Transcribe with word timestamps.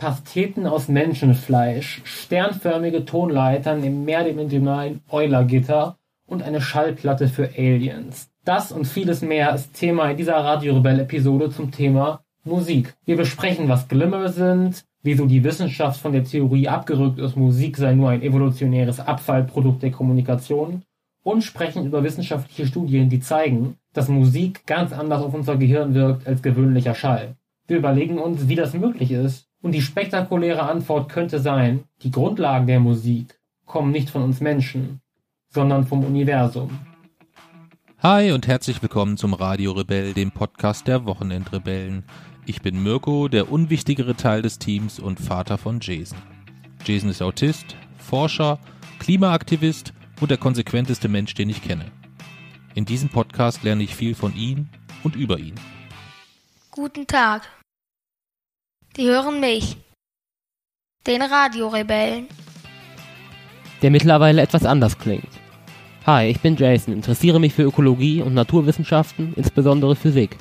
Pasteten 0.00 0.66
aus 0.66 0.88
Menschenfleisch, 0.88 2.00
sternförmige 2.04 3.04
Tonleitern 3.04 3.84
im 3.84 4.06
mehrdimensionalen 4.06 5.02
Eulergitter 5.10 5.98
und 6.26 6.42
eine 6.42 6.62
Schallplatte 6.62 7.28
für 7.28 7.50
Aliens. 7.50 8.30
Das 8.46 8.72
und 8.72 8.86
vieles 8.86 9.20
mehr 9.20 9.54
ist 9.54 9.74
Thema 9.74 10.10
in 10.10 10.16
dieser 10.16 10.36
Radio 10.36 10.76
Rebell 10.76 11.00
Episode 11.00 11.50
zum 11.50 11.70
Thema 11.70 12.24
Musik. 12.44 12.94
Wir 13.04 13.18
besprechen, 13.18 13.68
was 13.68 13.88
Glimmer 13.88 14.30
sind, 14.30 14.86
wieso 15.02 15.26
die 15.26 15.44
Wissenschaft 15.44 16.00
von 16.00 16.12
der 16.12 16.24
Theorie 16.24 16.66
abgerückt 16.66 17.18
ist, 17.18 17.36
Musik 17.36 17.76
sei 17.76 17.92
nur 17.92 18.08
ein 18.08 18.22
evolutionäres 18.22 19.00
Abfallprodukt 19.00 19.82
der 19.82 19.90
Kommunikation 19.90 20.80
und 21.22 21.44
sprechen 21.44 21.84
über 21.84 22.02
wissenschaftliche 22.02 22.66
Studien, 22.66 23.10
die 23.10 23.20
zeigen, 23.20 23.76
dass 23.92 24.08
Musik 24.08 24.64
ganz 24.64 24.94
anders 24.94 25.22
auf 25.22 25.34
unser 25.34 25.58
Gehirn 25.58 25.92
wirkt 25.92 26.26
als 26.26 26.40
gewöhnlicher 26.40 26.94
Schall. 26.94 27.34
Wir 27.66 27.76
überlegen 27.76 28.18
uns, 28.18 28.48
wie 28.48 28.56
das 28.56 28.72
möglich 28.72 29.10
ist 29.10 29.49
und 29.62 29.72
die 29.72 29.82
spektakuläre 29.82 30.62
Antwort 30.62 31.10
könnte 31.10 31.38
sein, 31.38 31.84
die 32.02 32.10
Grundlagen 32.10 32.66
der 32.66 32.80
Musik 32.80 33.38
kommen 33.66 33.92
nicht 33.92 34.10
von 34.10 34.22
uns 34.22 34.40
Menschen, 34.40 35.00
sondern 35.48 35.86
vom 35.86 36.04
Universum. 36.04 36.78
Hi 38.02 38.32
und 38.32 38.46
herzlich 38.46 38.80
willkommen 38.80 39.18
zum 39.18 39.34
Radio 39.34 39.72
Rebell, 39.72 40.14
dem 40.14 40.30
Podcast 40.30 40.88
der 40.88 41.04
Wochenendrebellen. 41.04 42.04
Ich 42.46 42.62
bin 42.62 42.82
Mirko, 42.82 43.28
der 43.28 43.52
unwichtigere 43.52 44.16
Teil 44.16 44.40
des 44.40 44.58
Teams 44.58 44.98
und 44.98 45.20
Vater 45.20 45.58
von 45.58 45.80
Jason. 45.80 46.18
Jason 46.84 47.10
ist 47.10 47.20
Autist, 47.20 47.76
Forscher, 47.98 48.58
Klimaaktivist 48.98 49.92
und 50.20 50.30
der 50.30 50.38
konsequenteste 50.38 51.08
Mensch, 51.08 51.34
den 51.34 51.50
ich 51.50 51.62
kenne. 51.62 51.84
In 52.74 52.86
diesem 52.86 53.10
Podcast 53.10 53.62
lerne 53.62 53.82
ich 53.82 53.94
viel 53.94 54.14
von 54.14 54.34
ihm 54.34 54.68
und 55.02 55.16
über 55.16 55.38
ihn. 55.38 55.54
Guten 56.70 57.06
Tag. 57.06 57.59
Die 58.96 59.06
hören 59.06 59.38
mich. 59.38 59.76
Den 61.06 61.22
Radiorebellen. 61.22 62.26
Der 63.82 63.90
mittlerweile 63.90 64.42
etwas 64.42 64.64
anders 64.64 64.98
klingt. 64.98 65.28
Hi, 66.06 66.26
ich 66.26 66.40
bin 66.40 66.56
Jason, 66.56 66.92
interessiere 66.92 67.38
mich 67.38 67.54
für 67.54 67.62
Ökologie 67.62 68.20
und 68.20 68.34
Naturwissenschaften, 68.34 69.32
insbesondere 69.36 69.94
Physik. 69.94 70.36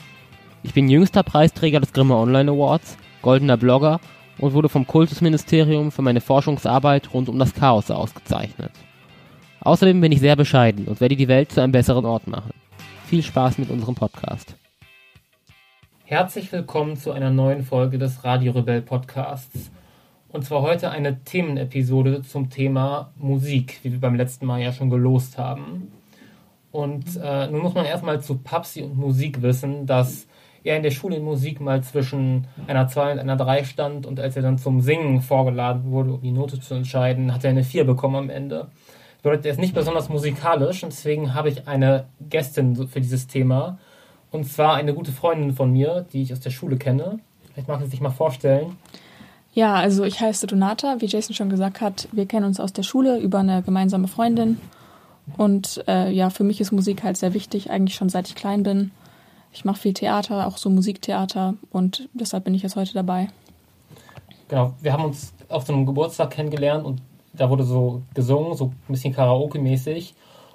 Ich 0.63 0.73
bin 0.73 0.89
jüngster 0.89 1.21
Preisträger 1.21 1.79
des 1.79 1.93
Grimme 1.93 2.15
Online 2.15 2.51
Awards, 2.51 2.97
goldener 3.21 3.55
Blogger 3.55 3.99
und 4.39 4.53
wurde 4.53 4.67
vom 4.67 4.87
Kultusministerium 4.87 5.91
für 5.91 6.01
meine 6.01 6.19
Forschungsarbeit 6.19 7.13
rund 7.13 7.29
um 7.29 7.37
das 7.37 7.53
Chaos 7.53 7.91
ausgezeichnet. 7.91 8.71
Außerdem 9.61 10.01
bin 10.01 10.11
ich 10.11 10.21
sehr 10.21 10.35
bescheiden 10.35 10.87
und 10.87 11.01
werde 11.01 11.15
die 11.15 11.27
Welt 11.27 11.51
zu 11.51 11.61
einem 11.61 11.71
besseren 11.71 12.05
Ort 12.05 12.27
machen. 12.27 12.53
Viel 13.05 13.21
Spaß 13.21 13.59
mit 13.59 13.69
unserem 13.69 13.95
Podcast. 13.95 14.55
Herzlich 16.09 16.51
willkommen 16.51 16.97
zu 16.97 17.11
einer 17.11 17.29
neuen 17.29 17.61
Folge 17.61 17.99
des 17.99 18.23
Radio 18.23 18.53
Rebell 18.53 18.81
Podcasts. 18.81 19.69
Und 20.29 20.43
zwar 20.43 20.63
heute 20.63 20.89
eine 20.89 21.23
Themenepisode 21.23 22.23
zum 22.23 22.49
Thema 22.49 23.11
Musik, 23.15 23.79
wie 23.83 23.91
wir 23.91 23.99
beim 23.99 24.15
letzten 24.15 24.47
Mal 24.47 24.59
ja 24.59 24.73
schon 24.73 24.89
gelost 24.89 25.37
haben. 25.37 25.91
Und 26.71 27.05
äh, 27.23 27.45
nun 27.51 27.61
muss 27.61 27.75
man 27.75 27.85
erstmal 27.85 28.21
zu 28.21 28.39
Papsi 28.39 28.81
und 28.81 28.97
Musik 28.97 29.43
wissen, 29.43 29.85
dass 29.85 30.25
er 30.63 30.77
in 30.77 30.81
der 30.81 30.89
Schule 30.89 31.17
in 31.17 31.23
Musik 31.23 31.61
mal 31.61 31.83
zwischen 31.83 32.47
einer 32.65 32.87
2 32.87 33.11
und 33.11 33.19
einer 33.19 33.37
3 33.37 33.63
stand 33.63 34.07
und 34.07 34.19
als 34.19 34.35
er 34.35 34.41
dann 34.41 34.57
zum 34.57 34.81
Singen 34.81 35.21
vorgeladen 35.21 35.91
wurde, 35.91 36.13
um 36.13 36.21
die 36.23 36.31
Note 36.31 36.59
zu 36.59 36.73
entscheiden, 36.73 37.35
hat 37.35 37.43
er 37.43 37.51
eine 37.51 37.63
4 37.63 37.83
bekommen 37.83 38.15
am 38.15 38.29
Ende. 38.31 38.69
Das 39.17 39.21
bedeutet, 39.21 39.45
er 39.45 39.51
ist 39.51 39.59
nicht 39.59 39.75
besonders 39.75 40.09
musikalisch 40.09 40.81
und 40.81 40.91
deswegen 40.91 41.35
habe 41.35 41.49
ich 41.49 41.67
eine 41.67 42.07
Gästin 42.19 42.87
für 42.87 42.99
dieses 42.99 43.27
Thema 43.27 43.77
und 44.31 44.45
zwar 44.45 44.75
eine 44.75 44.93
gute 44.93 45.11
Freundin 45.11 45.53
von 45.53 45.71
mir, 45.71 46.05
die 46.13 46.21
ich 46.21 46.33
aus 46.33 46.39
der 46.39 46.51
Schule 46.51 46.77
kenne. 46.77 47.19
Vielleicht 47.51 47.67
mag 47.67 47.81
sie 47.81 47.87
sich 47.87 48.01
mal 48.01 48.09
vorstellen. 48.09 48.77
Ja, 49.53 49.75
also 49.75 50.03
ich 50.03 50.19
heiße 50.19 50.47
Donata, 50.47 50.97
wie 50.99 51.07
Jason 51.07 51.33
schon 51.33 51.49
gesagt 51.49 51.81
hat. 51.81 52.07
Wir 52.11 52.25
kennen 52.25 52.45
uns 52.45 52.59
aus 52.59 52.71
der 52.71 52.83
Schule 52.83 53.19
über 53.19 53.39
eine 53.39 53.63
gemeinsame 53.63 54.07
Freundin. 54.07 54.59
Und 55.37 55.83
äh, 55.87 56.11
ja, 56.11 56.29
für 56.29 56.43
mich 56.43 56.61
ist 56.61 56.71
Musik 56.71 57.03
halt 57.03 57.17
sehr 57.17 57.33
wichtig, 57.33 57.69
eigentlich 57.69 57.95
schon 57.95 58.09
seit 58.09 58.27
ich 58.27 58.35
klein 58.35 58.63
bin. 58.63 58.91
Ich 59.51 59.65
mache 59.65 59.79
viel 59.79 59.93
Theater, 59.93 60.47
auch 60.47 60.57
so 60.57 60.69
Musiktheater 60.69 61.55
und 61.71 62.07
deshalb 62.13 62.43
bin 62.43 62.53
ich 62.53 62.61
jetzt 62.61 62.75
heute 62.75 62.93
dabei. 62.93 63.29
Genau, 64.47 64.73
wir 64.81 64.93
haben 64.93 65.05
uns 65.05 65.33
auf 65.47 65.65
so 65.65 65.73
einem 65.73 65.85
Geburtstag 65.85 66.31
kennengelernt 66.31 66.85
und 66.85 67.01
da 67.33 67.49
wurde 67.49 67.63
so 67.63 68.03
gesungen, 68.13 68.55
so 68.55 68.65
ein 68.65 68.91
bisschen 68.91 69.13
Karaoke-mäßig. 69.13 70.13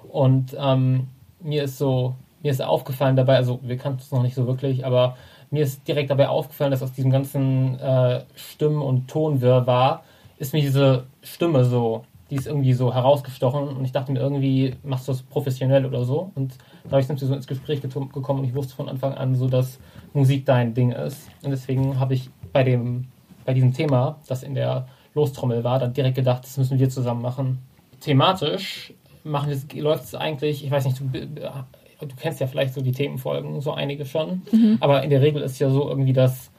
Und 0.09 0.55
ähm, 0.57 1.07
mir 1.41 1.63
ist 1.63 1.77
so 1.77 2.15
mir 2.45 2.51
ist 2.51 2.61
aufgefallen 2.61 3.15
dabei, 3.15 3.37
also 3.37 3.59
wir 3.63 3.75
kannten 3.75 4.01
es 4.01 4.11
noch 4.11 4.21
nicht 4.21 4.35
so 4.35 4.45
wirklich, 4.45 4.85
aber 4.85 5.17
mir 5.49 5.63
ist 5.63 5.87
direkt 5.87 6.11
dabei 6.11 6.29
aufgefallen, 6.29 6.69
dass 6.69 6.83
aus 6.83 6.93
diesem 6.93 7.09
ganzen 7.09 7.79
äh, 7.79 8.21
Stimmen- 8.35 8.83
und 8.83 9.07
Tonwirrwarr 9.07 10.03
ist 10.37 10.53
mir 10.53 10.61
diese 10.61 11.05
Stimme 11.23 11.65
so, 11.65 12.03
die 12.29 12.35
ist 12.35 12.45
irgendwie 12.45 12.73
so 12.73 12.93
herausgestochen 12.93 13.69
und 13.69 13.83
ich 13.83 13.91
dachte 13.93 14.11
mir 14.11 14.19
irgendwie, 14.19 14.75
machst 14.83 15.07
du 15.07 15.11
das 15.11 15.23
professionell 15.23 15.87
oder 15.87 16.05
so? 16.05 16.31
Und 16.35 16.53
dadurch 16.83 17.07
sind 17.07 17.19
wir 17.19 17.27
so 17.27 17.33
ins 17.33 17.47
Gespräch 17.47 17.81
gekommen 17.81 18.11
und 18.13 18.45
ich 18.45 18.53
wusste 18.53 18.75
von 18.75 18.89
Anfang 18.89 19.15
an 19.15 19.33
so, 19.33 19.47
dass 19.47 19.79
Musik 20.13 20.45
dein 20.45 20.75
Ding 20.75 20.91
ist. 20.91 21.27
Und 21.43 21.49
deswegen 21.49 21.99
habe 21.99 22.13
ich 22.13 22.29
bei 22.53 22.63
dem, 22.63 23.07
bei 23.43 23.55
diesem 23.55 23.73
Thema, 23.73 24.19
das 24.27 24.43
in 24.43 24.53
der 24.53 24.87
Lostrommel 25.15 25.63
war, 25.63 25.79
dann 25.79 25.93
direkt 25.93 26.15
gedacht, 26.15 26.43
das 26.43 26.57
müssen 26.57 26.77
wir 26.77 26.89
zusammen 26.89 27.23
machen. 27.23 27.57
Thematisch 28.01 28.93
machen 29.23 29.51
läuft 29.73 30.03
es 30.03 30.13
eigentlich, 30.13 30.63
ich 30.63 30.69
weiß 30.69 30.85
nicht, 30.85 30.99
du 30.99 31.09
kennst 32.19 32.39
ja 32.39 32.47
vielleicht 32.47 32.73
so 32.73 32.81
die 32.81 32.91
Themenfolgen, 32.91 33.61
so 33.61 33.73
einige 33.73 34.05
schon, 34.05 34.41
mhm. 34.51 34.77
aber 34.79 35.03
in 35.03 35.09
der 35.09 35.21
Regel 35.21 35.41
ist 35.41 35.59
ja 35.59 35.69
so 35.69 35.87
irgendwie 35.87 36.13
das, 36.13 36.51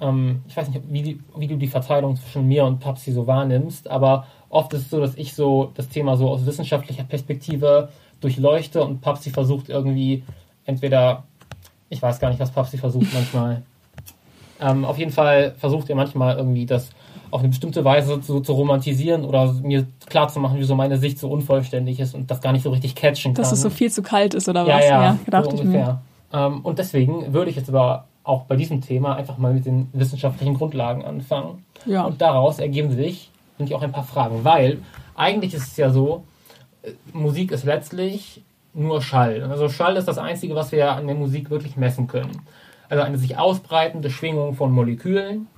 ähm, 0.00 0.42
ich 0.48 0.56
weiß 0.56 0.68
nicht, 0.68 0.80
wie, 0.88 1.02
die, 1.02 1.20
wie 1.36 1.46
du 1.46 1.56
die 1.56 1.68
Verteilung 1.68 2.16
zwischen 2.16 2.46
mir 2.46 2.64
und 2.64 2.80
Papsi 2.80 3.12
so 3.12 3.26
wahrnimmst, 3.26 3.88
aber 3.88 4.26
oft 4.48 4.72
ist 4.74 4.82
es 4.82 4.90
so, 4.90 5.00
dass 5.00 5.16
ich 5.16 5.34
so 5.34 5.70
das 5.74 5.88
Thema 5.88 6.16
so 6.16 6.28
aus 6.28 6.46
wissenschaftlicher 6.46 7.04
Perspektive 7.04 7.88
durchleuchte 8.20 8.82
und 8.82 9.00
Papsi 9.00 9.30
versucht 9.30 9.68
irgendwie 9.68 10.22
entweder, 10.64 11.24
ich 11.88 12.00
weiß 12.00 12.20
gar 12.20 12.28
nicht, 12.30 12.40
was 12.40 12.50
Papsi 12.50 12.78
versucht 12.78 13.12
manchmal. 13.12 13.62
Ähm, 14.60 14.84
auf 14.84 14.96
jeden 14.96 15.10
Fall 15.10 15.56
versucht 15.58 15.90
er 15.90 15.96
manchmal 15.96 16.36
irgendwie 16.36 16.66
das 16.66 16.90
auf 17.32 17.40
eine 17.40 17.48
bestimmte 17.48 17.84
Weise 17.84 18.20
zu, 18.20 18.40
zu 18.40 18.52
romantisieren 18.52 19.24
oder 19.24 19.54
mir 19.54 19.86
klar 20.06 20.28
zu 20.28 20.38
machen, 20.38 20.58
wieso 20.58 20.74
meine 20.74 20.98
Sicht 20.98 21.18
so 21.18 21.30
unvollständig 21.30 21.98
ist 21.98 22.14
und 22.14 22.30
das 22.30 22.42
gar 22.42 22.52
nicht 22.52 22.62
so 22.62 22.70
richtig 22.70 22.94
catchen 22.94 23.32
kann. 23.32 23.42
Dass 23.42 23.52
es 23.52 23.62
so 23.62 23.70
viel 23.70 23.90
zu 23.90 24.02
kalt 24.02 24.34
ist 24.34 24.48
oder 24.48 24.66
ja, 24.66 24.76
was? 24.76 24.84
Ja, 24.84 25.02
ja 25.02 25.18
gedacht 25.24 25.50
so 25.50 25.56
ungefähr. 25.56 26.02
Ähm, 26.32 26.60
und 26.60 26.78
deswegen 26.78 27.32
würde 27.32 27.50
ich 27.50 27.56
jetzt 27.56 27.70
aber 27.70 28.04
auch 28.22 28.42
bei 28.42 28.54
diesem 28.54 28.82
Thema 28.82 29.16
einfach 29.16 29.38
mal 29.38 29.54
mit 29.54 29.64
den 29.64 29.88
wissenschaftlichen 29.94 30.54
Grundlagen 30.54 31.04
anfangen. 31.04 31.64
Ja. 31.86 32.04
Und 32.04 32.20
daraus 32.20 32.58
ergeben 32.58 32.92
sich, 32.92 33.30
finde 33.56 33.70
ich, 33.70 33.74
auch 33.74 33.82
ein 33.82 33.92
paar 33.92 34.04
Fragen, 34.04 34.44
weil 34.44 34.78
eigentlich 35.16 35.54
ist 35.54 35.68
es 35.68 35.76
ja 35.78 35.88
so, 35.88 36.24
äh, 36.82 36.90
Musik 37.14 37.50
ist 37.50 37.64
letztlich 37.64 38.42
nur 38.74 39.00
Schall. 39.00 39.42
Also 39.50 39.70
Schall 39.70 39.96
ist 39.96 40.06
das 40.06 40.18
Einzige, 40.18 40.54
was 40.54 40.70
wir 40.70 40.92
an 40.92 41.06
der 41.06 41.16
Musik 41.16 41.48
wirklich 41.48 41.76
messen 41.76 42.08
können. 42.08 42.42
Also 42.90 43.04
eine 43.04 43.16
sich 43.16 43.38
ausbreitende 43.38 44.10
Schwingung 44.10 44.54
von 44.54 44.70
Molekülen, 44.70 45.48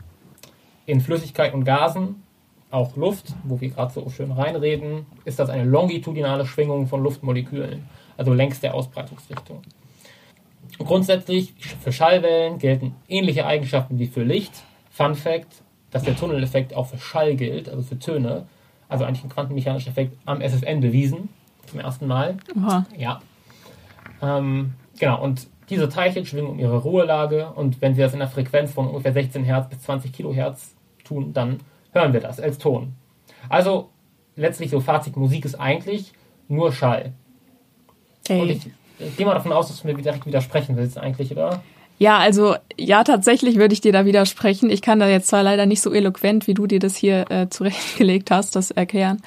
in 0.87 1.01
Flüssigkeit 1.01 1.55
und 1.55 1.65
Gasen, 1.65 2.23
auch 2.71 2.97
Luft, 2.97 3.27
wo 3.45 3.61
wir 3.61 3.71
gerade 3.71 3.93
so 3.93 4.09
schön 4.11 4.33
reinreden, 4.33 5.07
ist 5.25 5.39
das 5.39 5.49
eine 5.49 5.65
longitudinale 5.65 6.45
Schwingung 6.45 6.89
von 6.89 7.03
Luftmolekülen, 7.03 7.85
also 8.17 8.35
längs 8.35 8.61
der 8.61 8.75
Ausbreitungsrichtung. 8.75 9.63
Grundsätzlich 10.79 11.55
für 11.81 11.93
Schallwellen 11.93 12.59
gelten 12.59 12.97
ähnliche 13.09 13.47
Eigenschaften 13.47 13.99
wie 13.99 14.07
für 14.07 14.25
Licht. 14.25 14.65
Fun 14.91 15.15
Fact, 15.15 15.63
dass 15.91 16.03
der 16.03 16.17
Tunneleffekt 16.17 16.75
auch 16.75 16.87
für 16.87 16.99
Schall 16.99 17.37
gilt, 17.37 17.69
also 17.69 17.83
für 17.83 17.99
Töne, 17.99 18.47
also 18.89 19.05
eigentlich 19.05 19.23
ein 19.23 19.31
quantenmechanischer 19.31 19.91
Effekt 19.91 20.17
am 20.25 20.41
SFN 20.41 20.81
bewiesen, 20.81 21.29
zum 21.67 21.81
ersten 21.81 22.07
Mal. 22.09 22.37
Aha. 22.57 22.87
Ja. 22.97 23.21
Ähm, 24.21 24.75
genau, 24.99 25.23
und 25.23 25.47
diese 25.71 25.89
Teilchen 25.89 26.27
schwingen 26.27 26.51
um 26.51 26.59
ihre 26.59 26.79
Ruhelage 26.79 27.49
und 27.55 27.81
wenn 27.81 27.95
sie 27.95 28.03
das 28.03 28.13
in 28.13 28.21
einer 28.21 28.31
Frequenz 28.31 28.73
von 28.73 28.89
ungefähr 28.89 29.13
16 29.13 29.45
Hertz 29.45 29.69
bis 29.69 29.81
20 29.83 30.13
Kilohertz 30.13 30.74
tun, 31.05 31.33
dann 31.33 31.61
hören 31.93 32.13
wir 32.13 32.21
das 32.21 32.41
als 32.41 32.59
Ton. 32.59 32.95
Also 33.49 33.91
letztlich 34.37 34.71
so 34.71 34.81
Fazit, 34.81 35.17
Musik 35.17 35.45
ist 35.45 35.55
eigentlich 35.55 36.13
nur 36.49 36.73
Schall. 36.73 37.13
Ey. 38.29 38.41
Und 38.41 38.49
ich, 38.51 38.67
ich 38.99 39.17
gehe 39.17 39.27
mal 39.27 39.35
davon 39.35 39.53
aus, 39.53 39.69
dass 39.69 39.83
du 39.83 39.87
mir 39.87 39.95
direkt 39.95 40.27
widersprechen 40.27 40.77
willst 40.77 40.99
eigentlich, 40.99 41.31
oder? 41.33 41.63
Ja, 41.99 42.19
also 42.19 42.57
ja, 42.77 43.05
tatsächlich 43.05 43.57
würde 43.57 43.73
ich 43.73 43.81
dir 43.81 43.93
da 43.93 44.05
widersprechen. 44.05 44.69
Ich 44.69 44.83
kann 44.83 44.99
da 44.99 45.09
jetzt 45.09 45.29
zwar 45.29 45.43
leider 45.43 45.67
nicht 45.67 45.81
so 45.81 45.93
eloquent, 45.93 46.47
wie 46.47 46.55
du 46.55 46.67
dir 46.67 46.81
das 46.81 46.97
hier 46.97 47.31
äh, 47.31 47.49
zurechtgelegt 47.49 48.31
hast, 48.31 48.57
das 48.57 48.71
erklären. 48.71 49.23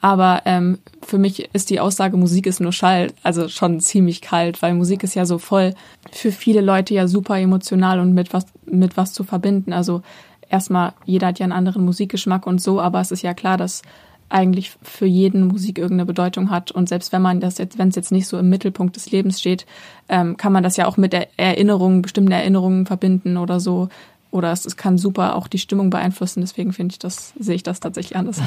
Aber 0.00 0.42
ähm, 0.44 0.78
für 1.02 1.18
mich 1.18 1.52
ist 1.52 1.70
die 1.70 1.80
Aussage, 1.80 2.16
Musik 2.16 2.46
ist 2.46 2.60
nur 2.60 2.72
Schall, 2.72 3.12
also 3.24 3.48
schon 3.48 3.80
ziemlich 3.80 4.20
kalt, 4.20 4.62
weil 4.62 4.74
Musik 4.74 5.02
ist 5.02 5.14
ja 5.14 5.26
so 5.26 5.38
voll 5.38 5.74
für 6.12 6.30
viele 6.30 6.60
Leute 6.60 6.94
ja 6.94 7.08
super 7.08 7.38
emotional 7.38 7.98
und 7.98 8.14
mit 8.14 8.32
was, 8.32 8.46
mit 8.64 8.96
was 8.96 9.12
zu 9.12 9.24
verbinden. 9.24 9.72
Also 9.72 10.02
erstmal, 10.48 10.92
jeder 11.04 11.28
hat 11.28 11.38
ja 11.38 11.44
einen 11.44 11.52
anderen 11.52 11.84
Musikgeschmack 11.84 12.46
und 12.46 12.60
so, 12.60 12.80
aber 12.80 13.00
es 13.00 13.10
ist 13.10 13.22
ja 13.22 13.34
klar, 13.34 13.56
dass 13.56 13.82
eigentlich 14.30 14.76
für 14.82 15.06
jeden 15.06 15.46
Musik 15.46 15.78
irgendeine 15.78 16.06
Bedeutung 16.06 16.50
hat. 16.50 16.70
Und 16.70 16.88
selbst 16.88 17.12
wenn 17.12 17.22
man 17.22 17.40
das 17.40 17.58
jetzt, 17.58 17.78
wenn 17.78 17.88
es 17.88 17.96
jetzt 17.96 18.12
nicht 18.12 18.26
so 18.26 18.38
im 18.38 18.50
Mittelpunkt 18.50 18.96
des 18.96 19.10
Lebens 19.10 19.40
steht, 19.40 19.66
ähm, 20.08 20.36
kann 20.36 20.52
man 20.52 20.62
das 20.62 20.76
ja 20.76 20.86
auch 20.86 20.96
mit 20.96 21.14
Erinnerungen, 21.36 22.02
bestimmten 22.02 22.32
Erinnerungen 22.32 22.86
verbinden 22.86 23.36
oder 23.36 23.60
so. 23.60 23.88
oder 24.30 24.52
es, 24.52 24.66
es 24.66 24.76
kann 24.76 24.98
super 24.98 25.36
auch 25.36 25.48
die 25.48 25.58
Stimmung 25.58 25.88
beeinflussen. 25.88 26.42
Deswegen 26.42 26.72
finde 26.74 26.92
ich 26.92 26.98
das, 26.98 27.32
sehe 27.38 27.54
ich 27.54 27.62
das 27.62 27.80
tatsächlich 27.80 28.16
anders. 28.16 28.40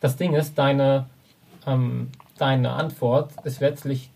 Das 0.00 0.16
Ding 0.16 0.34
ist, 0.34 0.58
deine, 0.58 1.06
ähm, 1.66 2.08
deine 2.38 2.72
Antwort 2.72 3.32
ist 3.44 3.60
letztlich, 3.60 4.10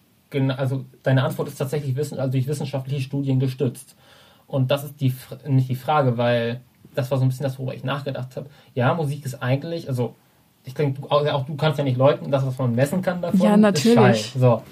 also 0.56 0.86
deine 1.02 1.24
Antwort 1.24 1.48
ist 1.48 1.56
tatsächlich 1.56 1.96
wissen, 1.96 2.18
also 2.18 2.32
durch 2.32 2.46
wissenschaftliche 2.46 3.02
Studien 3.02 3.40
gestützt. 3.40 3.94
Und 4.48 4.70
das 4.72 4.82
ist 4.82 5.00
die, 5.00 5.14
nicht 5.46 5.68
die 5.68 5.76
Frage, 5.76 6.18
weil 6.18 6.60
das 6.94 7.10
war 7.10 7.18
so 7.18 7.24
ein 7.24 7.28
bisschen 7.28 7.44
das, 7.44 7.58
worüber 7.58 7.74
ich 7.74 7.84
nachgedacht 7.84 8.34
habe. 8.36 8.48
Ja, 8.74 8.92
Musik 8.94 9.24
ist 9.24 9.40
eigentlich, 9.40 9.88
also 9.88 10.16
ich 10.64 10.74
denke, 10.74 11.00
auch 11.10 11.44
du 11.46 11.54
kannst 11.54 11.78
ja 11.78 11.84
nicht 11.84 11.96
leugnen, 11.96 12.30
dass 12.30 12.44
was 12.44 12.58
man 12.58 12.74
messen 12.74 13.00
kann 13.00 13.22
davon. 13.22 13.40
Ja, 13.40 13.56
natürlich. 13.56 14.32
So. 14.36 14.62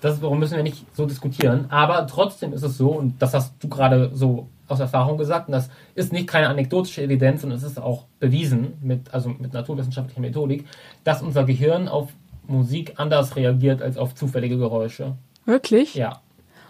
Das 0.00 0.20
warum 0.20 0.38
müssen 0.38 0.56
wir 0.56 0.62
nicht 0.62 0.84
so 0.94 1.06
diskutieren. 1.06 1.66
Aber 1.70 2.06
trotzdem 2.06 2.52
ist 2.52 2.62
es 2.62 2.76
so, 2.76 2.90
und 2.90 3.20
das 3.22 3.34
hast 3.34 3.54
du 3.60 3.68
gerade 3.68 4.10
so 4.14 4.48
aus 4.68 4.80
Erfahrung 4.80 5.16
gesagt, 5.16 5.48
und 5.48 5.52
das 5.52 5.70
ist 5.94 6.12
nicht 6.12 6.26
keine 6.26 6.48
anekdotische 6.48 7.02
Evidenz, 7.02 7.44
und 7.44 7.52
es 7.52 7.62
ist 7.62 7.80
auch 7.80 8.06
bewiesen 8.18 8.74
mit, 8.80 9.12
also 9.14 9.28
mit 9.28 9.52
naturwissenschaftlicher 9.52 10.20
Methodik, 10.20 10.66
dass 11.04 11.22
unser 11.22 11.44
Gehirn 11.44 11.88
auf 11.88 12.10
Musik 12.48 12.94
anders 12.96 13.36
reagiert 13.36 13.80
als 13.80 13.96
auf 13.96 14.14
zufällige 14.14 14.58
Geräusche. 14.58 15.14
Wirklich? 15.44 15.94
Ja. 15.94 16.20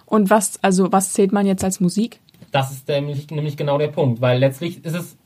Und 0.05 0.29
was, 0.29 0.63
also 0.63 0.93
was 0.93 1.15
zählt 1.15 1.33
man 1.33 1.47
jetzt 1.47 1.65
als 1.65 1.81
Musik? 1.81 2.21
Das 2.53 2.71
ist 2.71 2.87
nämlich, 2.87 3.29
nämlich 3.31 3.57
genau 3.57 3.79
der 3.79 3.89
Punkt, 3.89 4.21
weil 4.21 4.39
letztlich 4.39 4.85
ist 4.85 4.95
es 4.95 5.17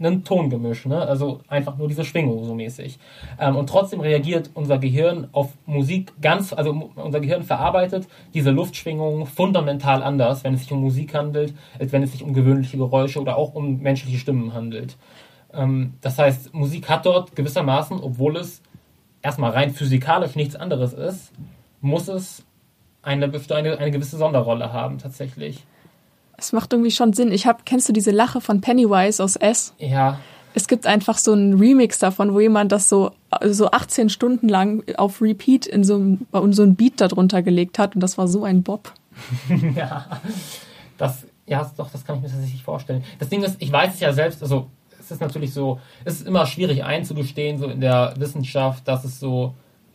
ein 0.00 0.24
Tongemisch, 0.24 0.86
ne? 0.86 1.00
also 1.00 1.40
einfach 1.48 1.76
nur 1.76 1.88
diese 1.88 2.04
Schwingung 2.04 2.44
so 2.44 2.54
mäßig. 2.54 2.98
Ähm, 3.40 3.56
und 3.56 3.68
trotzdem 3.68 4.00
reagiert 4.00 4.50
unser 4.54 4.78
Gehirn 4.78 5.28
auf 5.32 5.52
Musik 5.66 6.12
ganz, 6.20 6.52
also 6.52 6.92
unser 6.94 7.20
Gehirn 7.20 7.42
verarbeitet 7.42 8.06
diese 8.32 8.50
Luftschwingungen 8.50 9.26
fundamental 9.26 10.02
anders, 10.02 10.44
wenn 10.44 10.54
es 10.54 10.60
sich 10.60 10.72
um 10.72 10.80
Musik 10.80 11.14
handelt, 11.14 11.52
als 11.80 11.92
wenn 11.92 12.04
es 12.04 12.12
sich 12.12 12.22
um 12.22 12.32
gewöhnliche 12.32 12.76
Geräusche 12.76 13.20
oder 13.20 13.36
auch 13.36 13.54
um 13.54 13.80
menschliche 13.80 14.18
Stimmen 14.18 14.54
handelt. 14.54 14.96
Ähm, 15.52 15.94
das 16.00 16.18
heißt, 16.18 16.54
Musik 16.54 16.88
hat 16.88 17.04
dort 17.04 17.34
gewissermaßen, 17.34 18.00
obwohl 18.00 18.36
es 18.36 18.62
erstmal 19.20 19.50
rein 19.50 19.70
physikalisch 19.72 20.36
nichts 20.36 20.54
anderes 20.54 20.92
ist, 20.92 21.32
muss 21.80 22.08
es 22.08 22.44
eine, 23.02 23.32
eine, 23.50 23.78
eine 23.78 23.90
gewisse 23.90 24.16
Sonderrolle 24.16 24.72
haben 24.72 24.98
tatsächlich. 24.98 25.64
Es 26.38 26.52
macht 26.52 26.72
irgendwie 26.72 26.92
schon 26.92 27.12
Sinn. 27.12 27.32
Ich 27.32 27.46
hab, 27.46 27.66
kennst 27.66 27.88
du 27.88 27.92
diese 27.92 28.12
Lache 28.12 28.40
von 28.40 28.60
Pennywise 28.60 29.22
aus 29.22 29.36
S? 29.36 29.74
Ja. 29.78 30.20
Es 30.54 30.66
gibt 30.66 30.86
einfach 30.86 31.18
so 31.18 31.32
einen 31.32 31.58
Remix 31.58 31.98
davon, 31.98 32.32
wo 32.32 32.40
jemand 32.40 32.72
das 32.72 32.88
so, 32.88 33.10
so 33.44 33.70
18 33.70 34.08
Stunden 34.08 34.48
lang 34.48 34.82
auf 34.96 35.20
Repeat 35.20 35.66
in 35.66 35.84
so, 35.84 35.96
in 35.96 36.52
so 36.52 36.62
ein 36.62 36.74
Beat 36.74 37.00
darunter 37.00 37.42
gelegt 37.42 37.78
hat 37.78 37.94
und 37.94 38.00
das 38.00 38.16
war 38.16 38.28
so 38.28 38.44
ein 38.44 38.62
Bob. 38.62 38.92
ja. 39.76 40.06
Das, 40.96 41.26
ja, 41.46 41.70
doch, 41.76 41.90
das 41.90 42.04
kann 42.04 42.16
ich 42.16 42.22
mir 42.22 42.28
tatsächlich 42.28 42.62
vorstellen. 42.62 43.04
Das 43.18 43.28
Ding 43.28 43.42
ist, 43.42 43.56
ich 43.58 43.70
weiß 43.70 43.94
es 43.94 44.00
ja 44.00 44.12
selbst, 44.12 44.42
also 44.42 44.68
es 44.98 45.10
ist 45.10 45.20
natürlich 45.20 45.52
so, 45.52 45.80
es 46.04 46.20
ist 46.20 46.26
immer 46.26 46.46
schwierig 46.46 46.84
einzugestehen, 46.84 47.58
so 47.58 47.66
in 47.66 47.80
der 47.80 48.14
Wissenschaft, 48.16 48.86
dass 48.86 49.04
es 49.04 49.18
so 49.18 49.54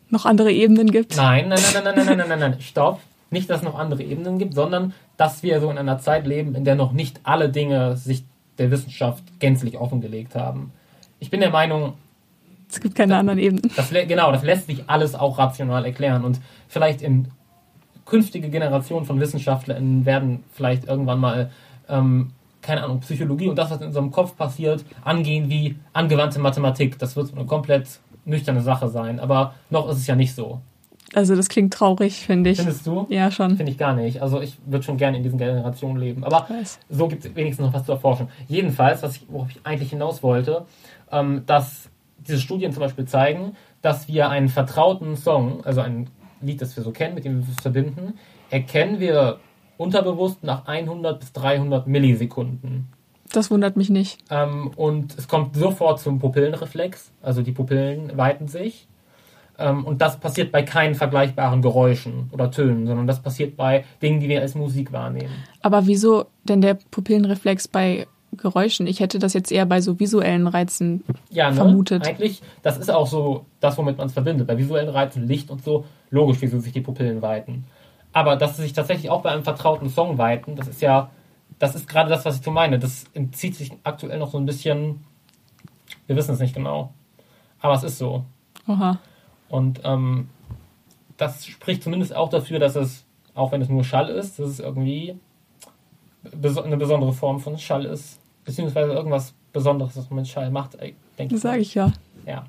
noch 0.09 0.25
andere 0.25 0.51
Ebenen 0.51 0.91
gibt. 0.91 1.15
Nein, 1.15 1.49
nein, 1.49 1.59
nein, 1.73 1.83
nein, 1.83 1.95
nein, 1.95 2.05
nein, 2.05 2.17
nein, 2.17 2.29
nein, 2.29 2.39
nein, 2.39 2.61
stopp. 2.61 2.99
Nicht, 3.33 3.49
dass 3.49 3.57
es 3.57 3.63
noch 3.63 3.77
andere 3.77 4.03
Ebenen 4.03 4.37
gibt, 4.37 4.53
sondern 4.53 4.93
dass 5.17 5.43
wir 5.43 5.59
so 5.59 5.69
in 5.69 5.77
einer 5.77 5.99
Zeit 5.99 6.25
leben, 6.25 6.55
in 6.55 6.63
der 6.63 6.75
noch 6.75 6.93
nicht 6.93 7.19
alle 7.23 7.49
Dinge 7.49 7.97
sich 7.97 8.23
der 8.57 8.71
Wissenschaft 8.71 9.23
gänzlich 9.39 9.77
offengelegt 9.77 10.35
haben. 10.35 10.71
Ich 11.19 11.29
bin 11.29 11.41
der 11.41 11.49
Meinung, 11.49 11.93
es 12.69 12.79
gibt 12.79 12.95
keine 12.95 13.13
das, 13.13 13.19
anderen 13.19 13.39
Ebenen. 13.39 13.71
Das, 13.75 13.89
genau, 13.89 14.31
das 14.31 14.43
lässt 14.43 14.67
sich 14.67 14.83
alles 14.87 15.15
auch 15.15 15.37
rational 15.37 15.85
erklären 15.85 16.23
und 16.23 16.39
vielleicht 16.67 17.01
in 17.01 17.27
künftige 18.05 18.49
Generationen 18.49 19.05
von 19.05 19.19
Wissenschaftlern 19.19 20.05
werden 20.05 20.43
vielleicht 20.53 20.85
irgendwann 20.85 21.19
mal 21.19 21.51
ähm, 21.89 22.31
keine 22.61 22.83
Ahnung, 22.83 23.01
Psychologie 23.01 23.49
und 23.49 23.57
das, 23.57 23.69
was 23.69 23.81
in 23.81 23.87
unserem 23.87 24.11
Kopf 24.11 24.35
passiert, 24.35 24.85
angehen 25.03 25.49
wie 25.49 25.75
angewandte 25.91 26.39
Mathematik. 26.39 26.97
Das 26.97 27.15
wird 27.15 27.35
eine 27.35 27.45
komplett 27.45 27.99
nüchterne 28.25 28.61
Sache 28.61 28.87
sein. 28.87 29.19
Aber 29.19 29.53
noch 29.69 29.89
ist 29.89 29.97
es 29.97 30.07
ja 30.07 30.15
nicht 30.15 30.33
so. 30.33 30.61
Also 31.13 31.35
das 31.35 31.49
klingt 31.49 31.73
traurig, 31.73 32.25
finde 32.25 32.49
ich. 32.49 32.57
Findest 32.57 32.87
du? 32.87 33.05
Ja, 33.09 33.31
schon. 33.31 33.57
Finde 33.57 33.71
ich 33.71 33.77
gar 33.77 33.95
nicht. 33.95 34.21
Also 34.21 34.41
ich 34.41 34.57
würde 34.65 34.83
schon 34.83 34.97
gerne 34.97 35.17
in 35.17 35.23
diesen 35.23 35.37
Generationen 35.37 35.97
leben. 35.97 36.23
Aber 36.23 36.47
so 36.89 37.07
gibt 37.07 37.25
es 37.25 37.35
wenigstens 37.35 37.65
noch 37.65 37.73
was 37.73 37.85
zu 37.85 37.91
erforschen. 37.91 38.27
Jedenfalls, 38.47 39.03
was 39.03 39.17
ich, 39.17 39.25
worauf 39.29 39.49
ich 39.49 39.59
eigentlich 39.63 39.89
hinaus 39.89 40.23
wollte, 40.23 40.65
ähm, 41.11 41.43
dass 41.45 41.89
diese 42.17 42.39
Studien 42.39 42.71
zum 42.71 42.81
Beispiel 42.81 43.05
zeigen, 43.05 43.55
dass 43.81 44.07
wir 44.07 44.29
einen 44.29 44.49
vertrauten 44.49 45.15
Song, 45.15 45.63
also 45.65 45.81
ein 45.81 46.09
Lied, 46.41 46.61
das 46.61 46.75
wir 46.75 46.83
so 46.83 46.91
kennen, 46.91 47.15
mit 47.15 47.25
dem 47.25 47.45
wir 47.45 47.53
es 47.53 47.61
verbinden, 47.61 48.13
erkennen 48.49 48.99
wir 48.99 49.39
unterbewusst 49.77 50.43
nach 50.43 50.67
100 50.67 51.19
bis 51.19 51.33
300 51.33 51.87
Millisekunden. 51.87 52.87
Das 53.31 53.49
wundert 53.49 53.77
mich 53.77 53.89
nicht. 53.89 54.19
Ähm, 54.29 54.71
und 54.75 55.17
es 55.17 55.27
kommt 55.27 55.55
sofort 55.55 55.99
zum 55.99 56.19
Pupillenreflex, 56.19 57.11
also 57.21 57.41
die 57.41 57.51
Pupillen 57.51 58.15
weiten 58.15 58.47
sich. 58.47 58.87
Ähm, 59.57 59.85
und 59.85 60.01
das 60.01 60.19
passiert 60.19 60.51
bei 60.51 60.63
keinen 60.63 60.95
vergleichbaren 60.95 61.61
Geräuschen 61.61 62.29
oder 62.31 62.49
Tönen, 62.49 62.87
sondern 62.87 63.07
das 63.07 63.21
passiert 63.21 63.55
bei 63.55 63.85
Dingen, 64.01 64.19
die 64.19 64.29
wir 64.29 64.41
als 64.41 64.55
Musik 64.55 64.91
wahrnehmen. 64.91 65.33
Aber 65.61 65.85
wieso 65.85 66.25
denn 66.43 66.61
der 66.61 66.77
Pupillenreflex 66.91 67.67
bei 67.67 68.07
Geräuschen? 68.35 68.87
Ich 68.87 68.99
hätte 68.99 69.19
das 69.19 69.33
jetzt 69.33 69.51
eher 69.51 69.65
bei 69.65 69.79
so 69.81 69.99
visuellen 69.99 70.47
Reizen 70.47 71.03
ja, 71.29 71.49
ne? 71.49 71.55
vermutet. 71.55 72.07
Eigentlich, 72.07 72.41
das 72.63 72.77
ist 72.77 72.89
auch 72.89 73.07
so 73.07 73.45
das, 73.59 73.77
womit 73.77 73.97
man 73.97 74.07
es 74.07 74.13
verbindet. 74.13 74.47
Bei 74.47 74.57
visuellen 74.57 74.89
Reizen, 74.89 75.27
Licht 75.27 75.51
und 75.51 75.63
so, 75.63 75.85
logisch, 76.09 76.37
wieso 76.39 76.59
sich 76.59 76.73
die 76.73 76.81
Pupillen 76.81 77.21
weiten. 77.21 77.65
Aber 78.11 78.35
dass 78.35 78.57
sie 78.57 78.63
sich 78.63 78.73
tatsächlich 78.73 79.09
auch 79.09 79.21
bei 79.21 79.31
einem 79.31 79.43
vertrauten 79.43 79.89
Song 79.89 80.17
weiten, 80.17 80.55
das 80.55 80.67
ist 80.67 80.81
ja, 80.81 81.09
das 81.59 81.75
ist 81.75 81.87
gerade 81.87 82.09
das, 82.09 82.25
was 82.25 82.37
ich 82.37 82.43
so 82.43 82.51
meine. 82.51 82.79
Das 82.79 83.05
entzieht 83.13 83.55
sich 83.55 83.71
aktuell 83.83 84.19
noch 84.19 84.31
so 84.31 84.37
ein 84.37 84.45
bisschen, 84.45 85.03
wir 86.07 86.15
wissen 86.15 86.33
es 86.33 86.39
nicht 86.39 86.55
genau. 86.55 86.93
Aber 87.59 87.73
es 87.75 87.83
ist 87.83 87.97
so. 87.97 88.25
Aha. 88.67 88.99
Und 89.53 89.81
ähm, 89.83 90.29
das 91.15 91.45
spricht 91.45 91.83
zumindest 91.83 92.15
auch 92.15 92.29
dafür, 92.29 92.57
dass 92.57 92.75
es, 92.75 93.05
auch 93.35 93.51
wenn 93.51 93.61
es 93.61 93.69
nur 93.69 93.83
Schall 93.83 94.09
ist, 94.09 94.39
dass 94.39 94.49
es 94.49 94.59
irgendwie 94.59 95.15
eine 96.25 96.77
besondere 96.77 97.13
Form 97.13 97.39
von 97.39 97.59
Schall 97.59 97.85
ist. 97.85 98.19
Beziehungsweise 98.45 98.93
irgendwas 98.93 99.35
Besonderes, 99.51 99.95
was 99.95 100.09
man 100.09 100.21
mit 100.21 100.27
Schall 100.27 100.49
macht, 100.49 100.73
denke 100.81 100.95
ich. 101.19 101.27
Das 101.29 101.41
sage 101.41 101.61
ich 101.61 101.75
ja. 101.75 101.93
Ja. 102.25 102.47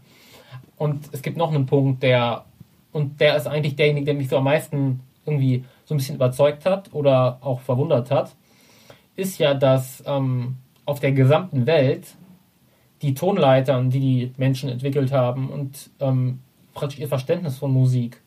Und 0.79 1.11
es 1.13 1.21
gibt 1.21 1.37
noch 1.37 1.53
einen 1.53 1.67
Punkt, 1.67 2.03
der, 2.03 2.47
und 2.91 3.21
der 3.21 3.37
ist 3.37 3.49
eigentlich 3.49 3.77
derjenige, 3.77 4.07
der 4.07 4.15
mich 4.15 4.31
so 4.31 4.39
am 4.39 4.45
meisten 4.45 5.01
irgendwie 5.27 5.63
so 5.85 5.93
ein 5.95 5.99
bisschen 5.99 6.17
überzeugt 6.17 6.65
hat 6.65 6.89
oder 6.95 7.37
auch 7.43 7.61
verwundert 7.61 8.11
hat, 8.11 8.35
ist 9.15 9.37
ja, 9.37 9.53
dass 9.53 10.03
ähm, 10.07 10.57
auf 10.87 11.01
der 11.01 11.13
gesamten 11.13 11.67
Welt 11.67 12.15
die 13.03 13.13
Tonleitern, 13.13 13.91
die 13.91 14.01
die 14.01 14.33
Menschen 14.39 14.71
entwickelt 14.71 15.13
haben 15.13 15.51
und 15.51 15.91
ähm, 16.01 16.41
praktisch 16.75 16.99
ihr 16.99 17.09
Verständnis 17.09 17.59
von 17.59 17.73
Musik. 17.73 18.21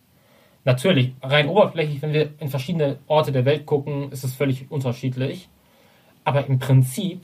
Natürlich, 0.65 1.13
rein 1.21 1.47
oberflächlich, 1.47 2.01
wenn 2.01 2.13
wir 2.13 2.31
in 2.39 2.49
verschiedene 2.49 2.97
Orte 3.07 3.31
der 3.31 3.45
Welt 3.45 3.65
gucken, 3.65 4.11
ist 4.11 4.23
es 4.23 4.33
völlig 4.33 4.69
unterschiedlich. 4.69 5.49
Aber 6.23 6.45
im 6.45 6.59
Prinzip 6.59 7.21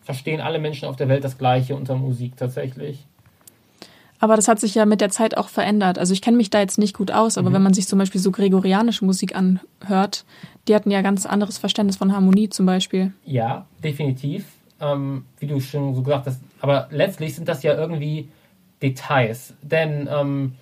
verstehen 0.00 0.40
alle 0.40 0.60
Menschen 0.60 0.88
auf 0.88 0.96
der 0.96 1.08
Welt 1.08 1.24
das 1.24 1.38
Gleiche 1.38 1.74
unter 1.74 1.96
Musik 1.96 2.36
tatsächlich. 2.36 3.04
Aber 4.20 4.36
das 4.36 4.48
hat 4.48 4.60
sich 4.60 4.74
ja 4.74 4.86
mit 4.86 5.00
der 5.00 5.10
Zeit 5.10 5.36
auch 5.36 5.48
verändert. 5.48 5.98
Also 5.98 6.12
ich 6.12 6.22
kenne 6.22 6.36
mich 6.36 6.50
da 6.50 6.60
jetzt 6.60 6.78
nicht 6.78 6.96
gut 6.96 7.10
aus, 7.10 7.36
aber 7.36 7.50
mhm. 7.50 7.54
wenn 7.54 7.62
man 7.62 7.74
sich 7.74 7.88
zum 7.88 7.98
Beispiel 7.98 8.20
so 8.20 8.30
gregorianische 8.30 9.04
Musik 9.04 9.34
anhört, 9.34 10.24
die 10.68 10.74
hatten 10.74 10.90
ja 10.90 11.02
ganz 11.02 11.26
anderes 11.26 11.58
Verständnis 11.58 11.96
von 11.96 12.12
Harmonie 12.12 12.48
zum 12.48 12.64
Beispiel. 12.64 13.12
Ja, 13.24 13.66
definitiv. 13.82 14.46
Ähm, 14.80 15.24
wie 15.38 15.46
du 15.46 15.60
schon 15.60 15.94
so 15.94 16.02
gesagt 16.02 16.26
hast. 16.26 16.40
Aber 16.60 16.88
letztlich 16.90 17.34
sind 17.34 17.48
das 17.48 17.62
ja 17.62 17.74
irgendwie 17.74 18.28
Details. 18.80 19.54
Denn 19.62 20.08
ähm, 20.10 20.54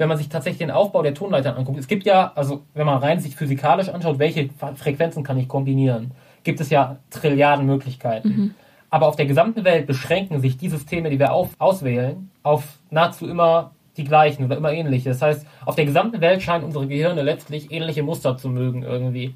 wenn 0.00 0.08
man 0.08 0.16
sich 0.16 0.30
tatsächlich 0.30 0.60
den 0.60 0.70
Aufbau 0.70 1.02
der 1.02 1.12
Tonleitern 1.12 1.56
anguckt, 1.56 1.78
es 1.78 1.86
gibt 1.86 2.06
ja, 2.06 2.32
also 2.34 2.62
wenn 2.72 2.86
man 2.86 3.02
rein 3.02 3.20
sich 3.20 3.36
physikalisch 3.36 3.90
anschaut, 3.90 4.18
welche 4.18 4.48
Frequenzen 4.76 5.22
kann 5.22 5.36
ich 5.36 5.46
kombinieren, 5.46 6.12
gibt 6.42 6.58
es 6.58 6.70
ja 6.70 6.96
Trilliarden 7.10 7.66
Möglichkeiten. 7.66 8.28
Mhm. 8.28 8.54
Aber 8.88 9.08
auf 9.08 9.16
der 9.16 9.26
gesamten 9.26 9.62
Welt 9.62 9.86
beschränken 9.86 10.40
sich 10.40 10.56
die 10.56 10.70
Systeme, 10.70 11.10
die 11.10 11.18
wir 11.18 11.34
auf, 11.34 11.50
auswählen, 11.58 12.30
auf 12.42 12.78
nahezu 12.88 13.28
immer 13.28 13.72
die 13.98 14.04
gleichen 14.04 14.46
oder 14.46 14.56
immer 14.56 14.72
ähnliche. 14.72 15.10
Das 15.10 15.20
heißt, 15.20 15.46
auf 15.66 15.76
der 15.76 15.84
gesamten 15.84 16.22
Welt 16.22 16.42
scheinen 16.42 16.64
unsere 16.64 16.86
Gehirne 16.86 17.20
letztlich 17.20 17.70
ähnliche 17.70 18.02
Muster 18.02 18.38
zu 18.38 18.48
mögen 18.48 18.82
irgendwie. 18.82 19.34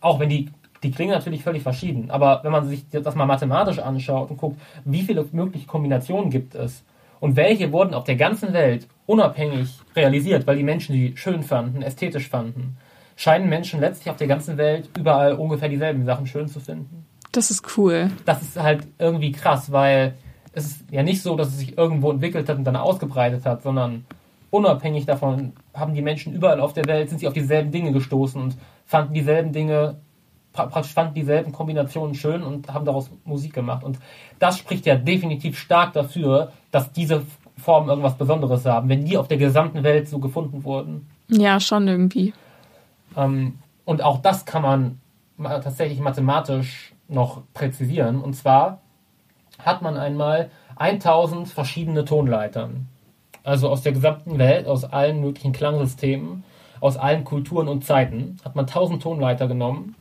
Auch 0.00 0.20
wenn 0.20 0.28
die, 0.28 0.48
die 0.84 0.92
klingen 0.92 1.12
natürlich 1.12 1.42
völlig 1.42 1.64
verschieden. 1.64 2.12
Aber 2.12 2.38
wenn 2.44 2.52
man 2.52 2.68
sich 2.68 2.84
das 2.88 3.16
mal 3.16 3.26
mathematisch 3.26 3.80
anschaut 3.80 4.30
und 4.30 4.36
guckt, 4.36 4.60
wie 4.84 5.02
viele 5.02 5.26
mögliche 5.32 5.66
Kombinationen 5.66 6.30
gibt 6.30 6.54
es 6.54 6.84
und 7.24 7.36
welche 7.36 7.72
wurden 7.72 7.94
auf 7.94 8.04
der 8.04 8.16
ganzen 8.16 8.52
Welt 8.52 8.86
unabhängig 9.06 9.78
realisiert, 9.96 10.46
weil 10.46 10.58
die 10.58 10.62
Menschen 10.62 10.92
die 10.92 11.16
schön 11.16 11.42
fanden, 11.42 11.80
ästhetisch 11.80 12.28
fanden, 12.28 12.76
scheinen 13.16 13.48
Menschen 13.48 13.80
letztlich 13.80 14.10
auf 14.10 14.18
der 14.18 14.26
ganzen 14.26 14.58
Welt 14.58 14.90
überall 14.98 15.32
ungefähr 15.32 15.70
dieselben 15.70 16.04
Sachen 16.04 16.26
schön 16.26 16.48
zu 16.48 16.60
finden. 16.60 17.06
Das 17.32 17.50
ist 17.50 17.78
cool. 17.78 18.10
Das 18.26 18.42
ist 18.42 18.62
halt 18.62 18.86
irgendwie 18.98 19.32
krass, 19.32 19.72
weil 19.72 20.12
es 20.52 20.66
ist 20.66 20.84
ja 20.90 21.02
nicht 21.02 21.22
so, 21.22 21.34
dass 21.34 21.48
es 21.48 21.60
sich 21.60 21.78
irgendwo 21.78 22.10
entwickelt 22.10 22.46
hat 22.46 22.58
und 22.58 22.64
dann 22.64 22.76
ausgebreitet 22.76 23.46
hat, 23.46 23.62
sondern 23.62 24.04
unabhängig 24.50 25.06
davon 25.06 25.54
haben 25.72 25.94
die 25.94 26.02
Menschen 26.02 26.34
überall 26.34 26.60
auf 26.60 26.74
der 26.74 26.84
Welt, 26.84 27.08
sind 27.08 27.20
sie 27.20 27.26
auf 27.26 27.32
dieselben 27.32 27.70
Dinge 27.70 27.92
gestoßen 27.92 28.38
und 28.38 28.54
fanden 28.84 29.14
dieselben 29.14 29.52
Dinge 29.52 29.96
praktisch 30.54 30.92
fanden 30.92 31.14
dieselben 31.14 31.52
Kombinationen 31.52 32.14
schön 32.14 32.42
und 32.42 32.72
haben 32.72 32.84
daraus 32.84 33.10
Musik 33.24 33.52
gemacht. 33.52 33.84
Und 33.84 33.98
das 34.38 34.56
spricht 34.56 34.86
ja 34.86 34.94
definitiv 34.94 35.58
stark 35.58 35.92
dafür, 35.92 36.52
dass 36.70 36.92
diese 36.92 37.22
Formen 37.58 37.88
irgendwas 37.88 38.16
Besonderes 38.16 38.64
haben, 38.64 38.88
wenn 38.88 39.04
die 39.04 39.18
auf 39.18 39.28
der 39.28 39.36
gesamten 39.36 39.82
Welt 39.82 40.08
so 40.08 40.18
gefunden 40.18 40.64
wurden. 40.64 41.08
Ja, 41.28 41.60
schon 41.60 41.86
irgendwie. 41.88 42.32
Ähm, 43.16 43.58
und 43.84 44.02
auch 44.02 44.18
das 44.22 44.44
kann 44.44 44.62
man 44.62 44.98
ma- 45.36 45.58
tatsächlich 45.58 46.00
mathematisch 46.00 46.92
noch 47.08 47.42
präzisieren. 47.52 48.20
Und 48.20 48.34
zwar 48.34 48.80
hat 49.58 49.82
man 49.82 49.96
einmal 49.96 50.50
1000 50.76 51.48
verschiedene 51.48 52.04
Tonleitern. 52.04 52.88
Also 53.42 53.68
aus 53.68 53.82
der 53.82 53.92
gesamten 53.92 54.38
Welt, 54.38 54.66
aus 54.66 54.84
allen 54.84 55.20
möglichen 55.20 55.52
Klangsystemen, 55.52 56.44
aus 56.80 56.96
allen 56.96 57.24
Kulturen 57.24 57.68
und 57.68 57.84
Zeiten, 57.84 58.38
hat 58.44 58.56
man 58.56 58.66
1000 58.66 59.02
Tonleiter 59.02 59.46
genommen 59.48 59.94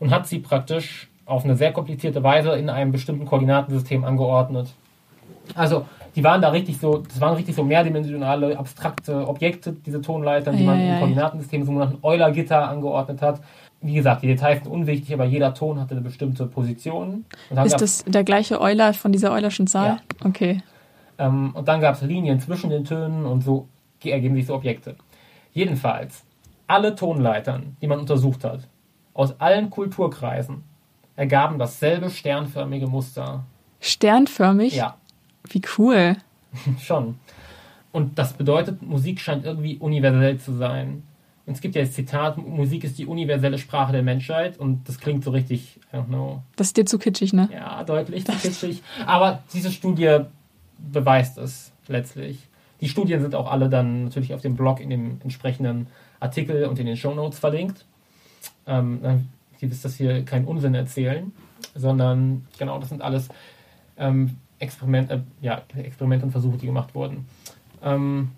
und 0.00 0.10
hat 0.10 0.26
sie 0.26 0.38
praktisch 0.38 1.08
auf 1.24 1.44
eine 1.44 1.56
sehr 1.56 1.72
komplizierte 1.72 2.22
Weise 2.22 2.50
in 2.52 2.70
einem 2.70 2.92
bestimmten 2.92 3.24
Koordinatensystem 3.26 4.04
angeordnet. 4.04 4.68
Also 5.54 5.86
die 6.14 6.24
waren 6.24 6.40
da 6.40 6.48
richtig 6.50 6.78
so, 6.78 6.98
das 6.98 7.20
waren 7.20 7.34
richtig 7.34 7.54
so 7.54 7.62
mehrdimensionale, 7.64 8.58
abstrakte 8.58 9.26
Objekte, 9.28 9.72
diese 9.72 10.00
Tonleitern, 10.00 10.56
die 10.56 10.64
Ja, 10.64 10.70
man 10.70 10.78
ja, 10.78 10.84
im 10.84 10.90
ja. 10.92 10.98
Koordinatensystem 10.98 11.64
sogenannten 11.64 11.98
Euler-Gitter 12.02 12.68
angeordnet 12.68 13.20
hat. 13.22 13.40
Wie 13.82 13.94
gesagt, 13.94 14.22
die 14.22 14.28
Details 14.28 14.62
sind 14.62 14.72
unwichtig, 14.72 15.12
aber 15.12 15.24
jeder 15.24 15.52
Ton 15.52 15.78
hatte 15.78 15.92
eine 15.92 16.00
bestimmte 16.00 16.46
Position. 16.46 17.26
Ist 17.64 17.80
das 17.80 18.04
der 18.04 18.24
gleiche 18.24 18.60
Euler 18.60 18.94
von 18.94 19.12
dieser 19.12 19.32
Eulerschen 19.32 19.66
Zahl? 19.66 19.98
Okay. 20.24 20.62
ähm, 21.18 21.50
und 21.54 21.68
dann 21.68 21.80
gab 21.80 21.94
es 21.96 22.02
Linien 22.02 22.40
zwischen 22.40 22.70
den 22.70 22.84
Tönen 22.84 23.26
und 23.26 23.42
so 23.42 23.68
ge- 24.00 24.12
ergeben 24.12 24.34
sich 24.34 24.46
so 24.46 24.54
Objekte. 24.54 24.96
Jedenfalls, 25.52 26.24
alle 26.66 26.94
Tonleitern, 26.94 27.76
die 27.82 27.86
man 27.86 27.98
untersucht 28.00 28.44
hat, 28.44 28.60
aus 29.16 29.40
allen 29.40 29.70
Kulturkreisen, 29.70 30.62
ergaben 31.16 31.58
dasselbe 31.58 32.10
sternförmige 32.10 32.86
Muster. 32.86 33.44
Sternförmig? 33.80 34.74
Ja, 34.74 34.96
Wie 35.48 35.62
cool. 35.78 36.16
schon. 36.80 37.18
Und 37.92 38.18
das 38.18 38.34
bedeutet, 38.34 38.82
Musik 38.82 39.20
scheint 39.20 39.44
irgendwie 39.44 39.78
universell 39.78 40.38
zu 40.38 40.52
sein. 40.52 41.02
Und 41.46 41.54
es 41.54 41.60
gibt 41.60 41.76
ja 41.76 41.82
das 41.82 41.92
Zitat, 41.92 42.36
Musik 42.36 42.84
ist 42.84 42.98
die 42.98 43.06
universelle 43.06 43.56
Sprache 43.56 43.92
der 43.92 44.02
Menschheit 44.02 44.58
und 44.58 44.86
das 44.88 44.98
klingt 44.98 45.24
so 45.24 45.30
richtig, 45.30 45.78
I 45.92 45.96
don't 45.96 46.06
know, 46.06 46.42
Das 46.56 46.68
ist 46.68 46.76
dir 46.76 46.84
zu 46.84 46.98
kitschig, 46.98 47.32
ne? 47.32 47.48
Ja, 47.52 47.84
deutlich 47.84 48.26
zu 48.26 48.32
kitschig. 48.32 48.82
Aber 49.06 49.42
diese 49.54 49.70
Studie 49.70 50.18
beweist 50.92 51.38
es 51.38 51.72
letztlich. 51.86 52.38
Die 52.80 52.88
Studien 52.88 53.20
sind 53.22 53.34
auch 53.34 53.50
alle 53.50 53.70
dann 53.70 54.04
natürlich 54.04 54.34
auf 54.34 54.42
dem 54.42 54.56
Blog 54.56 54.80
in 54.80 54.90
dem 54.90 55.20
entsprechenden 55.22 55.86
Artikel 56.20 56.66
und 56.66 56.78
in 56.78 56.86
den 56.86 56.96
Shownotes 56.96 57.38
verlinkt. 57.38 57.86
Ähm, 58.66 59.00
dann 59.02 59.28
gibt 59.58 59.72
es 59.72 59.82
das 59.82 59.96
hier 59.96 60.24
keinen 60.24 60.44
Unsinn 60.44 60.74
erzählen, 60.74 61.32
sondern 61.74 62.46
genau, 62.58 62.78
das 62.78 62.88
sind 62.90 63.02
alles 63.02 63.28
ähm, 63.96 64.36
Experiment, 64.58 65.10
äh, 65.10 65.20
ja, 65.40 65.62
Experimente 65.76 66.24
und 66.26 66.32
Versuche, 66.32 66.58
die 66.58 66.66
gemacht 66.66 66.94
wurden. 66.94 67.26
Ähm, 67.82 68.30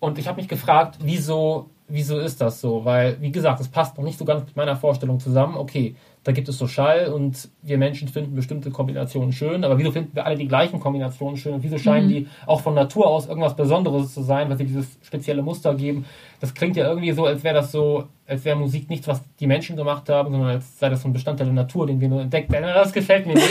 und 0.00 0.18
ich 0.18 0.28
habe 0.28 0.40
mich 0.40 0.48
gefragt, 0.48 0.98
wieso, 1.00 1.70
wieso 1.88 2.18
ist 2.18 2.40
das 2.40 2.60
so? 2.60 2.84
Weil, 2.84 3.20
wie 3.20 3.32
gesagt, 3.32 3.60
es 3.60 3.68
passt 3.68 3.96
noch 3.96 4.04
nicht 4.04 4.18
so 4.18 4.24
ganz 4.24 4.44
mit 4.44 4.56
meiner 4.56 4.76
Vorstellung 4.76 5.20
zusammen. 5.20 5.56
Okay, 5.56 5.96
da 6.26 6.32
gibt 6.32 6.48
es 6.48 6.58
so 6.58 6.66
Schall 6.66 7.06
und 7.06 7.48
wir 7.62 7.78
Menschen 7.78 8.08
finden 8.08 8.34
bestimmte 8.34 8.72
Kombinationen 8.72 9.30
schön, 9.32 9.62
aber 9.62 9.78
wieso 9.78 9.92
finden 9.92 10.10
wir 10.12 10.26
alle 10.26 10.36
die 10.36 10.48
gleichen 10.48 10.80
Kombinationen 10.80 11.36
schön 11.36 11.54
und 11.54 11.62
wieso 11.62 11.78
scheinen 11.78 12.08
die 12.08 12.26
auch 12.46 12.62
von 12.62 12.74
Natur 12.74 13.06
aus 13.06 13.28
irgendwas 13.28 13.54
Besonderes 13.54 14.12
zu 14.12 14.22
sein, 14.22 14.50
weil 14.50 14.58
sie 14.58 14.64
dieses 14.64 14.98
spezielle 15.02 15.42
Muster 15.42 15.76
geben? 15.76 16.04
Das 16.40 16.52
klingt 16.52 16.74
ja 16.74 16.88
irgendwie 16.88 17.12
so, 17.12 17.26
als 17.26 17.44
wäre 17.44 17.54
das 17.54 17.70
so, 17.70 18.08
als 18.26 18.44
wäre 18.44 18.56
Musik 18.56 18.90
nichts, 18.90 19.06
was 19.06 19.22
die 19.38 19.46
Menschen 19.46 19.76
gemacht 19.76 20.08
haben, 20.08 20.32
sondern 20.32 20.50
als 20.50 20.80
sei 20.80 20.88
das 20.88 21.02
so 21.02 21.08
ein 21.08 21.12
Bestandteil 21.12 21.46
der 21.46 21.54
Natur, 21.54 21.86
den 21.86 22.00
wir 22.00 22.08
nur 22.08 22.22
entdeckt 22.22 22.52
haben. 22.52 22.62
Das 22.64 22.92
gefällt 22.92 23.24
mir 23.24 23.34
nicht. 23.34 23.48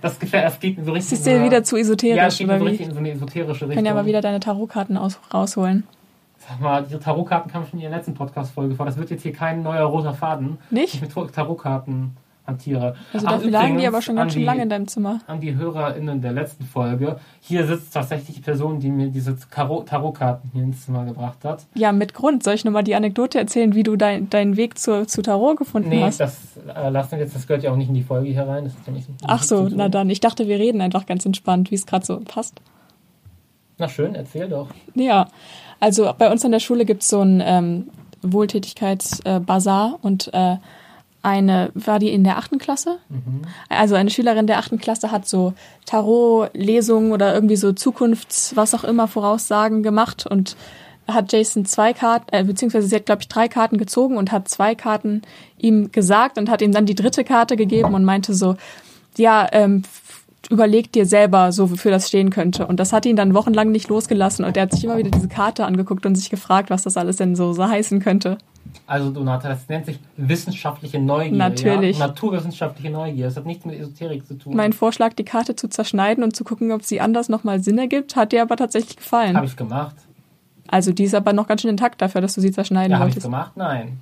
Das 0.00 0.18
gefällt, 0.18 0.44
das 0.44 0.58
geht 0.58 0.78
mir 0.78 0.84
so 0.84 0.92
richtig. 0.92 1.18
In 1.18 1.24
dir 1.24 1.38
so 1.40 1.44
wieder 1.44 1.62
zu 1.62 1.76
ja, 1.76 1.82
es 1.82 1.88
esoterisch, 1.88 2.38
geht 2.38 2.48
oder 2.48 2.58
so 2.58 2.64
richtig 2.64 2.86
in 2.86 2.92
so 2.94 2.98
eine 3.00 3.10
esoterische 3.10 3.52
Ich 3.52 3.70
Richtung. 3.70 3.74
kann 3.74 3.84
ja 3.84 3.92
mal 3.92 4.06
wieder 4.06 4.22
deine 4.22 4.40
Tarotkarten 4.40 4.96
aus, 4.96 5.20
rausholen. 5.32 5.84
Sag 6.52 6.60
mal, 6.60 6.82
die 6.84 6.98
Tarotkarten 6.98 7.50
kam 7.50 7.64
schon 7.64 7.78
in 7.80 7.88
der 7.88 7.96
letzten 7.96 8.12
Podcast-Folge 8.12 8.74
vor. 8.74 8.84
Das 8.84 8.98
wird 8.98 9.10
jetzt 9.10 9.22
hier 9.22 9.32
kein 9.32 9.62
neuer 9.62 9.84
roter 9.84 10.12
Faden. 10.12 10.58
Nicht? 10.70 10.94
Ich 10.94 11.00
mit 11.00 11.12
Tarotkarten 11.32 12.14
hantiere. 12.46 12.94
Also 13.14 13.26
dafür 13.26 13.50
lagen 13.50 13.78
die 13.78 13.86
aber 13.86 14.02
schon 14.02 14.18
an 14.18 14.24
ganz 14.24 14.34
schön 14.34 14.44
lange 14.44 14.62
in 14.64 14.68
deinem 14.68 14.86
Zimmer. 14.86 15.20
An 15.28 15.40
die 15.40 15.54
HörerInnen 15.54 16.20
der 16.20 16.32
letzten 16.32 16.64
Folge. 16.64 17.16
Hier 17.40 17.66
sitzt 17.66 17.94
tatsächlich 17.94 18.36
die 18.36 18.42
Person, 18.42 18.80
die 18.80 18.90
mir 18.90 19.08
diese 19.08 19.36
Tarotkarten 19.38 20.50
hier 20.52 20.64
ins 20.64 20.84
Zimmer 20.84 21.06
gebracht 21.06 21.42
hat. 21.44 21.64
Ja, 21.74 21.92
mit 21.92 22.12
Grund. 22.12 22.42
Soll 22.42 22.54
ich 22.54 22.64
nochmal 22.66 22.84
die 22.84 22.96
Anekdote 22.96 23.38
erzählen, 23.38 23.74
wie 23.74 23.82
du 23.82 23.96
dein, 23.96 24.28
deinen 24.28 24.56
Weg 24.56 24.76
zur, 24.78 25.06
zu 25.06 25.22
Tarot 25.22 25.56
gefunden 25.56 25.88
Nee, 25.88 26.02
hast? 26.02 26.20
das 26.20 26.36
äh, 26.74 26.90
lassen 26.90 27.12
wir 27.12 27.18
jetzt. 27.20 27.34
Das 27.34 27.46
gehört 27.46 27.62
ja 27.62 27.70
auch 27.70 27.76
nicht 27.76 27.88
in 27.88 27.94
die 27.94 28.02
Folge 28.02 28.28
hier 28.28 28.46
rein. 28.46 28.64
Das 28.64 28.74
ist 28.74 28.86
ja 28.86 28.92
nicht, 28.92 29.08
Ach 29.26 29.42
so, 29.42 29.68
zu 29.68 29.76
na 29.76 29.88
dann. 29.88 30.10
Ich 30.10 30.20
dachte, 30.20 30.48
wir 30.48 30.58
reden 30.58 30.80
einfach 30.82 31.06
ganz 31.06 31.24
entspannt, 31.24 31.70
wie 31.70 31.76
es 31.76 31.86
gerade 31.86 32.04
so 32.04 32.20
passt. 32.20 32.60
Na 33.78 33.88
schön, 33.88 34.14
erzähl 34.14 34.48
doch. 34.48 34.68
Ja, 34.94 35.28
also 35.82 36.14
bei 36.16 36.30
uns 36.30 36.44
an 36.44 36.52
der 36.52 36.60
Schule 36.60 36.84
gibt 36.84 37.02
es 37.02 37.08
so 37.08 37.20
ein 37.22 37.42
ähm, 37.44 37.88
Wohltätigkeitsbazar 38.22 39.98
und 40.00 40.32
äh, 40.32 40.58
eine, 41.22 41.72
war 41.74 41.98
die 41.98 42.10
in 42.10 42.22
der 42.22 42.38
achten 42.38 42.58
Klasse? 42.58 42.98
Also 43.68 43.96
eine 43.96 44.10
Schülerin 44.10 44.46
der 44.46 44.58
achten 44.58 44.78
Klasse 44.78 45.10
hat 45.10 45.26
so 45.26 45.54
Tarot-Lesungen 45.86 47.10
oder 47.10 47.34
irgendwie 47.34 47.56
so 47.56 47.70
Zukunfts-, 47.70 48.54
was 48.54 48.74
auch 48.74 48.84
immer, 48.84 49.08
Voraussagen 49.08 49.82
gemacht 49.82 50.24
und 50.24 50.56
hat 51.08 51.32
Jason 51.32 51.64
zwei 51.64 51.92
Karten, 51.92 52.26
äh, 52.30 52.44
beziehungsweise 52.44 52.86
sie 52.86 52.94
hat, 52.94 53.06
glaube 53.06 53.22
ich, 53.22 53.28
drei 53.28 53.48
Karten 53.48 53.76
gezogen 53.76 54.18
und 54.18 54.30
hat 54.30 54.46
zwei 54.46 54.76
Karten 54.76 55.22
ihm 55.58 55.90
gesagt 55.90 56.38
und 56.38 56.48
hat 56.48 56.62
ihm 56.62 56.70
dann 56.70 56.86
die 56.86 56.94
dritte 56.94 57.24
Karte 57.24 57.56
gegeben 57.56 57.94
und 57.94 58.04
meinte 58.04 58.34
so, 58.34 58.54
ja, 59.16 59.48
ähm, 59.50 59.82
überleg 60.50 60.92
dir 60.92 61.06
selber, 61.06 61.52
so 61.52 61.70
wofür 61.70 61.90
das 61.90 62.08
stehen 62.08 62.30
könnte. 62.30 62.66
Und 62.66 62.80
das 62.80 62.92
hat 62.92 63.06
ihn 63.06 63.16
dann 63.16 63.34
wochenlang 63.34 63.70
nicht 63.70 63.88
losgelassen 63.88 64.44
und 64.44 64.56
er 64.56 64.64
hat 64.64 64.72
sich 64.72 64.84
immer 64.84 64.96
wieder 64.96 65.10
diese 65.10 65.28
Karte 65.28 65.64
angeguckt 65.64 66.04
und 66.06 66.14
sich 66.14 66.30
gefragt, 66.30 66.70
was 66.70 66.82
das 66.82 66.96
alles 66.96 67.16
denn 67.16 67.36
so, 67.36 67.52
so 67.52 67.66
heißen 67.66 68.00
könnte. 68.00 68.38
Also 68.86 69.10
Donata, 69.10 69.48
das 69.48 69.68
nennt 69.68 69.86
sich 69.86 69.98
wissenschaftliche 70.16 70.98
Neugier. 70.98 71.36
Natürlich. 71.36 71.98
Ja? 71.98 72.08
Naturwissenschaftliche 72.08 72.90
Neugier. 72.90 73.26
Das 73.26 73.36
hat 73.36 73.46
nichts 73.46 73.64
mit 73.64 73.78
Esoterik 73.78 74.26
zu 74.26 74.34
tun. 74.34 74.56
Mein 74.56 74.72
Vorschlag, 74.72 75.14
die 75.14 75.24
Karte 75.24 75.56
zu 75.56 75.68
zerschneiden 75.68 76.24
und 76.24 76.34
zu 76.34 76.44
gucken, 76.44 76.72
ob 76.72 76.82
sie 76.82 77.00
anders 77.00 77.28
nochmal 77.28 77.60
Sinn 77.62 77.78
ergibt, 77.78 78.16
hat 78.16 78.32
dir 78.32 78.42
aber 78.42 78.56
tatsächlich 78.56 78.96
gefallen. 78.96 79.36
Habe 79.36 79.46
ich 79.46 79.56
gemacht. 79.56 79.96
Also 80.68 80.92
die 80.92 81.04
ist 81.04 81.14
aber 81.14 81.32
noch 81.32 81.48
ganz 81.48 81.62
schön 81.62 81.70
intakt 81.70 82.00
dafür, 82.00 82.20
dass 82.20 82.34
du 82.34 82.40
sie 82.40 82.50
zerschneiden 82.50 82.92
Ja, 82.92 82.98
habe 82.98 83.08
ich 83.10 83.16
wolltest. 83.16 83.26
gemacht? 83.26 83.52
Nein. 83.56 83.98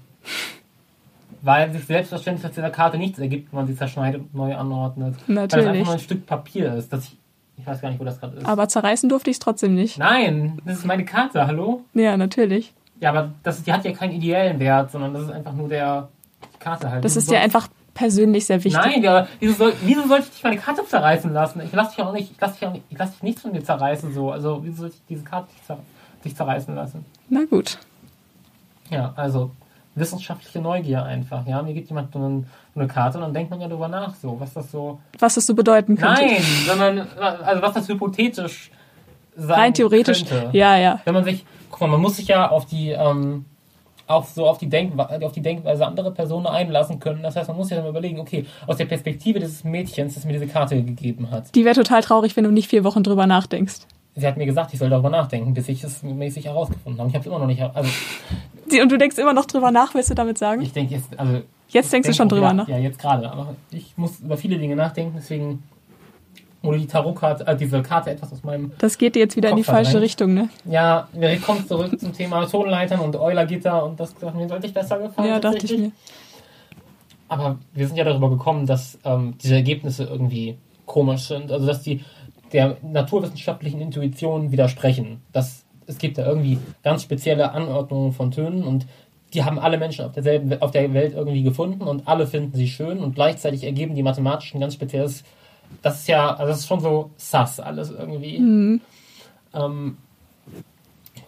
Weil 1.42 1.72
sich 1.72 1.84
selbstverständlich 1.86 2.46
aus 2.46 2.52
dieser 2.54 2.70
Karte 2.70 2.98
nichts 2.98 3.18
ergibt, 3.18 3.52
wenn 3.52 3.60
man 3.60 3.66
sie 3.66 3.74
zerschneidet 3.76 4.20
und 4.20 4.34
neu 4.34 4.54
anordnet. 4.54 5.14
Weil 5.26 5.34
das 5.48 5.56
Natürlich. 5.56 5.68
einfach 5.68 5.84
nur 5.86 5.94
ein 5.94 6.00
Stück 6.00 6.26
Papier 6.26 6.74
ist. 6.74 6.92
Das 6.92 7.04
ich, 7.04 7.16
ich 7.56 7.66
weiß 7.66 7.80
gar 7.80 7.88
nicht, 7.90 7.98
wo 8.00 8.04
das 8.04 8.20
gerade 8.20 8.36
ist. 8.36 8.46
Aber 8.46 8.68
zerreißen 8.68 9.08
durfte 9.08 9.30
ich 9.30 9.36
es 9.36 9.40
trotzdem 9.40 9.74
nicht. 9.74 9.98
Nein, 9.98 10.60
das 10.64 10.78
ist 10.78 10.84
meine 10.86 11.04
Karte, 11.04 11.46
hallo? 11.46 11.82
Ja, 11.94 12.16
natürlich. 12.16 12.72
Ja, 13.00 13.10
aber 13.10 13.32
das, 13.42 13.62
die 13.62 13.72
hat 13.72 13.84
ja 13.84 13.92
keinen 13.92 14.12
ideellen 14.12 14.58
Wert, 14.58 14.90
sondern 14.90 15.14
das 15.14 15.22
ist 15.24 15.30
einfach 15.30 15.54
nur 15.54 15.68
der 15.68 16.08
die 16.54 16.58
Karte 16.58 16.90
halt. 16.90 17.04
Das 17.04 17.16
ist 17.16 17.28
dir 17.30 17.36
soll- 17.36 17.44
einfach 17.44 17.68
persönlich 17.94 18.44
sehr 18.46 18.62
wichtig. 18.62 18.80
Nein, 18.82 19.02
ja, 19.02 19.26
wieso 19.40 19.54
soll, 19.54 19.72
wieso 19.82 20.06
soll 20.06 20.20
ich 20.20 20.30
dich 20.30 20.42
meine 20.42 20.56
Karte 20.58 20.84
zerreißen 20.86 21.32
lassen? 21.32 21.60
Ich 21.64 21.72
lasse 21.72 21.96
dich 21.96 22.04
auch 22.04 22.12
nicht, 22.12 22.30
ich 22.30 22.40
lasse 22.40 22.58
dich 22.58 22.66
auch 22.68 22.72
nicht, 22.72 22.84
ich 22.90 22.98
lasse 22.98 23.12
dich 23.12 23.22
nichts 23.22 23.42
von 23.42 23.52
mir 23.52 23.64
zerreißen 23.64 24.12
so. 24.12 24.30
Also 24.30 24.60
wieso 24.62 24.82
soll 24.82 24.88
ich 24.90 25.00
diese 25.08 25.24
Karte 25.24 25.48
dich 26.24 26.36
zerreißen 26.36 26.74
lassen? 26.74 27.04
Na 27.30 27.44
gut. 27.44 27.78
Ja, 28.90 29.12
also 29.16 29.50
wissenschaftliche 29.94 30.60
Neugier 30.60 31.02
einfach. 31.04 31.46
Ja, 31.46 31.62
mir 31.62 31.74
gibt 31.74 31.88
jemand 31.88 32.12
so, 32.12 32.18
einen, 32.18 32.46
so 32.74 32.80
eine 32.80 32.88
Karte 32.88 33.18
und 33.18 33.24
dann 33.24 33.34
denkt 33.34 33.50
man 33.50 33.60
ja 33.60 33.68
darüber 33.68 33.88
nach, 33.88 34.14
so 34.14 34.38
was 34.38 34.52
das 34.52 34.70
so. 34.70 35.00
Was 35.18 35.34
das 35.34 35.46
so 35.46 35.54
bedeuten 35.54 35.96
könnte. 35.96 36.22
Nein, 36.22 36.42
sondern 36.66 37.06
also 37.18 37.62
was 37.62 37.74
das 37.74 37.88
hypothetisch 37.88 38.70
sein 39.36 39.60
Rein 39.60 39.74
theoretisch. 39.74 40.24
könnte. 40.24 40.56
Ja, 40.56 40.76
ja. 40.76 41.00
Wenn 41.04 41.14
man 41.14 41.24
sich, 41.24 41.44
guck 41.70 41.80
mal, 41.80 41.88
man 41.88 42.00
muss 42.00 42.16
sich 42.16 42.28
ja 42.28 42.48
auf 42.48 42.66
die 42.66 42.90
ähm, 42.90 43.44
auch 44.10 44.24
so 44.24 44.46
auf 44.46 44.58
die, 44.58 44.68
Denkwe 44.68 45.24
auf 45.24 45.32
die 45.32 45.40
Denkweise 45.40 45.86
anderer 45.86 46.10
Personen 46.10 46.46
einlassen 46.46 46.98
können. 46.98 47.22
Das 47.22 47.36
heißt, 47.36 47.48
man 47.48 47.56
muss 47.56 47.70
ja 47.70 47.76
dann 47.76 47.86
überlegen, 47.86 48.18
okay, 48.18 48.44
aus 48.66 48.76
der 48.76 48.84
Perspektive 48.86 49.38
dieses 49.38 49.64
Mädchens, 49.64 50.14
das 50.14 50.24
mir 50.24 50.32
diese 50.32 50.48
Karte 50.48 50.82
gegeben 50.82 51.30
hat. 51.30 51.54
Die 51.54 51.64
wäre 51.64 51.76
total 51.76 52.02
traurig, 52.02 52.36
wenn 52.36 52.44
du 52.44 52.50
nicht 52.50 52.68
vier 52.68 52.84
Wochen 52.84 53.02
drüber 53.02 53.26
nachdenkst. 53.26 53.80
Sie 54.16 54.26
hat 54.26 54.36
mir 54.36 54.46
gesagt, 54.46 54.72
ich 54.72 54.80
soll 54.80 54.90
darüber 54.90 55.10
nachdenken, 55.10 55.54
bis 55.54 55.68
ich 55.68 55.84
es 55.84 56.02
mäßig 56.02 56.46
herausgefunden 56.46 56.98
habe. 57.00 57.08
Ich 57.08 57.14
habe 57.14 57.22
es 57.22 57.26
immer 57.26 57.38
noch 57.38 57.46
nicht. 57.46 57.62
Also 57.62 57.88
Und 58.72 58.92
du 58.92 58.98
denkst 58.98 59.18
immer 59.18 59.32
noch 59.32 59.46
drüber 59.46 59.70
nach, 59.70 59.94
willst 59.94 60.10
du 60.10 60.14
damit 60.14 60.38
sagen? 60.38 60.62
ich 60.62 60.72
denke 60.72 60.94
jetzt, 60.94 61.18
also 61.18 61.42
Jetzt 61.70 61.92
denkst 61.92 62.06
du 62.06 62.10
denk 62.10 62.16
schon 62.16 62.26
auch, 62.26 62.32
drüber 62.32 62.48
ja, 62.48 62.52
nach. 62.52 62.68
Ja, 62.68 62.78
jetzt 62.78 62.98
gerade. 62.98 63.30
Aber 63.30 63.54
ich 63.70 63.96
muss 63.96 64.20
über 64.20 64.36
viele 64.36 64.58
Dinge 64.58 64.76
nachdenken, 64.76 65.14
deswegen 65.16 65.62
wurde 66.62 66.78
die 66.78 66.86
Tarotkarte, 66.86 67.46
äh, 67.46 67.56
diese 67.56 67.80
Karte 67.82 68.10
etwas 68.10 68.32
aus 68.32 68.42
meinem. 68.42 68.72
Das 68.78 68.98
geht 68.98 69.14
dir 69.14 69.20
jetzt 69.20 69.36
wieder 69.36 69.50
in 69.50 69.56
die 69.56 69.62
Kopf 69.62 69.72
falsche 69.72 69.92
verdrängt. 69.92 70.10
Richtung, 70.10 70.34
ne? 70.34 70.48
Ja, 70.64 71.08
wir 71.12 71.38
kommen 71.38 71.66
zurück 71.66 71.98
zum 71.98 72.12
Thema 72.12 72.44
Tonleitern 72.46 73.00
und 73.00 73.16
Eulergitter 73.16 73.84
und 73.84 73.98
das 74.00 74.14
hat 74.22 74.34
mir 74.34 74.46
deutlich 74.46 74.74
besser 74.74 74.98
gefallen. 74.98 75.28
Ja, 75.28 75.38
dachte 75.38 75.64
ich 75.64 75.78
mir. 75.78 75.92
Aber 77.28 77.58
wir 77.72 77.86
sind 77.86 77.96
ja 77.96 78.04
darüber 78.04 78.28
gekommen, 78.28 78.66
dass 78.66 78.98
ähm, 79.04 79.34
diese 79.40 79.54
Ergebnisse 79.54 80.04
irgendwie 80.04 80.58
komisch 80.84 81.28
sind. 81.28 81.52
Also 81.52 81.66
dass 81.66 81.82
die 81.82 82.04
der 82.52 82.78
naturwissenschaftlichen 82.82 83.80
Intuition 83.80 84.50
widersprechen. 84.50 85.22
Dass 85.32 85.64
es 85.90 85.98
gibt 85.98 86.18
da 86.18 86.24
irgendwie 86.24 86.58
ganz 86.82 87.02
spezielle 87.02 87.50
Anordnungen 87.50 88.12
von 88.12 88.30
Tönen 88.30 88.62
und 88.62 88.86
die 89.34 89.44
haben 89.44 89.58
alle 89.58 89.76
Menschen 89.76 90.04
auf 90.04 90.12
derselben, 90.12 90.60
auf 90.62 90.70
der 90.70 90.92
Welt 90.94 91.14
irgendwie 91.14 91.42
gefunden 91.42 91.82
und 91.82 92.06
alle 92.06 92.26
finden 92.26 92.56
sie 92.56 92.68
schön 92.68 93.00
und 93.00 93.14
gleichzeitig 93.14 93.64
ergeben 93.64 93.94
die 93.94 94.02
mathematisch 94.02 94.54
ein 94.54 94.60
ganz 94.60 94.74
spezielles, 94.74 95.24
das 95.82 96.00
ist 96.00 96.08
ja, 96.08 96.30
also 96.30 96.46
das 96.46 96.60
ist 96.60 96.68
schon 96.68 96.80
so 96.80 97.10
sass 97.16 97.60
alles 97.60 97.90
irgendwie. 97.90 98.36
Ähm, 99.52 99.98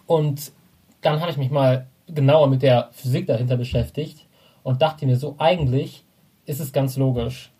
und 0.07 0.53
dann 1.01 1.21
habe 1.21 1.31
ich 1.31 1.37
mich 1.37 1.51
mal 1.51 1.87
genauer 2.07 2.47
mit 2.47 2.63
der 2.63 2.89
Physik 2.93 3.27
dahinter 3.27 3.57
beschäftigt 3.57 4.27
und 4.63 4.81
dachte 4.81 5.07
mir 5.07 5.17
so, 5.17 5.35
eigentlich 5.39 6.05
ist 6.47 6.61
es 6.61 6.73
ganz 6.73 6.97
logisch. 6.97 7.51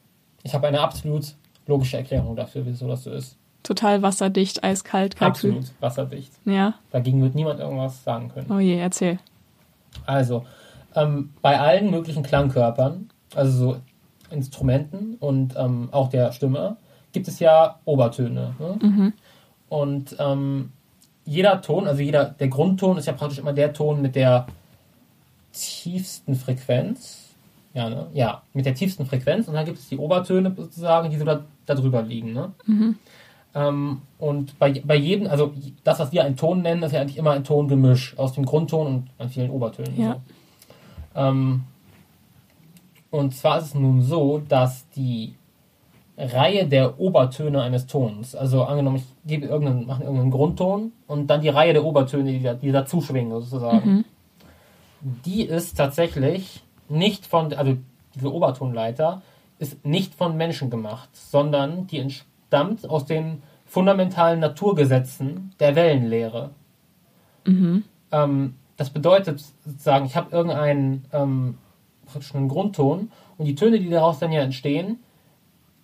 Ich 0.45 0.55
habe 0.55 0.69
eine 0.69 0.81
absolut 0.81 1.35
logische 1.67 1.97
Erklärung 1.97 2.37
dafür, 2.37 2.65
wieso 2.65 2.87
das 2.89 3.05
so 3.05 3.11
ist. 3.13 3.39
Total 3.63 4.03
wasserdicht, 4.03 4.65
eiskalt, 4.65 5.17
kalkül. 5.17 5.51
Absolut 5.51 5.73
wasserdicht. 5.81 6.33
Ja. 6.45 6.75
Dagegen 6.91 7.23
wird 7.23 7.35
niemand 7.35 7.61
irgendwas 7.61 8.03
sagen 8.03 8.31
können. 8.33 8.51
Oh 8.51 8.59
je, 8.59 8.79
erzähl. 8.79 9.19
Also, 10.07 10.45
ähm, 10.95 11.31
bei 11.43 11.61
allen 11.61 11.91
möglichen 11.91 12.23
Klangkörpern, 12.23 13.09
also 13.35 13.59
so 13.59 13.77
Instrumenten 14.31 15.17
und 15.21 15.55
ähm, 15.57 15.89
auch 15.93 16.09
der 16.09 16.33
Stimme, 16.33 16.77
gibt 17.13 17.29
es 17.29 17.39
ja 17.39 17.79
Obertöne. 17.85 18.55
Ne? 18.59 19.13
Und 19.69 20.17
ähm, 20.19 20.73
jeder 21.25 21.63
Ton, 21.63 21.87
also 21.87 22.03
jeder, 22.03 22.25
der 22.25 22.49
Grundton 22.49 22.99
ist 22.99 23.07
ja 23.07 23.13
praktisch 23.13 23.39
immer 23.39 23.53
der 23.53 23.73
Ton 23.73 24.03
mit 24.03 24.17
der 24.17 24.47
tiefsten 25.53 26.35
Frequenz. 26.35 27.35
Ja, 27.75 27.89
ne? 27.89 28.07
Ja, 28.13 28.43
mit 28.53 28.67
der 28.67 28.75
tiefsten 28.75 29.07
Frequenz. 29.07 29.49
Und 29.49 29.55
dann 29.55 29.65
gibt 29.65 29.79
es 29.79 29.89
die 29.89 29.97
Obertöne 29.97 30.53
sozusagen, 30.55 31.11
die 31.11 31.17
so 31.17 31.25
da, 31.25 31.45
da 31.65 31.75
drüber 31.75 32.03
liegen. 32.03 32.33
Ne? 32.33 32.53
Ähm, 33.55 34.03
und 34.19 34.59
bei, 34.59 34.83
bei 34.85 34.97
jedem, 34.97 35.27
also 35.27 35.53
das, 35.85 35.99
was 35.99 36.13
wir 36.13 36.25
einen 36.25 36.37
Ton 36.37 36.63
nennen, 36.63 36.83
ist 36.83 36.93
ja 36.93 37.01
eigentlich 37.01 37.19
immer 37.19 37.33
ein 37.33 37.45
Tongemisch 37.45 38.19
aus 38.19 38.33
dem 38.33 38.47
Grundton 38.47 38.87
und 38.87 39.11
an 39.19 39.29
vielen 39.29 39.51
Obertönen. 39.51 40.01
Ja. 40.01 40.21
So. 41.15 41.21
Ähm, 41.21 41.65
und 43.11 43.35
zwar 43.35 43.59
ist 43.59 43.67
es 43.67 43.75
nun 43.75 44.01
so, 44.01 44.39
dass 44.49 44.89
die 44.91 45.35
Reihe 46.17 46.67
der 46.67 46.99
Obertöne 46.99 47.63
eines 47.63 47.87
Tons, 47.87 48.35
also 48.35 48.65
angenommen, 48.65 48.97
ich 48.97 49.05
gebe 49.27 49.47
irgendeinen, 49.47 49.87
mache 49.87 50.03
irgendeinen 50.03 50.31
Grundton 50.31 50.93
und 51.07 51.27
dann 51.29 51.41
die 51.41 51.49
Reihe 51.49 51.73
der 51.73 51.85
Obertöne, 51.85 52.33
die, 52.33 52.43
da, 52.43 52.55
die 52.55 52.73
dazu 52.73 53.01
schwingen 53.01 53.33
sozusagen, 53.33 54.05
die 55.25 55.43
ist 55.43 55.77
tatsächlich 55.77 56.63
nicht 56.89 57.27
von, 57.27 57.53
also 57.53 57.77
diese 58.15 58.33
Obertonleiter 58.33 59.23
ist 59.59 59.85
nicht 59.85 60.15
von 60.15 60.37
Menschen 60.37 60.71
gemacht, 60.71 61.09
sondern 61.13 61.87
die 61.87 61.99
entstammt 62.53 62.89
aus 62.89 63.07
den 63.07 63.43
fundamentalen 63.67 64.41
Naturgesetzen 64.41 65.55
der 65.59 65.75
Wellenlehre. 65.75 66.51
Ähm, 68.13 68.55
das 68.77 68.91
bedeutet 68.91 69.43
sozusagen, 69.65 70.05
ich 70.05 70.17
habe 70.17 70.35
irgendeinen 70.35 71.07
ähm, 71.13 71.59
einen 72.35 72.49
Grundton 72.49 73.11
und 73.39 73.47
die 73.47 73.55
Töne, 73.55 73.81
die 73.81 73.89
daraus 73.89 74.19
dann 74.19 74.33
ja 74.33 74.43
entstehen, 74.43 74.99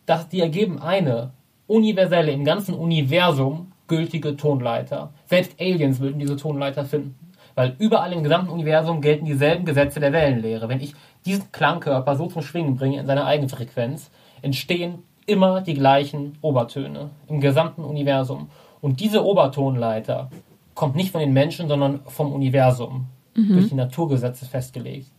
das, 0.04 0.28
die 0.28 0.40
ergeben 0.40 0.78
eine 0.78 1.30
universelle, 1.66 2.32
im 2.32 2.44
ganzen 2.44 2.74
Universum 2.74 3.72
gültige 3.86 4.36
Tonleiter. 4.36 5.12
Selbst 5.26 5.58
Aliens 5.58 6.00
würden 6.00 6.18
diese 6.18 6.36
Tonleiter 6.36 6.84
finden. 6.84 7.14
Weil 7.54 7.74
überall 7.78 8.12
im 8.12 8.22
gesamten 8.22 8.50
Universum 8.50 9.00
gelten 9.00 9.24
dieselben 9.24 9.64
Gesetze 9.64 10.00
der 10.00 10.12
Wellenlehre. 10.12 10.68
Wenn 10.68 10.80
ich 10.80 10.94
diesen 11.24 11.50
Klangkörper 11.50 12.14
so 12.14 12.26
zum 12.26 12.42
Schwingen 12.42 12.76
bringe 12.76 13.00
in 13.00 13.06
seiner 13.06 13.26
eigenen 13.26 13.48
Frequenz, 13.48 14.10
entstehen 14.42 15.02
immer 15.28 15.60
die 15.60 15.74
gleichen 15.74 16.38
Obertöne 16.40 17.10
im 17.28 17.40
gesamten 17.40 17.84
Universum. 17.84 18.50
Und 18.80 19.00
diese 19.00 19.24
Obertonleiter 19.24 20.30
kommt 20.74 20.96
nicht 20.96 21.12
von 21.12 21.20
den 21.20 21.32
Menschen, 21.32 21.68
sondern 21.68 22.00
vom 22.06 22.32
Universum. 22.32 23.06
Durch 23.46 23.68
die 23.68 23.76
Naturgesetze 23.76 24.46
festgelegt. 24.46 25.12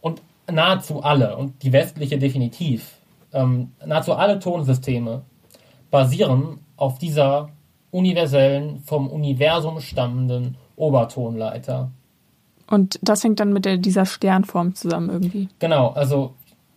Und 0.00 0.22
nahezu 0.48 1.02
alle, 1.02 1.36
und 1.36 1.64
die 1.64 1.72
westliche 1.72 2.16
definitiv, 2.16 2.98
ähm, 3.32 3.72
nahezu 3.84 4.14
alle 4.14 4.38
Tonsysteme 4.38 5.22
basieren 5.90 6.60
auf 6.76 6.98
dieser 6.98 7.48
universellen, 7.90 8.78
vom 8.84 9.08
Universum 9.08 9.80
stammenden 9.80 10.56
Obertonleiter. 10.76 11.90
Und 12.68 13.00
das 13.02 13.24
hängt 13.24 13.40
dann 13.40 13.52
mit 13.52 13.64
der, 13.64 13.78
dieser 13.78 14.06
Sternform 14.06 14.76
zusammen 14.76 15.10
irgendwie. 15.10 15.48
Genau, 15.58 15.88
also 15.88 16.34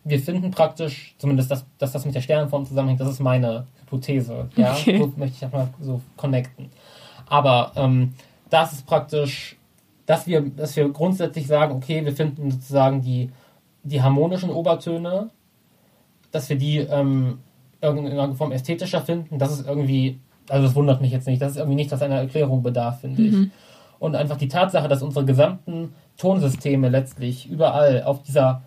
wir 0.10 0.20
finden 0.20 0.52
praktisch, 0.52 1.16
zumindest, 1.18 1.52
dass, 1.52 1.66
dass 1.78 1.92
das 1.92 2.06
mit 2.06 2.16
der 2.16 2.22
Sternenform 2.22 2.66
zusammenhängt, 2.66 3.00
das 3.00 3.10
ist 3.10 3.20
meine 3.20 3.66
Hypothese. 3.82 4.50
Ja, 4.56 4.72
Okay. 4.74 4.98
so 5.00 5.14
möchte 5.16 5.38
ich 5.38 5.46
auch 5.46 5.52
mal 5.54 5.70
so 5.82 6.02
connecten. 6.18 6.70
Aber 7.28 7.72
ähm, 7.76 8.14
das 8.50 8.74
ist 8.74 8.86
praktisch, 8.86 9.58
dass 10.06 10.26
wir, 10.28 10.42
dass 10.42 10.76
wir 10.76 10.90
grundsätzlich 10.90 11.46
sagen, 11.48 11.76
okay, 11.76 12.04
wir 12.04 12.14
finden 12.14 12.50
sozusagen 12.52 13.02
die, 13.02 13.30
die 13.84 14.02
harmonischen 14.02 14.50
Obertöne, 14.50 15.30
dass 16.32 16.50
wir 16.50 16.58
die 16.58 16.80
ähm, 16.80 17.40
in 17.82 17.88
irgendeiner 17.88 18.34
Form 18.36 18.52
ästhetischer 18.52 19.02
finden, 19.02 19.38
das 19.40 19.52
ist 19.52 19.66
irgendwie, 19.68 20.20
also 20.50 20.66
das 20.66 20.76
wundert 20.76 21.00
mich 21.02 21.12
jetzt 21.12 21.28
nicht, 21.28 21.42
das 21.42 21.52
ist 21.52 21.58
irgendwie 21.58 21.76
nicht, 21.76 21.92
dass 21.92 22.02
einer 22.02 22.16
Erklärung 22.18 22.62
bedarf, 22.64 23.02
finde 23.02 23.22
ich. 23.22 23.36
Und 24.00 24.16
einfach 24.16 24.38
die 24.38 24.48
Tatsache, 24.48 24.88
dass 24.88 25.02
unsere 25.02 25.26
gesamten 25.26 25.94
Tonsysteme 26.18 26.90
letztlich 26.90 27.50
überall 27.50 28.04
auf 28.04 28.22
dieser 28.24 28.64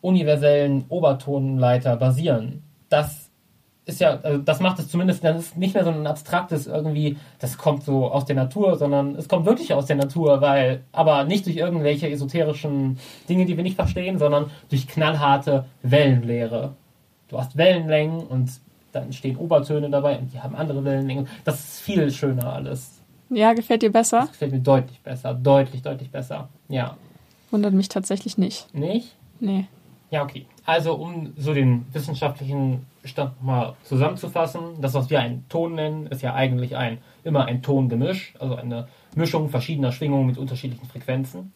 universellen 0.00 0.84
Obertonleiter 0.88 1.96
basieren, 1.96 2.62
das 2.88 3.28
ist 3.88 4.00
ja, 4.00 4.18
also 4.22 4.38
das 4.42 4.60
macht 4.60 4.78
es 4.78 4.90
zumindest, 4.90 5.24
das 5.24 5.38
ist 5.38 5.56
nicht 5.56 5.74
mehr 5.74 5.82
so 5.82 5.90
ein 5.90 6.06
abstraktes 6.06 6.66
irgendwie, 6.66 7.16
das 7.38 7.56
kommt 7.56 7.84
so 7.84 8.10
aus 8.10 8.26
der 8.26 8.36
Natur, 8.36 8.76
sondern 8.76 9.16
es 9.16 9.28
kommt 9.28 9.46
wirklich 9.46 9.72
aus 9.72 9.86
der 9.86 9.96
Natur, 9.96 10.42
weil, 10.42 10.82
aber 10.92 11.24
nicht 11.24 11.46
durch 11.46 11.56
irgendwelche 11.56 12.10
esoterischen 12.10 12.98
Dinge, 13.30 13.46
die 13.46 13.56
wir 13.56 13.64
nicht 13.64 13.76
verstehen, 13.76 14.18
sondern 14.18 14.50
durch 14.68 14.86
knallharte 14.88 15.64
Wellenlehre. 15.82 16.74
Du 17.28 17.38
hast 17.38 17.56
Wellenlängen 17.56 18.20
und 18.26 18.50
dann 18.92 19.12
stehen 19.14 19.36
Obertöne 19.38 19.88
dabei 19.88 20.18
und 20.18 20.34
die 20.34 20.40
haben 20.40 20.54
andere 20.54 20.84
Wellenlängen. 20.84 21.26
Das 21.44 21.58
ist 21.58 21.80
viel 21.80 22.10
schöner 22.10 22.52
alles. 22.52 23.00
Ja, 23.30 23.54
gefällt 23.54 23.80
dir 23.80 23.92
besser? 23.92 24.20
Das 24.20 24.32
gefällt 24.32 24.52
mir 24.52 24.60
deutlich 24.60 25.00
besser, 25.00 25.32
deutlich, 25.32 25.80
deutlich 25.80 26.10
besser. 26.10 26.48
Ja. 26.68 26.96
Wundert 27.50 27.72
mich 27.72 27.88
tatsächlich 27.88 28.36
nicht. 28.36 28.72
Nicht? 28.74 29.14
Nee. 29.40 29.66
Ja, 30.10 30.22
okay. 30.22 30.46
Also, 30.64 30.94
um 30.94 31.32
so 31.36 31.52
den 31.52 31.86
wissenschaftlichen 31.92 32.86
Stand 33.04 33.42
mal 33.42 33.74
zusammenzufassen, 33.82 34.80
das, 34.80 34.94
was 34.94 35.10
wir 35.10 35.20
einen 35.20 35.48
Ton 35.48 35.74
nennen, 35.74 36.06
ist 36.06 36.22
ja 36.22 36.34
eigentlich 36.34 36.76
ein, 36.76 36.98
immer 37.24 37.44
ein 37.44 37.62
Tongemisch, 37.62 38.34
also 38.38 38.54
eine 38.54 38.88
Mischung 39.14 39.48
verschiedener 39.50 39.92
Schwingungen 39.92 40.26
mit 40.26 40.38
unterschiedlichen 40.38 40.86
Frequenzen. 40.86 41.52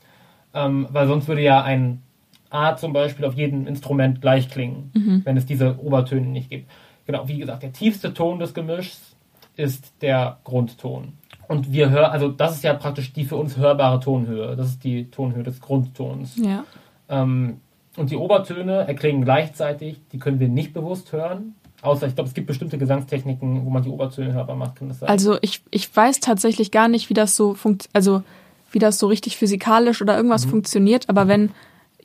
Ähm, 0.55 0.87
weil 0.91 1.07
sonst 1.07 1.29
würde 1.29 1.43
ja 1.43 1.63
ein 1.63 2.03
A 2.51 2.77
zum 2.77 2.93
Beispiel 2.93 3.25
auf 3.25 3.35
jedem 3.35 3.67
Instrument 3.67 4.21
gleich 4.21 4.51
klingen, 4.51 4.91
wenn 5.25 5.39
es 5.39 5.47
diese 5.47 5.79
Obertöne 5.83 6.27
nicht 6.27 6.51
gibt. 6.51 6.71
Genau, 7.07 7.27
wie 7.27 7.39
gesagt, 7.39 7.63
der 7.63 7.73
tiefste 7.73 8.13
Ton 8.13 8.39
des 8.39 8.53
Gemischs 8.53 9.17
ist 9.57 9.95
der 10.03 10.39
Grundton. 10.45 11.15
Und 11.49 11.73
wir 11.73 11.91
hören, 11.91 12.11
also 12.11 12.29
das 12.29 12.55
ist 12.55 12.65
ja 12.65 12.75
praktisch 12.75 13.13
die 13.13 13.25
für 13.25 13.37
uns 13.37 13.57
hörbare 13.57 14.01
Tonhöhe. 14.01 14.55
Das 14.57 14.69
ist 14.69 14.85
die 14.85 15.11
Tonhöhe 15.11 15.43
des 15.43 15.61
Grundtons. 15.61 16.37
Ja. 16.37 16.65
Ähm, 17.09 17.61
und 17.97 18.11
die 18.11 18.17
Obertöne 18.17 18.87
erklingen 18.89 19.25
gleichzeitig, 19.25 20.01
die 20.13 20.19
können 20.19 20.41
wir 20.41 20.49
nicht 20.49 20.73
bewusst 20.73 21.13
hören. 21.13 21.55
Außer, 21.83 22.07
ich 22.07 22.15
glaube, 22.15 22.29
es 22.29 22.35
gibt 22.35 22.47
bestimmte 22.47 22.79
Gesangstechniken, 22.79 23.67
wo 23.67 23.71
man 23.71 23.83
die 23.83 23.91
Obertöne 23.91 24.33
hörbar 24.33 24.57
macht? 24.57 24.75
Also 25.01 25.37
ich, 25.43 25.63
ich 25.71 25.95
weiß 25.95 26.21
tatsächlich 26.21 26.71
gar 26.71 26.89
nicht, 26.89 27.11
wie 27.11 27.15
das 27.15 27.35
so 27.35 27.55
funkt, 27.55 27.89
also 27.93 28.23
wie 28.71 28.79
das 28.79 28.99
so 28.99 29.09
richtig 29.09 29.37
physikalisch 29.37 30.01
oder 30.01 30.17
irgendwas 30.17 30.45
funktioniert, 30.45 31.09
aber 31.09 31.29
wenn 31.29 31.51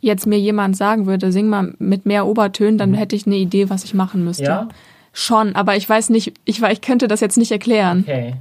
jetzt 0.01 0.27
mir 0.27 0.39
jemand 0.39 0.75
sagen 0.75 1.05
würde, 1.05 1.31
sing 1.31 1.47
mal 1.47 1.73
mit 1.79 2.05
mehr 2.05 2.25
Obertönen, 2.27 2.77
dann 2.77 2.93
hätte 2.93 3.15
ich 3.15 3.25
eine 3.25 3.35
Idee, 3.35 3.69
was 3.69 3.83
ich 3.83 3.93
machen 3.93 4.23
müsste. 4.23 4.43
ja? 4.43 4.67
Schon, 5.13 5.55
aber 5.55 5.75
ich 5.75 5.87
weiß 5.87 6.09
nicht, 6.09 6.33
ich, 6.45 6.61
ich 6.61 6.81
könnte 6.81 7.07
das 7.07 7.21
jetzt 7.21 7.37
nicht 7.37 7.51
erklären. 7.51 8.01
Okay. 8.01 8.35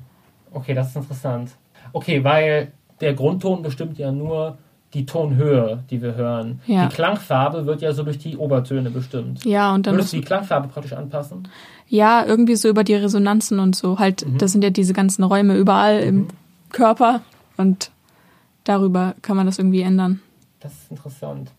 Okay, 0.52 0.74
das 0.74 0.88
ist 0.88 0.96
interessant. 0.96 1.50
Okay, 1.92 2.24
weil 2.24 2.72
der 3.00 3.14
Grundton 3.14 3.62
bestimmt 3.62 3.98
ja 3.98 4.10
nur 4.10 4.58
die 4.94 5.04
Tonhöhe, 5.04 5.82
die 5.90 6.00
wir 6.00 6.14
hören. 6.14 6.60
Ja. 6.66 6.86
Die 6.86 6.94
Klangfarbe 6.94 7.66
wird 7.66 7.82
ja 7.82 7.92
so 7.92 8.02
durch 8.02 8.18
die 8.18 8.36
Obertöne 8.36 8.90
bestimmt. 8.90 9.44
Ja, 9.44 9.74
und 9.74 9.86
dann 9.86 9.94
Würdest 9.94 10.12
du 10.12 10.18
die 10.18 10.22
Klangfarbe 10.22 10.68
praktisch 10.68 10.92
anpassen? 10.92 11.48
ja, 11.88 12.24
irgendwie 12.24 12.56
so 12.56 12.68
über 12.68 12.84
die 12.84 12.94
Resonanzen 12.94 13.58
und 13.60 13.76
so. 13.76 13.98
Halt, 13.98 14.26
das 14.38 14.52
sind 14.52 14.64
ja 14.64 14.70
diese 14.70 14.92
ganzen 14.92 15.22
Räume 15.22 15.56
überall 15.56 16.00
im 16.00 16.28
Körper 16.70 17.22
und 17.56 17.90
darüber 18.64 19.14
kann 19.22 19.36
man 19.36 19.46
das 19.46 19.58
irgendwie 19.58 19.82
ändern. 19.82 20.20
Das 20.60 20.72
ist 20.72 20.90
interessant. 20.90 21.50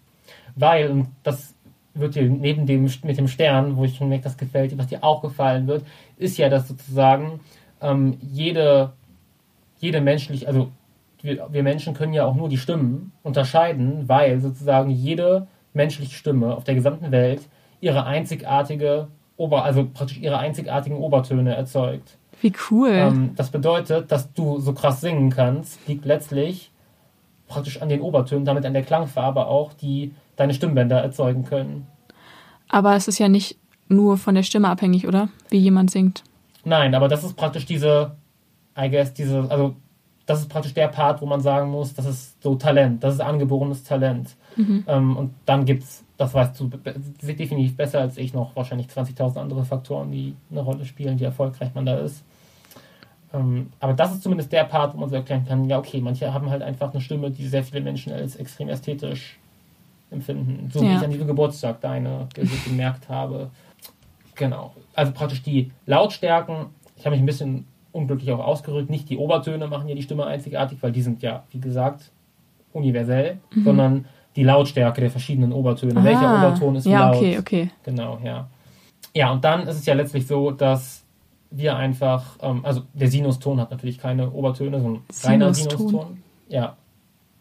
Weil, 0.56 0.90
und 0.90 1.08
das 1.24 1.54
wird 1.94 2.16
dir 2.16 2.30
neben 2.30 2.66
dem 2.66 2.90
mit 3.04 3.18
dem 3.18 3.28
Stern, 3.28 3.78
wo 3.78 3.86
ich 3.86 3.96
schon 3.96 4.10
merke, 4.10 4.26
das 4.26 4.38
gefällt 4.38 4.72
dir, 4.72 4.78
was 4.78 4.88
dir 4.88 5.04
auch 5.04 5.22
gefallen 5.22 5.68
wird, 5.68 5.86
ist 6.18 6.38
ja, 6.38 6.50
dass 6.50 6.68
sozusagen 6.68 7.40
ähm, 7.82 8.18
jede, 8.22 8.92
jede 9.80 10.02
menschlich, 10.02 10.48
also 10.48 10.72
wir, 11.28 11.48
wir 11.52 11.63
Menschen 11.63 11.94
können 11.94 12.13
ja 12.13 12.26
auch 12.26 12.36
nur 12.36 12.50
die 12.50 12.58
Stimmen 12.58 13.12
unterscheiden, 13.22 14.08
weil 14.08 14.40
sozusagen 14.40 14.90
jede 14.90 15.48
menschliche 15.74 16.16
Stimme 16.16 16.56
auf 16.56 16.63
der 16.63 16.76
gesamten 16.76 17.12
Welt 17.12 17.42
ihre 17.82 18.06
einzigartige 18.06 19.10
Ober, 19.36 19.63
also 19.63 19.88
praktisch 19.94 20.18
ihre 20.18 20.40
einzigartigen 20.40 20.98
Obertöne 20.98 21.56
erzeugt. 21.56 22.18
Wie 22.42 22.54
cool. 22.72 22.90
Ähm, 22.92 23.32
das 23.36 23.52
bedeutet, 23.52 24.12
dass 24.12 24.34
du 24.34 24.60
so 24.60 24.74
krass 24.74 25.02
singen 25.02 25.30
kannst, 25.30 25.88
liegt 25.88 26.06
letztlich 26.06 26.72
praktisch 27.48 27.82
an 27.82 27.90
den 27.90 28.02
Obertönen, 28.02 28.46
damit 28.46 28.66
an 28.66 28.74
der 28.74 28.84
Klangfarbe 28.84 29.46
auch, 29.48 29.74
die 29.74 30.13
deine 30.36 30.54
Stimmbänder 30.54 30.98
erzeugen 31.02 31.46
können. 31.46 31.88
Aber 32.70 32.96
es 32.96 33.08
ist 33.08 33.20
ja 33.20 33.30
nicht 33.30 33.58
nur 33.88 34.18
von 34.18 34.36
der 34.36 34.44
Stimme 34.44 34.70
abhängig, 34.70 35.08
oder? 35.08 35.30
Wie 35.50 35.58
jemand 35.58 35.92
singt. 35.92 36.24
Nein, 36.66 36.96
aber 36.96 37.08
das 37.08 37.24
ist 37.24 37.36
praktisch 37.36 37.66
diese, 37.66 38.16
I 38.78 38.90
guess, 38.90 39.13
diese, 39.13 39.50
also 39.50 39.76
das 40.28 40.42
ist 40.42 40.50
praktisch 40.50 40.74
der 40.74 40.90
Part, 40.90 41.22
wo 41.22 41.26
man 41.26 41.42
sagen 41.42 41.72
muss, 41.72 41.94
das 41.96 42.06
ist 42.06 42.44
so 42.44 42.54
Talent, 42.56 43.04
das 43.04 43.16
ist 43.16 43.22
angeborenes 43.22 43.84
Talent. 43.84 44.36
Mhm. 44.56 44.84
Ähm, 44.88 45.18
und 45.18 45.34
dann 45.46 45.66
gibt 45.66 45.84
es, 45.84 46.04
das 46.18 46.34
weißt 46.34 46.60
du 46.60 46.70
definitiv 47.22 47.76
besser 47.76 48.02
als 48.02 48.18
ich, 48.18 48.34
noch 48.34 48.56
wahrscheinlich 48.56 48.88
20.000 48.88 49.38
andere 49.40 49.63
Faktoren, 49.66 50.12
die 50.12 50.36
eine 50.52 50.62
Rolle 50.62 50.86
spielen, 50.86 51.20
wie 51.20 51.24
erfolgreich 51.24 51.74
man 51.74 51.86
da 51.86 51.98
ist. 52.00 52.24
Ähm, 53.34 53.72
aber 53.80 53.94
das 53.94 54.13
ist 54.13 54.24
zumindest 54.24 54.52
der 54.52 54.66
Part, 54.66 54.94
wo 54.94 55.00
man 55.00 55.10
so 55.10 55.16
erklären 55.16 55.46
kann, 55.46 55.66
ja, 55.66 55.80
okay, 55.80 56.02
manche 56.02 56.34
haben 56.34 56.50
halt 56.50 56.62
einfach 56.62 56.92
eine 56.92 57.02
Stimme, 57.02 57.32
die 57.32 57.48
sehr 57.48 57.63
viele 57.63 57.82
Menschen 57.82 58.12
als 58.12 58.36
extrem 58.36 58.70
ästhetisch 58.70 59.40
empfinden. 60.12 60.70
So 60.74 60.82
wie 60.82 60.86
Ja. 60.86 60.98
ich 60.98 61.04
an 61.04 61.12
diesem 61.12 61.28
Geburtstag 61.28 61.82
deine 61.82 62.28
gemerkt 62.66 63.10
habe. 63.10 63.50
Genau. 64.36 64.74
Also 64.94 65.12
praktisch 65.13 65.42
die 65.44 65.72
Lautstärken, 65.86 66.68
ich 66.96 67.06
habe 67.06 67.16
mich 67.16 67.22
ein 67.24 67.26
bisschen 67.26 67.66
unglücklich 67.98 68.32
auch 68.32 68.40
ausgerückt, 68.46 68.90
nicht 68.90 69.10
die 69.10 69.18
Obertöne 69.18 69.68
machen 69.68 69.88
ja 69.90 69.96
die 69.96 70.04
Stimme 70.04 70.26
einzigartig, 70.26 70.78
weil 70.82 70.92
die 70.92 71.02
sind 71.02 71.22
ja, 71.22 71.44
wie 71.52 71.60
gesagt, 71.60 72.12
universell, 72.74 73.40
sondern 73.64 74.06
die 74.36 74.44
Lautstärke 74.44 75.02
der 75.02 75.10
verschiedenen 75.10 75.52
Obertöne. 75.52 76.04
Welcher 76.04 76.30
Ah, 76.30 76.48
Oberton 76.48 76.76
ist 76.76 76.86
Ja, 76.86 77.08
laut? 77.10 77.18
okay, 77.18 77.40
okay. 77.40 77.70
Genau, 77.84 78.20
ja. 78.24 78.48
Ja, 79.16 79.32
und 79.32 79.44
dann 79.44 79.62
ist 79.68 79.78
es 79.78 79.86
ja 79.86 79.96
letztlich 79.96 80.28
so, 80.28 80.52
dass 80.52 81.04
wir 81.50 81.76
einfach, 81.76 82.38
ähm, 82.42 82.64
also 82.64 82.82
der 82.94 83.08
Sinuston 83.10 83.60
hat 83.60 83.72
natürlich 83.72 83.98
keine 83.98 84.30
Obertöne, 84.32 84.80
so 84.80 84.88
ein 84.88 85.02
reiner 85.24 85.54
Sinuston? 85.54 85.90
Sinuston. 85.90 86.24
Ja. 86.50 86.76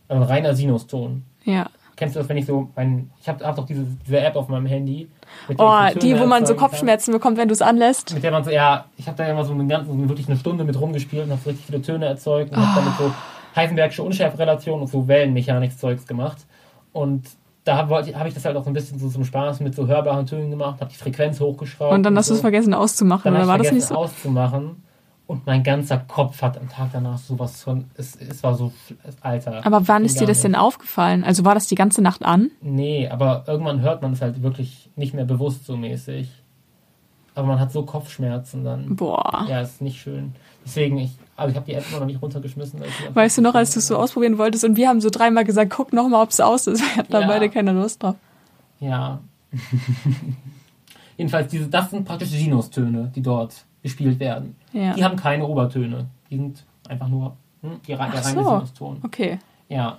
Also 0.09 0.23
ein 0.23 0.29
reiner 0.29 0.55
Sinuston. 0.55 1.25
Ja. 1.45 1.69
Kennst 1.97 2.15
du 2.15 2.21
das, 2.21 2.29
wenn 2.29 2.37
ich 2.37 2.45
so 2.47 2.69
mein, 2.77 3.11
ich 3.21 3.29
habe 3.29 3.45
hab 3.45 3.57
doch 3.57 3.65
diese, 3.65 3.87
diese 4.07 4.21
App 4.21 4.37
auf 4.37 4.49
meinem 4.49 4.67
Handy. 4.67 5.09
Oh, 5.57 5.73
die, 6.03 6.15
wo 6.19 6.27
man 6.27 6.45
so 6.45 6.53
erzeugen 6.53 6.59
kann. 6.61 6.69
Kopfschmerzen 6.69 7.13
bekommt, 7.13 7.39
wenn 7.39 7.49
du 7.49 7.55
es 7.55 7.63
anlässt. 7.63 8.13
Mit 8.13 8.23
der 8.23 8.31
man 8.33 8.45
so, 8.45 8.51
ja, 8.51 8.85
ich 8.99 9.07
habe 9.07 9.17
da 9.17 9.25
immer 9.27 9.45
so 9.45 9.53
eine 9.55 9.67
ganze, 9.67 9.89
wirklich 10.09 10.29
eine 10.29 10.37
Stunde 10.37 10.65
mit 10.65 10.79
rumgespielt 10.79 11.25
und 11.25 11.31
habe 11.31 11.41
so 11.43 11.49
richtig 11.51 11.67
viele 11.67 11.81
Töne 11.81 12.07
erzeugt 12.07 12.53
und 12.53 12.59
Ah. 12.59 12.67
habe 12.75 12.81
damit 12.81 12.99
so 12.99 13.13
Heisenbergsche 13.57 14.03
Unschärferelation 14.03 14.83
und 14.83 14.89
so 14.89 15.09
Wellenmechanik-Zeugs 15.09 16.07
gemacht. 16.07 16.45
Und 16.93 17.25
da 17.65 17.77
habe 17.79 17.95
hab 17.97 18.27
ich 18.27 18.35
das 18.35 18.45
halt 18.45 18.57
auch 18.57 18.65
so 18.65 18.71
ein 18.71 18.75
bisschen 18.75 18.99
so 18.99 19.09
zum 19.09 19.25
Spaß 19.25 19.61
mit 19.61 19.75
so 19.75 19.87
hörbaren 19.87 20.27
Tönen 20.27 20.51
gemacht, 20.51 20.81
habe 20.81 20.91
die 20.91 20.97
Frequenz 20.99 21.41
hochgeschraubt. 21.41 21.93
Und 21.95 22.03
dann 22.03 22.17
hast 22.17 22.29
du 22.29 22.35
so. 22.35 22.37
es 22.37 22.41
vergessen 22.43 22.75
auszumachen, 22.75 23.33
Dann 23.33 23.41
oder 23.43 23.49
war 23.51 23.59
das 23.59 23.73
nicht 23.73 23.87
so? 23.87 23.95
auszumachen. 23.95 24.83
Und 25.29 25.45
mein 25.45 25.65
ganzer 25.65 25.99
Kopf 25.99 26.41
hat 26.41 26.57
am 26.57 26.69
Tag 26.69 26.91
danach 26.93 27.19
sowas 27.19 27.61
von, 27.63 27.87
es, 27.97 28.15
es 28.15 28.45
war 28.45 28.55
so, 28.55 28.73
Alter. 29.23 29.67
Aber 29.67 29.89
wann 29.89 30.05
ist 30.05 30.21
dir 30.21 30.27
das 30.27 30.43
denn 30.43 30.55
aufgefallen? 30.55 31.25
Also 31.25 31.45
war 31.45 31.55
das 31.55 31.67
die 31.67 31.75
ganze 31.75 32.01
Nacht 32.01 32.25
an? 32.25 32.53
Nee, 32.61 33.09
aber 33.09 33.43
irgendwann 33.49 33.81
hört 33.81 34.03
man 34.03 34.13
es 34.13 34.23
halt 34.23 34.43
wirklich 34.43 34.89
nicht 34.95 35.15
mehr 35.15 35.25
bewusst 35.25 35.67
so 35.67 35.77
mäßig. 35.77 36.31
Aber 37.35 37.49
man 37.49 37.59
hat 37.59 37.73
so 37.73 37.83
Kopfschmerzen 37.85 38.63
dann. 38.65 38.95
Boah. 38.95 39.47
Ja, 39.49 39.61
ist 39.61 39.83
nicht 39.83 40.01
schön. 40.01 40.33
Deswegen, 40.65 40.97
ich, 40.99 41.11
also 41.37 41.51
ich 41.51 41.57
habe 41.57 41.67
die 41.67 41.75
App 41.75 41.85
noch 41.93 42.07
nicht 42.07 42.23
runtergeschmissen. 42.23 42.81
Weißt 43.13 43.37
du 43.39 43.43
noch, 43.43 43.55
als 43.55 43.73
du 43.73 43.81
es 43.81 43.89
so 43.89 43.97
ausprobieren 43.99 44.39
wolltest 44.39 44.65
und 44.65 44.77
wir 44.77 44.89
haben 44.89 45.01
so 45.01 45.11
dreimal 45.11 45.45
gesagt, 45.45 45.71
guck 45.75 45.93
noch 45.93 46.09
mal, 46.09 46.23
ob 46.23 46.31
es 46.31 46.41
aus 46.41 46.67
ist. 46.69 46.81
Wir 46.95 46.97
hatten 46.97 47.13
da 47.13 47.21
Ja. 47.23 47.27
beide 47.27 47.51
keine 47.51 47.73
Lust 47.73 48.03
drauf. 48.03 48.15
Ja. 48.81 49.19
Jedenfalls, 51.17 51.49
diese, 51.51 51.69
das 51.69 51.91
sind 51.91 52.05
praktisch 52.05 52.29
Sinustöne, 52.31 53.11
die 53.15 53.23
dort 53.23 53.65
gespielt 53.87 54.19
werden. 54.19 54.57
Ja. 54.73 54.95
Die 54.95 55.05
haben 55.05 55.15
keine 55.15 55.47
Obertöne. 55.47 56.07
Die 56.29 56.37
sind 56.37 56.65
einfach 56.89 57.07
nur 57.07 57.37
hm, 57.63 57.81
der 57.87 58.01
reine 58.01 58.21
so. 58.21 58.43
Sinuston. 58.43 58.99
Okay. 59.05 59.39
Ja. 59.69 59.99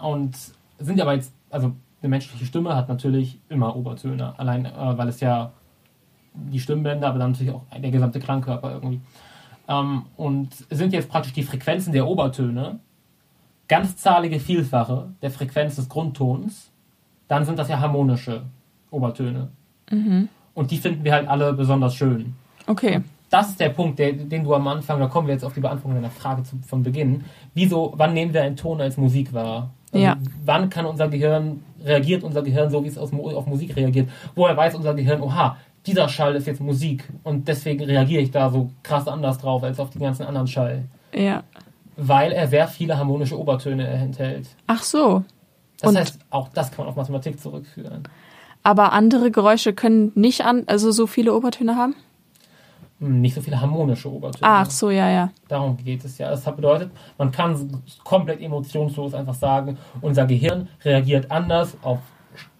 Und 0.00 0.34
sind 0.78 0.98
aber 0.98 1.14
jetzt, 1.14 1.34
also 1.50 1.72
eine 2.00 2.08
menschliche 2.08 2.46
Stimme 2.46 2.74
hat 2.74 2.88
natürlich 2.88 3.38
immer 3.50 3.76
Obertöne. 3.76 4.32
Allein, 4.38 4.64
äh, 4.64 4.70
weil 4.74 5.08
es 5.08 5.20
ja 5.20 5.52
die 6.32 6.58
Stimmbänder, 6.58 7.08
aber 7.08 7.18
dann 7.18 7.32
natürlich 7.32 7.52
auch 7.52 7.64
der 7.76 7.90
gesamte 7.90 8.20
Klangkörper 8.20 8.72
irgendwie. 8.72 9.02
Ähm, 9.68 10.06
und 10.16 10.54
sind 10.70 10.94
jetzt 10.94 11.10
praktisch 11.10 11.34
die 11.34 11.42
Frequenzen 11.42 11.92
der 11.92 12.08
Obertöne 12.08 12.78
ganzzahlige 13.68 14.40
Vielfache 14.40 15.10
der 15.20 15.30
Frequenz 15.30 15.76
des 15.76 15.90
Grundtons, 15.90 16.70
dann 17.28 17.44
sind 17.44 17.58
das 17.58 17.68
ja 17.68 17.78
harmonische 17.78 18.42
Obertöne. 18.90 19.48
Und 20.54 20.70
die 20.70 20.78
finden 20.78 21.04
wir 21.04 21.12
halt 21.12 21.28
alle 21.28 21.52
besonders 21.52 21.94
schön 21.94 22.34
Okay. 22.70 23.00
das 23.30 23.50
ist 23.50 23.60
der 23.60 23.68
Punkt, 23.70 23.98
der, 23.98 24.12
den 24.12 24.44
du 24.44 24.54
am 24.54 24.66
Anfang, 24.68 24.98
da 25.00 25.06
kommen 25.06 25.26
wir 25.28 25.34
jetzt 25.34 25.44
auf 25.44 25.54
die 25.54 25.60
Beantwortung 25.60 25.94
deiner 26.00 26.10
Frage 26.12 26.42
zu, 26.42 26.56
von 26.66 26.82
Beginn. 26.82 27.24
Wieso, 27.54 27.92
wann 27.96 28.12
nehmen 28.14 28.32
wir 28.34 28.42
einen 28.42 28.56
Ton 28.56 28.80
als 28.80 28.96
Musik 28.96 29.32
wahr? 29.32 29.70
Also 29.92 30.04
Ja. 30.04 30.16
Wann 30.44 30.70
kann 30.70 30.86
unser 30.86 31.08
Gehirn, 31.08 31.62
reagiert 31.84 32.22
unser 32.22 32.42
Gehirn 32.42 32.70
so, 32.70 32.82
wie 32.84 32.88
es 32.88 33.12
Mu- 33.12 33.30
auf 33.30 33.46
Musik 33.46 33.74
reagiert? 33.76 34.08
Woher 34.34 34.56
weiß 34.56 34.74
unser 34.74 34.94
Gehirn, 34.94 35.20
oha, 35.20 35.56
dieser 35.86 36.08
Schall 36.08 36.36
ist 36.36 36.46
jetzt 36.46 36.60
Musik 36.60 37.08
und 37.24 37.48
deswegen 37.48 37.82
reagiere 37.84 38.22
ich 38.22 38.30
da 38.30 38.50
so 38.50 38.70
krass 38.82 39.08
anders 39.08 39.38
drauf 39.38 39.62
als 39.64 39.80
auf 39.80 39.90
die 39.90 39.98
ganzen 39.98 40.24
anderen 40.26 40.46
Schall? 40.46 40.84
Ja. 41.14 41.42
Weil 41.96 42.32
er 42.32 42.46
sehr 42.48 42.68
viele 42.68 42.96
harmonische 42.98 43.38
Obertöne 43.38 43.86
enthält. 43.86 44.46
Ach 44.66 44.82
so. 44.82 45.24
Das 45.80 45.90
Und- 45.90 45.96
heißt, 45.98 46.18
auch 46.30 46.48
das 46.48 46.70
kann 46.70 46.84
man 46.84 46.88
auf 46.88 46.96
Mathematik 46.96 47.40
zurückführen. 47.40 48.02
Aber 48.62 48.92
andere 48.92 49.30
Geräusche 49.30 49.72
können 49.72 50.12
nicht 50.14 50.42
an, 50.44 50.64
also 50.66 50.90
so 50.90 51.06
viele 51.06 51.34
Obertöne 51.34 51.76
haben? 51.76 51.94
Nicht 53.02 53.34
so 53.34 53.40
viele 53.40 53.58
harmonische 53.60 54.12
Obertöne. 54.12 54.42
Ach 54.42 54.70
so, 54.70 54.90
ja, 54.90 55.08
ja. 55.08 55.30
Darum 55.48 55.76
geht 55.78 56.04
es 56.04 56.18
ja. 56.18 56.28
Das 56.30 56.44
bedeutet, 56.44 56.90
man 57.16 57.30
kann 57.32 57.82
komplett 58.04 58.42
emotionslos 58.42 59.14
einfach 59.14 59.34
sagen, 59.34 59.78
unser 60.02 60.26
Gehirn 60.26 60.68
reagiert 60.84 61.30
anders 61.30 61.76
auf 61.82 61.98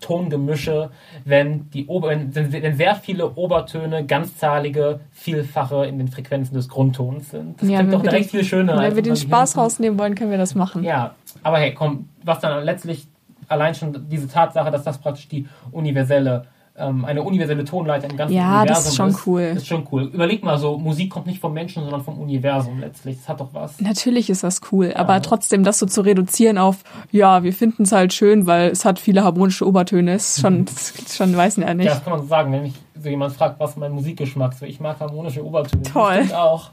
Tongemische, 0.00 0.90
wenn, 1.24 1.70
die 1.70 1.86
Ober 1.86 2.08
wenn, 2.08 2.34
wenn 2.52 2.74
sehr 2.76 2.94
viele 2.96 3.30
Obertöne 3.36 4.04
ganzzahlige 4.06 5.00
Vielfache 5.12 5.84
in 5.86 5.98
den 5.98 6.08
Frequenzen 6.08 6.54
des 6.54 6.68
Grundtons 6.68 7.30
sind. 7.30 7.60
Das 7.60 7.68
Ja, 7.68 7.78
klingt 7.78 7.92
wenn 7.92 7.98
doch 7.98 8.04
wir 8.04 8.10
direkt 8.10 8.26
den- 8.32 8.40
viel 8.40 8.44
schöner. 8.44 8.78
Wenn 8.80 8.96
wir 8.96 9.02
den 9.02 9.16
Spaß 9.16 9.56
rausnehmen 9.58 9.98
wollen, 9.98 10.14
können 10.14 10.30
wir 10.30 10.38
das 10.38 10.54
machen. 10.54 10.82
Ja, 10.82 11.14
aber 11.42 11.58
hey, 11.58 11.74
komm, 11.74 12.08
was 12.24 12.40
dann 12.40 12.64
letztlich 12.64 13.06
allein 13.48 13.74
schon 13.74 14.08
diese 14.08 14.26
Tatsache, 14.28 14.70
dass 14.70 14.84
das 14.84 14.98
praktisch 14.98 15.28
die 15.28 15.46
universelle 15.70 16.46
ähm, 16.76 17.04
eine 17.04 17.22
universelle 17.22 17.64
Tonleiter 17.64 18.08
im 18.08 18.16
ganzen 18.16 18.34
Ja, 18.36 18.64
das 18.64 18.86
Universum 18.86 19.08
ist 19.08 19.16
schon 19.16 19.32
cool. 19.32 19.40
Ist 19.56 19.66
schon 19.66 19.86
cool. 19.92 20.02
Überleg 20.12 20.42
mal 20.44 20.58
so, 20.58 20.78
Musik 20.78 21.10
kommt 21.10 21.26
nicht 21.26 21.40
vom 21.40 21.52
Menschen, 21.52 21.82
sondern 21.82 22.02
vom 22.02 22.18
Universum 22.18 22.80
letztlich. 22.80 23.18
Das 23.18 23.28
hat 23.28 23.40
doch 23.40 23.50
was. 23.52 23.80
Natürlich 23.80 24.30
ist 24.30 24.42
das 24.44 24.60
cool, 24.72 24.92
aber 24.94 25.14
Ja. 25.14 25.20
trotzdem 25.20 25.64
das 25.64 25.78
so 25.78 25.86
zu 25.86 26.00
reduzieren 26.02 26.58
auf, 26.58 26.78
ja, 27.10 27.42
wir 27.42 27.52
finden 27.52 27.82
es 27.82 27.92
halt 27.92 28.12
schön, 28.12 28.46
weil 28.46 28.70
es 28.70 28.84
hat 28.84 28.98
viele 28.98 29.24
harmonische 29.24 29.66
Obertöne, 29.66 30.14
ist 30.14 30.40
schon, 30.40 30.64
ist 30.64 31.16
schon 31.16 31.36
weiß 31.36 31.56
ja 31.56 31.68
Ja, 31.68 31.74
nicht. 31.74 31.90
das 31.90 32.02
kann 32.04 32.12
man 32.12 32.22
so 32.22 32.26
sagen, 32.28 32.52
wenn 32.52 32.62
mich 32.62 32.74
so 33.02 33.08
jemand 33.08 33.32
fragt, 33.32 33.58
was 33.58 33.76
mein 33.76 33.92
Musikgeschmack 33.92 34.52
ist. 34.52 34.62
Ich 34.62 34.80
mag 34.80 35.00
harmonische 35.00 35.44
Obertöne. 35.44 35.82
Toll. 35.82 36.28
Auch. 36.34 36.70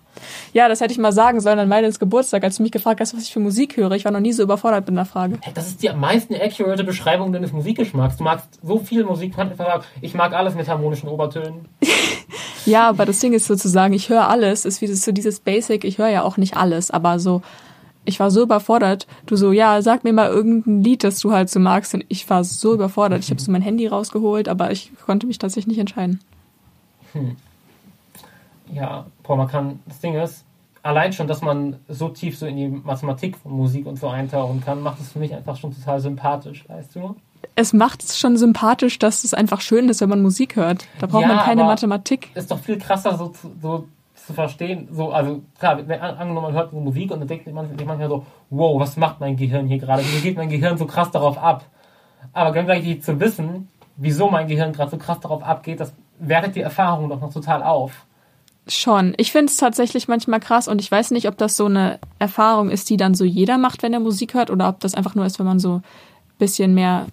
Ja, 0.54 0.68
das 0.68 0.82
hätte 0.82 0.92
ich 0.92 0.98
mal 0.98 1.12
sagen 1.12 1.40
sollen 1.40 1.60
an 1.60 1.68
meines 1.70 2.00
Geburtstag, 2.00 2.44
als 2.44 2.58
du 2.58 2.64
mich 2.64 2.72
gefragt 2.72 3.00
hast, 3.00 3.16
was 3.16 3.24
ich 3.24 3.32
für 3.32 3.40
Musik 3.40 3.78
höre. 3.78 3.92
Ich 3.92 4.06
war 4.06 4.12
noch 4.12 4.20
nie 4.20 4.34
so 4.34 4.44
überfordert 4.44 4.88
mit 4.88 4.98
der 4.98 5.06
Frage. 5.06 5.38
Hey, 5.42 5.54
Das 5.54 5.68
ist 5.68 5.82
die 5.84 5.90
am 5.90 6.00
meisten 6.00 6.36
accurate 6.36 6.84
Beschreibung 6.84 7.32
deines 7.32 7.52
Musikgeschmacks. 7.54 8.18
Du 8.18 8.24
magst 8.24 8.60
so 8.64 8.80
viel 8.80 9.04
Musik, 9.04 9.34
ich 10.02 10.14
mag 10.14 10.34
alles 10.34 10.56
mit 10.56 10.68
harmonischen 10.68 11.10
Obertönen. 11.10 11.68
Ja, 12.66 12.90
aber 12.90 13.06
das 13.06 13.20
Ding 13.20 13.32
ist 13.32 13.48
sozusagen, 13.48 13.94
ich 13.94 14.10
höre 14.10 14.28
alles, 14.28 14.66
ist 14.66 14.82
wie 14.82 14.88
so 14.88 15.14
dieses 15.14 15.40
Basic, 15.40 15.86
ich 15.86 16.00
höre 16.00 16.10
ja 16.10 16.24
auch 16.24 16.36
nicht 16.36 16.58
alles, 16.58 16.92
aber 16.92 17.18
so, 17.18 17.42
ich 18.08 18.20
war 18.20 18.32
so 18.32 18.42
überfordert. 18.42 19.06
Du 19.26 19.36
so, 19.36 19.52
ja, 19.52 19.82
sag 19.82 20.04
mir 20.04 20.14
mal 20.14 20.30
irgendein 20.30 20.84
Lied, 20.84 21.04
das 21.04 21.20
du 21.20 21.32
halt 21.32 21.50
so 21.50 21.60
magst. 21.60 21.94
Und 21.94 22.06
ich 22.08 22.30
war 22.30 22.44
so 22.44 22.74
überfordert. 22.74 23.20
Ich 23.24 23.30
habe 23.30 23.42
so 23.42 23.52
mein 23.52 23.62
Handy 23.62 23.86
rausgeholt, 23.88 24.48
aber 24.50 24.72
ich 24.72 24.92
konnte 25.06 25.28
mich 25.28 25.38
tatsächlich 25.38 25.68
nicht 25.68 25.80
entscheiden. 25.80 26.20
Ja, 28.74 29.06
boah, 29.24 29.38
man 29.38 29.48
kann, 29.48 29.80
das 29.88 30.00
Ding 30.00 30.16
ist, 30.16 30.44
allein 30.84 31.14
schon, 31.14 31.28
dass 31.28 31.42
man 31.42 31.78
so 31.88 32.10
tief 32.10 32.38
so 32.38 32.46
in 32.46 32.58
die 32.58 32.68
Mathematik 32.68 33.38
von 33.38 33.52
Musik 33.54 33.86
und 33.86 33.98
so 34.00 34.08
eintauchen 34.08 34.62
kann, 34.64 34.82
macht 34.82 35.00
es 35.00 35.12
für 35.14 35.20
mich 35.20 35.34
einfach 35.34 35.56
schon 35.58 35.74
total 35.74 36.00
sympathisch, 36.00 36.66
weißt 36.68 36.96
du? 36.96 37.16
Es 37.56 37.72
macht 37.74 38.04
es 38.04 38.18
schon 38.20 38.36
sympathisch, 38.38 39.00
dass 39.00 39.24
es 39.24 39.34
einfach 39.34 39.62
schön 39.62 39.90
ist, 39.90 40.02
wenn 40.02 40.10
man 40.10 40.22
Musik 40.22 40.56
hört. 40.56 40.86
Da 41.00 41.08
braucht 41.08 41.22
Ja, 41.24 41.28
man 41.30 41.40
keine 41.40 41.64
Mathematik. 41.64 42.30
Ist 42.36 42.52
doch 42.52 42.60
viel 42.60 42.78
krasser 42.78 43.18
so, 43.18 43.28
zu- 43.30 43.52
so 43.62 43.88
zu 44.28 44.34
verstehen, 44.34 44.90
so, 44.92 45.12
also 45.12 45.42
klar, 45.58 45.80
wenn, 45.88 46.00
an- 46.00 46.18
angenommen 46.18 46.48
man 46.48 46.54
hört 46.54 46.72
so 46.72 46.80
Musik 46.80 47.12
und 47.12 47.20
dann 47.20 47.28
denkt 47.28 47.52
man 47.52 47.70
sich 47.70 47.88
manchmal 47.88 48.10
so, 48.10 48.26
wow, 48.50 48.80
was 48.80 48.98
macht 48.98 49.20
mein 49.20 49.38
Gehirn 49.38 49.68
hier 49.68 49.80
gerade? 49.80 50.04
Wieso 50.04 50.22
geht 50.22 50.38
mein 50.38 50.50
Gehirn 50.50 50.78
so 50.78 50.86
krass 50.86 51.10
darauf 51.12 51.38
ab? 51.38 51.64
Aber 52.34 52.52
gleichzeitig 52.52 53.02
zu 53.02 53.20
wissen, 53.20 53.70
wieso 53.96 54.30
mein 54.30 54.48
Gehirn 54.48 54.74
gerade 54.74 54.92
so 54.92 54.98
krass 54.98 55.20
darauf 55.22 55.42
abgeht, 55.44 55.80
das 55.80 55.94
wertet 56.20 56.56
die 56.56 56.62
Erfahrung 56.62 57.10
doch 57.10 57.22
noch 57.22 57.34
total 57.34 57.64
auf. 57.64 58.06
Schon. 58.68 59.14
Ich 59.18 59.32
finde 59.32 59.50
es 59.50 59.58
tatsächlich 59.58 60.10
manchmal 60.10 60.42
krass 60.42 60.68
und 60.68 60.82
ich 60.82 60.92
weiß 60.92 61.12
nicht, 61.12 61.28
ob 61.30 61.38
das 61.38 61.56
so 61.56 61.66
eine 61.66 62.00
Erfahrung 62.20 62.70
ist, 62.70 62.90
die 62.90 62.98
dann 62.98 63.16
so 63.16 63.24
jeder 63.24 63.58
macht, 63.58 63.82
wenn 63.82 63.94
er 63.94 64.02
Musik 64.02 64.34
hört, 64.34 64.52
oder 64.52 64.68
ob 64.68 64.82
das 64.82 64.94
einfach 64.94 65.16
nur 65.16 65.26
ist, 65.26 65.40
wenn 65.40 65.46
man 65.46 65.60
so 65.60 65.76
ein 65.76 65.84
bisschen 66.38 66.74
mehr 66.74 67.06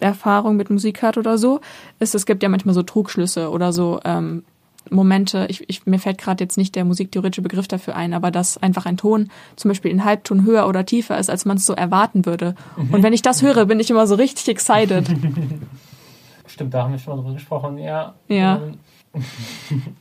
Erfahrung 0.00 0.56
mit 0.56 0.70
Musik 0.70 1.02
hat 1.02 1.16
oder 1.16 1.38
so. 1.38 1.60
Ist, 2.00 2.16
es 2.16 2.26
gibt 2.26 2.42
ja 2.42 2.48
manchmal 2.48 2.74
so 2.74 2.82
Trugschlüsse 2.82 3.50
oder 3.50 3.72
so, 3.72 4.00
ähm, 4.04 4.44
Momente, 4.90 5.46
ich, 5.48 5.68
ich, 5.68 5.86
mir 5.86 5.98
fällt 5.98 6.18
gerade 6.18 6.44
jetzt 6.44 6.56
nicht 6.56 6.74
der 6.74 6.84
musiktheoretische 6.84 7.42
Begriff 7.42 7.68
dafür 7.68 7.96
ein, 7.96 8.14
aber 8.14 8.30
dass 8.30 8.58
einfach 8.58 8.86
ein 8.86 8.96
Ton 8.96 9.30
zum 9.56 9.70
Beispiel 9.70 9.90
in 9.90 10.04
Halbton 10.04 10.44
höher 10.44 10.66
oder 10.66 10.84
tiefer 10.84 11.18
ist, 11.18 11.30
als 11.30 11.44
man 11.44 11.56
es 11.56 11.66
so 11.66 11.74
erwarten 11.74 12.26
würde. 12.26 12.54
Mhm. 12.76 12.94
Und 12.94 13.02
wenn 13.02 13.12
ich 13.12 13.22
das 13.22 13.42
höre, 13.42 13.66
bin 13.66 13.80
ich 13.80 13.90
immer 13.90 14.06
so 14.06 14.14
richtig 14.14 14.48
excited. 14.48 15.08
Stimmt, 16.46 16.74
da 16.74 16.84
haben 16.84 16.92
wir 16.92 16.98
schon 16.98 17.16
mal 17.16 17.22
drüber 17.22 17.34
gesprochen, 17.34 17.78
ja. 17.78 18.14
Ja. 18.28 18.56
Ähm, 18.56 18.78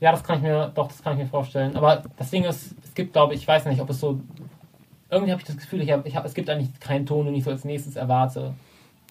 ja, 0.00 0.12
das 0.12 0.24
kann 0.24 0.38
ich 0.38 0.42
mir, 0.42 0.72
doch, 0.74 0.88
das 0.88 1.02
kann 1.02 1.14
ich 1.14 1.24
mir 1.24 1.28
vorstellen. 1.28 1.76
Aber 1.76 2.02
das 2.16 2.30
Ding 2.30 2.44
ist, 2.44 2.74
es 2.84 2.94
gibt, 2.94 3.12
glaube 3.12 3.34
ich, 3.34 3.42
ich 3.42 3.48
weiß 3.48 3.66
nicht, 3.66 3.80
ob 3.80 3.90
es 3.90 4.00
so. 4.00 4.20
Irgendwie 5.10 5.32
habe 5.32 5.42
ich 5.42 5.46
das 5.46 5.58
Gefühl, 5.58 5.82
ich 5.82 5.92
hab, 5.92 6.06
ich 6.06 6.16
hab, 6.16 6.24
es 6.24 6.32
gibt 6.32 6.48
eigentlich 6.48 6.80
keinen 6.80 7.04
Ton, 7.04 7.26
den 7.26 7.34
ich 7.34 7.44
so 7.44 7.50
als 7.50 7.64
nächstes 7.64 7.96
erwarte. 7.96 8.54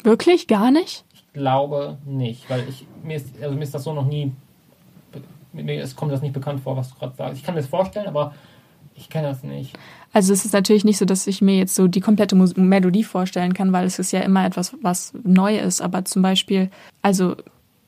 Wirklich? 0.03 0.47
Gar 0.47 0.71
nicht? 0.71 1.05
Ich 1.13 1.31
glaube 1.33 1.97
nicht, 2.05 2.49
weil 2.49 2.67
ich 2.67 2.87
mir 3.03 3.17
ist, 3.17 3.41
also 3.41 3.55
mir 3.55 3.63
ist 3.63 3.73
das 3.73 3.83
so 3.83 3.93
noch 3.93 4.05
nie. 4.05 4.31
Mir 5.53 5.81
ist, 5.81 5.95
kommt 5.95 6.11
das 6.11 6.21
nicht 6.21 6.33
bekannt 6.33 6.61
vor, 6.61 6.77
was 6.77 6.89
du 6.89 6.95
gerade 6.95 7.15
sagst. 7.15 7.37
Ich 7.37 7.43
kann 7.43 7.55
mir 7.55 7.61
das 7.61 7.69
vorstellen, 7.69 8.07
aber 8.07 8.33
ich 8.95 9.09
kenne 9.09 9.27
das 9.27 9.43
nicht. 9.43 9.77
Also 10.13 10.33
es 10.33 10.45
ist 10.45 10.53
natürlich 10.53 10.83
nicht 10.83 10.97
so, 10.97 11.05
dass 11.05 11.27
ich 11.27 11.41
mir 11.41 11.57
jetzt 11.57 11.75
so 11.75 11.87
die 11.87 12.01
komplette 12.01 12.35
Mus 12.35 12.55
Melodie 12.55 13.03
vorstellen 13.03 13.53
kann, 13.53 13.71
weil 13.71 13.85
es 13.85 13.99
ist 13.99 14.11
ja 14.11 14.21
immer 14.21 14.45
etwas, 14.45 14.75
was 14.81 15.13
neu 15.23 15.57
ist. 15.57 15.81
Aber 15.81 16.05
zum 16.05 16.21
Beispiel, 16.21 16.69
also 17.01 17.35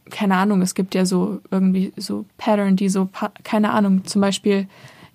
keine 0.09 0.35
Ahnung, 0.35 0.61
es 0.61 0.75
gibt 0.75 0.95
ja 0.95 1.05
so 1.05 1.39
irgendwie 1.51 1.93
so 1.97 2.25
Pattern, 2.37 2.75
die 2.75 2.89
so, 2.89 3.09
keine 3.43 3.71
Ahnung, 3.71 4.05
zum 4.05 4.21
Beispiel, 4.21 4.67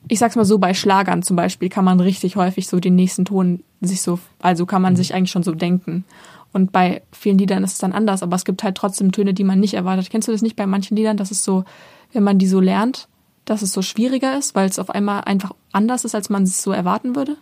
ich 0.08 0.18
sag's 0.18 0.36
mal 0.36 0.44
so, 0.44 0.58
bei 0.58 0.74
Schlagern 0.74 1.22
zum 1.22 1.36
Beispiel 1.36 1.68
kann 1.68 1.84
man 1.84 2.00
richtig 2.00 2.36
häufig 2.36 2.68
so 2.68 2.80
den 2.80 2.96
nächsten 2.96 3.24
Ton 3.24 3.62
sich 3.80 4.02
so, 4.02 4.18
also 4.40 4.66
kann 4.66 4.82
man 4.82 4.94
mhm. 4.94 4.96
sich 4.96 5.14
eigentlich 5.14 5.30
schon 5.30 5.42
so 5.42 5.52
denken. 5.52 6.04
Und 6.52 6.72
bei 6.72 7.02
vielen 7.12 7.38
Liedern 7.38 7.62
ist 7.62 7.74
es 7.74 7.78
dann 7.78 7.92
anders, 7.92 8.22
aber 8.22 8.34
es 8.34 8.44
gibt 8.44 8.62
halt 8.62 8.76
trotzdem 8.76 9.12
Töne, 9.12 9.34
die 9.34 9.44
man 9.44 9.60
nicht 9.60 9.74
erwartet. 9.74 10.08
Kennst 10.10 10.28
du 10.28 10.32
das 10.32 10.42
nicht 10.42 10.56
bei 10.56 10.66
manchen 10.66 10.96
Liedern, 10.96 11.18
dass 11.18 11.30
es 11.30 11.44
so, 11.44 11.64
wenn 12.12 12.22
man 12.22 12.38
die 12.38 12.46
so 12.46 12.60
lernt, 12.60 13.08
dass 13.44 13.62
es 13.62 13.72
so 13.72 13.82
schwieriger 13.82 14.36
ist, 14.36 14.54
weil 14.54 14.68
es 14.68 14.78
auf 14.78 14.90
einmal 14.90 15.22
einfach 15.22 15.52
anders 15.72 16.04
ist, 16.04 16.14
als 16.14 16.28
man 16.28 16.42
es 16.42 16.62
so 16.62 16.72
erwarten 16.72 17.16
würde? 17.16 17.36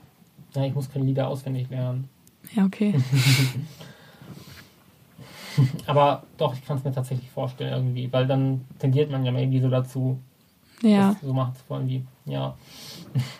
Ja, 0.55 0.65
ich 0.65 0.75
muss 0.75 0.91
keine 0.91 1.05
Lieder 1.05 1.29
auswendig 1.29 1.69
lernen. 1.69 2.09
Ja, 2.55 2.65
okay. 2.65 2.95
aber 5.87 6.25
doch, 6.37 6.55
ich 6.55 6.65
kann 6.65 6.79
es 6.79 6.85
mir 6.85 6.93
tatsächlich 6.93 7.31
vorstellen 7.31 7.73
irgendwie, 7.73 8.13
weil 8.13 8.27
dann 8.27 8.65
tendiert 8.79 9.11
man 9.11 9.25
ja 9.25 9.33
irgendwie 9.33 9.61
so 9.61 9.69
dazu, 9.69 10.19
ja. 10.83 11.13
das 11.13 11.21
so 11.23 11.33
machen 11.33 11.55
zu 11.55 11.63
wollen 11.69 11.89
wie, 11.89 12.05
ja. 12.25 12.57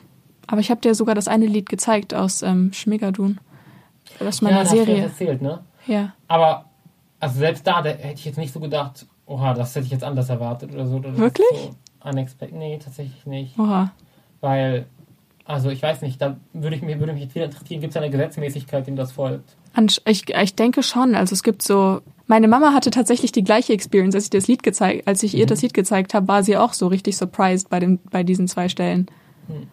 Aber 0.49 0.61
ich 0.61 0.71
habe 0.71 0.81
dir 0.81 0.95
sogar 0.95 1.17
das 1.17 1.27
eine 1.27 1.47
Lied 1.47 1.69
gezeigt 1.69 2.15
aus 2.15 2.43
ähm, 2.43 2.73
Schmigadun. 2.73 3.41
Das 4.21 4.37
ist 4.37 4.43
meine 4.43 4.59
ja, 4.59 4.65
Serie. 4.65 5.03
Hast 5.03 5.21
du 5.21 5.25
erzählt, 5.25 5.43
ne? 5.43 5.65
Ja. 5.89 6.15
Aber 6.29 6.67
also 7.19 7.39
selbst 7.39 7.67
da, 7.67 7.83
da 7.83 7.91
hätte 7.91 8.15
ich 8.15 8.25
jetzt 8.25 8.39
nicht 8.39 8.53
so 8.53 8.61
gedacht, 8.61 9.07
oha, 9.27 9.55
das 9.55 9.75
hätte 9.75 9.87
ich 9.87 9.93
jetzt 9.93 10.05
anders 10.05 10.29
erwartet 10.29 10.73
oder 10.73 10.87
so. 10.87 10.97
Oder 10.97 11.17
Wirklich? 11.17 11.47
So 11.53 12.09
unexpected. 12.09 12.59
Nee, 12.59 12.79
tatsächlich 12.83 13.27
nicht. 13.27 13.59
Oha. 13.59 13.93
Weil, 14.41 14.87
also 15.45 15.71
ich 15.71 15.83
weiß 15.83 16.03
nicht, 16.03 16.21
da 16.21 16.37
würde 16.53 16.77
ich 16.77 16.83
mich, 16.83 16.99
würde 16.99 17.13
mich 17.13 17.23
jetzt 17.23 17.35
wieder 17.35 17.47
interessieren, 17.47 17.81
gibt 17.81 17.93
es 17.93 17.97
eine 17.97 18.11
Gesetzmäßigkeit, 18.11 18.87
dem 18.87 18.97
das 18.97 19.13
folgt? 19.13 19.57
Ich, 20.07 20.29
ich 20.29 20.55
denke 20.55 20.83
schon. 20.83 21.15
Also 21.15 21.35
es 21.35 21.43
gibt 21.43 21.63
so. 21.63 22.01
Meine 22.29 22.49
Mama 22.49 22.73
hatte 22.73 22.91
tatsächlich 22.91 23.31
die 23.31 23.45
gleiche 23.45 23.73
Experience, 23.73 24.15
als 24.15 24.25
ich 24.25 24.31
das 24.31 24.49
Lied 24.49 24.63
gezeigt, 24.63 25.07
als 25.07 25.23
ich 25.23 25.35
mhm. 25.35 25.41
ihr 25.41 25.47
das 25.47 25.63
Lied 25.63 25.75
gezeigt 25.75 26.13
habe, 26.15 26.27
war 26.27 26.43
sie 26.43 26.57
auch 26.57 26.73
so 26.73 26.89
richtig 26.89 27.17
surprised 27.17 27.69
bei 27.69 27.79
den, 27.79 27.99
bei 28.11 28.25
diesen 28.25 28.49
zwei 28.49 28.69
Stellen. 28.69 29.07
Hm. 29.47 29.69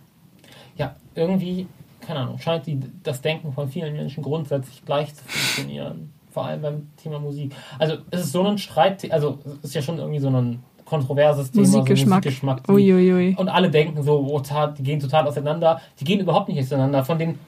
Ja, 0.76 0.96
irgendwie 1.16 1.68
keine 2.06 2.20
Ahnung, 2.20 2.40
scheint 2.40 2.68
die, 2.68 2.80
das 3.04 3.22
Denken 3.22 3.54
von 3.54 3.70
vielen 3.70 3.96
Menschen 3.96 4.24
grundsätzlich 4.24 4.86
gleich 4.86 5.14
zu 5.16 5.24
funktionieren. 5.24 6.14
Vor 6.34 6.46
allem 6.46 6.62
beim 6.62 6.88
Thema 6.98 7.20
Musik. 7.20 7.54
Also 7.78 7.98
es 8.12 8.22
ist 8.22 8.32
so 8.32 8.44
ein 8.44 8.58
Streit, 8.58 9.10
also 9.12 9.38
es 9.62 9.70
ist 9.70 9.76
ja 9.76 9.82
schon 9.82 10.00
irgendwie 10.00 10.20
so 10.20 10.30
ein 10.30 10.64
kontroverses 10.84 11.52
Thema, 11.52 11.66
Musikgeschmack. 11.66 12.24
So 12.24 12.30
Musikgeschmack 12.30 12.70
Uiuiui. 12.70 13.36
Und 13.38 13.50
alle 13.50 13.70
denken 13.70 14.02
so, 14.04 14.20
oh, 14.20 14.42
die 14.78 14.84
gehen 14.84 15.00
total 15.00 15.28
auseinander. 15.28 15.80
Die 16.00 16.04
gehen 16.04 16.20
überhaupt 16.20 16.50
nicht 16.50 16.60
auseinander. 16.60 17.04
Von 17.06 17.20
den 17.20 17.40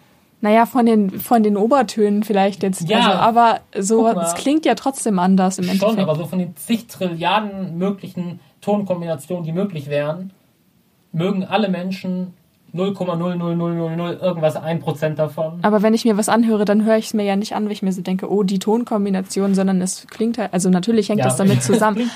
naja, 0.42 0.66
von 0.66 0.86
den, 0.86 1.10
von 1.10 1.42
den 1.42 1.58
Obertönen 1.58 2.22
vielleicht 2.24 2.62
jetzt. 2.62 2.88
Ja, 2.88 2.98
also, 3.00 3.12
aber 3.12 3.60
so, 3.80 4.08
es 4.08 4.36
klingt 4.36 4.66
ja 4.66 4.76
trotzdem 4.76 5.18
anders 5.18 5.58
im 5.58 5.64
Endeffekt. 5.64 5.92
Schon, 5.92 6.00
aber 6.00 6.16
so 6.16 6.26
von 6.26 6.40
den 6.40 6.56
zig 6.56 6.88
Trilliarden 6.88 7.78
möglichen 7.78 8.40
Tonkombinationen, 8.62 9.44
die 9.44 9.54
möglich 9.54 9.90
wären, 9.90 10.34
mögen 11.12 11.46
alle 11.46 11.70
Menschen 11.70 12.34
0,00000 12.76 14.22
irgendwas, 14.22 14.58
1% 14.58 15.16
davon. 15.16 15.60
Aber 15.62 15.82
wenn 15.82 15.94
ich 15.94 16.04
mir 16.04 16.18
was 16.18 16.28
anhöre, 16.28 16.66
dann 16.66 16.84
höre 16.84 16.98
ich 16.98 17.08
es 17.08 17.14
mir 17.14 17.24
ja 17.24 17.36
nicht 17.36 17.56
an, 17.56 17.66
weil 17.66 17.72
ich 17.72 17.82
mir 17.82 17.94
so 17.94 18.02
denke, 18.02 18.30
oh, 18.30 18.44
die 18.44 18.60
Tonkombination, 18.60 19.56
sondern 19.56 19.82
es 19.82 20.06
klingt 20.08 20.38
halt, 20.38 20.54
also 20.54 20.70
natürlich 20.70 21.10
hängt 21.10 21.20
ja, 21.20 21.26
das 21.26 21.38
damit 21.38 21.64
zusammen. 21.64 22.10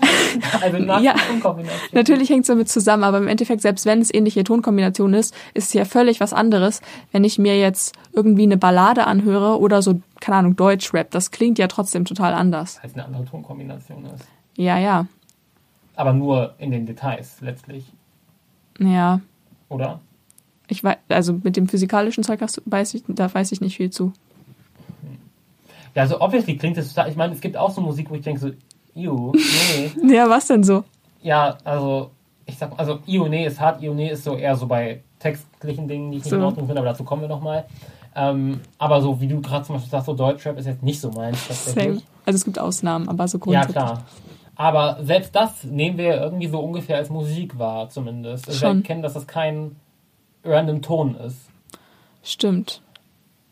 also 0.62 0.78
nach 0.78 1.00
ja, 1.00 1.14
Tonkombination. 1.14 1.90
Natürlich 1.92 2.28
hängt 2.28 2.42
es 2.42 2.48
damit 2.48 2.68
zusammen, 2.68 3.04
aber 3.04 3.18
im 3.18 3.28
Endeffekt, 3.28 3.62
selbst 3.62 3.86
wenn 3.86 4.00
es 4.00 4.12
ähnliche 4.12 4.42
Tonkombination 4.42 5.14
ist, 5.14 5.32
ist 5.54 5.68
es 5.68 5.72
ja 5.74 5.84
völlig 5.84 6.20
was 6.20 6.32
anderes, 6.32 6.80
wenn 7.12 7.22
ich 7.22 7.38
mir 7.38 7.58
jetzt 7.58 7.94
irgendwie 8.12 8.42
eine 8.44 8.56
Ballade 8.56 9.06
anhöre 9.06 9.60
oder 9.60 9.80
so, 9.80 10.00
keine 10.20 10.38
Ahnung, 10.38 10.56
Deutschrap. 10.56 11.10
Das 11.12 11.30
klingt 11.30 11.58
ja 11.58 11.68
trotzdem 11.68 12.04
total 12.04 12.34
anders. 12.34 12.78
Weil 12.82 12.90
es 12.90 12.94
eine 12.94 13.04
andere 13.04 13.24
Tonkombination 13.26 14.06
ist. 14.06 14.24
Ja, 14.56 14.76
ja. 14.78 15.06
Aber 15.94 16.12
nur 16.12 16.54
in 16.58 16.72
den 16.72 16.86
Details 16.86 17.40
letztlich. 17.40 17.84
Ja 18.78 19.20
oder? 19.70 20.00
Ich 20.68 20.84
weiß, 20.84 20.98
also 21.08 21.32
mit 21.42 21.56
dem 21.56 21.66
physikalischen 21.68 22.22
Zeug 22.22 22.42
hast, 22.42 22.60
weiß 22.66 22.94
ich, 22.94 23.02
da 23.08 23.32
weiß 23.32 23.52
ich 23.52 23.60
nicht 23.60 23.76
viel 23.76 23.90
zu. 23.90 24.12
Ja, 25.94 26.02
also 26.02 26.20
obviously 26.20 26.56
klingt 26.56 26.76
es 26.76 26.92
total. 26.92 27.10
Ich 27.10 27.16
meine, 27.16 27.32
es 27.32 27.40
gibt 27.40 27.56
auch 27.56 27.70
so 27.70 27.80
Musik, 27.80 28.10
wo 28.10 28.14
ich 28.14 28.22
denke 28.22 28.40
so, 28.40 28.50
Iu, 28.94 29.32
nee. 29.32 29.90
ja, 30.14 30.28
was 30.28 30.46
denn 30.46 30.62
so? 30.62 30.84
Ja, 31.22 31.56
also 31.64 32.10
ich 32.46 32.58
sag, 32.58 32.72
also 32.76 33.00
Iu, 33.06 33.28
nee 33.28 33.46
ist 33.46 33.58
hart, 33.58 33.82
Iu, 33.82 33.94
nee 33.94 34.10
ist 34.10 34.24
so 34.24 34.36
eher 34.36 34.54
so 34.56 34.66
bei 34.66 35.02
textlichen 35.18 35.88
Dingen, 35.88 36.10
die 36.10 36.18
ich 36.18 36.24
nicht 36.24 36.30
so. 36.30 36.36
in 36.36 36.42
Ordnung 36.42 36.66
finde, 36.66 36.80
aber 36.80 36.90
dazu 36.90 37.04
kommen 37.04 37.22
wir 37.22 37.28
nochmal. 37.28 37.66
Ähm, 38.14 38.60
aber 38.78 39.00
so, 39.00 39.20
wie 39.20 39.28
du 39.28 39.40
gerade 39.40 39.64
zum 39.64 39.76
Beispiel 39.76 39.90
sagst, 39.90 40.06
so 40.06 40.14
Deutschrap 40.14 40.58
ist 40.58 40.66
jetzt 40.66 40.82
nicht 40.82 41.00
so 41.00 41.10
meins. 41.10 41.38
Same. 41.48 42.02
Also 42.26 42.36
es 42.36 42.44
gibt 42.44 42.58
Ausnahmen, 42.58 43.08
aber 43.08 43.28
so 43.28 43.38
grundsätzlich. 43.38 43.76
Ja, 43.76 43.82
klar. 43.82 44.04
Aber 44.60 44.98
selbst 45.00 45.34
das 45.34 45.64
nehmen 45.64 45.96
wir 45.96 46.20
irgendwie 46.20 46.46
so 46.46 46.60
ungefähr 46.60 46.98
als 46.98 47.08
Musik 47.08 47.58
wahr, 47.58 47.88
zumindest. 47.88 48.46
Also 48.46 48.60
Schon. 48.60 48.76
wir 48.76 48.82
erkennen, 48.82 49.00
dass 49.00 49.14
das 49.14 49.26
kein 49.26 49.76
random 50.44 50.82
Ton 50.82 51.14
ist. 51.14 51.48
Stimmt. 52.22 52.82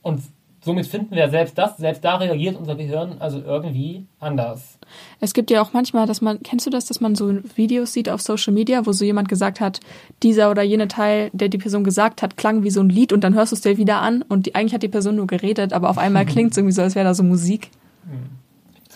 Und 0.02 0.20
somit 0.60 0.86
finden 0.86 1.16
wir 1.16 1.30
selbst 1.30 1.56
das, 1.56 1.78
selbst 1.78 2.04
da 2.04 2.16
reagiert 2.16 2.56
unser 2.58 2.74
Gehirn 2.74 3.16
also 3.20 3.40
irgendwie 3.40 4.04
anders. 4.20 4.78
Es 5.18 5.32
gibt 5.32 5.50
ja 5.50 5.62
auch 5.62 5.72
manchmal, 5.72 6.06
dass 6.06 6.20
man, 6.20 6.42
kennst 6.42 6.66
du 6.66 6.70
das, 6.70 6.84
dass 6.84 7.00
man 7.00 7.14
so 7.14 7.38
Videos 7.56 7.94
sieht 7.94 8.10
auf 8.10 8.20
Social 8.20 8.52
Media, 8.52 8.84
wo 8.84 8.92
so 8.92 9.06
jemand 9.06 9.30
gesagt 9.30 9.60
hat, 9.60 9.80
dieser 10.22 10.50
oder 10.50 10.62
jene 10.62 10.88
Teil, 10.88 11.30
der 11.32 11.48
die 11.48 11.56
Person 11.56 11.84
gesagt 11.84 12.20
hat, 12.20 12.36
klang 12.36 12.64
wie 12.64 12.70
so 12.70 12.82
ein 12.82 12.90
Lied 12.90 13.14
und 13.14 13.24
dann 13.24 13.32
hörst 13.32 13.52
du 13.52 13.56
es 13.56 13.62
dir 13.62 13.78
wieder 13.78 14.02
an 14.02 14.20
und 14.28 14.44
die, 14.44 14.54
eigentlich 14.54 14.74
hat 14.74 14.82
die 14.82 14.88
Person 14.88 15.16
nur 15.16 15.26
geredet, 15.26 15.72
aber 15.72 15.88
auf 15.88 15.96
einmal 15.96 16.26
klingt 16.26 16.50
es 16.50 16.58
irgendwie 16.58 16.74
so, 16.74 16.82
als 16.82 16.96
wäre 16.96 17.06
da 17.06 17.14
so 17.14 17.22
Musik. 17.22 17.70
Hm 18.04 18.28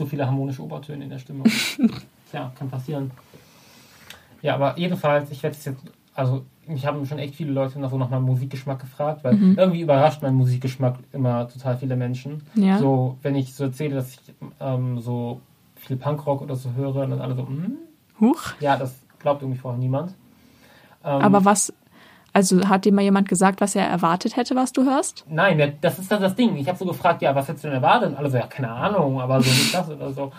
zu 0.02 0.06
viele 0.06 0.26
harmonische 0.26 0.62
Obertöne 0.62 1.04
in 1.04 1.10
der 1.10 1.18
Stimme. 1.18 1.44
ja, 2.32 2.52
kann 2.58 2.68
passieren. 2.68 3.10
Ja, 4.42 4.54
aber 4.54 4.76
jedenfalls, 4.76 5.30
ich 5.30 5.42
werde 5.42 5.56
es 5.56 5.64
jetzt, 5.64 5.80
also 6.14 6.44
mich 6.66 6.84
haben 6.86 7.06
schon 7.06 7.18
echt 7.18 7.36
viele 7.36 7.52
Leute 7.52 7.78
nach 7.78 7.90
so 7.90 7.98
nach 7.98 8.10
meinem 8.10 8.24
Musikgeschmack 8.24 8.80
gefragt, 8.80 9.22
weil 9.22 9.34
mhm. 9.34 9.58
irgendwie 9.58 9.82
überrascht 9.82 10.22
mein 10.22 10.34
Musikgeschmack 10.34 10.98
immer 11.12 11.48
total 11.48 11.76
viele 11.76 11.96
Menschen. 11.96 12.42
Ja. 12.54 12.78
So, 12.78 13.18
wenn 13.22 13.36
ich 13.36 13.54
so 13.54 13.64
erzähle, 13.64 13.94
dass 13.94 14.14
ich 14.14 14.20
ähm, 14.60 14.98
so 15.00 15.40
viel 15.76 15.96
Punkrock 15.96 16.42
oder 16.42 16.56
so 16.56 16.72
höre, 16.74 17.06
dann 17.06 17.20
alle 17.20 17.34
so, 17.34 17.46
hm? 17.46 17.76
Huch. 18.20 18.54
Ja, 18.60 18.76
das 18.76 18.94
glaubt 19.18 19.42
irgendwie 19.42 19.58
vorher 19.58 19.78
niemand. 19.78 20.14
Ähm, 21.04 21.20
aber 21.20 21.44
was, 21.44 21.72
also 22.32 22.68
hat 22.68 22.84
dir 22.84 22.92
mal 22.92 23.02
jemand 23.02 23.28
gesagt, 23.28 23.60
was 23.60 23.74
er 23.74 23.86
erwartet 23.86 24.36
hätte, 24.36 24.56
was 24.56 24.72
du 24.72 24.84
hörst? 24.84 25.24
Nein, 25.28 25.74
das 25.80 25.98
ist 25.98 26.10
das 26.10 26.34
Ding. 26.34 26.56
Ich 26.56 26.68
habe 26.68 26.78
so 26.78 26.86
gefragt, 26.86 27.20
ja, 27.22 27.34
was 27.34 27.48
hättest 27.48 27.64
du 27.64 27.68
denn 27.68 27.76
erwartet? 27.76 28.10
Und 28.10 28.16
alle 28.16 28.30
so, 28.30 28.38
ja, 28.38 28.46
keine 28.46 28.70
Ahnung, 28.70 29.20
aber 29.20 29.40
so 29.42 29.50
nicht 29.50 29.74
das 29.74 29.90
oder 29.90 30.12
so. 30.12 30.32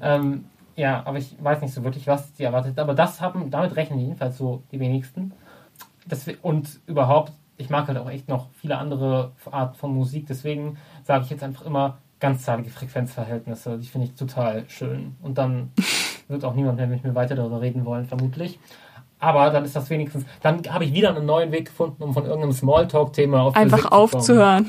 Ähm, 0.00 0.44
ja, 0.76 1.02
aber 1.04 1.18
ich 1.18 1.36
weiß 1.42 1.60
nicht 1.60 1.74
so 1.74 1.82
wirklich, 1.82 2.06
was 2.06 2.36
sie 2.36 2.44
erwartet. 2.44 2.78
Aber 2.78 2.94
das 2.94 3.20
haben, 3.20 3.50
damit 3.50 3.74
rechnen 3.76 3.98
jedenfalls 3.98 4.38
so 4.38 4.62
die 4.70 4.78
wenigsten. 4.78 5.32
Das, 6.06 6.24
und 6.42 6.80
überhaupt, 6.86 7.32
ich 7.56 7.68
mag 7.68 7.88
halt 7.88 7.98
auch 7.98 8.08
echt 8.08 8.28
noch 8.28 8.48
viele 8.60 8.78
andere 8.78 9.32
Arten 9.50 9.74
von 9.74 9.94
Musik. 9.94 10.26
Deswegen 10.28 10.78
sage 11.02 11.24
ich 11.24 11.30
jetzt 11.30 11.42
einfach 11.42 11.66
immer 11.66 11.98
ganzzahlige 12.20 12.70
Frequenzverhältnisse. 12.70 13.78
Die 13.78 13.88
finde 13.88 14.06
ich 14.06 14.14
total 14.14 14.68
schön. 14.68 15.16
Und 15.20 15.36
dann 15.36 15.72
wird 16.28 16.44
auch 16.44 16.54
niemand 16.54 16.76
mehr 16.76 16.86
mit 16.86 17.02
mir 17.02 17.14
weiter 17.14 17.34
darüber 17.34 17.60
reden 17.60 17.84
wollen, 17.84 18.06
vermutlich. 18.06 18.60
Aber 19.20 19.50
dann 19.50 19.64
ist 19.64 19.76
das 19.76 19.90
wenigstens, 19.90 20.24
dann 20.42 20.62
habe 20.70 20.84
ich 20.84 20.94
wieder 20.94 21.14
einen 21.14 21.26
neuen 21.26 21.52
Weg 21.52 21.66
gefunden, 21.66 22.02
um 22.02 22.14
von 22.14 22.24
irgendeinem 22.24 22.52
Smalltalk-Thema 22.52 23.42
auf 23.42 23.56
Einfach 23.56 23.92
aufzuhören. 23.92 24.66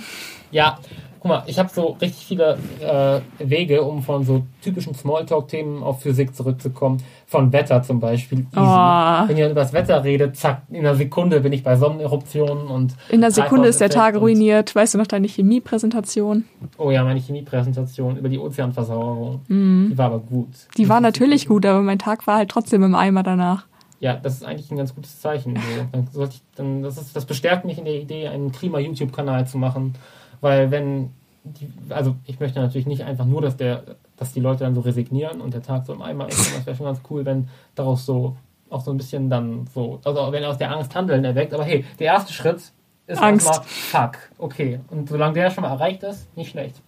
Ja, 0.51 0.77
guck 1.21 1.29
mal, 1.29 1.43
ich 1.45 1.59
habe 1.59 1.69
so 1.69 1.95
richtig 2.01 2.25
viele 2.25 2.57
äh, 2.81 3.21
Wege, 3.37 3.83
um 3.83 4.01
von 4.01 4.25
so 4.25 4.43
typischen 4.61 4.95
Smalltalk-Themen 4.95 5.83
auf 5.83 6.01
Physik 6.01 6.35
zurückzukommen. 6.35 7.01
Von 7.27 7.53
Wetter 7.53 7.81
zum 7.83 7.99
Beispiel. 7.99 8.47
Oh. 8.55 8.59
Wenn 8.59 9.37
ihr 9.37 9.49
über 9.49 9.61
das 9.61 9.71
Wetter 9.71 10.03
redet, 10.03 10.35
zack, 10.35 10.63
in 10.69 10.79
einer 10.79 10.95
Sekunde 10.95 11.39
bin 11.39 11.53
ich 11.53 11.63
bei 11.63 11.77
Sonneneruptionen 11.77 12.67
und. 12.67 12.95
In 13.09 13.23
einer 13.23 13.31
Sekunde 13.31 13.69
ist 13.69 13.79
der 13.79 13.89
Tag 13.89 14.15
ruiniert. 14.15 14.75
Weißt 14.75 14.95
du 14.95 14.97
noch 14.97 15.07
deine 15.07 15.27
Chemiepräsentation? 15.27 16.43
Oh 16.77 16.91
ja, 16.91 17.03
meine 17.03 17.19
Chemiepräsentation 17.21 18.17
über 18.17 18.27
die 18.27 18.39
Ozeanversauerung. 18.39 19.41
Die 19.47 19.97
war 19.97 20.07
aber 20.07 20.19
gut. 20.19 20.49
Die 20.77 20.89
war 20.89 20.99
natürlich 20.99 21.47
gut, 21.47 21.65
aber 21.65 21.81
mein 21.81 21.99
Tag 21.99 22.27
war 22.27 22.37
halt 22.37 22.49
trotzdem 22.49 22.83
im 22.83 22.95
Eimer 22.95 23.23
danach. 23.23 23.65
Ja, 24.01 24.15
das 24.15 24.33
ist 24.33 24.43
eigentlich 24.43 24.69
ein 24.71 24.77
ganz 24.77 24.95
gutes 24.95 25.21
Zeichen. 25.21 25.57
Dann 25.91 26.07
sollte 26.07 26.35
ich, 26.35 26.41
dann, 26.55 26.81
das, 26.81 26.97
ist, 26.97 27.15
das 27.15 27.25
bestärkt 27.25 27.65
mich 27.65 27.77
in 27.77 27.85
der 27.85 27.93
Idee, 27.93 28.27
einen 28.27 28.51
Klima-YouTube-Kanal 28.51 29.47
zu 29.47 29.59
machen. 29.59 29.93
Weil 30.41 30.71
wenn 30.71 31.11
die, 31.43 31.71
also 31.89 32.15
ich 32.25 32.39
möchte 32.39 32.59
natürlich 32.59 32.87
nicht 32.87 33.03
einfach 33.03 33.25
nur, 33.25 33.41
dass 33.41 33.57
der, 33.57 33.83
dass 34.17 34.33
die 34.33 34.39
Leute 34.39 34.63
dann 34.63 34.73
so 34.73 34.81
resignieren 34.81 35.39
und 35.39 35.53
der 35.53 35.61
Tag 35.61 35.85
so 35.85 35.93
im 35.93 36.01
Eimer 36.01 36.27
ist. 36.27 36.55
Das 36.55 36.65
wäre 36.65 36.75
schon 36.75 36.87
ganz 36.87 36.99
cool, 37.11 37.25
wenn 37.25 37.47
daraus 37.75 38.05
so 38.05 38.35
auch 38.71 38.81
so 38.81 38.89
ein 38.89 38.97
bisschen 38.97 39.29
dann 39.29 39.67
so, 39.73 39.99
also 40.03 40.31
wenn 40.31 40.43
aus 40.45 40.57
der 40.57 40.71
Angst 40.71 40.95
Handeln 40.95 41.23
erweckt. 41.23 41.53
Aber 41.53 41.63
hey, 41.63 41.85
der 41.99 42.07
erste 42.07 42.33
Schritt 42.33 42.61
ist 43.05 43.21
Angst. 43.21 43.45
erstmal 43.45 43.67
fuck, 43.67 44.17
okay. 44.39 44.79
Und 44.89 45.09
solange 45.09 45.35
der 45.35 45.51
schon 45.51 45.63
mal 45.63 45.71
erreicht 45.71 46.01
ist, 46.01 46.35
nicht 46.35 46.51
schlecht. 46.51 46.81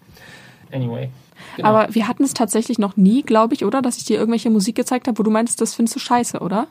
Anyway. 0.71 1.09
Genau. 1.57 1.69
Aber 1.69 1.93
wir 1.93 2.07
hatten 2.07 2.23
es 2.23 2.33
tatsächlich 2.33 2.79
noch 2.79 2.95
nie, 2.97 3.21
glaube 3.21 3.53
ich, 3.53 3.65
oder? 3.65 3.81
Dass 3.83 3.97
ich 3.97 4.05
dir 4.05 4.17
irgendwelche 4.17 4.49
Musik 4.49 4.75
gezeigt 4.75 5.07
habe, 5.07 5.19
wo 5.19 5.23
du 5.23 5.29
meinst, 5.29 5.61
das 5.61 5.75
findest 5.75 5.95
du 5.97 5.99
scheiße, 5.99 6.39
oder? 6.39 6.67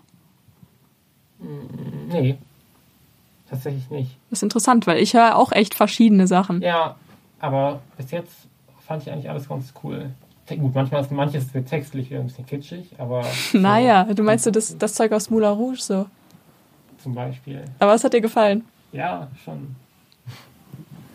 Nee. 2.08 2.38
Tatsächlich 3.48 3.90
nicht. 3.90 4.16
Das 4.30 4.38
ist 4.38 4.42
interessant, 4.44 4.86
weil 4.86 4.98
ich 4.98 5.14
höre 5.14 5.36
auch 5.36 5.52
echt 5.52 5.74
verschiedene 5.74 6.26
Sachen. 6.26 6.62
Ja, 6.62 6.96
aber 7.38 7.80
bis 7.98 8.10
jetzt 8.10 8.32
fand 8.86 9.02
ich 9.02 9.12
eigentlich 9.12 9.28
alles 9.28 9.48
ganz 9.48 9.74
cool. 9.82 10.10
Gut, 10.48 10.74
manchmal 10.74 11.02
ist 11.02 11.10
manches 11.10 11.46
textlich 11.68 12.14
ein 12.14 12.26
bisschen 12.26 12.46
kitschig, 12.46 12.90
aber 12.98 13.24
so 13.52 13.58
Naja, 13.58 14.04
du 14.04 14.22
meinst 14.22 14.44
so 14.44 14.50
das, 14.50 14.76
das 14.78 14.94
Zeug 14.94 15.12
aus 15.12 15.30
Moulin 15.30 15.50
Rouge 15.50 15.80
so. 15.80 16.06
zum 17.02 17.14
Beispiel. 17.14 17.64
Aber 17.78 17.92
was 17.92 18.04
hat 18.04 18.12
dir 18.12 18.20
gefallen? 18.20 18.64
Ja, 18.92 19.28
schon. 19.44 19.76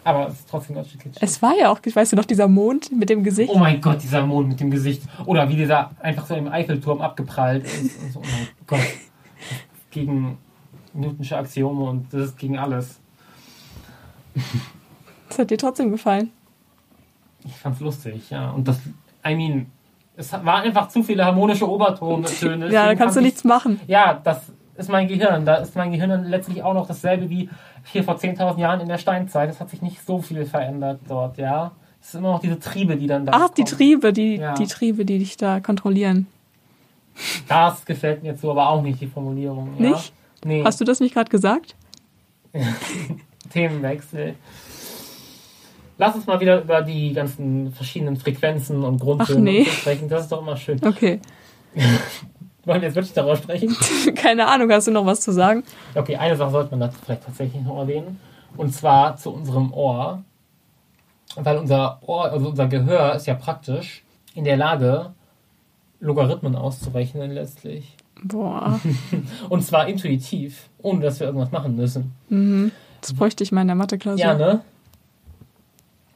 Aber 0.04 0.28
es 0.28 0.36
ist 0.36 0.50
trotzdem 0.50 0.76
ganz 0.76 0.90
schön 0.90 1.02
kitschig. 1.02 1.22
Es 1.22 1.42
war 1.42 1.54
ja 1.60 1.70
auch, 1.70 1.80
weißt 1.84 2.14
du 2.14 2.16
noch, 2.16 2.26
dieser 2.26 2.48
Mond 2.48 2.92
mit 2.92 3.10
dem 3.10 3.24
Gesicht. 3.24 3.52
Oh 3.54 3.58
mein 3.58 3.82
Gott, 3.82 4.02
dieser 4.02 4.26
Mond 4.26 4.48
mit 4.48 4.60
dem 4.60 4.72
Gesicht. 4.72 5.04
Oder 5.26 5.50
wie 5.50 5.56
dieser 5.56 5.92
einfach 6.00 6.26
so 6.26 6.36
im 6.36 6.48
Eiffelturm 6.48 7.02
abgeprallt 7.02 7.66
ist. 7.66 8.02
Und 8.02 8.14
so, 8.14 8.20
oh 8.20 8.24
mein 8.24 8.48
Gott. 8.66 8.80
Gegen 9.92 10.38
Newtonsche 10.94 11.38
Axiome 11.38 11.84
und 11.90 12.14
das 12.14 12.22
ist 12.30 12.38
gegen 12.38 12.58
alles. 12.58 13.00
Das 15.30 15.40
hat 15.40 15.50
dir 15.52 15.58
trotzdem 15.58 15.92
gefallen. 15.92 16.32
Ich 17.46 17.54
fand's 17.56 17.80
lustig, 17.80 18.30
ja. 18.30 18.50
Und 18.52 18.68
das, 18.68 18.80
I 19.26 19.36
mean, 19.36 19.68
es 20.16 20.32
war 20.34 20.62
einfach 20.62 20.90
zu 20.90 21.04
viele 21.04 21.26
harmonische 21.26 21.70
Obertöne. 21.70 22.70
Ja, 22.72 22.86
da 22.88 22.96
kannst 22.96 23.16
du 23.16 23.20
ich- 23.22 23.26
nichts 23.28 23.44
machen. 23.44 23.80
Ja, 23.88 24.20
das 24.24 24.42
ist 24.76 24.90
mein 24.90 25.08
Gehirn. 25.08 25.46
Da 25.46 25.56
ist 25.56 25.76
mein 25.76 25.92
Gehirn 25.92 26.26
letztlich 26.26 26.62
auch 26.64 26.74
noch 26.74 26.88
dasselbe 26.88 27.30
wie 27.30 27.50
hier 27.86 28.04
vor 28.04 28.16
10.000 28.18 28.60
Jahren 28.60 28.82
in 28.82 28.88
der 28.88 28.98
Steinzeit. 28.98 29.50
Es 29.50 29.60
hat 29.60 29.70
sich 29.70 29.82
nicht 29.82 30.06
so 30.06 30.20
viel 30.22 30.46
verändert 30.46 31.00
dort, 31.08 31.38
ja. 31.38 31.72
Es 32.02 32.12
sind 32.12 32.20
immer 32.20 32.34
noch 32.34 32.40
diese 32.42 32.60
Triebe, 32.60 32.96
die 32.96 33.08
dann 33.08 33.26
da 33.26 33.32
Ach, 33.34 33.50
die 33.50 33.64
kommen. 33.64 33.76
Triebe, 33.78 34.14
die, 34.14 34.36
Ja. 34.36 34.54
die 34.54 34.68
Triebe, 34.68 35.04
die 35.06 35.20
dich 35.20 35.38
da 35.38 35.60
kontrollieren. 35.60 36.28
Das 37.48 37.86
gefällt 37.86 38.24
mir 38.24 38.30
jetzt 38.30 38.42
so, 38.42 38.52
aber 38.52 38.70
auch 38.70 38.82
nicht, 38.82 39.02
die 39.02 39.08
Formulierung. 39.08 39.76
Ja? 39.78 39.90
Nicht? 39.90 40.14
Nee, 40.44 40.64
Hast 40.64 40.80
du 40.80 40.86
das 40.86 41.00
nicht 41.00 41.14
gerade 41.14 41.30
gesagt? 41.30 41.76
Themenwechsel. 43.52 44.36
Lass 45.98 46.16
uns 46.16 46.28
mal 46.28 46.40
wieder 46.40 46.62
über 46.62 46.82
die 46.82 47.14
ganzen 47.14 47.72
verschiedenen 47.72 48.18
Frequenzen 48.18 48.84
und 48.84 49.00
Grundtöne 49.00 49.42
nee. 49.42 49.66
sprechen. 49.66 50.08
Das 50.10 50.24
ist 50.24 50.32
doch 50.32 50.42
immer 50.42 50.56
schön. 50.56 50.80
Okay. 50.86 51.20
Wollen 52.66 52.82
wir 52.82 52.88
jetzt 52.90 52.96
wirklich 52.96 53.14
darüber 53.14 53.36
sprechen? 53.36 53.76
Keine 54.16 54.46
Ahnung, 54.48 54.70
hast 54.72 54.88
du 54.88 54.92
noch 54.92 55.06
was 55.06 55.22
zu 55.22 55.32
sagen? 55.32 55.64
Okay, 55.96 56.18
eine 56.18 56.36
Sache 56.36 56.52
sollte 56.52 56.72
man 56.72 56.82
dazu 56.82 57.00
vielleicht 57.04 57.24
tatsächlich 57.24 57.64
noch 57.64 57.78
erwähnen. 57.78 58.20
Und 58.58 58.74
zwar 58.74 59.16
zu 59.16 59.32
unserem 59.32 59.74
Ohr. 59.74 60.24
Weil 61.36 61.58
unser 61.58 62.00
Ohr, 62.06 62.32
also 62.32 62.50
unser 62.50 62.68
Gehör 62.68 63.16
ist 63.16 63.26
ja 63.26 63.36
praktisch 63.36 64.04
in 64.34 64.44
der 64.44 64.58
Lage, 64.58 65.14
Logarithmen 66.00 66.56
auszurechnen 66.56 67.32
letztlich. 67.32 67.96
Boah, 68.24 68.80
Und 69.50 69.64
zwar 69.64 69.88
intuitiv, 69.88 70.70
ohne 70.82 71.02
dass 71.02 71.20
wir 71.20 71.28
irgendwas 71.28 71.52
machen 71.52 71.76
müssen. 71.76 72.14
das 73.02 73.14
bräuchte 73.14 73.44
ich 73.44 73.52
mal 73.52 73.62
in 73.62 73.68
der 73.68 73.76
Mathe-Klausur. 73.76 74.20
Ja, 74.20 74.34
ne? 74.34 74.62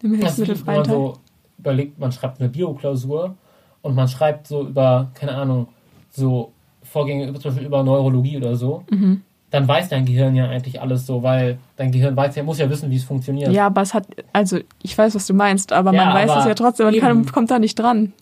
Im 0.02 0.16
Hilfsmittelfreien 0.16 0.78
man 0.78 0.86
Teil. 0.86 0.96
so 0.96 1.18
überlegt, 1.60 2.00
man 2.00 2.12
schreibt 2.12 2.40
eine 2.40 2.50
Bioklausur 2.50 3.36
und 3.82 3.96
man 3.96 4.08
schreibt 4.08 4.48
so 4.48 4.68
über, 4.68 5.12
keine 5.14 5.36
Ahnung, 5.36 5.68
so 6.10 6.52
Vorgänge 6.84 7.28
über, 7.28 7.40
zum 7.40 7.52
Beispiel 7.52 7.68
über 7.68 7.84
Neurologie 7.84 8.38
oder 8.38 8.56
so. 8.56 8.84
Mhm. 8.90 9.22
Dann 9.52 9.68
weiß 9.68 9.90
dein 9.90 10.06
Gehirn 10.06 10.36
ja 10.36 10.48
eigentlich 10.50 10.82
alles 10.82 11.06
so, 11.06 11.24
weil 11.24 11.60
dein 11.76 11.92
Gehirn 11.92 12.16
weiß 12.16 12.36
ja, 12.36 12.44
muss 12.44 12.58
ja 12.58 12.70
wissen, 12.70 12.90
wie 12.90 12.96
es 12.96 13.04
funktioniert. 13.04 13.52
Ja, 13.52 13.68
aber 13.68 13.82
es 13.82 13.94
hat, 13.94 14.08
also 14.34 14.60
ich 14.82 14.98
weiß, 14.98 15.14
was 15.14 15.28
du 15.28 15.34
meinst, 15.34 15.74
aber 15.74 15.94
Ja, 15.94 16.06
man 16.06 16.14
weiß 16.16 16.30
aber 16.30 16.40
es 16.40 16.46
ja 16.48 16.54
trotzdem, 16.56 16.86
man 16.86 16.98
kann, 16.98 17.26
kommt 17.26 17.52
da 17.52 17.60
nicht 17.60 17.78
dran. 17.78 18.14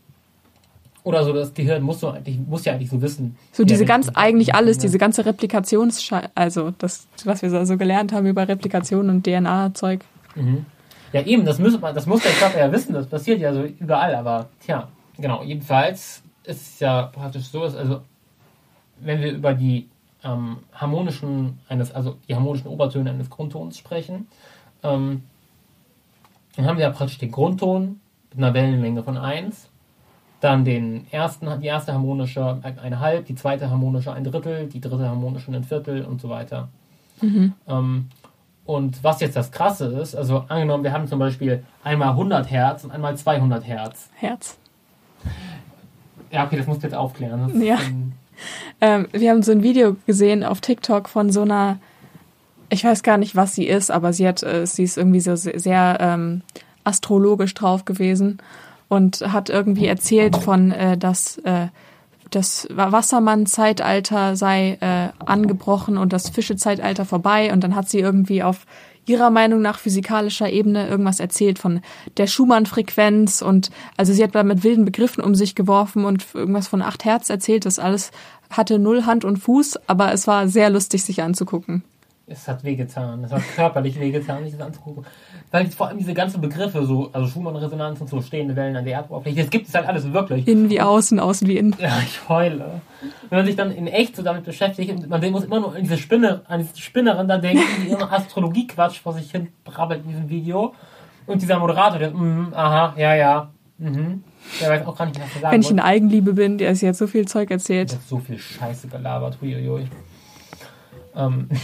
Oder 1.04 1.24
so, 1.24 1.32
das 1.34 1.54
Gehirn 1.54 1.82
muss, 1.82 2.02
so 2.02 2.10
eigentlich, 2.10 2.38
muss 2.40 2.66
ja 2.66 2.74
eigentlich 2.74 2.90
so 2.90 3.02
wissen. 3.02 3.38
So 3.54 3.64
diese 3.64 3.86
ganz, 3.86 4.10
eigentlich 4.10 4.54
alles, 4.54 4.78
diese 4.80 4.98
ganze 4.98 5.26
Replikations, 5.26 6.12
also 6.36 6.72
das, 6.78 7.08
was 7.24 7.42
wir 7.42 7.66
so- 7.66 7.78
gelernt 7.78 8.12
haben 8.12 8.28
über 8.28 8.48
Replikation 8.48 9.10
und 9.10 9.24
DNA-Zeug. 9.26 10.02
Mhm. 10.36 10.66
Ja, 11.14 11.22
eben, 11.26 11.46
das 11.46 11.58
muss, 11.58 11.80
man, 11.80 11.96
das 11.96 12.06
muss 12.06 12.22
der 12.22 12.34
Körper 12.34 12.60
ja 12.60 12.72
wissen, 12.72 12.94
das 12.94 13.08
passiert 13.08 13.40
ja 13.40 13.54
so 13.54 13.64
überall, 13.64 14.14
aber 14.14 14.50
tja, 14.64 14.90
genau, 15.18 15.42
jedenfalls 15.44 16.22
ist 16.44 16.62
es 16.74 16.80
ja 16.80 17.04
praktisch 17.04 17.46
so, 17.48 17.62
dass, 17.62 17.76
also, 17.76 18.02
wenn 19.00 19.22
wir 19.22 19.32
über 19.32 19.54
die 19.54 19.88
ähm, 20.24 20.58
harmonischen, 20.74 21.60
eines, 21.70 21.92
also 21.94 22.18
die 22.28 22.36
harmonischen 22.36 22.68
Obertöne 22.68 23.10
eines 23.12 23.30
Grundtons 23.30 23.78
sprechen, 23.78 24.28
ähm, 24.84 25.24
dann 26.56 26.66
haben 26.66 26.78
wir 26.78 26.84
ja 26.84 26.92
praktisch 26.92 27.18
den 27.18 27.32
Grundton 27.32 28.02
mit 28.32 28.38
einer 28.44 28.54
Wellenlänge 28.54 29.02
von 29.02 29.18
1, 29.18 29.69
dann 30.42 30.64
den 30.64 31.06
ersten, 31.12 31.48
die 31.62 31.68
erste 31.68 31.94
harmonische 31.94 32.60
eine 32.64 33.00
halb, 33.00 33.26
die 33.26 33.36
zweite 33.36 33.70
harmonische 33.70 34.14
ein 34.14 34.24
Drittel, 34.24 34.68
die 34.68 34.80
dritte 34.80 35.08
harmonische 35.08 35.52
ein 35.52 35.64
Viertel 35.64 36.06
und 36.06 36.22
so 36.22 36.30
weiter. 36.30 36.70
Ähm, 37.68 38.10
und 38.66 39.04
was 39.04 39.20
jetzt 39.20 39.36
das 39.36 39.52
Krasse 39.52 39.88
ist, 39.88 40.16
also 40.16 40.46
angenommen, 40.48 40.84
wir 40.84 40.94
haben 40.94 41.08
zum 41.08 41.20
Beispiel 41.20 41.64
einmal 41.84 42.10
100 42.10 42.50
Hertz 42.50 42.84
und 42.84 42.92
einmal 42.92 43.18
200 43.18 43.66
Hertz. 43.66 44.10
Herz. 44.16 44.58
Ja, 46.32 46.46
okay, 46.46 46.58
das 46.58 46.68
musst 46.68 46.84
du 46.84 46.88
jetzt 46.88 46.96
aufklären. 46.96 47.62
Ja. 47.62 47.80
Ähm, 48.80 49.10
wir 49.12 49.32
haben 49.32 49.44
so 49.44 49.52
ein 49.52 49.64
Video 49.64 49.98
gesehen 50.06 50.46
auf 50.46 50.62
TikTok 50.62 51.10
von 51.10 51.30
so 51.30 51.42
einer, 51.42 51.78
ich 52.70 52.86
weiß 52.86 53.04
gar 53.04 53.18
nicht, 53.18 53.36
was 53.36 53.54
sie 53.54 53.68
ist, 53.68 53.92
aber 53.92 54.14
sie 54.14 54.26
hat, 54.26 54.44
äh, 54.44 54.66
sie 54.66 54.84
ist 54.84 54.98
irgendwie 54.98 55.20
so 55.20 55.36
sehr, 55.36 55.60
sehr 55.60 55.98
ähm, 56.00 56.44
astrologisch 56.86 57.54
drauf 57.54 57.84
gewesen 57.84 58.40
und 58.90 59.22
hat 59.32 59.50
irgendwie 59.50 59.88
erzählt 59.88 60.36
von, 60.36 60.72
äh, 60.72 60.98
dass 60.98 61.38
äh, 61.40 61.68
das 62.32 62.68
Wassermann-Zeitalter 62.72 64.36
sei 64.36 64.78
äh, 64.82 65.10
angebrochen 65.26 65.98
und 65.98 66.14
das 66.14 66.30
Fische-Zeitalter 66.30 67.06
vorbei 67.06 67.52
und 67.54 67.64
dann 67.64 67.76
hat 67.76 67.90
sie 67.90 68.00
irgendwie 68.00 68.44
auf 68.44 68.66
ihrer 69.06 69.32
Meinung 69.32 69.62
nach 69.62 69.80
physikalischer 69.80 70.50
Ebene 70.52 70.88
irgendwas 70.88 71.20
erzählt 71.20 71.58
von 71.58 71.82
der 72.18 72.28
Schumann-Frequenz 72.28 73.42
und 73.42 73.72
also 73.98 74.14
sie 74.14 74.24
hat 74.24 74.36
da 74.36 74.44
mit 74.44 74.64
wilden 74.64 74.86
Begriffen 74.86 75.24
um 75.24 75.34
sich 75.34 75.56
geworfen 75.56 76.06
und 76.06 76.28
irgendwas 76.36 76.68
von 76.68 76.84
8 76.84 77.06
Hertz 77.06 77.30
erzählt. 77.30 77.66
Das 77.66 77.80
alles 77.80 78.12
hatte 78.52 78.78
null 78.78 79.06
Hand 79.06 79.26
und 79.26 79.38
Fuß, 79.38 79.80
aber 79.88 80.14
es 80.14 80.28
war 80.28 80.48
sehr 80.48 80.70
lustig, 80.70 81.04
sich 81.04 81.24
anzugucken. 81.24 81.84
es 82.28 82.48
hat 82.48 82.64
wehgetan. 82.64 83.24
Es 83.24 83.32
hat 83.32 83.42
körperlich 83.56 84.00
wehgetan, 84.00 84.44
sich 84.44 84.54
das 84.54 84.62
anzugucken. 84.62 85.06
Weil 85.52 85.66
vor 85.72 85.88
allem 85.88 85.98
diese 85.98 86.14
ganzen 86.14 86.42
Begriffe, 86.42 86.86
so, 86.86 87.10
also 87.12 87.28
Schumann-Resonanz 87.28 88.00
und 88.02 88.08
so, 88.08 88.22
stehende 88.22 88.56
Wellen 88.56 88.76
an 88.76 88.86
der 88.86 88.98
Erdoberfläche, 88.98 89.42
das 89.42 89.50
gibt 89.50 89.68
es 89.68 89.74
halt 89.74 89.88
alles 89.88 90.12
wirklich. 90.14 90.48
Innen 90.48 90.70
wie 90.70 90.80
außen, 90.80 91.20
außen 91.20 91.48
wie 91.48 91.58
innen. 91.58 91.76
Ja, 91.80 92.00
ich 92.06 92.30
heule. 92.30 92.82
Wenn 93.30 93.40
man 93.40 93.46
sich 93.48 93.56
dann 93.56 93.72
in 93.72 93.88
echt 93.88 94.16
so 94.16 94.22
damit 94.22 94.44
beschäftigt 94.44 94.92
und 94.92 95.10
man 95.10 95.32
muss 95.32 95.46
immer 95.46 95.60
nur 95.60 95.76
an 95.76 95.82
diese 95.82 95.98
Spinne, 95.98 96.42
an 96.48 96.60
diese 96.60 96.78
Spinnerin 96.80 97.28
da 97.28 97.40
denken, 97.40 97.64
die 97.84 97.90
ihren 97.90 98.04
Astrologie-Quatsch 98.04 99.00
vor 99.00 99.14
sich 99.14 99.32
hin 99.32 99.48
brabbelt 99.64 100.04
in 100.04 100.10
diesem 100.12 100.30
Video. 100.30 100.76
Und 101.26 101.42
dieser 101.42 101.58
Moderator, 101.58 101.98
der, 101.98 102.12
mm, 102.12 102.54
aha, 102.54 102.94
ja, 102.98 103.16
ja, 103.16 103.52
mhm. 103.80 104.24
Der 104.62 104.70
weiß 104.70 104.86
auch 104.86 104.96
gar 104.98 105.06
nicht, 105.06 105.20
was 105.20 105.36
er 105.36 105.42
sagen 105.42 105.54
Wenn 105.54 105.62
ich 105.62 105.72
in. 105.72 105.80
Eigenliebe 105.80 106.34
bin, 106.34 106.58
der 106.60 106.72
ist 106.72 106.82
jetzt 106.82 107.00
so 107.00 107.08
viel 107.08 107.28
Zeug 107.28 107.50
Der 107.50 107.56
erzählt. 107.58 107.94
hat 107.94 108.02
so 108.08 108.20
viel 108.20 108.38
Scheiße 108.38 108.88
gelabert, 108.88 109.40
huiuiui. 109.42 109.88
Ähm. 111.16 111.50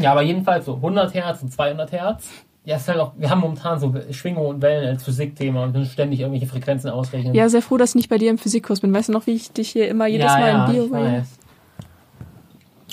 ja, 0.00 0.12
aber 0.12 0.22
jedenfalls 0.22 0.66
so 0.66 0.74
100 0.74 1.14
Hertz 1.14 1.42
und 1.42 1.52
200 1.52 1.92
Hertz. 1.92 2.28
Ja, 2.64 2.76
ist 2.76 2.86
halt 2.88 3.00
auch, 3.00 3.12
wir 3.16 3.28
haben 3.28 3.40
momentan 3.40 3.80
so 3.80 3.92
Schwingungen 4.12 4.46
und 4.46 4.62
Wellen 4.62 4.88
als 4.88 5.02
Physikthema 5.02 5.64
und 5.64 5.72
müssen 5.72 5.90
ständig 5.90 6.20
irgendwelche 6.20 6.46
Frequenzen 6.46 6.90
ausrechnen. 6.90 7.34
Ja, 7.34 7.48
sehr 7.48 7.60
froh, 7.60 7.76
dass 7.76 7.90
ich 7.90 7.96
nicht 7.96 8.08
bei 8.08 8.18
dir 8.18 8.30
im 8.30 8.38
Physikkurs 8.38 8.80
bin. 8.80 8.94
Weißt 8.94 9.08
du 9.08 9.12
noch, 9.12 9.26
wie 9.26 9.32
ich 9.32 9.50
dich 9.50 9.70
hier 9.70 9.88
immer 9.88 10.06
jedes 10.06 10.26
Mal 10.28 10.68
im 10.68 10.72
Bio 10.72 10.84
ich 10.84 10.92
weiß. 10.92 11.38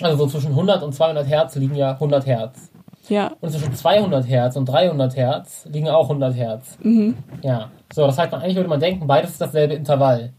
Also 0.01 0.17
so 0.17 0.27
zwischen 0.27 0.51
100 0.51 0.81
und 0.81 0.93
200 0.93 1.27
Hertz 1.27 1.55
liegen 1.55 1.75
ja 1.75 1.91
100 1.91 2.25
Hertz. 2.25 2.71
Ja. 3.09 3.33
Und 3.41 3.51
zwischen 3.51 3.73
200 3.73 4.27
Hertz 4.27 4.55
und 4.55 4.65
300 4.65 5.15
Hertz 5.15 5.65
liegen 5.65 5.89
auch 5.89 6.09
100 6.09 6.35
Hertz. 6.35 6.77
Mhm. 6.81 7.17
Ja. 7.41 7.69
So, 7.91 8.05
das 8.05 8.17
heißt, 8.17 8.31
man, 8.31 8.41
eigentlich 8.41 8.55
würde 8.55 8.69
man 8.69 8.79
denken, 8.79 9.07
beides 9.07 9.31
ist 9.31 9.41
dasselbe 9.41 9.73
Intervall. 9.73 10.31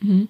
Mhm. 0.00 0.28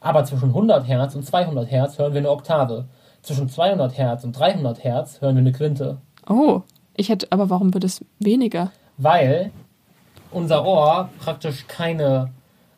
Aber 0.00 0.24
zwischen 0.24 0.48
100 0.48 0.86
Hertz 0.86 1.14
und 1.14 1.24
200 1.24 1.70
Hertz 1.70 1.98
hören 1.98 2.12
wir 2.12 2.20
eine 2.20 2.30
Oktave. 2.30 2.86
Zwischen 3.24 3.48
200 3.48 3.96
Hertz 3.96 4.22
und 4.24 4.38
300 4.38 4.84
Hertz 4.84 5.22
hören 5.22 5.36
wir 5.36 5.40
eine 5.40 5.52
Quinte. 5.52 5.96
Oh. 6.28 6.60
Ich 6.94 7.08
hätte, 7.08 7.26
aber 7.30 7.48
warum 7.50 7.72
wird 7.74 7.82
es 7.84 8.04
weniger? 8.20 8.70
Weil 8.98 9.50
unser 10.30 10.64
Ohr 10.64 11.08
praktisch 11.18 11.66
keine 11.66 12.30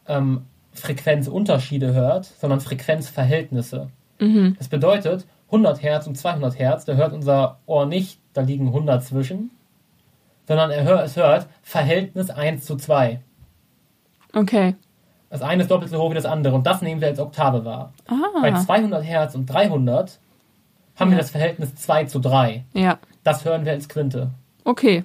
ähm, 0.07 0.47
Frequenzunterschiede 0.73 1.93
hört, 1.93 2.25
sondern 2.25 2.61
Frequenzverhältnisse. 2.61 3.89
Mhm. 4.21 4.55
Das 4.57 4.69
bedeutet, 4.69 5.27
100 5.49 5.83
Hertz 5.83 6.07
und 6.07 6.17
200 6.17 6.59
Hertz, 6.59 6.85
da 6.85 6.95
hört 6.95 7.13
unser 7.13 7.59
Ohr 7.67 7.87
nicht, 7.87 8.21
da 8.35 8.41
liegen 8.43 8.69
100 8.69 9.03
zwischen, 9.05 9.51
sondern 10.47 10.71
er 10.71 10.85
hört, 10.85 11.07
es 11.07 11.17
hört 11.17 11.49
Verhältnis 11.63 12.31
1 12.31 12.65
zu 12.65 12.77
2. 12.77 13.21
Okay. 14.33 14.77
Das 15.29 15.43
eine 15.43 15.63
ist 15.63 15.71
doppelt 15.71 15.91
so 15.91 16.01
hoch 16.01 16.11
wie 16.11 16.15
das 16.15 16.25
andere 16.25 16.55
und 16.55 16.67
das 16.67 16.83
nehmen 16.83 17.01
wir 17.01 17.09
als 17.09 17.19
Oktave 17.19 17.65
wahr. 17.65 17.93
Bei 18.41 18.53
Ah. 18.53 18.61
200 18.61 19.03
Hertz 19.05 19.35
und 19.35 19.47
300 19.47 20.21
haben 20.97 21.11
wir 21.11 21.17
Ja. 21.17 21.23
das 21.23 21.31
Verhältnis 21.31 21.75
2 21.77 22.05
zu 22.05 22.19
3. 22.19 22.65
Ja. 22.75 22.99
Das 23.25 23.45
hören 23.45 23.65
wir 23.65 23.73
als 23.73 23.89
Quinte. 23.89 24.31
Okay. 24.65 25.05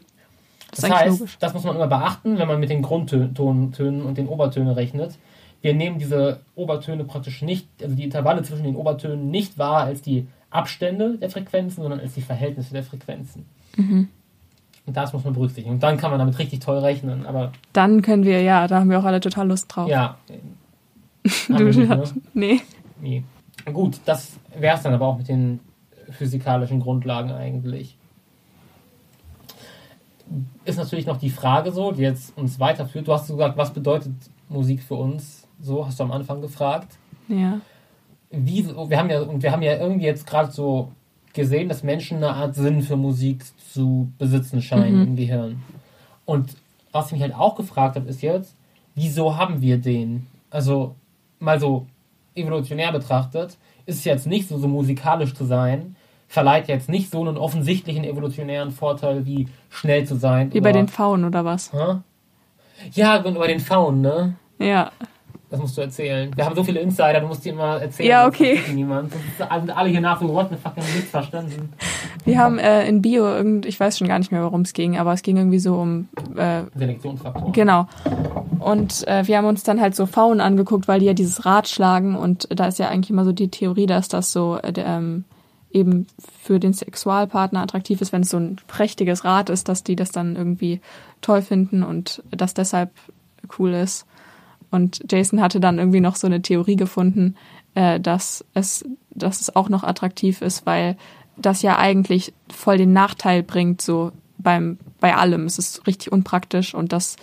Das 0.71 0.81
Das 0.81 0.91
heißt, 0.91 1.19
logisch. 1.19 1.37
das 1.39 1.53
muss 1.53 1.63
man 1.63 1.75
immer 1.75 1.87
beachten, 1.87 2.37
wenn 2.37 2.47
man 2.47 2.59
mit 2.59 2.69
den 2.69 2.81
Grundtönen 2.81 4.03
und 4.03 4.17
den 4.17 4.27
Obertönen 4.27 4.69
rechnet. 4.73 5.17
Wir 5.61 5.73
nehmen 5.73 5.99
diese 5.99 6.39
Obertöne 6.55 7.03
praktisch 7.03 7.41
nicht, 7.41 7.67
also 7.83 7.93
die 7.95 8.03
Intervalle 8.05 8.41
zwischen 8.43 8.63
den 8.63 8.75
Obertönen 8.75 9.29
nicht 9.29 9.57
wahr 9.57 9.83
als 9.83 10.01
die 10.01 10.27
Abstände 10.49 11.17
der 11.17 11.29
Frequenzen, 11.29 11.81
sondern 11.83 11.99
als 11.99 12.13
die 12.13 12.21
Verhältnisse 12.21 12.73
der 12.73 12.83
Frequenzen. 12.83 13.45
Mhm. 13.75 14.07
Und 14.87 14.97
das 14.97 15.13
muss 15.13 15.23
man 15.23 15.33
berücksichtigen. 15.33 15.75
Und 15.75 15.83
dann 15.83 15.97
kann 15.97 16.09
man 16.09 16.19
damit 16.19 16.39
richtig 16.39 16.59
toll 16.61 16.79
rechnen. 16.79 17.25
Aber 17.27 17.51
Dann 17.73 18.01
können 18.01 18.23
wir, 18.23 18.41
ja, 18.41 18.67
da 18.67 18.79
haben 18.79 18.89
wir 18.89 18.97
auch 18.99 19.03
alle 19.03 19.19
total 19.19 19.47
Lust 19.49 19.73
drauf. 19.75 19.87
ja. 19.89 20.17
Du, 21.47 21.59
wir 21.59 21.65
nicht, 21.65 21.77
ne? 21.89 22.03
nee. 22.33 22.61
Nee. 22.99 23.23
Gut, 23.71 23.99
das 24.05 24.31
wäre 24.57 24.75
es 24.77 24.81
dann 24.81 24.93
aber 24.95 25.05
auch 25.05 25.17
mit 25.19 25.27
den 25.27 25.59
physikalischen 26.11 26.79
Grundlagen 26.79 27.31
eigentlich. 27.31 27.97
Ist 30.63 30.77
natürlich 30.77 31.05
noch 31.05 31.17
die 31.17 31.29
Frage 31.29 31.71
so, 31.71 31.91
die 31.91 32.03
jetzt 32.03 32.37
uns 32.37 32.59
weiterführt. 32.59 33.07
Du 33.07 33.13
hast 33.13 33.27
gesagt, 33.27 33.57
was 33.57 33.73
bedeutet 33.73 34.13
Musik 34.47 34.81
für 34.81 34.95
uns? 34.95 35.45
So 35.61 35.85
hast 35.85 35.99
du 35.99 36.03
am 36.03 36.11
Anfang 36.11 36.41
gefragt. 36.41 36.97
Ja. 37.27 37.59
Wie, 38.29 38.65
wir 38.65 38.97
haben 38.97 39.09
ja, 39.09 39.21
und 39.21 39.43
wir 39.43 39.51
haben 39.51 39.61
ja 39.61 39.75
irgendwie 39.77 40.05
jetzt 40.05 40.25
gerade 40.25 40.51
so 40.51 40.91
gesehen, 41.33 41.67
dass 41.67 41.83
Menschen 41.83 42.17
eine 42.17 42.33
Art 42.33 42.55
Sinn 42.55 42.81
für 42.81 42.95
Musik 42.95 43.43
zu 43.73 44.11
besitzen 44.17 44.61
scheinen 44.61 44.95
Mhm. 45.01 45.07
im 45.07 45.15
Gehirn. 45.17 45.63
Und 46.25 46.55
was 46.91 47.07
ich 47.07 47.13
mich 47.13 47.21
halt 47.21 47.35
auch 47.35 47.55
gefragt 47.55 47.95
habe, 47.95 48.07
ist 48.07 48.21
jetzt, 48.21 48.55
wieso 48.95 49.35
haben 49.37 49.61
wir 49.61 49.77
den? 49.77 50.27
Also, 50.49 50.95
mal 51.39 51.59
so 51.59 51.87
evolutionär 52.35 52.91
betrachtet, 52.91 53.57
ist 53.85 53.97
es 53.99 54.03
jetzt 54.05 54.27
nicht 54.27 54.47
so, 54.47 54.57
so 54.57 54.67
musikalisch 54.67 55.33
zu 55.33 55.45
sein, 55.45 55.95
verleiht 56.31 56.69
jetzt 56.69 56.87
nicht 56.87 57.11
so 57.11 57.19
einen 57.19 57.35
offensichtlichen 57.37 58.05
evolutionären 58.05 58.71
Vorteil 58.71 59.25
wie 59.25 59.49
schnell 59.69 60.05
zu 60.05 60.15
sein. 60.15 60.53
Wie 60.53 60.61
bei 60.61 60.69
oder- 60.69 60.79
den 60.79 60.87
Pfauen 60.87 61.25
oder 61.25 61.43
was? 61.43 61.73
Hä? 61.73 61.97
Ja, 62.93 63.17
und 63.17 63.37
bei 63.37 63.47
den 63.47 63.59
Faunen, 63.59 64.01
ne? 64.01 64.35
Ja. 64.57 64.91
Das 65.49 65.59
musst 65.59 65.75
du 65.75 65.81
erzählen. 65.81 66.31
Wir 66.33 66.45
haben 66.45 66.55
so 66.55 66.63
viele 66.63 66.79
Insider, 66.79 67.19
du 67.19 67.27
musst 67.27 67.43
die 67.43 67.49
immer 67.49 67.81
erzählen. 67.81 68.09
Ja, 68.09 68.25
okay. 68.25 68.61
die 68.65 68.71
Niemand. 68.71 69.11
Sonst 69.11 69.59
sind 69.59 69.77
alle 69.77 69.89
hier 69.89 69.99
nach 69.99 70.21
so, 70.21 70.33
what 70.33 70.47
the 70.49 70.55
fuck, 70.55 70.77
nichts 70.77 71.09
verstanden. 71.09 71.73
Wir 72.23 72.39
haben 72.39 72.57
äh, 72.59 72.87
in 72.87 73.01
Bio 73.01 73.25
irgend, 73.25 73.65
ich 73.65 73.77
weiß 73.77 73.97
schon 73.97 74.07
gar 74.07 74.17
nicht 74.17 74.31
mehr, 74.31 74.41
worum 74.41 74.61
es 74.61 74.71
ging, 74.71 74.97
aber 74.97 75.11
es 75.11 75.23
ging 75.23 75.35
irgendwie 75.35 75.59
so 75.59 75.75
um 75.75 76.07
äh, 76.37 76.61
Selektionsfaktor. 76.75 77.51
Genau. 77.51 77.87
Und 78.59 79.05
äh, 79.05 79.27
wir 79.27 79.37
haben 79.37 79.45
uns 79.45 79.63
dann 79.63 79.81
halt 79.81 79.97
so 79.97 80.05
Faunen 80.05 80.39
angeguckt, 80.39 80.87
weil 80.87 81.01
die 81.01 81.07
ja 81.07 81.13
dieses 81.13 81.45
Rad 81.45 81.67
schlagen 81.67 82.15
und 82.15 82.47
da 82.57 82.67
ist 82.67 82.79
ja 82.79 82.87
eigentlich 82.87 83.09
immer 83.09 83.25
so 83.25 83.33
die 83.33 83.49
Theorie, 83.49 83.85
dass 83.85 84.07
das 84.07 84.31
so 84.31 84.57
äh, 84.63 84.71
der, 84.71 84.85
ähm, 84.85 85.25
eben 85.73 86.07
für 86.41 86.59
den 86.59 86.73
Sexualpartner 86.73 87.61
attraktiv 87.61 88.01
ist, 88.01 88.11
wenn 88.11 88.21
es 88.21 88.29
so 88.29 88.37
ein 88.37 88.57
prächtiges 88.67 89.23
Rad 89.23 89.49
ist, 89.49 89.69
dass 89.69 89.83
die 89.83 89.95
das 89.95 90.11
dann 90.11 90.35
irgendwie 90.35 90.81
toll 91.21 91.41
finden 91.41 91.83
und 91.83 92.23
das 92.31 92.53
deshalb 92.53 92.91
cool 93.57 93.73
ist. 93.73 94.05
Und 94.69 95.03
Jason 95.09 95.41
hatte 95.41 95.59
dann 95.59 95.79
irgendwie 95.79 95.99
noch 95.99 96.15
so 96.15 96.27
eine 96.27 96.41
Theorie 96.41 96.77
gefunden, 96.77 97.35
äh, 97.75 97.99
dass 97.99 98.45
es, 98.53 98.85
dass 99.09 99.41
es 99.41 99.55
auch 99.55 99.69
noch 99.69 99.83
attraktiv 99.83 100.41
ist, 100.41 100.65
weil 100.65 100.97
das 101.37 101.61
ja 101.61 101.77
eigentlich 101.77 102.33
voll 102.49 102.77
den 102.77 102.93
Nachteil 102.93 103.43
bringt, 103.43 103.81
so 103.81 104.11
beim, 104.37 104.77
bei 104.99 105.15
allem. 105.15 105.45
Es 105.45 105.57
ist 105.57 105.87
richtig 105.87 106.11
unpraktisch 106.11 106.73
und 106.73 106.93
dass 106.93 107.15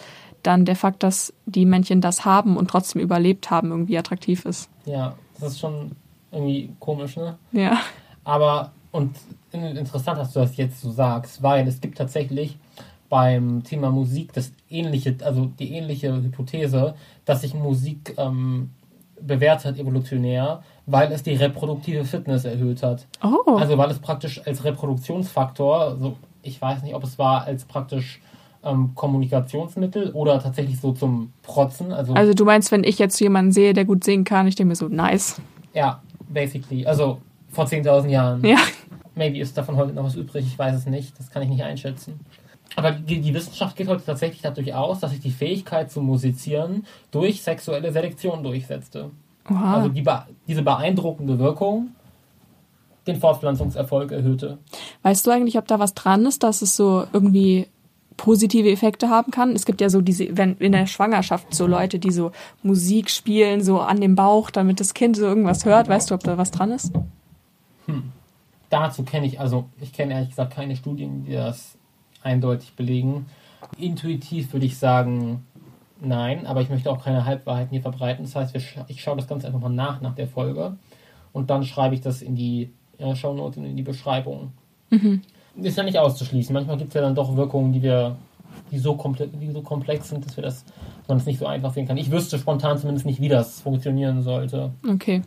dann 0.43 0.65
der 0.65 0.77
Fakt, 0.77 1.03
dass 1.03 1.33
die 1.47 1.67
Männchen 1.67 2.01
das 2.01 2.25
haben 2.25 2.57
und 2.57 2.71
trotzdem 2.71 3.03
überlebt 3.03 3.51
haben, 3.51 3.71
irgendwie 3.71 3.99
attraktiv 3.99 4.45
ist. 4.45 4.71
Ja, 4.85 5.15
das 5.41 5.53
ist 5.53 5.61
schon 5.61 5.93
irgendwie 6.31 6.71
komisch, 6.79 7.17
ne? 7.17 7.39
Ja. 7.53 7.79
Aber, 8.29 8.73
und 8.93 9.17
interessant, 9.53 10.19
dass 10.19 10.35
du 10.35 10.41
das 10.41 10.59
jetzt 10.59 10.83
so 10.83 10.91
sagst, 10.91 11.43
weil 11.43 11.67
es 11.67 11.81
gibt 11.81 11.97
tatsächlich 11.97 12.59
beim 13.09 13.65
Thema 13.65 13.91
Musik 13.91 14.35
das 14.35 14.53
ähnliche, 14.69 15.17
also 15.25 15.47
die 15.59 15.73
ähnliche 15.73 16.15
Hypothese, 16.15 16.95
dass 17.25 17.41
sich 17.41 17.55
Musik 17.55 18.13
ähm, 18.19 18.69
bewährt 19.19 19.65
hat 19.65 19.79
evolutionär, 19.79 20.63
weil 20.85 21.11
es 21.11 21.23
die 21.23 21.37
reproduktive 21.37 22.05
Fitness 22.05 22.45
erhöht 22.45 22.83
hat. 22.83 23.07
Oh. 23.23 23.57
Also 23.57 23.79
weil 23.79 23.91
es 23.91 23.99
praktisch 23.99 24.43
als 24.47 24.63
Reproduktionsfaktor, 24.63 25.81
also 25.81 26.17
ich 26.43 26.61
weiß 26.61 26.83
nicht, 26.83 26.95
ob 26.95 27.05
es 27.05 27.19
war 27.19 27.45
als 27.45 27.65
praktisch 27.65 28.21
ähm, 28.63 28.91
Kommunikationsmittel 28.95 30.11
oder 30.11 30.39
tatsächlich 30.43 30.79
so 30.79 30.93
zum 30.93 31.33
Protzen. 31.43 31.93
Also, 31.93 32.13
Also 32.13 32.35
du 32.35 32.45
meinst, 32.45 32.73
wenn 32.73 32.85
ich 32.85 32.99
jetzt 32.99 33.19
jemanden 33.21 33.53
sehe, 33.53 33.73
der 33.73 33.87
gut 33.87 34.05
singen 34.05 34.25
kann, 34.25 34.47
ich 34.47 34.55
denke 34.55 34.69
mir 34.69 34.77
so, 34.77 34.89
nice. 34.89 35.41
ja, 35.73 36.03
basically. 36.29 36.85
Also 36.85 37.23
vor 37.51 37.67
10.000 37.67 38.09
Jahren. 38.09 38.45
Ja. 38.45 38.59
Maybe 39.15 39.39
ist 39.39 39.57
davon 39.57 39.77
heute 39.77 39.93
noch 39.93 40.05
was 40.05 40.15
übrig, 40.15 40.47
ich 40.47 40.59
weiß 40.59 40.75
es 40.77 40.87
nicht. 40.87 41.19
Das 41.19 41.31
kann 41.31 41.43
ich 41.43 41.49
nicht 41.49 41.63
einschätzen. 41.63 42.21
Aber 42.77 42.93
die, 42.93 43.21
die 43.21 43.35
Wissenschaft 43.35 43.77
geht 43.77 43.89
heute 43.89 44.05
tatsächlich 44.05 44.43
dadurch 44.43 44.75
aus, 44.75 45.01
dass 45.01 45.11
sich 45.11 45.21
die 45.21 45.31
Fähigkeit 45.31 45.91
zu 45.91 46.01
musizieren 46.01 46.87
durch 47.11 47.43
sexuelle 47.43 47.91
Selektion 47.93 48.43
durchsetzte. 48.43 49.11
Oha. 49.51 49.75
Also 49.75 49.89
die, 49.89 50.05
diese 50.47 50.63
beeindruckende 50.63 51.39
Wirkung 51.39 51.89
den 53.07 53.17
Fortpflanzungserfolg 53.17 54.13
erhöhte. 54.13 54.59
Weißt 55.03 55.27
du 55.27 55.31
eigentlich, 55.31 55.59
ob 55.59 55.67
da 55.67 55.79
was 55.79 55.95
dran 55.95 56.27
ist, 56.27 56.43
dass 56.43 56.63
es 56.63 56.77
so 56.77 57.05
irgendwie 57.13 57.67
positive 58.17 58.71
Effekte 58.71 59.09
haben 59.09 59.33
kann? 59.33 59.53
Es 59.53 59.65
gibt 59.65 59.81
ja 59.81 59.89
so 59.89 60.03
diese, 60.03 60.37
wenn 60.37 60.57
in 60.59 60.73
der 60.73 60.87
Schwangerschaft 60.87 61.55
so 61.55 61.67
Leute, 61.67 61.99
die 61.99 62.11
so 62.11 62.33
Musik 62.63 63.11
spielen, 63.11 63.63
so 63.63 63.81
an 63.81 64.01
dem 64.01 64.15
Bauch, 64.15 64.51
damit 64.51 64.79
das 64.81 64.93
Kind 64.95 65.17
so 65.17 65.25
irgendwas 65.25 65.65
hört. 65.65 65.89
Weißt 65.89 66.11
du, 66.11 66.15
ob 66.15 66.23
da 66.23 66.37
was 66.37 66.51
dran 66.51 66.71
ist? 66.71 66.93
Dazu 68.71 69.03
kenne 69.03 69.27
ich, 69.27 69.41
also 69.41 69.69
ich 69.81 69.93
kenne 69.93 70.15
ehrlich 70.15 70.31
gesagt 70.31 70.53
keine 70.53 70.77
Studien, 70.77 71.25
die 71.25 71.33
das 71.33 71.79
eindeutig 72.23 72.75
belegen. 72.75 73.27
Intuitiv 73.79 74.53
würde 74.53 74.67
ich 74.67 74.77
sagen, 74.77 75.47
nein, 76.01 76.47
aber 76.47 76.61
ich 76.61 76.69
möchte 76.69 76.91
auch 76.91 77.03
keine 77.03 77.25
Halbwahrheiten 77.25 77.71
hier 77.71 77.83
verbreiten. 77.83 78.25
Das 78.25 78.37
heißt, 78.37 78.55
ich 78.89 79.03
schaue 79.03 79.17
das 79.17 79.27
Ganze 79.27 79.47
einfach 79.47 79.61
mal 79.61 79.71
nach, 79.71 80.01
nach 80.01 80.15
der 80.15 80.29
Folge. 80.29 80.77
Und 81.33 81.51
dann 81.51 81.65
schreibe 81.65 81.95
ich 81.95 82.01
das 82.01 82.23
in 82.23 82.35
die 82.35 82.71
äh, 82.99 83.15
Shownotes 83.15 83.59
und 83.59 83.65
in 83.65 83.77
die 83.77 83.83
Beschreibung. 83.83 84.53
Ist 85.63 85.77
ja 85.77 85.85
nicht 85.85 85.99
auszuschließen. 85.99 86.53
Manchmal 86.53 86.77
gibt 86.77 86.89
es 86.89 86.95
ja 86.95 87.01
dann 87.01 87.15
doch 87.15 87.37
Wirkungen, 87.37 87.73
die 87.73 87.83
wir, 87.83 88.17
die 88.71 88.79
so, 88.79 88.97
komple 88.97 89.29
die 89.29 89.51
so 89.51 89.63
komplex 89.63 90.09
sind, 90.09 90.25
dass 90.25 90.37
wir 90.37 90.43
das, 90.43 90.65
dass 90.65 91.09
man 91.09 91.17
es 91.19 91.27
nicht 91.27 91.39
so 91.39 91.47
einfach 91.47 91.73
sehen 91.73 91.87
kann. 91.87 91.97
Ich 91.97 92.11
wüsste 92.11 92.39
spontan 92.39 92.79
zumindest 92.79 93.07
nicht, 93.07 93.21
wie 93.21 93.29
das 93.29 93.61
funktionieren 93.61 94.23
sollte. 94.23 94.73
Okay. 94.89 95.23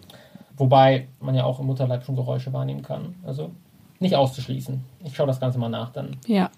Wobei 0.58 1.08
man 1.20 1.36
ja 1.36 1.44
auch 1.44 1.60
im 1.60 1.68
Mutterleib 1.68 2.04
schon 2.04 2.16
Geräusche 2.16 2.54
wahrnehmen 2.54 2.82
kann. 2.82 3.16
Also 3.26 3.52
nicht 4.00 4.16
auszuschließen. 4.16 4.84
Ich 5.04 5.16
schaue 5.16 5.28
das 5.28 5.40
Ganze 5.40 5.60
mal 5.60 5.70
nach 5.70 5.92
dann. 5.92 6.18
Ja. 6.26 6.50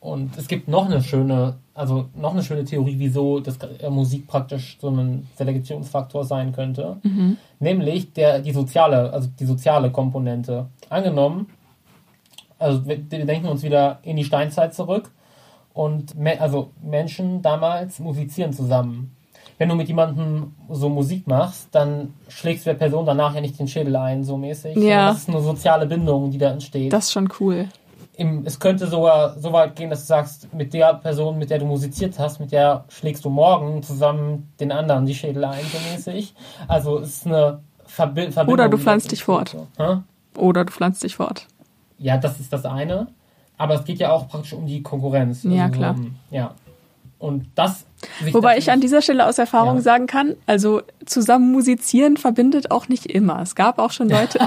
Und 0.00 0.36
es 0.36 0.46
gibt 0.46 0.68
noch 0.68 0.86
eine 0.86 1.02
schöne, 1.02 1.56
also 1.74 2.08
noch 2.14 2.32
eine 2.32 2.42
schöne 2.42 2.64
Theorie, 2.64 2.96
wieso 2.98 3.40
das 3.40 3.56
äh, 3.56 3.90
Musik 3.90 4.28
praktisch 4.28 4.78
so 4.80 4.88
ein 4.90 5.26
Selektionsfaktor 5.36 6.24
sein 6.24 6.52
könnte. 6.52 6.98
Nämlich 7.58 8.12
der, 8.12 8.38
die 8.38 8.52
soziale, 8.52 9.12
also 9.12 9.28
die 9.38 9.44
soziale 9.44 9.90
Komponente. 9.90 10.66
Angenommen, 10.88 11.48
also 12.58 12.86
wir, 12.86 12.98
wir 13.10 13.26
denken 13.26 13.48
uns 13.48 13.62
wieder 13.62 13.98
in 14.02 14.16
die 14.16 14.24
Steinzeit 14.24 14.74
zurück 14.74 15.10
und 15.74 16.16
me 16.16 16.40
also 16.40 16.70
Menschen 16.82 17.42
damals 17.42 17.98
musizieren 17.98 18.52
zusammen. 18.52 19.16
Wenn 19.58 19.68
du 19.68 19.74
mit 19.74 19.88
jemandem 19.88 20.54
so 20.70 20.88
Musik 20.88 21.26
machst, 21.26 21.68
dann 21.72 22.14
schlägst 22.28 22.64
du 22.64 22.70
der 22.70 22.78
Person 22.78 23.04
danach 23.04 23.34
ja 23.34 23.40
nicht 23.40 23.58
den 23.58 23.66
Schädel 23.68 23.96
ein, 23.96 24.22
so 24.24 24.36
mäßig. 24.36 24.76
Ja. 24.76 25.08
Das 25.08 25.18
ist 25.18 25.28
eine 25.28 25.40
soziale 25.40 25.86
Bindung, 25.86 26.30
die 26.30 26.38
da 26.38 26.50
entsteht 26.50 26.92
Das 26.92 27.06
ist 27.06 27.12
schon 27.12 27.28
cool. 27.40 27.66
im, 28.16 28.44
es 28.46 28.60
könnte 28.60 28.86
sogar 28.86 29.36
so 29.38 29.52
weit 29.52 29.74
gehen, 29.76 29.90
dass 29.90 30.00
du 30.02 30.06
sagst, 30.06 30.52
mit 30.54 30.72
der 30.74 30.94
Person, 30.94 31.38
mit 31.38 31.50
der 31.50 31.58
du 31.58 31.66
musiziert 31.66 32.18
hast, 32.20 32.38
mit 32.40 32.52
der 32.52 32.84
schlägst 32.88 33.24
du 33.24 33.30
morgen 33.30 33.82
zusammen 33.82 34.52
den 34.60 34.70
anderen 34.72 35.06
die 35.06 35.14
Schädel 35.14 35.44
ein, 35.44 35.64
so 35.64 35.78
mäßig. 35.92 36.34
Also 36.68 36.98
es 36.98 37.08
ist 37.18 37.26
eine 37.26 37.60
Verbi 37.84 38.30
Verbindung. 38.30 38.52
Oder 38.54 38.68
du 38.68 38.78
pflanzt 38.78 39.10
dich 39.10 39.24
fort. 39.24 39.56
So. 39.76 40.02
Oder 40.36 40.64
du 40.64 40.72
pflanzt 40.72 41.02
dich 41.02 41.16
fort. 41.16 41.46
Ja, 41.98 42.16
das 42.16 42.38
ist 42.38 42.52
das 42.52 42.64
eine. 42.64 43.08
Aber 43.56 43.74
es 43.74 43.84
geht 43.84 43.98
ja 43.98 44.12
auch 44.12 44.28
praktisch 44.28 44.52
um 44.52 44.66
die 44.66 44.82
Konkurrenz. 44.84 45.42
Ja, 45.42 45.64
Also, 45.64 45.74
klar. 45.78 45.94
ähm, 45.96 46.14
ja. 46.30 46.54
Und 47.18 47.46
das. 47.56 47.84
Wobei 48.30 48.58
ich 48.58 48.70
an 48.70 48.80
dieser 48.80 49.02
Stelle 49.02 49.26
aus 49.26 49.38
Erfahrung 49.38 49.76
Ja. 49.76 49.82
sagen 49.82 50.06
kann, 50.06 50.36
also 50.46 50.82
zusammen 51.04 51.50
musizieren 51.50 52.16
verbindet 52.16 52.70
auch 52.70 52.88
nicht 52.88 53.06
immer. 53.06 53.40
Es 53.42 53.56
gab 53.56 53.78
auch 53.80 53.90
schon 53.90 54.08
Leute, 54.08 54.38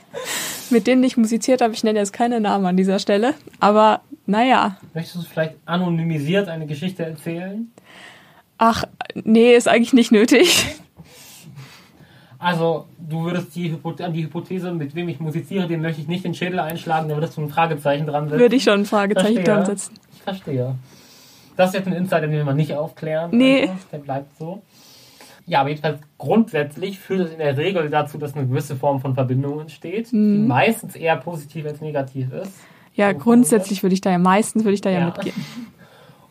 mit 0.70 0.86
denen 0.86 1.04
ich 1.04 1.16
musiziert 1.18 1.60
habe. 1.60 1.74
Ich 1.74 1.84
nenne 1.84 1.98
jetzt 1.98 2.12
keine 2.14 2.40
Namen 2.40 2.64
an 2.64 2.76
dieser 2.78 2.98
Stelle. 2.98 3.34
Aber 3.60 4.00
naja, 4.26 4.76
Möchtest 4.94 5.16
du 5.16 5.20
vielleicht 5.28 5.56
anonymisiert 5.66 6.48
eine 6.48 6.66
Geschichte 6.66 7.04
erzählen? 7.04 7.70
ach, 8.62 8.84
nee, 9.14 9.54
ist 9.54 9.68
eigentlich 9.68 9.92
nicht 9.94 10.12
nötig. 10.12 10.66
Also, 12.38 12.86
du 12.98 13.24
würdest 13.24 13.54
die, 13.54 13.70
Hypo- 13.72 14.02
an 14.02 14.12
die 14.14 14.22
Hypothese, 14.24 14.72
mit 14.72 14.94
wem 14.94 15.08
ich 15.10 15.20
musiziere, 15.20 15.66
dem 15.66 15.82
möchte 15.82 16.00
ich 16.00 16.08
nicht 16.08 16.24
den 16.24 16.34
Schädel 16.34 16.58
einschlagen, 16.60 17.08
da 17.08 17.14
würdest 17.16 17.36
du 17.36 17.42
ein 17.42 17.50
Fragezeichen 17.50 18.06
dran 18.06 18.28
setzen. 18.28 18.40
Würde 18.40 18.56
ich 18.56 18.62
schon 18.62 18.80
ein 18.80 18.86
Fragezeichen 18.86 19.34
Verstehe. 19.34 19.54
dran 19.54 19.66
setzen. 19.66 19.94
Ich 20.14 20.22
verstehe. 20.22 20.74
Das 21.60 21.70
ist 21.70 21.74
jetzt 21.74 21.88
ein 21.88 21.92
Insider, 21.92 22.26
den 22.26 22.46
wir 22.46 22.54
nicht 22.54 22.74
aufklären. 22.74 23.30
Nee. 23.32 23.62
Einfach. 23.64 23.84
Der 23.92 23.98
bleibt 23.98 24.34
so. 24.38 24.62
Ja, 25.46 25.60
aber 25.60 25.68
jedenfalls 25.68 26.00
grundsätzlich 26.16 26.98
führt 26.98 27.20
es 27.26 27.32
in 27.32 27.38
der 27.38 27.56
Regel 27.56 27.90
dazu, 27.90 28.16
dass 28.16 28.34
eine 28.34 28.46
gewisse 28.46 28.76
Form 28.76 29.00
von 29.00 29.14
Verbindung 29.14 29.60
entsteht, 29.60 30.10
die 30.10 30.16
Mhm. 30.16 30.46
meistens 30.46 30.96
eher 30.96 31.16
positiv 31.16 31.66
als 31.66 31.80
negativ 31.82 32.32
ist. 32.32 32.52
Ja, 32.94 33.12
So 33.12 33.18
grundsätzlich 33.18 33.82
würde 33.82 33.92
ich 33.94 34.00
da 34.00 34.10
ja, 34.10 34.18
meistens 34.18 34.64
würde 34.64 34.74
ich 34.74 34.80
da 34.80 34.88
ja, 34.90 35.00
Ja. 35.00 35.06
mitgehen. 35.06 35.34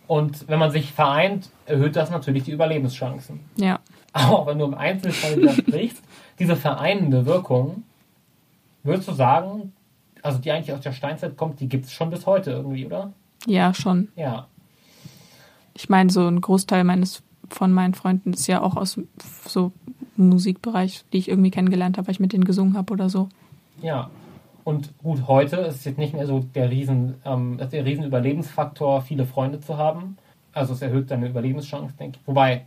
Und 0.07 0.47
wenn 0.47 0.57
man 0.57 0.71
sich 0.71 0.91
vereint, 0.93 1.49
erhöht 1.67 1.95
das 1.95 2.09
natürlich 2.09 2.43
die 2.43 2.51
Überlebenschancen. 2.51 3.39
Ja. 3.57 3.79
Auch 4.13 4.47
wenn 4.47 4.57
du 4.57 4.65
im 4.65 4.73
Einzelfall 4.73 5.37
widersprichst, 5.37 6.01
diese 6.39 6.55
vereinende 6.55 7.27
Wirkung, 7.27 7.83
würdest 8.83 9.07
du 9.07 9.13
sagen, 9.13 9.73
also 10.23 10.39
die 10.39 10.51
eigentlich 10.51 10.73
aus 10.73 10.81
der 10.81 10.91
Steinzeit 10.93 11.37
kommt, 11.37 11.59
die 11.59 11.69
gibt 11.69 11.85
es 11.85 11.91
schon 11.93 12.09
bis 12.09 12.25
heute 12.25 12.49
irgendwie, 12.51 12.87
oder? 12.87 13.13
Ja, 13.45 13.75
schon. 13.75 14.07
Ja. 14.15 14.47
Ich 15.79 15.87
meine, 15.87 16.09
so 16.09 16.27
ein 16.27 16.41
Großteil 16.41 16.83
meines 16.83 17.23
von 17.49 17.71
meinen 17.71 17.93
Freunden 17.93 18.33
ist 18.33 18.47
ja 18.47 18.61
auch 18.61 18.75
aus 18.75 18.99
so 19.45 19.71
Musikbereich, 20.17 21.05
die 21.13 21.19
ich 21.19 21.29
irgendwie 21.29 21.51
kennengelernt 21.51 21.97
habe, 21.97 22.07
weil 22.07 22.11
ich 22.11 22.19
mit 22.19 22.33
denen 22.33 22.43
gesungen 22.43 22.75
habe 22.75 22.91
oder 22.91 23.09
so. 23.09 23.29
Ja. 23.81 24.09
Und 24.65 24.91
gut, 24.97 25.25
heute 25.25 25.55
ist 25.55 25.77
es 25.77 25.85
jetzt 25.85 25.97
nicht 25.97 26.13
mehr 26.13 26.27
so 26.27 26.41
der 26.53 26.69
riesen, 26.69 27.15
ähm, 27.23 27.57
der 27.71 27.85
riesen 27.85 28.03
Überlebensfaktor, 28.03 29.01
viele 29.03 29.25
Freunde 29.25 29.61
zu 29.61 29.77
haben. 29.77 30.17
Also 30.51 30.73
es 30.73 30.81
erhöht 30.81 31.11
deine 31.11 31.29
Überlebenschance, 31.29 31.95
denke 31.95 32.19
ich. 32.21 32.27
Wobei, 32.27 32.65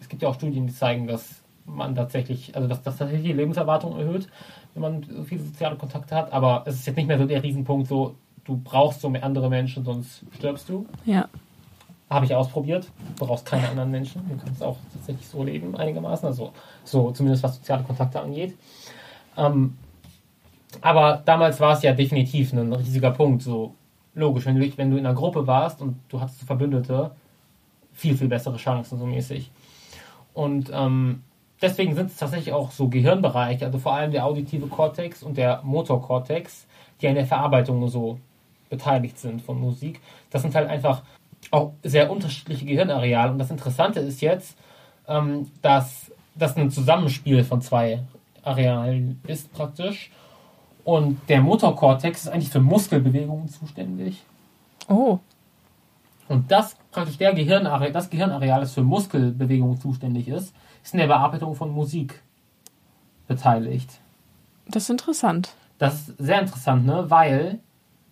es 0.00 0.08
gibt 0.08 0.20
ja 0.22 0.28
auch 0.28 0.34
Studien, 0.34 0.66
die 0.66 0.74
zeigen, 0.74 1.06
dass 1.06 1.44
man 1.64 1.94
tatsächlich, 1.94 2.56
also 2.56 2.66
dass 2.66 2.82
das 2.82 2.96
tatsächlich 2.96 3.28
die 3.28 3.34
Lebenserwartung 3.34 3.96
erhöht, 3.96 4.28
wenn 4.74 4.82
man 4.82 5.04
so 5.04 5.22
viele 5.22 5.42
soziale 5.44 5.76
Kontakte 5.76 6.16
hat. 6.16 6.32
Aber 6.32 6.64
es 6.66 6.74
ist 6.74 6.86
jetzt 6.88 6.96
nicht 6.96 7.06
mehr 7.06 7.18
so 7.18 7.24
der 7.24 7.44
Riesenpunkt, 7.44 7.86
so 7.86 8.16
du 8.42 8.60
brauchst 8.62 9.00
so 9.00 9.08
mehr 9.08 9.22
andere 9.22 9.48
Menschen, 9.48 9.84
sonst 9.84 10.24
stirbst 10.34 10.68
du. 10.68 10.86
Ja. 11.04 11.28
Habe 12.08 12.24
ich 12.24 12.34
ausprobiert. 12.34 12.88
Du 13.18 13.26
brauchst 13.26 13.46
keine 13.46 13.68
anderen 13.68 13.90
Menschen. 13.90 14.22
Du 14.28 14.44
kannst 14.44 14.62
auch 14.62 14.76
tatsächlich 14.92 15.26
so 15.26 15.42
leben, 15.42 15.74
einigermaßen. 15.76 16.26
Also, 16.26 16.52
so 16.84 17.10
zumindest 17.10 17.42
was 17.42 17.56
soziale 17.56 17.82
Kontakte 17.82 18.20
angeht. 18.20 18.56
Ähm, 19.36 19.76
aber 20.80 21.22
damals 21.24 21.58
war 21.60 21.72
es 21.72 21.82
ja 21.82 21.92
definitiv 21.92 22.52
ein 22.52 22.72
riesiger 22.72 23.10
Punkt. 23.10 23.42
So 23.42 23.74
logisch, 24.14 24.46
wenn 24.46 24.58
du, 24.58 24.78
wenn 24.78 24.90
du 24.90 24.96
in 24.96 25.06
einer 25.06 25.14
Gruppe 25.14 25.46
warst 25.46 25.82
und 25.82 25.98
du 26.08 26.20
hattest 26.20 26.42
Verbündete, 26.42 27.10
viel, 27.92 28.16
viel 28.16 28.28
bessere 28.28 28.56
Chancen, 28.56 28.98
so 28.98 29.06
mäßig. 29.06 29.50
Und 30.32 30.70
ähm, 30.72 31.22
deswegen 31.62 31.94
sind 31.94 32.10
es 32.10 32.16
tatsächlich 32.16 32.52
auch 32.52 32.70
so 32.70 32.88
Gehirnbereiche, 32.88 33.64
also 33.64 33.78
vor 33.78 33.94
allem 33.94 34.12
der 34.12 34.26
auditive 34.26 34.66
Kortex 34.66 35.22
und 35.22 35.36
der 35.36 35.62
Motorkortex, 35.62 36.66
die 37.00 37.08
an 37.08 37.14
der 37.14 37.26
Verarbeitung 37.26 37.88
so 37.88 38.18
beteiligt 38.68 39.18
sind 39.18 39.42
von 39.42 39.60
Musik. 39.60 40.00
Das 40.30 40.42
sind 40.42 40.54
halt 40.54 40.68
einfach 40.68 41.02
auch 41.50 41.72
sehr 41.82 42.10
unterschiedliche 42.10 42.64
Gehirnareale. 42.64 43.32
Und 43.32 43.38
das 43.38 43.50
Interessante 43.50 44.00
ist 44.00 44.20
jetzt, 44.20 44.56
ähm, 45.08 45.50
dass 45.62 46.10
das 46.34 46.56
ein 46.56 46.70
Zusammenspiel 46.70 47.44
von 47.44 47.60
zwei 47.60 48.02
Arealen 48.42 49.20
ist 49.26 49.52
praktisch. 49.52 50.10
Und 50.84 51.18
der 51.28 51.40
Motorkortex 51.40 52.22
ist 52.22 52.28
eigentlich 52.28 52.50
für 52.50 52.60
Muskelbewegungen 52.60 53.48
zuständig. 53.48 54.22
Oh. 54.88 55.18
Und 56.28 56.50
das 56.50 56.76
praktisch 56.90 57.18
der 57.18 57.34
Gehirnareal, 57.34 57.92
das 57.92 58.10
Gehirnareal, 58.10 58.60
das 58.60 58.74
für 58.74 58.82
Muskelbewegungen 58.82 59.80
zuständig 59.80 60.28
ist, 60.28 60.54
ist 60.82 60.94
in 60.94 61.00
der 61.00 61.06
Bearbeitung 61.06 61.54
von 61.54 61.70
Musik 61.70 62.22
beteiligt. 63.26 63.90
Das 64.68 64.84
ist 64.84 64.90
interessant. 64.90 65.54
Das 65.78 66.08
ist 66.08 66.18
sehr 66.18 66.40
interessant, 66.40 66.86
ne? 66.86 67.04
Weil 67.08 67.60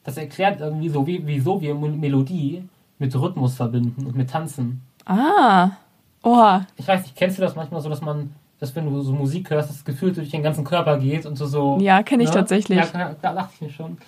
das 0.04 0.16
erklärt 0.16 0.60
irgendwie 0.60 0.88
so, 0.88 1.06
wie, 1.06 1.26
wieso 1.26 1.60
wir 1.60 1.74
Melodie 1.74 2.68
mit 2.98 3.14
Rhythmus 3.14 3.54
verbinden 3.54 4.06
und 4.06 4.16
mit 4.16 4.30
Tanzen. 4.30 4.82
Ah. 5.06 5.70
Oha. 6.22 6.66
Ich 6.76 6.88
weiß 6.88 7.02
nicht, 7.02 7.16
kennst 7.16 7.38
du 7.38 7.42
das 7.42 7.54
manchmal 7.54 7.80
so, 7.80 7.88
dass 7.88 8.00
man, 8.00 8.34
dass 8.58 8.74
wenn 8.74 8.86
du 8.86 9.02
so 9.02 9.12
Musik 9.12 9.50
hörst, 9.50 9.68
das 9.70 9.84
Gefühl 9.84 10.12
durch 10.12 10.30
den 10.30 10.42
ganzen 10.42 10.64
Körper 10.64 10.98
geht 10.98 11.26
und 11.26 11.38
du 11.38 11.46
so. 11.46 11.78
Ja, 11.80 12.02
kenne 12.02 12.22
ich 12.22 12.30
ne? 12.30 12.34
tatsächlich. 12.36 12.78
Ja, 12.78 12.86
da, 12.92 13.14
da 13.20 13.34
dachte 13.34 13.52
ich 13.54 13.60
mir 13.60 13.70
schon. 13.70 13.98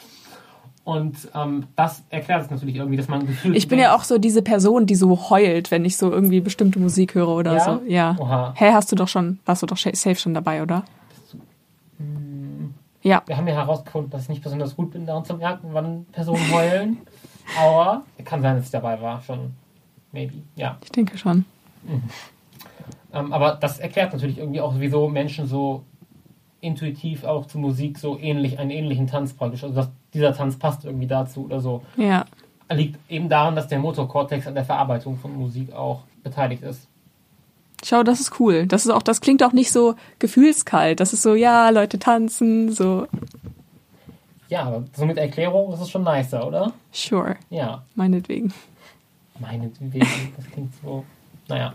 Und 0.84 1.16
ähm, 1.34 1.64
das 1.74 2.04
erklärt 2.10 2.44
es 2.44 2.50
natürlich 2.50 2.76
irgendwie, 2.76 2.96
dass 2.96 3.08
man 3.08 3.20
ein 3.20 3.26
Gefühl. 3.26 3.56
Ich 3.56 3.66
bin 3.66 3.80
ja 3.80 3.94
auch 3.96 4.04
so 4.04 4.18
diese 4.18 4.40
Person, 4.40 4.86
die 4.86 4.94
so 4.94 5.30
heult, 5.30 5.72
wenn 5.72 5.84
ich 5.84 5.96
so 5.96 6.12
irgendwie 6.12 6.40
bestimmte 6.40 6.78
Musik 6.78 7.16
höre 7.16 7.28
oder 7.28 7.54
Ja? 7.54 7.60
so. 7.64 7.80
Ja. 7.88 8.16
Oha. 8.20 8.54
Hä, 8.56 8.70
hast 8.72 8.92
du 8.92 8.96
doch 8.96 9.08
schon, 9.08 9.40
warst 9.44 9.62
du 9.62 9.66
doch 9.66 9.76
safe 9.76 10.14
schon 10.14 10.32
dabei, 10.32 10.62
oder? 10.62 10.84
Ja. 13.02 13.22
Wir 13.26 13.36
haben 13.36 13.46
ja 13.46 13.54
herausgefunden, 13.54 14.10
dass 14.10 14.22
ich 14.22 14.28
nicht 14.28 14.42
besonders 14.42 14.74
gut 14.74 14.90
bin, 14.90 15.06
daran 15.06 15.24
zu 15.24 15.34
merken, 15.34 15.68
wann 15.72 16.06
Personen 16.12 16.52
heulen. 16.52 16.98
Aber 17.58 18.04
kann 18.24 18.42
sein, 18.42 18.56
dass 18.56 18.66
ich 18.66 18.70
dabei 18.70 19.00
war, 19.00 19.22
schon. 19.22 19.52
Maybe. 20.12 20.42
Ja. 20.56 20.78
Ich 20.82 20.92
denke 20.92 21.18
schon. 21.18 21.44
Ähm, 23.12 23.32
aber 23.32 23.56
das 23.60 23.78
erklärt 23.78 24.12
natürlich 24.12 24.38
irgendwie 24.38 24.60
auch, 24.60 24.74
wieso 24.78 25.08
Menschen 25.08 25.46
so 25.46 25.84
intuitiv 26.60 27.24
auch 27.24 27.46
zu 27.46 27.58
Musik 27.58 27.98
so 27.98 28.18
ähnlich, 28.18 28.58
einen 28.58 28.70
ähnlichen 28.70 29.06
Tanz 29.06 29.32
praktisch. 29.32 29.62
Also 29.62 29.74
dass 29.74 29.90
dieser 30.12 30.34
Tanz 30.34 30.58
passt 30.58 30.84
irgendwie 30.84 31.06
dazu 31.06 31.44
oder 31.44 31.60
so. 31.60 31.82
Ja. 31.96 32.24
Liegt 32.68 32.98
eben 33.08 33.28
daran, 33.28 33.54
dass 33.54 33.68
der 33.68 33.78
Motorkortex 33.78 34.46
an 34.46 34.54
der 34.54 34.64
Verarbeitung 34.64 35.16
von 35.18 35.36
Musik 35.36 35.72
auch 35.72 36.02
beteiligt 36.24 36.62
ist. 36.62 36.88
Schau, 37.84 38.02
das 38.02 38.20
ist 38.20 38.40
cool. 38.40 38.66
Das 38.66 38.84
ist 38.84 38.90
auch, 38.90 39.02
das 39.02 39.20
klingt 39.20 39.42
auch 39.42 39.52
nicht 39.52 39.70
so 39.70 39.94
gefühlskalt. 40.18 40.98
Das 40.98 41.12
ist 41.12 41.22
so, 41.22 41.34
ja, 41.34 41.68
Leute 41.70 41.98
tanzen, 41.98 42.72
so, 42.72 43.06
Ja, 44.48 44.82
so 44.94 45.06
mit 45.06 45.18
Erklärung 45.18 45.72
ist 45.72 45.80
es 45.80 45.90
schon 45.90 46.04
nicer, 46.04 46.46
oder? 46.46 46.72
sure, 46.92 47.36
Ja. 47.50 47.82
meinetwegen. 47.94 48.52
Meinetwegen, 49.38 50.00
das 50.36 50.46
klingt 50.50 50.72
so. 50.82 51.04
Naja. 51.48 51.74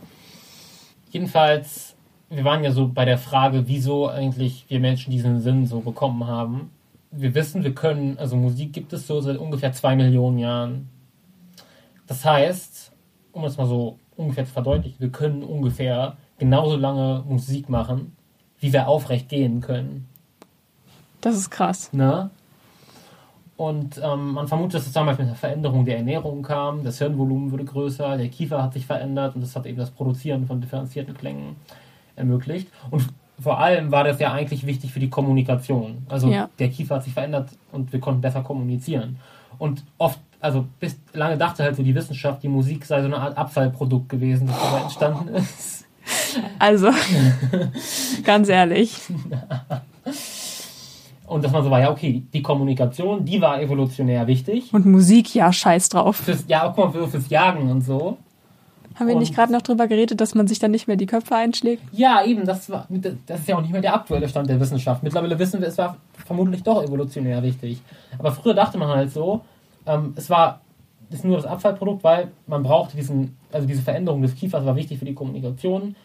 Jedenfalls, 1.11 1.95
wir 2.30 2.43
waren 2.45 2.63
ja 2.63 2.72
so 2.72 2.88
bei 2.88 3.03
der 3.05 3.17
Frage, 3.17 3.67
wieso 3.67 4.07
eigentlich 4.07 4.65
wir 4.69 4.80
Menschen 4.80 5.11
diesen 5.11 5.41
Sinn 5.41 5.65
so 5.67 5.82
bekommen 5.82 6.26
haben. 6.26 6.72
Wir 7.11 7.36
wissen, 7.36 7.63
wir 7.63 7.76
können, 7.76 8.17
also 8.17 8.38
Musik 8.38 8.72
gibt 8.72 8.93
es 8.93 9.05
so 9.05 9.19
seit 9.19 9.38
ungefähr 9.38 9.74
zwei 9.74 9.95
Millionen 9.97 10.38
Jahren. 10.39 10.89
Das 12.07 12.24
heißt, 12.24 12.91
um 13.34 13.43
es 13.43 13.57
mal 13.57 13.67
so 13.67 13.99
ungefähr 14.15 14.45
zu 14.45 14.53
verdeutlichen, 14.53 14.99
wir 14.99 15.09
können 15.09 15.43
ungefähr 15.43 16.15
genauso 16.38 16.78
lange 16.78 17.24
Musik 17.28 17.67
machen, 17.69 18.15
wie 18.59 18.72
wir 18.72 18.88
aufrecht 18.88 19.28
gehen 19.28 19.59
können. 19.59 20.07
Das 21.19 21.36
ist 21.36 21.49
krass. 21.51 21.91
Ne? 21.93 22.30
Und 23.62 24.01
ähm, 24.03 24.34
man 24.34 24.47
vermutet, 24.47 24.74
dass 24.80 24.88
es 24.88 24.91
damals 24.91 25.20
mit 25.20 25.28
einer 25.28 25.36
Veränderung 25.36 25.86
der 25.86 25.97
Ernährung 25.97 26.41
kam. 26.41 26.84
Das 26.84 26.97
Hirnvolumen 26.97 27.51
wurde 27.51 27.64
größer, 27.64 28.18
der 28.18 28.28
Kiefer 28.30 28.64
hat 28.64 28.74
sich 28.74 28.88
verändert 28.88 29.36
und 29.36 29.41
das 29.41 29.55
hat 29.55 29.68
eben 29.68 29.78
das 29.78 29.91
Produzieren 29.91 30.47
von 30.47 30.62
differenzierten 30.62 31.14
Klängen 31.14 31.57
ermöglicht. 32.16 32.70
Und 32.89 33.07
vor 33.39 33.59
allem 33.59 33.91
war 33.91 34.03
das 34.03 34.20
ja 34.20 34.32
eigentlich 34.32 34.66
wichtig 34.66 34.91
für 34.91 34.99
die 34.99 35.12
Kommunikation. 35.12 36.07
Also 36.09 36.32
Ja. 36.32 36.49
der 36.57 36.70
Kiefer 36.70 36.95
hat 36.95 37.03
sich 37.03 37.14
verändert 37.14 37.49
und 37.72 37.93
wir 37.93 37.99
konnten 37.99 38.22
besser 38.22 38.41
kommunizieren. 38.41 39.20
Und 39.59 39.84
oft, 39.99 40.20
also 40.39 40.66
bis 40.80 40.97
lange 41.14 41.38
dachte 41.38 41.62
halt 41.62 41.76
so 41.76 41.84
die 41.84 41.93
Wissenschaft, 41.93 42.41
die 42.41 42.49
Musik 42.49 42.84
sei 42.84 43.01
so 43.01 43.05
eine 43.05 43.20
Art 43.20 43.38
Abfallprodukt 43.38 44.09
gewesen, 44.09 44.47
das 44.47 44.59
dabei 44.59 44.82
entstanden 44.82 45.36
ist. 45.36 45.86
Also, 46.57 46.89
ganz 48.24 48.49
ehrlich. 48.49 48.99
Und 51.32 51.45
dass 51.45 51.53
man 51.53 51.63
so 51.63 51.71
war, 51.71 51.79
ja, 51.79 51.89
okay, 51.89 52.23
die 52.34 52.41
Kommunikation, 52.41 53.23
die 53.23 53.39
war 53.39 53.61
evolutionär 53.61 54.27
wichtig. 54.27 54.73
Und 54.73 54.86
Musik, 54.86 55.34
ja, 55.34 55.53
scheiß 55.53 55.88
drauf. 55.88 56.17
Fürs, 56.17 56.43
ja, 56.49 56.67
guck 56.75 56.77
mal, 56.77 56.91
für, 56.91 57.07
fürs 57.07 57.29
Jagen 57.29 57.71
und 57.71 57.79
so. 57.79 58.17
Haben 58.95 59.07
wir 59.07 59.13
Und- 59.15 59.21
nicht 59.21 59.34
gerade 59.34 59.53
noch 59.53 59.61
drüber 59.61 59.88
geredet, 59.88 60.19
dass 60.19 60.36
man 60.36 60.49
sich 60.49 60.59
dann 60.59 60.71
nicht 60.71 60.89
mehr 60.89 60.97
die 60.97 61.05
Köpfe 61.05 61.34
einschlägt? 61.34 61.84
Ja, 61.93 62.25
eben, 62.25 62.45
das, 62.45 62.69
war, 62.69 62.86
das 63.25 63.39
ist 63.39 63.47
ja 63.47 63.55
auch 63.55 63.61
nicht 63.61 63.71
mehr 63.71 63.79
der 63.79 63.95
aktuelle 63.95 64.27
Stand 64.27 64.49
der 64.49 64.59
Wissenschaft. 64.59 65.03
Mittlerweile 65.03 65.39
wissen 65.39 65.61
wir, 65.61 65.69
es 65.69 65.77
war 65.77 65.95
vermutlich 66.25 66.63
doch 66.63 66.84
evolutionär 66.84 67.41
wichtig. 67.43 67.82
Aber 68.19 68.34
früher 68.34 68.53
dachte 68.53 68.77
man 68.77 68.89
halt 68.89 69.13
so, 69.13 69.39
ähm, 69.86 70.13
es 70.17 70.29
war 70.29 70.59
ist 71.11 71.23
nur 71.23 71.38
das 71.38 71.45
Abfallprodukt, 71.45 72.03
weil 72.03 72.32
man 72.47 72.61
brauchte 72.63 72.97
diesen, 72.97 73.38
also 73.53 73.65
diese 73.65 73.82
Veränderung 73.82 74.21
des 74.21 74.36
Kiefers 74.36 74.65
war 74.65 74.75
wichtig 74.75 74.99
für 74.99 75.05
die 75.05 75.13
Kommunikation. 75.13 75.95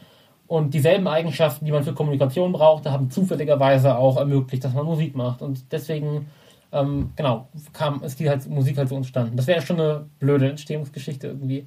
Und 0.46 0.74
dieselben 0.74 1.08
Eigenschaften, 1.08 1.64
die 1.64 1.72
man 1.72 1.82
für 1.82 1.92
Kommunikation 1.92 2.52
brauchte, 2.52 2.92
haben 2.92 3.10
zufälligerweise 3.10 3.96
auch 3.96 4.16
ermöglicht, 4.16 4.64
dass 4.64 4.74
man 4.74 4.86
Musik 4.86 5.16
macht. 5.16 5.42
Und 5.42 5.72
deswegen 5.72 6.26
ähm, 6.72 7.12
genau, 7.16 7.48
kam, 7.72 8.02
ist 8.02 8.20
die 8.20 8.28
halt, 8.28 8.48
Musik 8.48 8.78
halt 8.78 8.88
so 8.88 8.96
entstanden. 8.96 9.36
Das 9.36 9.46
wäre 9.46 9.62
schon 9.62 9.80
eine 9.80 10.06
blöde 10.18 10.50
Entstehungsgeschichte 10.50 11.28
irgendwie. 11.28 11.66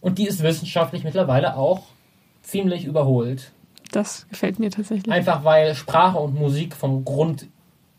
Und 0.00 0.18
die 0.18 0.26
ist 0.26 0.42
wissenschaftlich 0.42 1.04
mittlerweile 1.04 1.56
auch 1.56 1.82
ziemlich 2.42 2.84
überholt. 2.84 3.52
Das 3.92 4.26
gefällt 4.28 4.58
mir 4.58 4.70
tatsächlich. 4.70 5.12
Einfach 5.12 5.44
weil 5.44 5.74
Sprache 5.74 6.18
und 6.18 6.34
Musik 6.34 6.74
vom 6.74 7.04
Grund, 7.04 7.48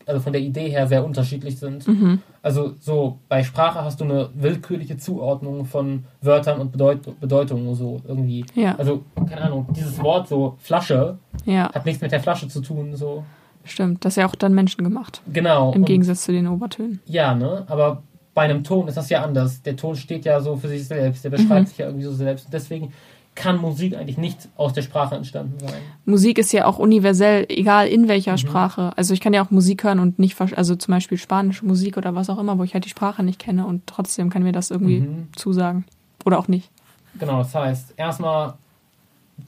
also 0.06 0.20
von 0.20 0.32
der 0.32 0.42
Idee 0.42 0.68
her 0.70 0.86
sehr 0.86 1.04
unterschiedlich 1.04 1.58
sind. 1.58 1.86
Mhm. 1.86 2.22
Also 2.42 2.74
so 2.80 3.18
bei 3.28 3.44
Sprache 3.44 3.84
hast 3.84 4.00
du 4.00 4.04
eine 4.04 4.28
willkürliche 4.34 4.96
Zuordnung 4.96 5.64
von 5.64 6.04
Wörtern 6.20 6.60
und 6.60 6.72
Bedeut 6.72 7.20
Bedeutungen 7.20 7.74
so 7.76 8.00
irgendwie. 8.06 8.44
Ja. 8.54 8.74
Also 8.76 9.02
keine 9.28 9.42
Ahnung, 9.42 9.66
dieses 9.70 10.02
Wort 10.02 10.26
so 10.28 10.56
Flasche 10.58 11.18
Ja, 11.44 11.72
hat 11.72 11.86
nichts 11.86 12.02
mit 12.02 12.10
der 12.10 12.20
Flasche 12.20 12.48
zu 12.48 12.60
tun 12.60 12.96
so. 12.96 13.22
stimmt. 13.64 14.04
Das 14.04 14.14
ist 14.14 14.16
ja 14.16 14.26
auch 14.26 14.34
dann 14.34 14.54
Menschen 14.54 14.82
gemacht. 14.82 15.22
Genau. 15.32 15.70
Im 15.72 15.82
Und- 15.82 15.84
Gegensatz 15.86 16.24
zu 16.24 16.32
den 16.32 16.48
Obertönen. 16.48 17.00
Ja, 17.06 17.32
ne? 17.34 17.64
Aber 17.68 18.02
bei 18.34 18.42
einem 18.42 18.64
Ton 18.64 18.88
ist 18.88 18.96
das 18.96 19.08
ja 19.10 19.22
anders. 19.22 19.62
Der 19.62 19.76
Ton 19.76 19.94
steht 19.94 20.24
ja 20.24 20.40
so 20.40 20.56
für 20.56 20.66
sich 20.68 20.84
selbst, 20.88 21.22
der 21.22 21.30
beschreibt 21.30 21.60
Mhm. 21.60 21.66
sich 21.66 21.78
ja 21.78 21.86
irgendwie 21.86 22.04
so 22.06 22.12
selbst. 22.12 22.46
Und 22.46 22.54
deswegen 22.54 22.92
kann 23.34 23.58
Musik 23.58 23.96
eigentlich 23.96 24.18
nicht 24.18 24.48
aus 24.56 24.72
der 24.74 24.82
Sprache 24.82 25.14
entstanden 25.14 25.58
sein. 25.58 25.80
Musik 26.04 26.38
ist 26.38 26.52
ja 26.52 26.66
auch 26.66 26.78
universell, 26.78 27.46
egal 27.48 27.88
in 27.88 28.02
Mhm. 28.02 28.08
welcher 28.08 28.36
Sprache. 28.36 28.92
Also 28.96 29.14
ich 29.14 29.20
kann 29.20 29.32
ja 29.32 29.42
auch 29.44 29.50
Musik 29.50 29.84
hören 29.84 30.00
und 30.00 30.18
nicht, 30.18 30.38
also 30.40 30.76
zum 30.76 30.92
Beispiel 30.92 31.16
spanische 31.16 31.64
Musik 31.64 31.96
oder 31.96 32.14
was 32.14 32.28
auch 32.28 32.38
immer, 32.38 32.58
wo 32.58 32.64
ich 32.64 32.74
halt 32.74 32.84
die 32.84 32.90
Sprache 32.90 33.22
nicht 33.22 33.38
kenne 33.38 33.66
und 33.66 33.86
trotzdem 33.86 34.28
kann 34.28 34.42
mir 34.42 34.52
das 34.52 34.70
irgendwie 34.70 35.00
Mhm. 35.00 35.28
zusagen. 35.34 35.84
Oder 36.26 36.38
auch 36.38 36.48
nicht. 36.48 36.70
Genau, 37.18 37.38
das 37.38 37.54
heißt, 37.54 37.94
erstmal 37.96 38.54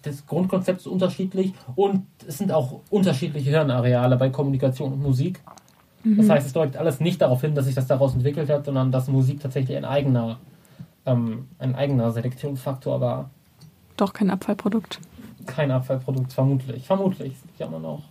das 0.02 0.26
Grundkonzept 0.26 0.80
ist 0.80 0.86
unterschiedlich 0.86 1.52
und 1.76 2.06
es 2.26 2.38
sind 2.38 2.50
auch 2.52 2.80
unterschiedliche 2.90 3.50
Hirnareale 3.50 4.16
bei 4.16 4.30
Kommunikation 4.30 4.92
und 4.94 5.02
Musik. 5.02 5.40
Das 6.04 6.28
heißt, 6.28 6.46
es 6.46 6.52
deutet 6.52 6.76
alles 6.76 7.00
nicht 7.00 7.20
darauf 7.22 7.40
hin, 7.42 7.54
dass 7.54 7.64
sich 7.66 7.74
das 7.74 7.86
daraus 7.86 8.14
entwickelt 8.14 8.50
hat, 8.50 8.64
sondern 8.66 8.92
dass 8.92 9.08
Musik 9.08 9.40
tatsächlich 9.40 9.76
ein 9.76 9.84
eigener, 9.86 10.38
ähm, 11.06 11.46
ein 11.58 11.74
eigener 11.74 12.10
Selektionsfaktor 12.12 13.00
war. 13.00 13.30
Doch 13.96 14.12
kein 14.12 14.30
Abfallprodukt. 14.30 15.00
Kein 15.46 15.70
Abfallprodukt, 15.70 16.32
vermutlich. 16.32 16.86
Vermutlich. 16.86 17.34
Es 17.34 17.42
gibt 17.42 17.58
ja 17.60 17.66
immer 17.66 17.78
noch 17.78 18.02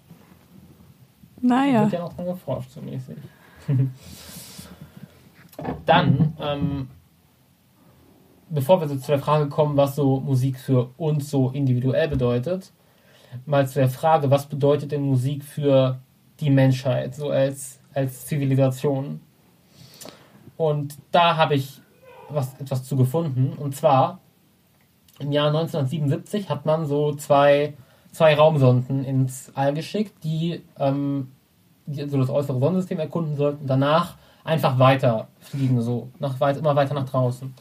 Naja. 1.41 1.83
Wird 1.83 1.93
ja 1.93 1.99
noch 1.99 2.13
dran 2.13 2.25
geforscht, 2.27 2.71
so 2.71 2.81
mäßig. 2.81 3.17
Dann, 5.85 6.33
ähm, 6.39 6.87
bevor 8.49 8.81
wir 8.81 8.87
so 8.87 8.95
zu 8.95 9.07
der 9.07 9.19
Frage 9.19 9.49
kommen, 9.49 9.77
was 9.77 9.95
so 9.95 10.19
Musik 10.19 10.57
für 10.57 10.89
uns 10.97 11.29
so 11.29 11.49
individuell 11.49 12.07
bedeutet, 12.07 12.71
mal 13.45 13.67
zu 13.67 13.79
der 13.79 13.89
Frage, 13.89 14.31
was 14.31 14.45
bedeutet 14.45 14.91
denn 14.91 15.01
Musik 15.01 15.43
für 15.43 15.99
die 16.39 16.49
Menschheit, 16.49 17.15
so 17.15 17.29
als, 17.29 17.79
als 17.93 18.25
Zivilisation? 18.25 19.21
Und 20.57 20.97
da 21.11 21.35
habe 21.37 21.55
ich 21.55 21.81
was, 22.29 22.59
etwas 22.59 22.83
zu 22.83 22.95
gefunden. 22.95 23.53
Und 23.53 23.75
zwar, 23.75 24.19
im 25.23 25.31
Jahr 25.31 25.47
1977 25.47 26.49
hat 26.49 26.65
man 26.65 26.85
so 26.85 27.13
zwei, 27.13 27.73
zwei 28.11 28.35
Raumsonden 28.35 29.03
ins 29.03 29.51
All 29.55 29.73
geschickt, 29.73 30.23
die, 30.23 30.61
ähm, 30.79 31.31
die 31.85 32.07
so 32.07 32.17
das 32.17 32.29
äußere 32.29 32.59
Sonnensystem 32.59 32.99
erkunden 32.99 33.35
sollten. 33.35 33.65
Danach 33.65 34.15
einfach 34.43 34.77
weiter 34.77 35.27
fliegen, 35.39 35.81
so 35.81 36.09
nach 36.19 36.39
immer 36.55 36.75
weiter 36.75 36.93
nach 36.93 37.09
draußen. 37.09 37.53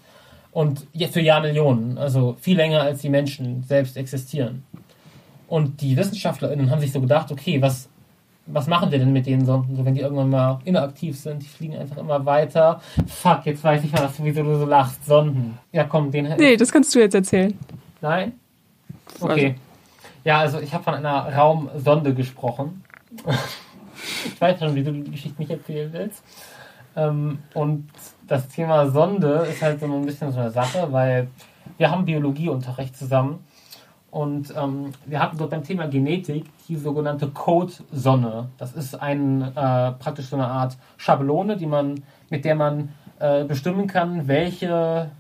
Und 0.51 0.87
jetzt 0.93 1.15
für 1.15 1.21
Jahrmillionen, 1.21 1.97
also 1.97 2.37
viel 2.39 2.57
länger 2.57 2.83
als 2.83 3.01
die 3.01 3.09
Menschen 3.09 3.63
selbst 3.63 3.97
existieren. 3.97 4.65
Und 5.49 5.81
die 5.81 5.97
WissenschaftlerInnen 5.97 6.71
haben 6.71 6.81
sich 6.81 6.93
so 6.93 7.01
gedacht, 7.01 7.33
okay, 7.33 7.61
was, 7.63 7.89
was 8.53 8.67
machen 8.67 8.91
wir 8.91 8.99
denn 8.99 9.13
mit 9.13 9.27
den 9.27 9.45
Sonden, 9.45 9.77
so 9.77 9.85
wenn 9.85 9.95
die 9.95 10.01
irgendwann 10.01 10.31
mal 10.31 10.59
inaktiv 10.65 11.19
sind? 11.19 11.43
Die 11.43 11.47
fliegen 11.47 11.77
einfach 11.77 11.97
immer 11.97 12.25
weiter. 12.25 12.81
Fuck, 13.07 13.47
jetzt 13.47 13.65
weiß 13.65 13.83
ich 13.85 13.93
mal, 13.93 14.09
wieso 14.19 14.43
du 14.43 14.59
so 14.59 14.67
lachst. 14.67 15.05
Sonden. 15.07 15.59
Ja, 15.73 15.85
komm, 15.85 16.11
den 16.11 16.35
Nee, 16.37 16.57
das 16.57 16.71
kannst 16.71 16.95
du 16.95 17.01
jetzt 17.01 17.15
erzählen. 17.15 17.59
Nein? 18.01 18.33
Okay. 19.21 19.55
Ja, 20.25 20.41
also 20.41 20.61
ich 20.61 20.73
habe 20.73 20.85
von 20.85 20.95
einer 20.95 21.35
Raumsonde 21.35 22.15
gesprochen. 22.15 22.85
ich 24.27 24.41
weiß 24.41 24.59
schon, 24.59 24.75
wie 24.75 24.85
du 24.85 24.93
die 24.93 25.11
Geschichte 25.11 25.41
nicht 25.41 25.51
erzählen 25.51 25.93
willst. 25.93 26.23
Ähm, 26.95 27.39
und 27.55 27.89
das 28.29 28.49
Thema 28.49 28.89
Sonde 28.91 29.47
ist 29.51 29.63
halt 29.63 29.81
so 29.81 29.87
ein 29.87 30.07
bisschen 30.07 30.31
so 30.31 30.41
eine 30.41 30.51
Sache, 30.51 30.89
weil 30.91 31.29
wir 31.79 31.91
haben 31.91 32.05
Biologieunterricht 32.05 32.97
zusammen 32.97 33.45
und 34.13 34.53
ähm, 34.55 34.93
wir 35.07 35.21
hatten 35.21 35.39
dort 35.39 35.51
beim 35.51 35.65
Thema 35.65 35.87
Genetik 35.87 36.45
die 36.69 36.77
sogenannte 36.77 37.29
Code-Sonne. 37.29 38.51
Das 38.59 38.75
ist 38.75 38.95
ein, 38.95 39.41
äh, 39.41 39.93
praktisch 39.93 40.27
so 40.27 40.37
eine 40.37 40.47
Art 40.47 40.77
Schablone, 40.99 41.57
die 41.57 41.65
man, 41.65 42.03
mit 42.29 42.45
der 42.45 42.55
man 42.55 42.91
äh, 43.21 43.45
bestimmen 43.45 43.87
kann, 43.87 44.29
welche, 44.29 45.11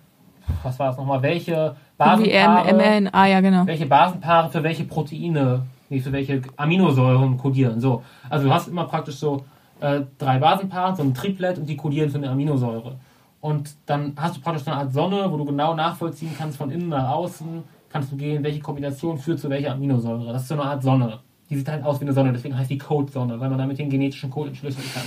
was 0.63 0.79
war 0.79 0.91
es 0.91 0.99
nochmal, 0.99 1.23
welche 1.23 1.75
Basenpaare, 1.97 2.75
MN, 2.75 3.09
ah 3.13 3.25
ja, 3.25 3.41
genau. 3.41 3.67
welche 3.67 3.87
Basenpaare 3.87 4.51
für 4.51 4.63
welche 4.63 4.85
Proteine, 4.85 5.63
nee, 5.89 6.01
für 6.01 6.13
welche 6.13 6.43
Aminosäuren 6.59 7.39
kodieren. 7.39 7.81
So, 7.81 8.03
also 8.29 8.47
du 8.47 8.53
hast 8.53 8.69
immer 8.69 8.85
praktisch 8.85 9.17
so 9.17 9.47
äh, 9.81 10.03
drei 10.19 10.37
Basenpaare, 10.37 10.97
so 10.97 11.03
ein 11.03 11.15
Triplet 11.15 11.57
und 11.57 11.67
die 11.67 11.79
kodieren 11.79 12.11
für 12.11 12.19
eine 12.19 12.29
Aminosäure. 12.29 12.97
Und 13.41 13.75
dann 13.87 14.13
hast 14.17 14.37
du 14.37 14.43
praktisch 14.43 14.65
so 14.65 14.71
eine 14.71 14.81
Art 14.81 14.93
Sonne, 14.93 15.33
wo 15.33 15.39
du 15.39 15.47
genau 15.47 15.75
nachvollziehen 15.75 16.33
kannst 16.37 16.59
von 16.59 16.71
innen 16.71 16.91
nach 16.91 17.09
außen, 17.09 17.65
kannst 17.93 18.11
du 18.11 18.17
gehen, 18.17 18.43
welche 18.43 18.61
Kombination 18.61 19.19
führt 19.19 19.39
zu 19.39 19.51
welcher 19.51 19.73
Aminosäure. 19.73 20.33
Das 20.33 20.43
ist 20.43 20.49
so 20.49 20.55
eine 20.55 20.65
Art 20.65 20.83
Sonne. 20.83 21.21
Die 21.51 21.57
sieht 21.57 21.69
halt 21.69 21.85
aus 21.85 22.01
wie 22.01 22.05
eine 22.05 22.15
Sonne, 22.15 22.33
deswegen 22.33 22.57
heißt 22.57 22.71
die 22.71 22.79
Code-Sonne, 22.79 23.39
weil 23.39 23.51
man 23.51 23.59
damit 23.59 23.79
den 23.79 23.91
genetischen 23.91 24.31
Code 24.31 24.49
entschlüsseln 24.49 24.87
kann. 24.95 25.05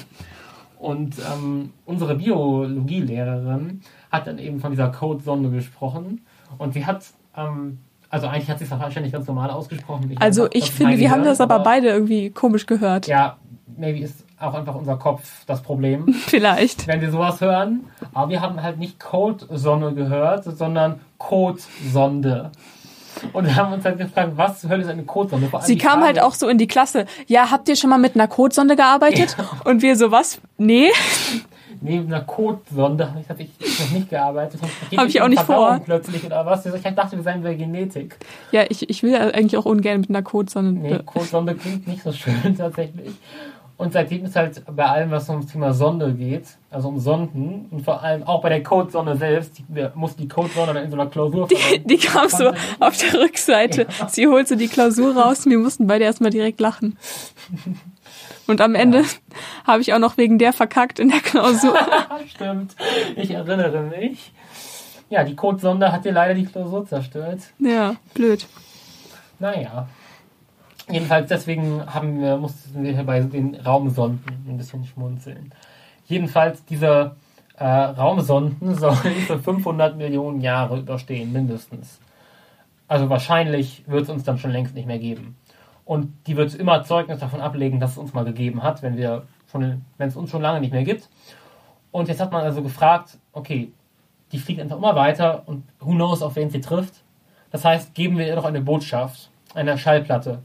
Und 0.77 1.15
ähm, 1.33 1.71
unsere 1.85 2.15
Biologielehrerin 2.15 3.81
hat 4.11 4.27
dann 4.27 4.37
eben 4.37 4.59
von 4.59 4.71
dieser 4.71 4.89
Code-Sonde 4.89 5.49
gesprochen 5.49 6.21
und 6.57 6.73
sie 6.73 6.85
hat, 6.85 7.05
ähm, 7.35 7.79
also 8.09 8.27
eigentlich 8.27 8.49
hat 8.49 8.59
sie 8.59 8.65
es 8.65 8.71
wahrscheinlich 8.71 9.11
ganz 9.11 9.25
normal 9.25 9.49
ausgesprochen. 9.49 10.11
Ich 10.11 10.21
Also 10.21 10.47
ich 10.51 10.69
finde, 10.71 10.99
wir 10.99 11.09
haben 11.09 11.23
das 11.23 11.41
aber 11.41 11.59
beide 11.59 11.87
irgendwie 11.87 12.29
komisch 12.29 12.67
gehört. 12.67 13.07
Ja, 13.07 13.37
maybe 13.77 13.99
ist 13.99 14.24
auch 14.39 14.53
einfach 14.53 14.75
unser 14.75 14.97
Kopf 14.97 15.45
das 15.45 15.61
Problem, 15.61 16.07
Vielleicht. 16.27 16.87
wenn 16.87 17.01
wir 17.01 17.11
sowas 17.11 17.39
hören. 17.41 17.85
Aber 18.13 18.29
wir 18.29 18.41
haben 18.41 18.61
halt 18.61 18.77
nicht 18.79 18.99
Code-Sonne 18.99 19.93
gehört, 19.93 20.43
sondern 20.43 20.99
Code-Sonde. 21.17 22.51
Und 23.31 23.45
wir 23.45 23.55
haben 23.55 23.71
uns 23.71 23.85
halt 23.85 23.97
gefragt, 23.97 24.33
was 24.35 24.59
zur 24.61 24.69
Hölle 24.69 24.83
ist 24.83 24.89
eine 24.89 25.03
allem 25.59 25.65
Sie 25.67 25.77
kam 25.77 26.01
halt 26.03 26.17
Frage- 26.17 26.25
auch 26.27 26.33
so 26.33 26.47
in 26.49 26.57
die 26.57 26.67
Klasse. 26.67 27.05
Ja, 27.27 27.49
habt 27.49 27.69
ihr 27.69 27.75
schon 27.77 27.89
mal 27.89 27.97
mit 27.97 28.15
einer 28.15 28.27
Codesonde 28.27 28.75
gearbeitet? 28.75 29.37
Und 29.63 29.81
wir 29.81 29.95
so, 29.95 30.11
was? 30.11 30.41
Nee. 30.57 30.89
Neben 31.81 32.07
einer 32.07 32.21
Codesonde 32.23 33.07
habe 33.09 33.19
ich 33.19 33.27
tatsächlich 33.27 33.79
noch 33.79 33.91
nicht 33.91 34.09
gearbeitet. 34.09 34.59
Hab 34.97 35.07
ich 35.07 35.21
auch 35.21 35.27
nicht 35.27 35.41
vor. 35.43 35.79
Plötzlich 35.83 36.25
oder 36.25 36.45
was? 36.45 36.65
Ich 36.65 36.81
dachte, 36.81 37.15
wir 37.15 37.23
seien 37.23 37.43
bei 37.43 37.53
Genetik. 37.53 38.17
Ja, 38.51 38.63
ich, 38.69 38.89
ich 38.89 39.03
will 39.03 39.15
eigentlich 39.15 39.55
auch 39.57 39.65
ungern 39.65 39.99
mit 40.01 40.09
einer 40.09 40.21
Codesonde. 40.23 40.71
Nee, 40.71 40.99
Codesonde 41.05 41.53
klingt 41.55 41.87
nicht 41.87 42.01
so 42.01 42.11
schön 42.11 42.55
tatsächlich. 42.57 43.11
Und 43.77 43.91
seitdem 43.91 44.23
ist 44.23 44.37
halt 44.37 44.63
bei 44.73 44.85
allem, 44.85 45.11
was 45.11 45.27
ums 45.29 45.47
Thema 45.47 45.73
Sonde 45.73 46.13
geht, 46.13 46.45
also 46.71 46.87
um 46.87 46.99
Sonden 46.99 47.67
und 47.71 47.83
vor 47.83 48.01
allem 48.01 48.23
auch 48.23 48.41
bei 48.41 48.47
der 48.47 48.63
Codesonde 48.63 49.17
selbst, 49.17 49.57
die, 49.57 49.65
wir 49.67 49.91
mussten 49.95 50.21
die 50.21 50.29
Codesonde 50.29 50.73
dann 50.73 50.83
in 50.85 50.89
so 50.89 50.95
einer 50.97 51.09
Klausur 51.09 51.47
Die, 51.49 51.79
die 51.79 51.97
kam 51.97 52.29
so 52.29 52.53
auf 52.79 52.97
der 52.97 53.19
Rückseite. 53.19 53.87
Sie 54.07 54.27
holt 54.27 54.47
so 54.47 54.55
die 54.55 54.69
Klausur 54.69 55.17
raus 55.17 55.45
und 55.45 55.51
wir 55.51 55.57
mussten 55.57 55.87
beide 55.87 56.05
erstmal 56.05 56.31
direkt 56.31 56.61
lachen. 56.61 56.97
Und 58.47 58.61
am 58.61 58.75
Ende 58.75 59.03
habe 59.65 59.81
ich 59.81 59.93
auch 59.93 59.99
noch 59.99 60.15
wegen 60.15 60.37
der 60.37 60.53
verkackt 60.53 60.99
in 60.99 61.09
der 61.09 61.19
Klausur. 61.19 61.77
Stimmt, 62.27 62.75
ich 63.17 63.31
erinnere 63.31 63.81
mich. 63.81 64.31
Ja, 65.09 65.25
die 65.25 65.35
Codesonde 65.35 65.91
hat 65.91 66.05
dir 66.05 66.13
leider 66.13 66.33
die 66.33 66.45
Klausur 66.45 66.85
zerstört. 66.87 67.39
Ja, 67.59 67.95
blöd. 68.13 68.47
Naja. 69.39 69.87
Jedenfalls 70.89 71.29
deswegen 71.29 71.83
haben 71.85 72.21
wir, 72.21 72.37
mussten 72.37 72.83
wir 72.83 72.93
hier 72.93 73.03
bei 73.03 73.19
den 73.19 73.55
Raumsonden 73.55 74.45
ein 74.47 74.57
bisschen 74.57 74.85
schmunzeln. 74.85 75.51
Jedenfalls 76.05 76.63
diese 76.65 77.15
äh, 77.57 77.65
Raumsonden 77.65 78.75
sollen 78.79 79.15
für 79.25 79.39
500 79.39 79.97
Millionen 79.97 80.41
Jahre 80.41 80.79
überstehen, 80.79 81.33
mindestens. 81.33 81.99
Also 82.87 83.09
wahrscheinlich 83.09 83.83
wird 83.87 84.03
es 84.03 84.09
uns 84.09 84.23
dann 84.23 84.37
schon 84.37 84.51
längst 84.51 84.75
nicht 84.75 84.85
mehr 84.85 84.99
geben. 84.99 85.37
Und 85.85 86.13
die 86.27 86.35
wird 86.37 86.53
immer 86.55 86.83
Zeugnis 86.83 87.19
davon 87.19 87.41
ablegen, 87.41 87.79
dass 87.79 87.91
es 87.91 87.97
uns 87.97 88.13
mal 88.13 88.25
gegeben 88.25 88.61
hat, 88.61 88.83
wenn 88.83 88.97
wir 88.97 89.23
schon, 89.51 89.85
wenn 89.97 90.09
es 90.09 90.15
uns 90.15 90.29
schon 90.29 90.41
lange 90.41 90.59
nicht 90.59 90.73
mehr 90.73 90.83
gibt. 90.83 91.09
Und 91.91 92.09
jetzt 92.09 92.19
hat 92.19 92.31
man 92.31 92.43
also 92.43 92.61
gefragt, 92.61 93.17
okay, 93.31 93.71
die 94.31 94.39
fliegt 94.39 94.59
einfach 94.59 94.77
immer 94.77 94.95
weiter 94.95 95.43
und 95.45 95.63
who 95.79 95.91
knows, 95.91 96.21
auf 96.21 96.35
wen 96.35 96.49
sie 96.49 96.61
trifft. 96.61 97.03
Das 97.51 97.63
heißt, 97.63 97.93
geben 97.93 98.17
wir 98.17 98.27
ihr 98.27 98.35
doch 98.35 98.45
eine 98.45 98.61
Botschaft, 98.61 99.29
eine 99.53 99.77
Schallplatte. 99.77 100.43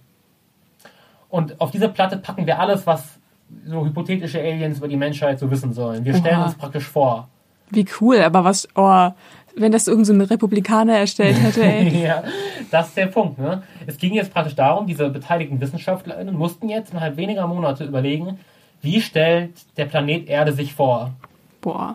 Und 1.30 1.60
auf 1.60 1.70
diese 1.70 1.88
Platte 1.88 2.16
packen 2.16 2.46
wir 2.46 2.58
alles, 2.58 2.86
was 2.86 3.18
so 3.66 3.84
hypothetische 3.84 4.40
Aliens 4.40 4.78
über 4.78 4.88
die 4.88 4.96
Menschheit 4.96 5.38
so 5.38 5.50
wissen 5.50 5.72
sollen. 5.72 6.04
Wir 6.04 6.14
stellen 6.14 6.38
Oha. 6.38 6.44
uns 6.46 6.54
praktisch 6.54 6.86
vor. 6.86 7.28
Wie 7.70 7.86
cool, 8.00 8.20
aber 8.20 8.44
was, 8.44 8.68
oh, 8.74 9.10
wenn 9.56 9.72
das 9.72 9.86
irgendein 9.86 10.04
so 10.04 10.12
ein 10.12 10.20
Republikaner 10.22 10.98
erstellt 10.98 11.40
hätte, 11.40 11.62
ey. 11.62 12.02
ja, 12.02 12.24
das 12.70 12.88
ist 12.88 12.96
der 12.96 13.06
Punkt. 13.06 13.38
Ne? 13.38 13.62
Es 13.86 13.96
ging 13.96 14.14
jetzt 14.14 14.32
praktisch 14.32 14.54
darum, 14.54 14.86
diese 14.86 15.08
beteiligten 15.10 15.60
WissenschaftlerInnen 15.60 16.36
mussten 16.36 16.68
jetzt 16.68 16.90
innerhalb 16.92 17.16
weniger 17.16 17.46
Monate 17.46 17.84
überlegen, 17.84 18.38
Wie 18.82 19.00
stellt 19.00 19.52
der 19.76 19.84
Planet 19.84 20.28
Erde 20.28 20.52
sich 20.52 20.74
vor? 20.74 21.12
Boah. 21.60 21.94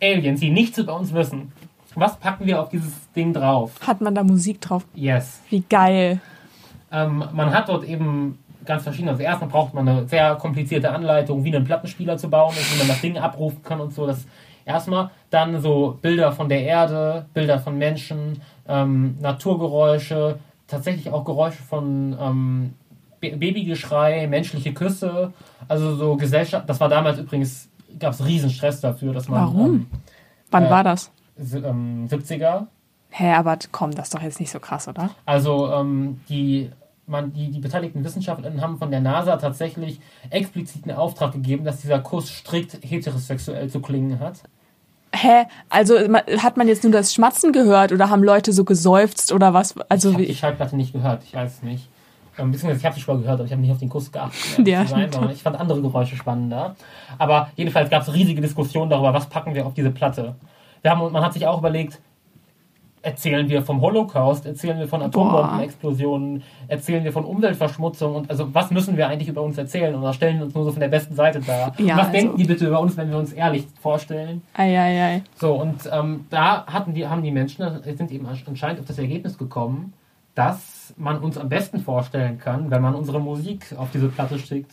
Aliens, 0.00 0.40
die 0.40 0.50
nichts 0.50 0.78
über 0.78 0.94
uns 0.94 1.12
wissen. 1.12 1.52
Was 1.94 2.16
packen 2.16 2.46
wir 2.46 2.60
auf 2.60 2.68
dieses 2.68 3.10
Ding 3.16 3.32
drauf? 3.32 3.72
Hat 3.84 4.00
man 4.00 4.14
da 4.14 4.22
Musik 4.22 4.60
drauf? 4.60 4.84
Yes. 4.94 5.40
Wie 5.48 5.64
geil. 5.68 6.20
Ähm, 6.92 7.24
man 7.32 7.52
hat 7.52 7.68
dort 7.68 7.84
eben 7.84 8.38
ganz 8.68 8.84
verschiedene. 8.84 9.10
Also 9.12 9.24
erstmal 9.24 9.50
braucht 9.50 9.74
man 9.74 9.88
eine 9.88 10.06
sehr 10.06 10.36
komplizierte 10.36 10.92
Anleitung, 10.92 11.42
wie 11.42 11.54
einen 11.54 11.64
Plattenspieler 11.64 12.16
zu 12.16 12.30
bauen 12.30 12.54
wie 12.54 12.78
man 12.78 12.86
das 12.86 13.00
Ding 13.00 13.18
abrufen 13.18 13.62
kann 13.64 13.80
und 13.80 13.92
so. 13.92 14.06
Das 14.06 14.26
erstmal. 14.68 15.10
Dann 15.30 15.60
so 15.60 15.98
Bilder 16.00 16.30
von 16.30 16.48
der 16.48 16.62
Erde, 16.62 17.26
Bilder 17.34 17.58
von 17.58 17.76
Menschen, 17.76 18.40
ähm, 18.68 19.16
Naturgeräusche, 19.20 20.38
tatsächlich 20.68 21.10
auch 21.10 21.24
Geräusche 21.24 21.62
von 21.62 22.16
ähm, 22.20 22.74
Babygeschrei, 23.20 24.28
menschliche 24.28 24.72
Küsse. 24.72 25.32
Also 25.66 25.96
so 25.96 26.16
Gesellschaft. 26.16 26.68
Das 26.68 26.78
war 26.78 26.88
damals 26.88 27.18
übrigens, 27.18 27.68
gab 27.98 28.12
es 28.12 28.24
riesen 28.24 28.50
Stress 28.50 28.80
dafür, 28.80 29.12
dass 29.12 29.28
man. 29.28 29.40
Warum? 29.40 29.74
Ähm, 29.74 29.86
Wann 30.50 30.66
äh, 30.66 30.70
war 30.70 30.84
das? 30.84 31.10
ähm, 31.38 32.06
70er. 32.08 32.66
Hä, 33.10 33.32
aber 33.32 33.58
komm, 33.72 33.92
das 33.92 34.08
ist 34.08 34.14
doch 34.14 34.22
jetzt 34.22 34.38
nicht 34.38 34.50
so 34.50 34.60
krass, 34.60 34.86
oder? 34.86 35.10
Also 35.24 35.72
ähm, 35.72 36.20
die, 36.28 36.70
man, 37.08 37.32
die, 37.32 37.50
die 37.50 37.60
beteiligten 37.60 38.04
Wissenschaftlerinnen 38.04 38.60
haben 38.60 38.78
von 38.78 38.90
der 38.90 39.00
NASA 39.00 39.36
tatsächlich 39.36 40.00
explizit 40.30 40.84
einen 40.84 40.96
Auftrag 40.96 41.32
gegeben, 41.32 41.64
dass 41.64 41.80
dieser 41.80 42.00
Kuss 42.00 42.28
strikt 42.30 42.78
heterosexuell 42.82 43.68
zu 43.68 43.80
klingen 43.80 44.20
hat. 44.20 44.42
Hä? 45.14 45.44
Also 45.70 45.96
hat 45.98 46.56
man 46.56 46.68
jetzt 46.68 46.84
nur 46.84 46.92
das 46.92 47.14
Schmatzen 47.14 47.52
gehört 47.52 47.92
oder 47.92 48.10
haben 48.10 48.22
Leute 48.22 48.52
so 48.52 48.64
geseufzt 48.64 49.32
oder 49.32 49.54
was? 49.54 49.74
Also 49.88 50.10
ich 50.10 50.14
habe 50.14 50.26
die 50.26 50.34
Schallplatte 50.34 50.76
nicht 50.76 50.92
gehört, 50.92 51.22
ich 51.24 51.34
weiß 51.34 51.56
es 51.56 51.62
nicht. 51.62 51.88
Ähm, 52.38 52.52
beziehungsweise 52.52 52.78
ich 52.78 52.86
habe 52.86 52.94
sie 52.94 53.00
schon 53.00 53.16
mal 53.16 53.22
gehört, 53.22 53.40
aber 53.40 53.46
ich 53.46 53.52
habe 53.52 53.62
nicht 53.62 53.72
auf 53.72 53.78
den 53.78 53.88
Kuss 53.88 54.12
geachtet. 54.12 54.66
Ja, 54.68 54.86
sein, 54.86 55.10
ich 55.32 55.42
fand 55.42 55.58
andere 55.58 55.82
Geräusche 55.82 56.14
spannender. 56.14 56.76
Aber 57.16 57.50
jedenfalls 57.56 57.90
gab 57.90 58.02
es 58.02 58.12
riesige 58.12 58.40
Diskussionen 58.40 58.90
darüber, 58.90 59.12
was 59.12 59.28
packen 59.28 59.54
wir 59.54 59.66
auf 59.66 59.74
diese 59.74 59.90
Platte. 59.90 60.36
Wir 60.82 60.90
haben, 60.92 61.10
man 61.10 61.24
hat 61.24 61.32
sich 61.32 61.46
auch 61.46 61.58
überlegt, 61.58 61.98
erzählen 63.02 63.48
wir 63.48 63.62
vom 63.62 63.80
Holocaust, 63.80 64.46
erzählen 64.46 64.78
wir 64.78 64.88
von 64.88 65.02
Atombombenexplosionen, 65.02 66.42
erzählen 66.68 67.04
wir 67.04 67.12
von 67.12 67.24
Umweltverschmutzung 67.24 68.14
und 68.14 68.30
also 68.30 68.52
was 68.54 68.70
müssen 68.70 68.96
wir 68.96 69.08
eigentlich 69.08 69.28
über 69.28 69.42
uns 69.42 69.56
erzählen 69.58 69.94
oder 69.94 70.12
stellen 70.12 70.38
wir 70.38 70.44
uns 70.46 70.54
nur 70.54 70.64
so 70.64 70.72
von 70.72 70.80
der 70.80 70.88
besten 70.88 71.14
Seite 71.14 71.40
dar? 71.40 71.72
Ja, 71.78 71.96
was 71.96 72.06
also- 72.06 72.12
denken 72.12 72.36
die 72.36 72.44
bitte 72.44 72.66
über 72.66 72.80
uns, 72.80 72.96
wenn 72.96 73.10
wir 73.10 73.18
uns 73.18 73.32
ehrlich 73.32 73.66
vorstellen? 73.80 74.42
ei, 74.54 74.78
ei, 74.78 75.02
ei. 75.02 75.22
So, 75.36 75.54
und 75.54 75.88
ähm, 75.92 76.26
da 76.30 76.66
hatten 76.66 76.94
die, 76.94 77.06
haben 77.06 77.22
die 77.22 77.30
Menschen, 77.30 77.64
sind 77.96 78.10
eben 78.10 78.26
anscheinend 78.26 78.80
auf 78.80 78.86
das 78.86 78.98
Ergebnis 78.98 79.38
gekommen, 79.38 79.92
dass 80.34 80.94
man 80.96 81.18
uns 81.18 81.36
am 81.36 81.48
besten 81.48 81.80
vorstellen 81.80 82.38
kann, 82.38 82.70
wenn 82.70 82.80
man 82.82 82.94
unsere 82.94 83.20
Musik 83.20 83.74
auf 83.76 83.90
diese 83.92 84.08
Platte 84.08 84.38
schickt. 84.38 84.72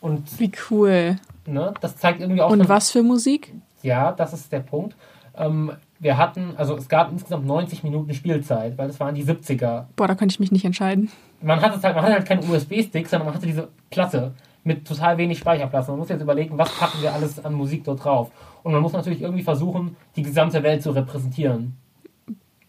Und 0.00 0.38
Wie 0.38 0.50
cool. 0.70 1.16
ne, 1.46 1.74
das 1.80 1.96
zeigt 1.96 2.20
irgendwie 2.20 2.40
auch 2.42 2.50
Und 2.50 2.68
was 2.68 2.90
für 2.90 3.02
Musik? 3.02 3.52
ja, 3.82 4.12
das 4.12 4.32
ist 4.32 4.52
der 4.52 4.60
Punkt. 4.60 4.94
Ähm, 5.36 5.72
wir 6.00 6.16
hatten, 6.16 6.54
also 6.56 6.76
es 6.76 6.88
gab 6.88 7.12
insgesamt 7.12 7.46
90 7.46 7.84
Minuten 7.84 8.14
Spielzeit, 8.14 8.76
weil 8.78 8.88
das 8.88 8.98
waren 8.98 9.14
die 9.14 9.24
70er. 9.24 9.84
Boah, 9.96 10.08
da 10.08 10.14
könnte 10.14 10.32
ich 10.32 10.40
mich 10.40 10.50
nicht 10.50 10.64
entscheiden. 10.64 11.10
Man 11.42 11.60
hatte 11.60 11.80
halt, 11.82 11.94
man 11.94 12.04
hatte 12.04 12.14
halt 12.14 12.26
keinen 12.26 12.50
USB-Stick, 12.50 13.06
sondern 13.06 13.26
man 13.26 13.34
hatte 13.34 13.46
diese 13.46 13.68
Platte 13.90 14.32
mit 14.64 14.86
total 14.86 15.18
wenig 15.18 15.38
Speicherplatz. 15.38 15.88
Man 15.88 15.98
muss 15.98 16.08
jetzt 16.08 16.22
überlegen, 16.22 16.56
was 16.56 16.70
packen 16.76 17.02
wir 17.02 17.12
alles 17.12 17.42
an 17.44 17.52
Musik 17.52 17.84
dort 17.84 18.02
drauf. 18.02 18.30
Und 18.62 18.72
man 18.72 18.82
muss 18.82 18.92
natürlich 18.92 19.20
irgendwie 19.20 19.42
versuchen, 19.42 19.96
die 20.16 20.22
gesamte 20.22 20.62
Welt 20.62 20.82
zu 20.82 20.90
repräsentieren. 20.90 21.76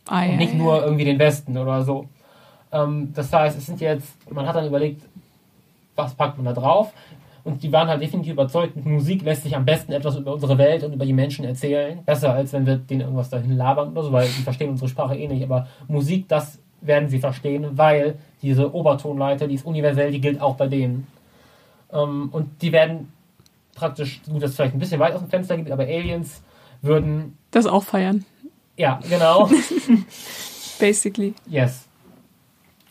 Ei, 0.07 0.31
und 0.31 0.37
nicht 0.37 0.53
ei, 0.53 0.57
nur 0.57 0.83
irgendwie 0.83 1.05
den 1.05 1.19
Westen 1.19 1.57
oder 1.57 1.83
so. 1.83 2.07
Ähm, 2.71 3.13
das 3.13 3.31
heißt, 3.31 3.57
es 3.57 3.65
sind 3.65 3.79
jetzt, 3.79 4.09
man 4.31 4.45
hat 4.45 4.55
dann 4.55 4.67
überlegt, 4.67 5.03
was 5.95 6.13
packt 6.13 6.37
man 6.37 6.45
da 6.45 6.53
drauf? 6.53 6.93
Und 7.43 7.63
die 7.63 7.71
waren 7.71 7.87
halt 7.87 8.01
definitiv 8.01 8.33
überzeugt, 8.33 8.75
mit 8.75 8.85
Musik 8.85 9.23
lässt 9.23 9.43
sich 9.43 9.55
am 9.55 9.65
besten 9.65 9.91
etwas 9.93 10.15
über 10.17 10.33
unsere 10.33 10.57
Welt 10.57 10.83
und 10.83 10.93
über 10.93 11.05
die 11.05 11.13
Menschen 11.13 11.43
erzählen. 11.45 12.03
Besser, 12.05 12.33
als 12.33 12.53
wenn 12.53 12.65
wir 12.65 12.77
denen 12.77 13.01
irgendwas 13.01 13.29
dahin 13.29 13.57
labern 13.57 13.91
oder 13.91 14.03
so, 14.03 14.11
weil 14.11 14.27
die 14.27 14.43
verstehen 14.43 14.69
unsere 14.69 14.89
Sprache 14.89 15.15
eh 15.17 15.27
nicht. 15.27 15.43
Aber 15.43 15.67
Musik, 15.87 16.27
das 16.27 16.59
werden 16.81 17.09
sie 17.09 17.19
verstehen, 17.19 17.77
weil 17.77 18.15
diese 18.41 18.73
Obertonleiter, 18.73 19.47
die 19.47 19.55
ist 19.55 19.65
universell, 19.65 20.11
die 20.11 20.21
gilt 20.21 20.41
auch 20.41 20.55
bei 20.55 20.67
denen. 20.67 21.07
Ähm, 21.91 22.29
und 22.31 22.61
die 22.61 22.71
werden 22.71 23.11
praktisch, 23.75 24.21
gut, 24.29 24.41
das 24.43 24.51
ist 24.51 24.55
vielleicht 24.57 24.73
ein 24.75 24.79
bisschen 24.79 24.99
weit 24.99 25.13
aus 25.13 25.21
dem 25.21 25.29
Fenster 25.29 25.57
geht, 25.57 25.71
aber 25.71 25.83
Aliens 25.83 26.41
würden, 26.81 27.37
Das 27.51 27.65
auch 27.67 27.83
feiern. 27.83 28.25
ja, 28.77 28.99
genau. 29.09 29.49
Basically. 30.79 31.33
Yes. 31.47 31.87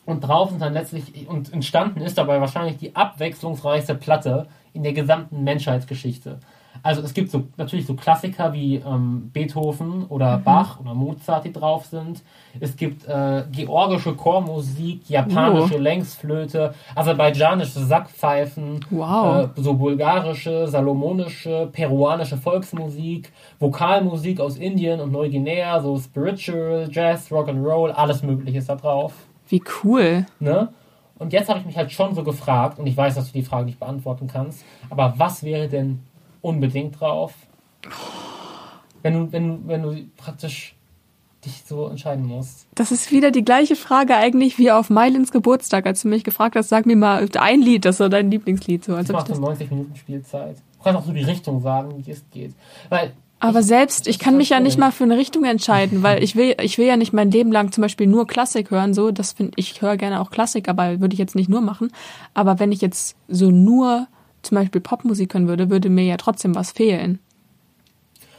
Und 0.06 0.20
drauf 0.22 0.50
sind 0.50 0.60
dann 0.62 0.72
letztlich, 0.72 1.28
und 1.28 1.52
entstanden 1.52 2.00
ist 2.00 2.18
dabei 2.18 2.40
wahrscheinlich 2.40 2.78
die 2.78 2.96
abwechslungsreichste 2.96 3.94
Platte 3.94 4.46
in 4.72 4.82
der 4.82 4.92
gesamten 4.92 5.44
Menschheitsgeschichte. 5.44 6.38
Also 6.82 7.02
es 7.02 7.12
gibt 7.12 7.30
so 7.30 7.42
natürlich 7.58 7.84
so 7.84 7.94
Klassiker 7.94 8.52
wie 8.54 8.76
ähm, 8.76 9.30
Beethoven 9.34 10.06
oder 10.06 10.38
Bach 10.38 10.80
oder 10.80 10.94
Mozart, 10.94 11.44
die 11.44 11.52
drauf 11.52 11.84
sind. 11.84 12.22
Es 12.58 12.74
gibt 12.76 13.06
äh, 13.06 13.42
georgische 13.52 14.14
Chormusik, 14.14 15.10
japanische 15.10 15.74
Oh. 15.74 15.78
Längsflöte, 15.78 16.72
aserbaidschanische 16.94 17.80
Sackpfeifen, 17.80 18.80
Wow. 18.90 19.50
äh, 19.56 19.60
so 19.60 19.74
bulgarische, 19.74 20.68
salomonische, 20.68 21.68
peruanische 21.72 22.36
Volksmusik, 22.38 23.30
Vokalmusik 23.58 24.40
aus 24.40 24.56
Indien 24.56 25.00
und 25.00 25.12
Neuguinea, 25.12 25.80
so 25.80 25.98
Spiritual, 25.98 26.88
Jazz, 26.90 27.30
Rock'n'Roll, 27.30 27.90
alles 27.90 28.22
Mögliche 28.22 28.58
ist 28.58 28.68
da 28.70 28.76
drauf. 28.76 29.12
Wie 29.50 29.62
cool. 29.84 30.24
Ne? 30.38 30.72
Und 31.18 31.32
jetzt 31.34 31.48
habe 31.50 31.60
ich 31.60 31.66
mich 31.66 31.76
halt 31.76 31.92
schon 31.92 32.14
so 32.14 32.24
gefragt, 32.24 32.78
und 32.78 32.86
ich 32.86 32.96
weiß, 32.96 33.14
dass 33.16 33.26
du 33.26 33.32
die 33.34 33.42
Frage 33.44 33.66
nicht 33.66 33.78
beantworten 33.78 34.26
kannst, 34.26 34.64
aber 34.88 35.12
was 35.18 35.42
wäre 35.42 35.68
denn 35.68 36.00
unbedingt 36.40 36.98
drauf? 36.98 37.34
Wenn 39.02 39.14
du, 39.14 39.32
wenn, 39.32 39.48
du- 39.48 39.68
wenn 39.68 39.82
du 39.82 39.96
praktisch 40.16 40.74
dich 41.44 41.62
so 41.66 41.88
entscheiden 41.88 42.26
musst. 42.26 42.66
Das 42.74 42.92
ist 42.92 43.10
wieder 43.12 43.30
die 43.30 43.44
gleiche 43.44 43.74
Frage 43.74 44.14
eigentlich 44.14 44.58
wie 44.58 44.70
auf 44.70 44.90
Mylins 44.90 45.30
Geburtstag, 45.32 45.86
als 45.86 46.02
du 46.02 46.08
mich 46.08 46.22
gefragt 46.22 46.54
hast, 46.54 46.68
sag 46.68 46.84
mir 46.84 46.96
mal 46.96 47.26
ein 47.38 47.62
Lied, 47.62 47.86
das 47.86 47.94
ist 47.94 47.98
so 47.98 48.08
dein 48.10 48.30
Lieblingslied. 48.30 48.84
So, 48.84 48.94
als 48.94 49.08
ich 49.08 49.14
macht 49.14 49.26
so 49.28 49.32
das 49.32 49.40
90 49.40 49.70
Minuten 49.70 49.96
Spielzeit. 49.96 50.56
Du 50.76 50.84
kannst 50.84 51.00
auch 51.00 51.06
so 51.06 51.12
die 51.12 51.22
Richtung 51.22 51.62
sagen, 51.62 51.94
wie 52.04 52.10
es 52.10 52.22
geht. 52.30 52.54
Weil 52.90 53.12
Aber 53.42 53.62
selbst, 53.62 54.06
ich 54.06 54.18
kann 54.18 54.36
mich 54.36 54.50
ja 54.50 54.60
nicht 54.60 54.78
mal 54.78 54.92
für 54.92 55.04
eine 55.04 55.16
Richtung 55.16 55.44
entscheiden, 55.44 56.02
weil 56.02 56.22
ich 56.22 56.36
will, 56.36 56.54
ich 56.60 56.76
will 56.76 56.86
ja 56.86 56.98
nicht 56.98 57.14
mein 57.14 57.30
Leben 57.30 57.50
lang 57.50 57.72
zum 57.72 57.80
Beispiel 57.80 58.06
nur 58.06 58.26
Klassik 58.26 58.70
hören, 58.70 58.92
so, 58.92 59.10
das 59.10 59.32
finde 59.32 59.52
ich 59.56 59.80
höre 59.80 59.96
gerne 59.96 60.20
auch 60.20 60.30
Klassik, 60.30 60.68
aber 60.68 61.00
würde 61.00 61.14
ich 61.14 61.18
jetzt 61.18 61.34
nicht 61.34 61.48
nur 61.48 61.62
machen. 61.62 61.90
Aber 62.34 62.60
wenn 62.60 62.70
ich 62.70 62.82
jetzt 62.82 63.16
so 63.28 63.50
nur 63.50 64.06
zum 64.42 64.56
Beispiel 64.56 64.82
Popmusik 64.82 65.32
hören 65.32 65.48
würde, 65.48 65.70
würde 65.70 65.88
mir 65.88 66.04
ja 66.04 66.18
trotzdem 66.18 66.54
was 66.54 66.70
fehlen. 66.70 67.18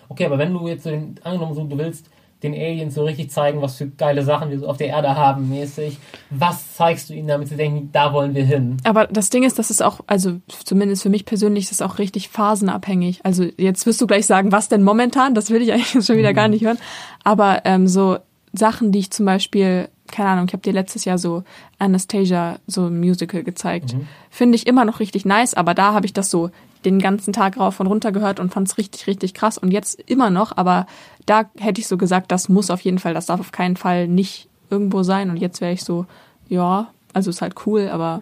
Okay, 0.10 0.26
aber 0.26 0.38
wenn 0.38 0.54
du 0.54 0.68
jetzt 0.68 0.86
angenommen 0.86 1.56
so, 1.56 1.64
du 1.64 1.78
willst 1.80 2.06
den 2.44 2.54
Aliens 2.54 2.96
so 2.96 3.04
richtig 3.04 3.30
zeigen, 3.30 3.62
was 3.62 3.78
für 3.78 3.88
geile 3.88 4.24
Sachen 4.24 4.50
wir 4.50 4.60
so 4.60 4.68
auf 4.68 4.78
der 4.78 4.88
Erde 4.88 5.16
haben, 5.16 5.50
mäßig, 5.50 5.98
was 6.30 6.76
zeigst 6.76 7.10
du 7.10 7.14
ihnen, 7.14 7.28
damit 7.28 7.50
sie 7.50 7.56
denken, 7.56 7.90
da 7.92 8.14
wollen 8.14 8.34
wir 8.34 8.44
hin? 8.44 8.78
Aber 8.84 9.08
das 9.08 9.30
Ding 9.30 9.44
ist, 9.44 9.60
das 9.60 9.70
ist 9.70 9.84
auch, 9.84 10.00
also 10.08 10.38
zumindest 10.48 11.04
für 11.04 11.10
mich 11.10 11.26
persönlich, 11.26 11.66
ist 11.66 11.72
das 11.72 11.82
auch 11.82 12.00
richtig 12.00 12.30
phasenabhängig. 12.30 13.20
Also 13.24 13.46
jetzt 13.58 13.86
wirst 13.86 14.02
du 14.02 14.08
gleich 14.08 14.26
sagen, 14.26 14.52
was 14.52 14.70
denn 14.70 14.84
momentan? 14.84 15.36
Das 15.36 15.50
will 15.50 15.62
ich 15.62 15.72
eigentlich 15.72 16.06
schon 16.06 16.18
wieder 16.18 16.34
gar 16.34 16.48
nicht 16.48 16.64
hören. 16.64 16.80
Aber 17.24 17.62
ähm, 17.66 17.88
so 17.88 18.18
Sachen, 18.54 18.92
die 18.92 19.00
ich 19.00 19.12
zum 19.12 19.26
Beispiel, 19.26 19.90
keine 20.12 20.30
Ahnung, 20.30 20.46
ich 20.48 20.54
habe 20.54 20.64
dir 20.64 20.74
letztes 20.74 21.06
Jahr 21.06 21.18
so 21.18 21.44
Anastasia, 21.78 22.60
so 22.68 22.88
ein 22.88 23.00
Musical 23.00 23.44
gezeigt, 23.44 23.96
finde 24.30 24.56
ich 24.56 24.68
immer 24.68 24.84
noch 24.84 25.00
richtig 25.00 25.26
nice. 25.26 25.54
Aber 25.54 25.74
da 25.74 25.94
habe 25.94 26.06
ich 26.06 26.14
das 26.14 26.30
so 26.30 26.50
den 26.86 27.00
ganzen 27.00 27.34
Tag 27.34 27.58
rauf 27.60 27.80
und 27.80 27.88
runter 27.88 28.12
gehört 28.12 28.40
und 28.40 28.52
fand 28.54 28.68
es 28.68 28.78
richtig, 28.78 29.08
richtig 29.08 29.34
krass. 29.34 29.58
Und 29.58 29.72
jetzt 29.72 30.00
immer 30.00 30.30
noch, 30.30 30.56
aber 30.58 30.86
da 31.26 31.46
hätte 31.60 31.80
ich 31.82 31.88
so 31.88 31.98
gesagt, 31.98 32.32
das 32.32 32.50
muss 32.50 32.70
auf 32.72 32.82
jeden 32.82 33.00
Fall, 33.00 33.14
das 33.14 33.28
darf 33.28 33.40
auf 33.40 33.52
keinen 33.52 33.76
Fall 33.78 34.08
nicht 34.08 34.48
irgendwo 34.70 35.04
sein. 35.04 35.30
Und 35.30 35.38
jetzt 35.38 35.62
wäre 35.62 35.72
ich 35.74 35.84
so, 35.84 36.06
ja, 36.50 36.88
also 37.14 37.30
ist 37.30 37.42
halt 37.42 37.56
cool, 37.66 37.90
aber 37.90 38.22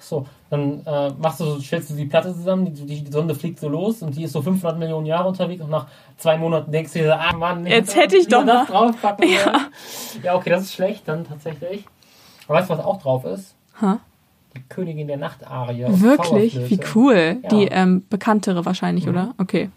So, 0.00 0.26
dann 0.48 0.86
äh, 0.86 1.10
machst 1.18 1.40
du, 1.40 1.44
so- 1.44 1.60
stellst 1.60 1.90
du 1.90 1.94
die 1.94 2.06
Platte 2.06 2.32
zusammen, 2.32 2.72
die, 2.72 3.02
die 3.04 3.10
Sonde 3.12 3.34
fliegt 3.34 3.58
so 3.60 3.68
los 3.68 4.00
und 4.02 4.16
die 4.16 4.22
ist 4.24 4.32
so 4.32 4.40
500 4.40 4.78
Millionen 4.78 5.06
Jahre 5.06 5.28
unterwegs 5.28 5.60
und 5.62 5.70
nach 5.70 5.86
zwei 6.16 6.38
Monaten 6.38 6.70
denkst 6.72 6.92
du 6.94 7.00
dir, 7.00 7.18
ah 7.20 7.34
Mann, 7.36 7.66
Jetzt 7.66 7.94
hätte 7.96 8.16
ich 8.16 8.28
doch 8.28 8.46
das 8.46 8.68
mal- 8.68 8.90
draufpacken. 8.92 9.28
Ja. 9.30 9.66
ja, 10.22 10.34
okay, 10.36 10.50
das 10.50 10.62
ist 10.62 10.72
schlecht 10.74 11.02
dann 11.06 11.24
tatsächlich. 11.26 11.84
Aber 12.46 12.58
weißt 12.58 12.70
du, 12.70 12.74
was 12.78 12.84
auch 12.84 13.02
drauf 13.02 13.24
ist? 13.24 13.54
Hä? 13.80 13.96
Die 14.56 14.62
Königin 14.68 15.06
der 15.08 15.16
Nacht-Arie. 15.18 15.84
Wirklich? 15.88 16.70
Wie 16.70 16.80
cool. 16.94 17.38
Ja. 17.42 17.48
Die 17.48 17.64
ähm, 17.66 18.04
bekanntere 18.08 18.64
wahrscheinlich, 18.64 19.04
Mhm. 19.04 19.10
oder? 19.10 19.34
Okay, 19.38 19.70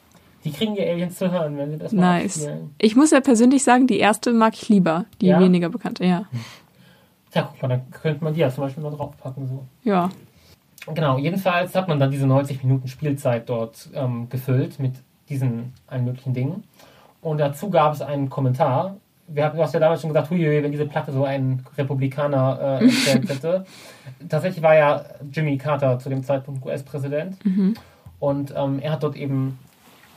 Die 0.43 0.51
kriegen 0.51 0.73
die 0.75 0.81
Aliens 0.81 1.17
zu 1.17 1.31
hören, 1.31 1.57
wenn 1.57 1.71
sie 1.71 1.77
das 1.77 1.91
mal 1.91 2.21
nice. 2.21 2.37
abspielen. 2.37 2.73
Ich 2.79 2.95
muss 2.95 3.11
ja 3.11 3.19
persönlich 3.21 3.63
sagen, 3.63 3.85
die 3.87 3.99
erste 3.99 4.33
mag 4.33 4.53
ich 4.55 4.69
lieber, 4.69 5.05
die 5.19 5.27
Ja? 5.27 5.39
weniger 5.39 5.69
bekannte, 5.69 6.05
ja. 6.05 6.25
Ja, 7.33 7.43
guck 7.51 7.61
mal, 7.61 7.67
dann 7.69 7.91
könnte 7.91 8.23
man 8.23 8.33
die 8.33 8.39
ja 8.41 8.49
zum 8.49 8.63
Beispiel 8.63 8.83
mal 8.83 8.91
draufpacken. 8.91 9.47
So. 9.47 9.65
Ja. 9.83 10.09
Genau, 10.93 11.17
jedenfalls 11.17 11.75
hat 11.75 11.87
man 11.87 11.99
dann 11.99 12.09
diese 12.11 12.25
90 12.25 12.63
Minuten 12.63 12.87
Spielzeit 12.87 13.47
dort 13.49 13.89
ähm, 13.93 14.27
gefüllt 14.29 14.79
mit 14.79 14.93
diesen 15.29 15.73
allen 15.87 16.05
möglichen 16.05 16.33
Dingen. 16.33 16.63
Und 17.21 17.37
dazu 17.39 17.69
gab 17.69 17.93
es 17.93 18.01
einen 18.01 18.29
Kommentar. 18.29 18.97
Wir 19.33 19.45
haben, 19.45 19.57
du 19.57 19.63
hast 19.63 19.73
ja 19.73 19.79
damals 19.79 20.01
schon 20.01 20.09
gesagt, 20.09 20.29
hui, 20.29 20.41
wenn 20.41 20.71
diese 20.71 20.85
Platte 20.85 21.11
so 21.11 21.23
ein 21.23 21.63
Republikaner 21.77 22.79
äh, 22.81 22.85
erstellt 22.85 23.29
hätte. 23.29 23.65
Tatsächlich 24.27 24.61
war 24.61 24.75
ja 24.75 25.05
Jimmy 25.31 25.57
Carter 25.57 25.99
zu 25.99 26.09
dem 26.09 26.23
Zeitpunkt 26.23 26.65
US-Präsident. 26.65 27.37
Und 28.19 28.53
ähm, 28.55 28.79
er 28.79 28.91
hat 28.91 29.03
dort 29.03 29.15
eben 29.15 29.57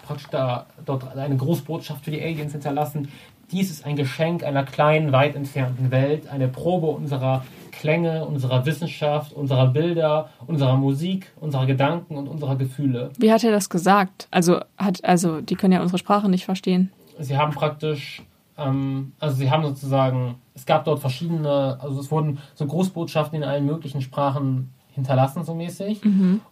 praktisch 0.05 0.29
da, 0.31 0.67
dort 0.85 1.17
eine 1.17 1.37
Großbotschaft 1.37 2.05
für 2.05 2.11
die 2.11 2.23
Aliens 2.23 2.53
hinterlassen. 2.53 3.09
Dies 3.51 3.71
ist 3.71 3.85
ein 3.85 3.97
Geschenk 3.97 4.43
einer 4.45 4.65
kleinen, 4.65 5.13
weit 5.13 5.37
entfernten 5.37 5.91
Welt, 5.91 6.29
eine 6.29 6.49
Probe 6.49 6.87
unserer 6.89 7.45
Klänge, 7.73 8.25
unserer 8.25 8.65
Wissenschaft, 8.67 9.33
unserer 9.33 9.67
Bilder, 9.69 10.31
unserer 10.47 10.77
Musik, 10.77 11.31
unserer 11.41 11.67
Gedanken 11.67 12.17
und 12.17 12.29
unserer 12.29 12.57
Gefühle. 12.57 13.11
Wie 13.19 13.33
hat 13.33 13.45
er 13.45 13.53
das 13.53 13.69
gesagt? 13.69 14.29
Also 14.31 14.61
hat, 14.79 15.05
also 15.05 15.41
die 15.41 15.55
können 15.55 15.73
ja 15.73 15.83
unsere 15.83 15.99
Sprache 15.99 16.29
nicht 16.29 16.45
verstehen. 16.45 16.93
Sie 17.19 17.37
haben 17.37 17.53
praktisch, 17.53 18.23
ähm, 18.57 19.13
also 19.19 19.37
sie 19.37 19.51
haben 19.51 19.65
sozusagen, 19.65 20.37
es 20.55 20.67
gab 20.67 20.85
dort 20.85 21.01
verschiedene, 21.01 21.79
also 21.81 22.01
es 22.01 22.11
wurden 22.11 22.39
so 22.55 22.67
Großbotschaften 22.67 23.43
in 23.43 23.45
allen 23.49 23.67
möglichen 23.67 24.01
Sprachen 24.01 24.73
hinterlassen, 24.93 25.45
so 25.45 25.55
mäßig. 25.55 26.03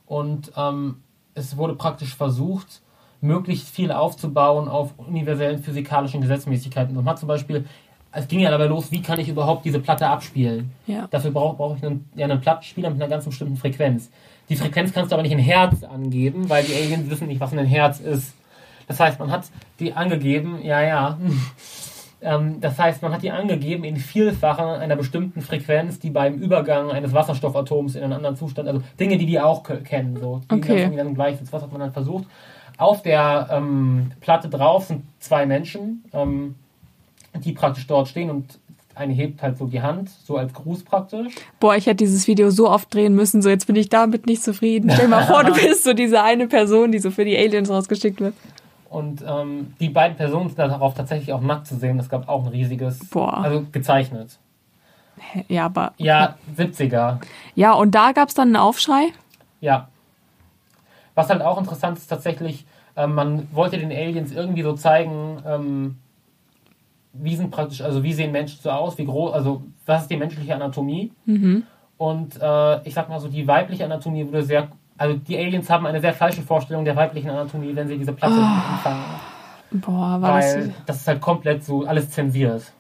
Und 0.07 0.53
ähm, 0.57 0.97
es 1.35 1.57
wurde 1.57 1.75
praktisch 1.75 2.15
versucht, 2.15 2.83
möglichst 3.21 3.69
viel 3.69 3.93
aufzubauen 3.93 4.69
auf 4.69 4.99
universellen 4.99 5.63
physikalischen 5.63 6.21
Gesetzmäßigkeiten. 6.21 6.97
Und 6.97 7.05
man 7.05 7.13
hat 7.13 7.21
zum 7.21 7.29
Beispiel, 7.29 7.67
es 8.11 8.27
ging 8.29 8.41
ja 8.41 8.51
dabei 8.51 8.67
los, 8.67 8.91
wie 8.91 9.01
kann 9.01 9.19
ich 9.21 9.29
überhaupt 9.29 9.65
diese 9.65 9.79
Platte 9.79 10.07
abspielen? 10.09 10.73
Ja. 10.87 11.07
Dafür 11.11 11.31
brauche 11.31 11.57
brauch 11.57 11.77
ich 11.77 11.85
einen, 11.85 12.11
ja, 12.15 12.27
einen 12.27 12.41
Plattenspieler 12.41 12.91
mit 12.91 13.01
einer 13.01 13.09
ganz 13.09 13.25
bestimmten 13.25 13.57
Frequenz. 13.57 14.11
Die 14.49 14.57
Frequenz 14.57 14.93
kannst 14.93 15.13
du 15.13 15.15
aber 15.15 15.23
nicht 15.23 15.33
in 15.33 15.39
Herz 15.39 15.85
angeben, 15.85 16.51
weil 16.51 16.65
die 16.65 16.75
Aliens 16.75 17.09
wissen 17.09 17.29
nicht, 17.29 17.41
was 17.41 17.53
ein 17.53 17.65
Herz 17.65 18.01
ist. 18.01 18.35
Das 18.89 18.99
heißt, 18.99 19.19
man 19.21 19.31
hat 19.31 19.45
die 19.79 19.95
angegeben, 19.95 20.61
ja, 20.63 20.83
ja. 20.83 21.19
Ähm, 22.23 22.61
das 22.61 22.79
heißt, 22.79 23.03
man 23.03 23.13
hat 23.13 23.23
die 23.23 23.31
angegeben 23.31 23.85
in 23.85 23.97
Vielfachen 23.97 24.65
einer 24.65 24.97
bestimmten 24.97 25.41
Frequenz, 25.43 25.99
die 25.99 26.11
beim 26.11 26.35
Übergang 26.35 26.91
eines 26.91 27.13
Wasserstoffatoms 27.13 27.97
in 27.97 28.05
einen 28.05 28.13
anderen 28.13 28.37
Zustand, 28.37 28.69
also 28.69 28.81
Dinge, 29.01 29.19
die 29.19 29.27
die 29.27 29.41
auch 29.41 29.63
ke- 29.63 29.79
kennen, 29.83 30.17
so. 30.21 30.41
Die 30.51 30.55
Okay. 30.57 30.85
sind 30.85 30.97
dann 30.97 31.15
gleich. 31.15 31.39
Das 31.41 31.53
was 31.53 31.63
hat 31.63 31.73
man 31.73 31.81
dann 31.81 31.93
versucht. 31.93 32.25
Auf 32.79 33.03
der 33.03 33.49
ähm, 33.51 34.13
Platte 34.21 34.49
drauf 34.49 34.85
sind 34.87 35.03
zwei 35.21 35.47
Menschen, 35.47 36.05
ähm, 36.13 36.55
die 37.45 37.53
praktisch 37.53 37.87
dort 37.87 38.09
stehen 38.09 38.31
und 38.31 38.59
eine 38.95 39.15
hebt 39.15 39.43
halt 39.43 39.57
so 39.57 39.67
die 39.67 39.81
Hand, 39.81 40.11
so 40.11 40.37
als 40.37 40.53
Gruß 40.53 40.85
praktisch. 40.85 41.35
Boah, 41.61 41.75
ich 41.77 41.87
hätte 41.87 41.97
dieses 41.97 42.27
Video 42.29 42.51
so 42.51 42.69
oft 42.69 42.93
drehen 42.93 43.15
müssen, 43.15 43.41
so 43.41 43.49
jetzt 43.49 43.67
bin 43.67 43.75
ich 43.77 43.89
damit 43.89 44.27
nicht 44.27 44.43
zufrieden. 44.43 44.91
Stell 44.93 45.07
dir 45.07 45.11
mal 45.11 45.27
vor, 45.27 45.45
du 45.45 45.53
bist 45.67 45.85
so 45.85 45.95
diese 45.95 46.23
eine 46.23 46.47
Person, 46.47 46.93
die 46.93 46.99
so 46.99 47.11
für 47.11 47.25
die 47.25 47.37
Aliens 47.37 47.71
rausgeschickt 47.71 48.21
wird. 48.21 48.35
Und 48.93 49.25
ähm, 49.27 49.73
die 49.81 49.89
beiden 49.89 50.19
Personen 50.19 50.49
sind 50.49 50.59
darauf 50.59 50.93
tatsächlich 50.93 51.33
auch 51.33 51.41
nackt 51.41 51.67
zu 51.67 51.77
sehen. 51.77 51.97
Das 51.97 52.11
gab 52.11 52.29
auch 52.29 52.45
ein 52.45 52.49
riesiges, 52.49 52.99
Boah. 53.09 53.39
also 53.39 53.65
gezeichnet. 53.73 54.39
Ja, 55.49 55.65
aber. 55.65 55.95
Ja, 55.97 56.37
70er. 56.57 57.19
Ja, 57.55 57.73
und 57.73 57.95
da 57.95 58.13
gab's 58.13 58.35
dann 58.35 58.49
einen 58.49 58.57
Aufschrei. 58.57 59.07
Ja. 59.61 59.89
Was 61.15 61.31
halt 61.31 61.41
auch 61.41 61.59
interessant 61.59 61.97
ist, 61.97 62.09
tatsächlich, 62.09 62.67
ähm, 62.95 63.15
man 63.15 63.49
wollte 63.53 63.79
den 63.79 63.91
Aliens 63.91 64.31
irgendwie 64.31 64.63
so 64.63 64.75
zeigen, 64.75 65.43
ähm, 65.47 65.97
wie 67.15 67.37
sind 67.37 67.51
praktisch, 67.51 67.81
also 67.81 68.03
wie 68.03 68.13
sehen 68.13 68.31
Menschen 68.31 68.59
so 68.61 68.71
aus, 68.71 68.99
wie 68.99 69.07
groß, 69.07 69.33
also 69.33 69.63
was 69.87 70.03
ist 70.03 70.11
die 70.11 70.17
menschliche 70.19 70.55
Anatomie? 70.55 71.13
Und 71.97 72.39
äh, 72.41 72.83
ich 72.87 72.95
sag 72.95 73.09
mal 73.09 73.21
so, 73.21 73.29
die 73.29 73.47
weibliche 73.47 73.85
Anatomie 73.85 74.27
wurde 74.27 74.43
sehr, 74.43 74.69
also 74.99 75.17
die 75.17 75.37
Aliens 75.37 75.69
haben 75.71 75.87
eine 75.87 76.01
sehr 76.01 76.15
falsche 76.15 76.43
Vorstellung 76.43 76.85
der 76.85 76.97
weiblichen 76.97 77.31
Anatomie, 77.31 77.75
wenn 77.75 77.89
sie 77.89 77.99
diese 77.99 78.13
Platte 78.13 78.35
empfangen. 78.35 79.05
Boah, 79.73 80.21
war 80.21 80.37
das. 80.37 80.55
Weil 80.55 80.75
das 80.87 80.97
ist 80.97 81.09
halt 81.09 81.21
komplett 81.21 81.65
so 81.65 81.85
alles 81.85 82.11
zensiert. 82.11 82.73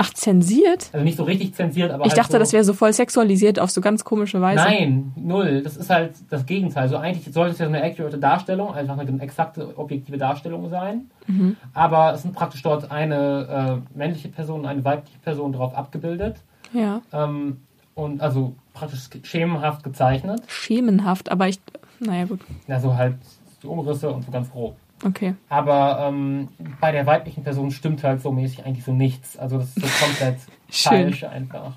Ach, 0.00 0.14
zensiert? 0.14 0.90
Also 0.92 1.04
nicht 1.04 1.16
so 1.16 1.24
richtig 1.24 1.54
zensiert, 1.54 1.90
aber 1.90 2.04
Ich 2.04 2.12
halt 2.12 2.18
dachte, 2.18 2.32
so, 2.34 2.38
das 2.38 2.52
wäre 2.52 2.62
so 2.62 2.72
voll 2.72 2.92
sexualisiert 2.92 3.58
auf 3.58 3.70
so 3.70 3.80
ganz 3.80 4.04
komische 4.04 4.40
Weise. 4.40 4.62
Nein, 4.62 5.12
null. 5.16 5.62
Das 5.62 5.76
ist 5.76 5.90
halt 5.90 6.12
das 6.30 6.46
Gegenteil. 6.46 6.84
Also 6.84 6.98
eigentlich 6.98 7.34
sollte 7.34 7.54
es 7.54 7.58
ja 7.58 7.66
so 7.66 7.72
eine 7.72 7.82
accurate 7.82 8.16
Darstellung, 8.16 8.72
einfach 8.72 8.96
eine 8.96 9.20
exakte, 9.20 9.76
objektive 9.76 10.16
Darstellung 10.16 10.70
sein. 10.70 11.10
Mhm. 11.26 11.56
Aber 11.74 12.14
es 12.14 12.22
sind 12.22 12.32
praktisch 12.32 12.62
dort 12.62 12.92
eine 12.92 13.82
äh, 13.94 13.98
männliche 13.98 14.28
Person 14.28 14.60
und 14.60 14.66
eine 14.66 14.84
weibliche 14.84 15.18
Person 15.18 15.52
drauf 15.52 15.74
abgebildet. 15.74 16.36
Ja. 16.72 17.02
Ähm, 17.12 17.56
und 17.96 18.20
also 18.20 18.54
praktisch 18.78 19.08
schemenhaft 19.24 19.82
gezeichnet. 19.82 20.42
Schemenhaft, 20.46 21.30
aber 21.30 21.48
ich. 21.48 21.60
Naja, 22.00 22.24
gut. 22.26 22.40
Ja, 22.66 22.80
so 22.80 22.96
halt 22.96 23.16
die 23.62 23.66
Umrisse 23.66 24.10
und 24.10 24.24
so 24.24 24.30
ganz 24.30 24.50
grob. 24.50 24.76
Okay. 25.04 25.34
Aber 25.48 26.06
ähm, 26.08 26.48
bei 26.80 26.92
der 26.92 27.06
weiblichen 27.06 27.44
Person 27.44 27.70
stimmt 27.70 28.02
halt 28.02 28.20
so 28.20 28.32
mäßig 28.32 28.64
eigentlich 28.64 28.84
so 28.84 28.92
nichts. 28.92 29.36
Also 29.36 29.58
das 29.58 29.76
ist 29.76 29.80
so 29.80 30.04
komplett 30.04 30.38
falsch 30.70 31.24
einfach. 31.24 31.72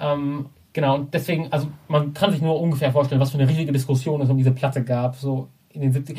Ähm, 0.00 0.46
genau, 0.72 0.96
und 0.96 1.14
deswegen, 1.14 1.50
also 1.52 1.68
man 1.88 2.12
kann 2.12 2.30
sich 2.32 2.42
nur 2.42 2.60
ungefähr 2.60 2.92
vorstellen, 2.92 3.20
was 3.20 3.30
für 3.30 3.38
eine 3.38 3.48
riesige 3.48 3.72
Diskussion 3.72 4.20
es 4.20 4.28
um 4.28 4.36
diese 4.36 4.52
Platte 4.52 4.82
gab, 4.82 5.16
so 5.16 5.48
in 5.70 5.80
den 5.80 5.92
70 5.92 6.18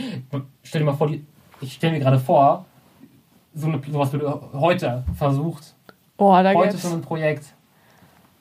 Stell 0.64 0.82
dir 0.82 0.86
mal 0.86 0.94
vor, 0.94 1.08
die, 1.08 1.24
ich 1.62 1.74
stelle 1.74 1.94
mir 1.94 2.00
gerade 2.00 2.20
vor, 2.20 2.66
so 3.54 3.68
eine, 3.68 3.82
sowas 3.90 4.12
würde 4.12 4.42
heute 4.54 5.04
versucht. 5.16 5.76
Oh, 6.18 6.32
da 6.32 6.54
Heute 6.54 6.72
gäb's. 6.72 6.84
so 6.84 6.94
ein 6.94 7.02
Projekt. 7.02 7.46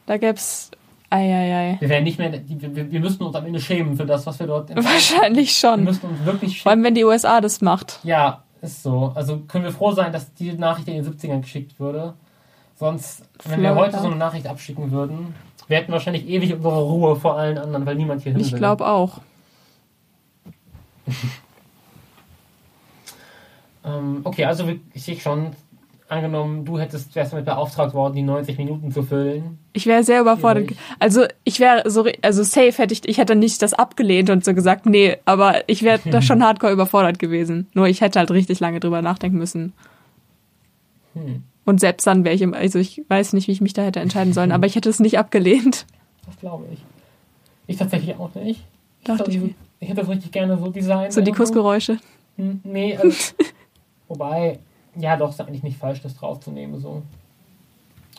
Da 0.06 0.16
gäb's. 0.16 0.70
Eieiei. 1.14 1.76
Wir 1.80 1.88
wären 1.88 2.04
nicht 2.04 2.18
mehr, 2.18 2.32
wir, 2.32 2.90
wir 2.90 3.00
müssten 3.00 3.22
uns 3.24 3.36
am 3.36 3.46
Ende 3.46 3.60
schämen 3.60 3.96
für 3.96 4.04
das, 4.06 4.26
was 4.26 4.38
wir 4.40 4.46
dort 4.46 4.74
Wahrscheinlich 4.74 5.48
Wir 5.62 5.70
schon. 5.70 5.84
müssten 5.84 6.06
uns 6.08 6.24
wirklich 6.24 6.60
Vor 6.62 6.72
schämen. 6.72 6.78
allem, 6.80 6.84
wenn 6.84 6.94
die 6.94 7.04
USA 7.04 7.40
das 7.40 7.60
macht. 7.60 8.00
Ja, 8.02 8.42
ist 8.60 8.82
so. 8.82 9.12
Also 9.14 9.40
können 9.40 9.64
wir 9.64 9.72
froh 9.72 9.92
sein, 9.92 10.12
dass 10.12 10.32
die 10.34 10.52
Nachricht 10.54 10.88
in 10.88 10.94
den 10.94 11.04
70ern 11.04 11.40
geschickt 11.40 11.78
wurde. 11.78 12.14
Sonst, 12.76 13.22
wenn 13.44 13.62
wir 13.62 13.74
heute 13.74 13.98
so 14.00 14.06
eine 14.06 14.16
Nachricht 14.16 14.46
abschicken 14.48 14.90
würden, 14.90 15.34
wir 15.68 15.76
hätten 15.78 15.92
wahrscheinlich 15.92 16.26
ewig 16.28 16.52
unsere 16.54 16.82
Ruhe 16.82 17.16
vor 17.16 17.38
allen 17.38 17.56
anderen, 17.58 17.86
weil 17.86 17.94
niemand 17.94 18.22
hier 18.22 18.32
hin 18.32 18.40
Ich 18.40 18.54
glaube 18.54 18.86
auch. 18.86 19.20
Ähm, 23.86 24.20
okay, 24.24 24.44
also 24.46 24.66
wir- 24.66 24.80
ich 24.94 25.02
sehe 25.02 25.18
schon, 25.20 25.54
angenommen, 26.14 26.64
du 26.64 26.78
hättest, 26.78 27.14
wärst 27.14 27.32
damit 27.32 27.44
beauftragt 27.44 27.94
worden, 27.94 28.14
die 28.14 28.22
90 28.22 28.56
Minuten 28.58 28.90
zu 28.90 29.02
füllen. 29.02 29.58
Ich 29.72 29.86
wäre 29.86 30.02
sehr 30.04 30.20
überfordert. 30.20 30.70
Also 30.98 31.24
ich 31.44 31.60
wäre 31.60 31.88
so, 31.90 32.06
also 32.22 32.42
safe 32.42 32.72
hätte 32.72 32.94
ich, 32.94 33.08
ich 33.08 33.18
hätte 33.18 33.36
nicht 33.36 33.60
das 33.60 33.74
abgelehnt 33.74 34.30
und 34.30 34.44
so 34.44 34.54
gesagt, 34.54 34.86
nee, 34.86 35.16
aber 35.24 35.68
ich 35.68 35.82
wäre 35.82 36.00
da 36.10 36.22
schon 36.22 36.42
hardcore 36.44 36.72
überfordert 36.72 37.18
gewesen. 37.18 37.68
Nur 37.74 37.86
ich 37.86 38.00
hätte 38.00 38.18
halt 38.18 38.30
richtig 38.30 38.60
lange 38.60 38.80
drüber 38.80 39.02
nachdenken 39.02 39.38
müssen. 39.38 39.72
Hm. 41.14 41.42
Und 41.64 41.80
selbst 41.80 42.06
dann 42.06 42.24
wäre 42.24 42.34
ich, 42.34 42.42
im, 42.42 42.54
also 42.54 42.78
ich 42.78 43.02
weiß 43.08 43.32
nicht, 43.32 43.48
wie 43.48 43.52
ich 43.52 43.60
mich 43.60 43.72
da 43.72 43.82
hätte 43.82 44.00
entscheiden 44.00 44.32
sollen, 44.32 44.52
aber 44.52 44.66
ich 44.66 44.76
hätte 44.76 44.90
es 44.90 45.00
nicht 45.00 45.18
abgelehnt. 45.18 45.86
Das 46.26 46.38
glaube 46.38 46.64
ich. 46.72 46.84
Ich 47.66 47.76
tatsächlich 47.76 48.16
auch 48.16 48.34
nicht. 48.34 48.62
Ich, 49.00 49.06
Dachte 49.06 49.24
hätte 49.24 49.46
ich 49.46 49.54
ich 49.80 49.88
hätte 49.88 50.00
das 50.00 50.08
richtig 50.08 50.32
gerne 50.32 50.56
so 50.58 50.68
designt. 50.68 51.12
So 51.12 51.20
die. 51.20 51.32
Kussgeräusche. 51.32 51.98
Hm, 52.36 52.60
Nee, 52.64 52.96
also, 52.96 53.34
wobei, 54.08 54.58
ja 54.96 55.16
doch, 55.16 55.30
ist 55.30 55.40
eigentlich 55.40 55.62
nicht 55.62 55.78
falsch, 55.78 56.02
das 56.02 56.14
draufzunehmen, 56.14 56.80
so. 56.80 57.02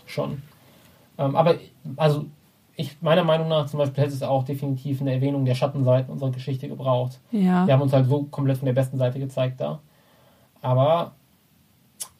Schon. 0.05 0.41
Ähm, 1.17 1.35
aber, 1.35 1.55
also, 1.97 2.25
ich, 2.75 2.97
meiner 3.01 3.23
Meinung 3.23 3.47
nach 3.47 3.67
zum 3.67 3.79
Beispiel 3.79 4.03
hätte 4.03 4.13
es 4.13 4.23
auch 4.23 4.43
definitiv 4.43 5.01
eine 5.01 5.13
Erwähnung 5.13 5.45
der 5.45 5.55
Schattenseiten 5.55 6.11
unserer 6.11 6.31
Geschichte 6.31 6.67
gebraucht. 6.67 7.19
Ja. 7.31 7.65
Wir 7.65 7.73
haben 7.73 7.81
uns 7.81 7.93
halt 7.93 8.07
so 8.07 8.23
komplett 8.23 8.57
von 8.57 8.65
der 8.65 8.73
besten 8.73 8.97
Seite 8.97 9.19
gezeigt 9.19 9.61
da. 9.61 9.79
Aber 10.61 11.13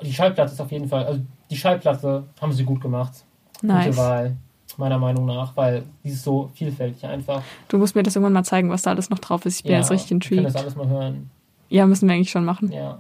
die 0.02 0.14
Schallplatte 0.14 0.54
ist 0.54 0.62
auf 0.62 0.72
jeden 0.72 0.88
Fall, 0.88 1.06
also 1.06 1.22
die 1.50 1.58
Schallplatte 1.58 2.24
haben 2.40 2.54
sie 2.54 2.64
gut 2.64 2.82
gemacht. 2.82 3.26
Gute 3.60 3.68
Nice. 3.68 3.98
Wahl, 3.98 4.36
meiner 4.78 4.98
Meinung 4.98 5.26
nach, 5.26 5.56
weil 5.58 5.84
die 6.04 6.10
ist 6.10 6.24
so 6.24 6.50
vielfältig 6.54 7.06
einfach. 7.06 7.42
Du 7.68 7.78
musst 7.78 7.96
mir 7.96 8.04
das 8.04 8.16
irgendwann 8.16 8.34
mal 8.34 8.44
zeigen, 8.44 8.70
was 8.70 8.84
da 8.84 8.92
alles 8.92 9.10
noch 9.10 9.20
drauf 9.20 9.46
ist. 9.46 9.58
Ich 9.58 9.64
bin 9.64 9.74
jetzt 9.74 9.92
richtig 9.92 10.12
wir 10.12 10.20
können 10.38 10.44
das 10.44 10.56
intrigued. 10.56 10.66
alles 10.66 10.76
mal 10.76 10.88
hören. 10.88 11.30
Ja, 11.70 11.86
müssen 11.86 12.08
wir 12.08 12.16
eigentlich 12.16 12.32
schon 12.32 12.46
machen. 12.46 12.72
Ja. 12.72 13.00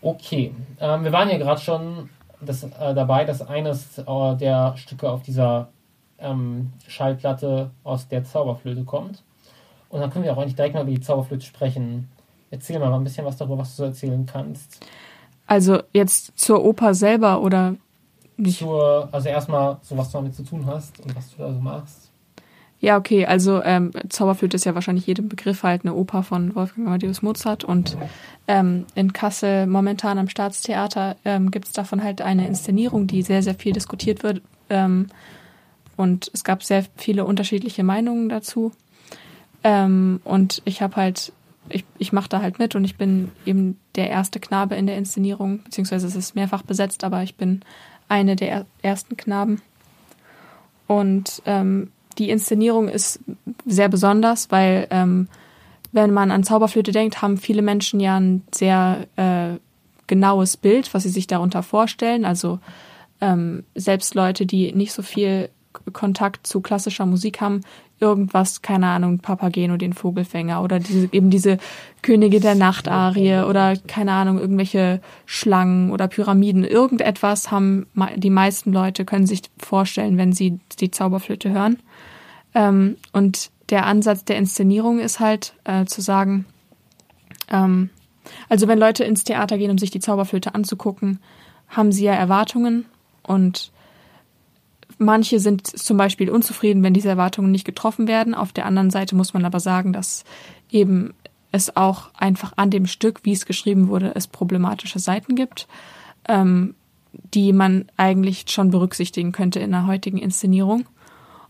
Okay, 0.00 0.54
ähm, 0.80 1.04
wir 1.04 1.12
waren 1.12 1.28
ja 1.28 1.38
gerade 1.38 1.60
schon 1.60 2.08
das, 2.40 2.62
äh, 2.62 2.94
dabei, 2.94 3.24
dass 3.24 3.42
eines 3.42 3.98
äh, 3.98 4.36
der 4.36 4.76
Stücke 4.76 5.10
auf 5.10 5.22
dieser 5.22 5.68
ähm, 6.18 6.72
Schallplatte 6.86 7.70
aus 7.84 8.08
der 8.08 8.24
Zauberflöte 8.24 8.84
kommt. 8.84 9.22
Und 9.88 10.00
dann 10.00 10.10
können 10.10 10.24
wir 10.24 10.32
auch 10.32 10.38
eigentlich 10.38 10.56
direkt 10.56 10.74
mal 10.74 10.82
über 10.82 10.90
die 10.90 11.00
Zauberflöte 11.00 11.44
sprechen. 11.44 12.08
Erzähl 12.50 12.78
mal 12.78 12.92
ein 12.92 13.04
bisschen 13.04 13.26
was 13.26 13.36
darüber, 13.36 13.58
was 13.58 13.76
du 13.76 13.84
erzählen 13.84 14.24
kannst. 14.26 14.80
Also 15.46 15.80
jetzt 15.92 16.38
zur 16.38 16.64
Oper 16.64 16.94
selber 16.94 17.40
oder 17.40 17.74
nicht? 18.36 18.58
Zur, 18.58 19.08
also 19.10 19.28
erstmal 19.28 19.78
so, 19.82 19.96
was 19.96 20.10
du 20.10 20.18
damit 20.18 20.34
zu 20.34 20.44
tun 20.44 20.64
hast 20.66 21.00
und 21.00 21.14
was 21.16 21.34
du 21.34 21.42
da 21.42 21.52
so 21.52 21.60
machst. 21.60 22.07
Ja, 22.80 22.96
okay, 22.96 23.26
also 23.26 23.62
ähm, 23.64 23.90
Zauberflöte 24.08 24.54
ist 24.56 24.64
ja 24.64 24.74
wahrscheinlich 24.74 25.06
jedem 25.06 25.28
Begriff 25.28 25.64
halt 25.64 25.82
eine 25.84 25.94
Oper 25.94 26.22
von 26.22 26.54
Wolfgang 26.54 26.86
Amadeus 26.86 27.22
Mozart 27.22 27.64
und 27.64 27.96
ähm, 28.46 28.86
in 28.94 29.12
Kassel 29.12 29.66
momentan 29.66 30.16
am 30.16 30.28
Staatstheater 30.28 31.16
ähm, 31.24 31.50
gibt 31.50 31.66
es 31.66 31.72
davon 31.72 32.04
halt 32.04 32.22
eine 32.22 32.46
Inszenierung, 32.46 33.08
die 33.08 33.22
sehr, 33.22 33.42
sehr 33.42 33.56
viel 33.56 33.72
diskutiert 33.72 34.22
wird 34.22 34.42
ähm, 34.70 35.08
und 35.96 36.30
es 36.32 36.44
gab 36.44 36.62
sehr 36.62 36.84
viele 36.96 37.24
unterschiedliche 37.24 37.82
Meinungen 37.82 38.28
dazu. 38.28 38.70
Ähm, 39.64 40.20
und 40.22 40.62
ich 40.64 40.80
habe 40.80 40.94
halt, 40.94 41.32
ich, 41.68 41.84
ich 41.98 42.12
mache 42.12 42.28
da 42.28 42.40
halt 42.40 42.60
mit 42.60 42.76
und 42.76 42.84
ich 42.84 42.96
bin 42.96 43.32
eben 43.44 43.76
der 43.96 44.08
erste 44.08 44.38
Knabe 44.38 44.76
in 44.76 44.86
der 44.86 44.96
Inszenierung, 44.96 45.64
beziehungsweise 45.64 46.06
es 46.06 46.14
ist 46.14 46.36
mehrfach 46.36 46.62
besetzt, 46.62 47.02
aber 47.02 47.24
ich 47.24 47.34
bin 47.34 47.62
eine 48.08 48.36
der 48.36 48.50
er- 48.52 48.66
ersten 48.82 49.16
Knaben. 49.16 49.60
Und 50.86 51.42
ähm, 51.44 51.90
die 52.18 52.30
Inszenierung 52.30 52.88
ist 52.88 53.20
sehr 53.66 53.88
besonders, 53.88 54.50
weil 54.50 54.86
ähm, 54.90 55.28
wenn 55.92 56.12
man 56.12 56.30
an 56.30 56.44
Zauberflöte 56.44 56.92
denkt, 56.92 57.22
haben 57.22 57.38
viele 57.38 57.62
Menschen 57.62 58.00
ja 58.00 58.18
ein 58.18 58.42
sehr 58.52 59.06
äh, 59.16 59.58
genaues 60.06 60.56
Bild, 60.56 60.92
was 60.94 61.04
sie 61.04 61.08
sich 61.10 61.26
darunter 61.26 61.62
vorstellen. 61.62 62.24
Also 62.24 62.58
ähm, 63.20 63.64
selbst 63.74 64.14
Leute, 64.14 64.46
die 64.46 64.72
nicht 64.72 64.92
so 64.92 65.02
viel 65.02 65.50
Kontakt 65.92 66.46
zu 66.46 66.60
klassischer 66.60 67.06
Musik 67.06 67.40
haben, 67.40 67.60
irgendwas, 68.00 68.62
keine 68.62 68.86
Ahnung, 68.88 69.18
Papageno, 69.18 69.76
den 69.76 69.92
Vogelfänger 69.92 70.62
oder 70.62 70.78
diese, 70.78 71.08
eben 71.12 71.30
diese 71.30 71.58
Könige 72.02 72.40
der 72.40 72.54
Nachtarie 72.54 73.40
oder 73.40 73.76
keine 73.76 74.12
Ahnung, 74.12 74.38
irgendwelche 74.38 75.00
Schlangen 75.26 75.90
oder 75.90 76.06
Pyramiden. 76.08 76.64
Irgendetwas 76.64 77.50
haben 77.50 77.86
die 78.16 78.30
meisten 78.30 78.72
Leute, 78.72 79.04
können 79.04 79.26
sich 79.26 79.42
vorstellen, 79.58 80.16
wenn 80.16 80.32
sie 80.32 80.60
die 80.78 80.90
Zauberflöte 80.90 81.50
hören. 81.50 81.78
Ähm, 82.58 82.96
und 83.12 83.50
der 83.70 83.86
Ansatz 83.86 84.24
der 84.24 84.36
Inszenierung 84.36 84.98
ist 84.98 85.20
halt 85.20 85.54
äh, 85.62 85.84
zu 85.84 86.00
sagen, 86.00 86.44
ähm, 87.48 87.90
also 88.48 88.66
wenn 88.66 88.80
Leute 88.80 89.04
ins 89.04 89.22
Theater 89.22 89.56
gehen, 89.58 89.70
um 89.70 89.78
sich 89.78 89.92
die 89.92 90.00
Zauberflöte 90.00 90.54
anzugucken, 90.56 91.20
haben 91.68 91.92
sie 91.92 92.04
ja 92.04 92.14
Erwartungen 92.14 92.86
und 93.22 93.70
manche 94.98 95.38
sind 95.38 95.66
zum 95.66 95.96
Beispiel 95.96 96.30
unzufrieden, 96.30 96.82
wenn 96.82 96.94
diese 96.94 97.08
Erwartungen 97.08 97.52
nicht 97.52 97.64
getroffen 97.64 98.08
werden. 98.08 98.34
Auf 98.34 98.52
der 98.52 98.66
anderen 98.66 98.90
Seite 98.90 99.14
muss 99.14 99.34
man 99.34 99.44
aber 99.44 99.60
sagen, 99.60 99.92
dass 99.92 100.24
eben 100.68 101.14
es 101.52 101.76
auch 101.76 102.10
einfach 102.14 102.54
an 102.56 102.70
dem 102.70 102.86
Stück, 102.86 103.20
wie 103.22 103.32
es 103.32 103.46
geschrieben 103.46 103.86
wurde, 103.86 104.12
es 104.16 104.26
problematische 104.26 104.98
Seiten 104.98 105.36
gibt, 105.36 105.68
ähm, 106.26 106.74
die 107.12 107.52
man 107.52 107.84
eigentlich 107.96 108.46
schon 108.48 108.70
berücksichtigen 108.70 109.30
könnte 109.30 109.60
in 109.60 109.70
der 109.70 109.86
heutigen 109.86 110.18
Inszenierung. 110.18 110.86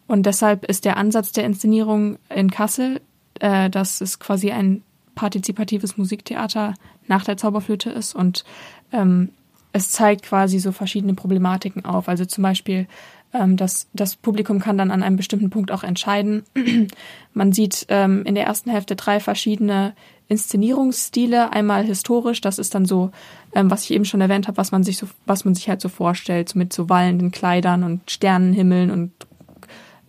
Und 0.08 0.26
deshalb 0.26 0.64
ist 0.64 0.84
der 0.84 0.96
Ansatz 0.96 1.30
der 1.30 1.44
Inszenierung 1.44 2.18
in 2.34 2.50
Kassel, 2.50 3.00
äh, 3.38 3.70
dass 3.70 4.00
es 4.00 4.18
quasi 4.18 4.50
ein 4.50 4.82
partizipatives 5.14 5.96
Musiktheater 5.96 6.74
nach 7.06 7.24
der 7.24 7.36
Zauberflöte 7.36 7.90
ist 7.90 8.14
und 8.14 8.44
ähm, 8.92 9.30
es 9.72 9.90
zeigt 9.90 10.22
quasi 10.22 10.58
so 10.58 10.72
verschiedene 10.72 11.14
Problematiken 11.14 11.84
auf. 11.84 12.08
Also 12.08 12.24
zum 12.24 12.42
Beispiel, 12.42 12.86
ähm, 13.34 13.56
dass 13.56 13.88
das 13.92 14.16
Publikum 14.16 14.60
kann 14.60 14.78
dann 14.78 14.90
an 14.90 15.02
einem 15.02 15.16
bestimmten 15.16 15.50
Punkt 15.50 15.70
auch 15.70 15.82
entscheiden. 15.82 16.44
Man 17.34 17.52
sieht 17.52 17.86
ähm, 17.88 18.24
in 18.24 18.34
der 18.34 18.46
ersten 18.46 18.70
Hälfte 18.70 18.96
drei 18.96 19.20
verschiedene 19.20 19.94
Inszenierungsstile. 20.28 21.52
Einmal 21.52 21.84
historisch, 21.84 22.40
das 22.40 22.58
ist 22.58 22.74
dann 22.74 22.86
so, 22.86 23.10
ähm, 23.54 23.70
was 23.70 23.84
ich 23.84 23.90
eben 23.90 24.04
schon 24.04 24.20
erwähnt 24.20 24.48
habe, 24.48 24.56
was 24.56 24.72
man 24.72 24.82
sich 24.82 24.96
so, 24.96 25.06
was 25.26 25.44
man 25.44 25.54
sich 25.54 25.68
halt 25.68 25.80
so 25.80 25.88
vorstellt, 25.88 26.48
so 26.48 26.58
mit 26.58 26.72
so 26.72 26.88
wallenden 26.88 27.30
Kleidern 27.30 27.84
und 27.84 28.10
Sternenhimmeln 28.10 28.90
und 28.90 29.12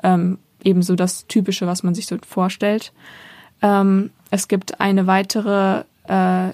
ähm, 0.04 0.38
ebenso 0.64 0.96
das 0.96 1.28
Typische, 1.28 1.68
was 1.68 1.84
man 1.84 1.96
sich 1.96 2.08
so 2.08 2.18
vorstellt. 2.28 2.92
Ähm, 3.62 4.12
es 4.32 4.48
gibt 4.48 4.80
eine 4.80 5.08
weitere 5.08 5.84
äh, 6.08 6.52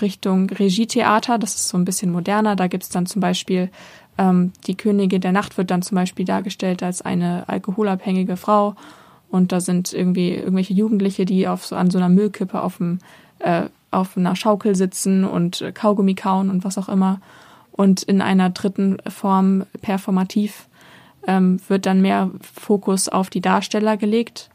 Richtung 0.00 0.48
Regietheater, 0.50 1.38
das 1.38 1.54
ist 1.54 1.68
so 1.68 1.76
ein 1.76 1.84
bisschen 1.84 2.10
moderner. 2.10 2.56
Da 2.56 2.66
gibt 2.66 2.84
es 2.84 2.88
dann 2.88 3.06
zum 3.06 3.20
Beispiel 3.20 3.70
ähm, 4.18 4.52
die 4.66 4.76
Königin 4.76 5.20
der 5.20 5.32
Nacht 5.32 5.56
wird 5.58 5.70
dann 5.70 5.82
zum 5.82 5.96
Beispiel 5.96 6.24
dargestellt 6.24 6.82
als 6.82 7.02
eine 7.02 7.48
alkoholabhängige 7.48 8.36
Frau 8.36 8.74
und 9.30 9.52
da 9.52 9.60
sind 9.60 9.92
irgendwie 9.92 10.34
irgendwelche 10.34 10.74
Jugendliche, 10.74 11.24
die 11.24 11.48
auf 11.48 11.64
so 11.64 11.76
an 11.76 11.90
so 11.90 11.98
einer 11.98 12.10
Müllkippe 12.10 12.60
auf 12.60 12.76
dem 12.76 12.98
äh, 13.38 13.64
auf 13.90 14.16
einer 14.16 14.36
Schaukel 14.36 14.74
sitzen 14.74 15.24
und 15.24 15.64
Kaugummi 15.74 16.14
kauen 16.14 16.50
und 16.50 16.64
was 16.64 16.78
auch 16.78 16.88
immer. 16.88 17.20
Und 17.72 18.02
in 18.02 18.20
einer 18.22 18.50
dritten 18.50 18.98
Form 19.06 19.64
performativ 19.80 20.66
ähm, 21.26 21.60
wird 21.68 21.86
dann 21.86 22.02
mehr 22.02 22.30
Fokus 22.40 23.08
auf 23.08 23.30
die 23.30 23.40
Darsteller 23.40 23.96
gelegt. 23.96 24.50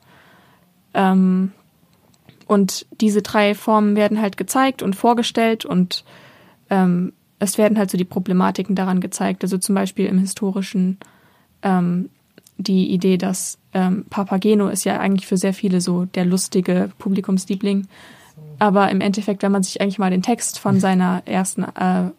Ähm, 0.93 1.51
und 2.47 2.85
diese 3.01 3.21
drei 3.21 3.55
Formen 3.55 3.95
werden 3.95 4.21
halt 4.21 4.37
gezeigt 4.37 4.81
und 4.81 4.95
vorgestellt 4.95 5.65
und 5.65 6.05
ähm, 6.69 7.13
es 7.39 7.57
werden 7.57 7.77
halt 7.77 7.91
so 7.91 7.97
die 7.97 8.05
Problematiken 8.05 8.75
daran 8.75 9.01
gezeigt. 9.01 9.43
Also 9.43 9.57
zum 9.57 9.75
Beispiel 9.75 10.05
im 10.07 10.17
historischen 10.17 10.97
ähm, 11.61 12.09
die 12.57 12.89
Idee, 12.91 13.17
dass 13.17 13.59
ähm, 13.73 14.05
Papageno 14.09 14.67
ist 14.69 14.83
ja 14.83 14.99
eigentlich 14.99 15.27
für 15.27 15.37
sehr 15.37 15.53
viele 15.53 15.81
so 15.81 16.05
der 16.05 16.25
lustige 16.25 16.89
Publikumsliebling. 16.97 17.87
Aber 18.59 18.89
im 18.89 19.01
Endeffekt, 19.01 19.43
wenn 19.43 19.51
man 19.51 19.63
sich 19.63 19.79
eigentlich 19.81 19.99
mal 19.99 20.09
den 20.09 20.23
Text 20.23 20.59
von 20.59 20.79
seiner 20.79 21.21
ersten 21.25 21.63
äh, 21.63 22.11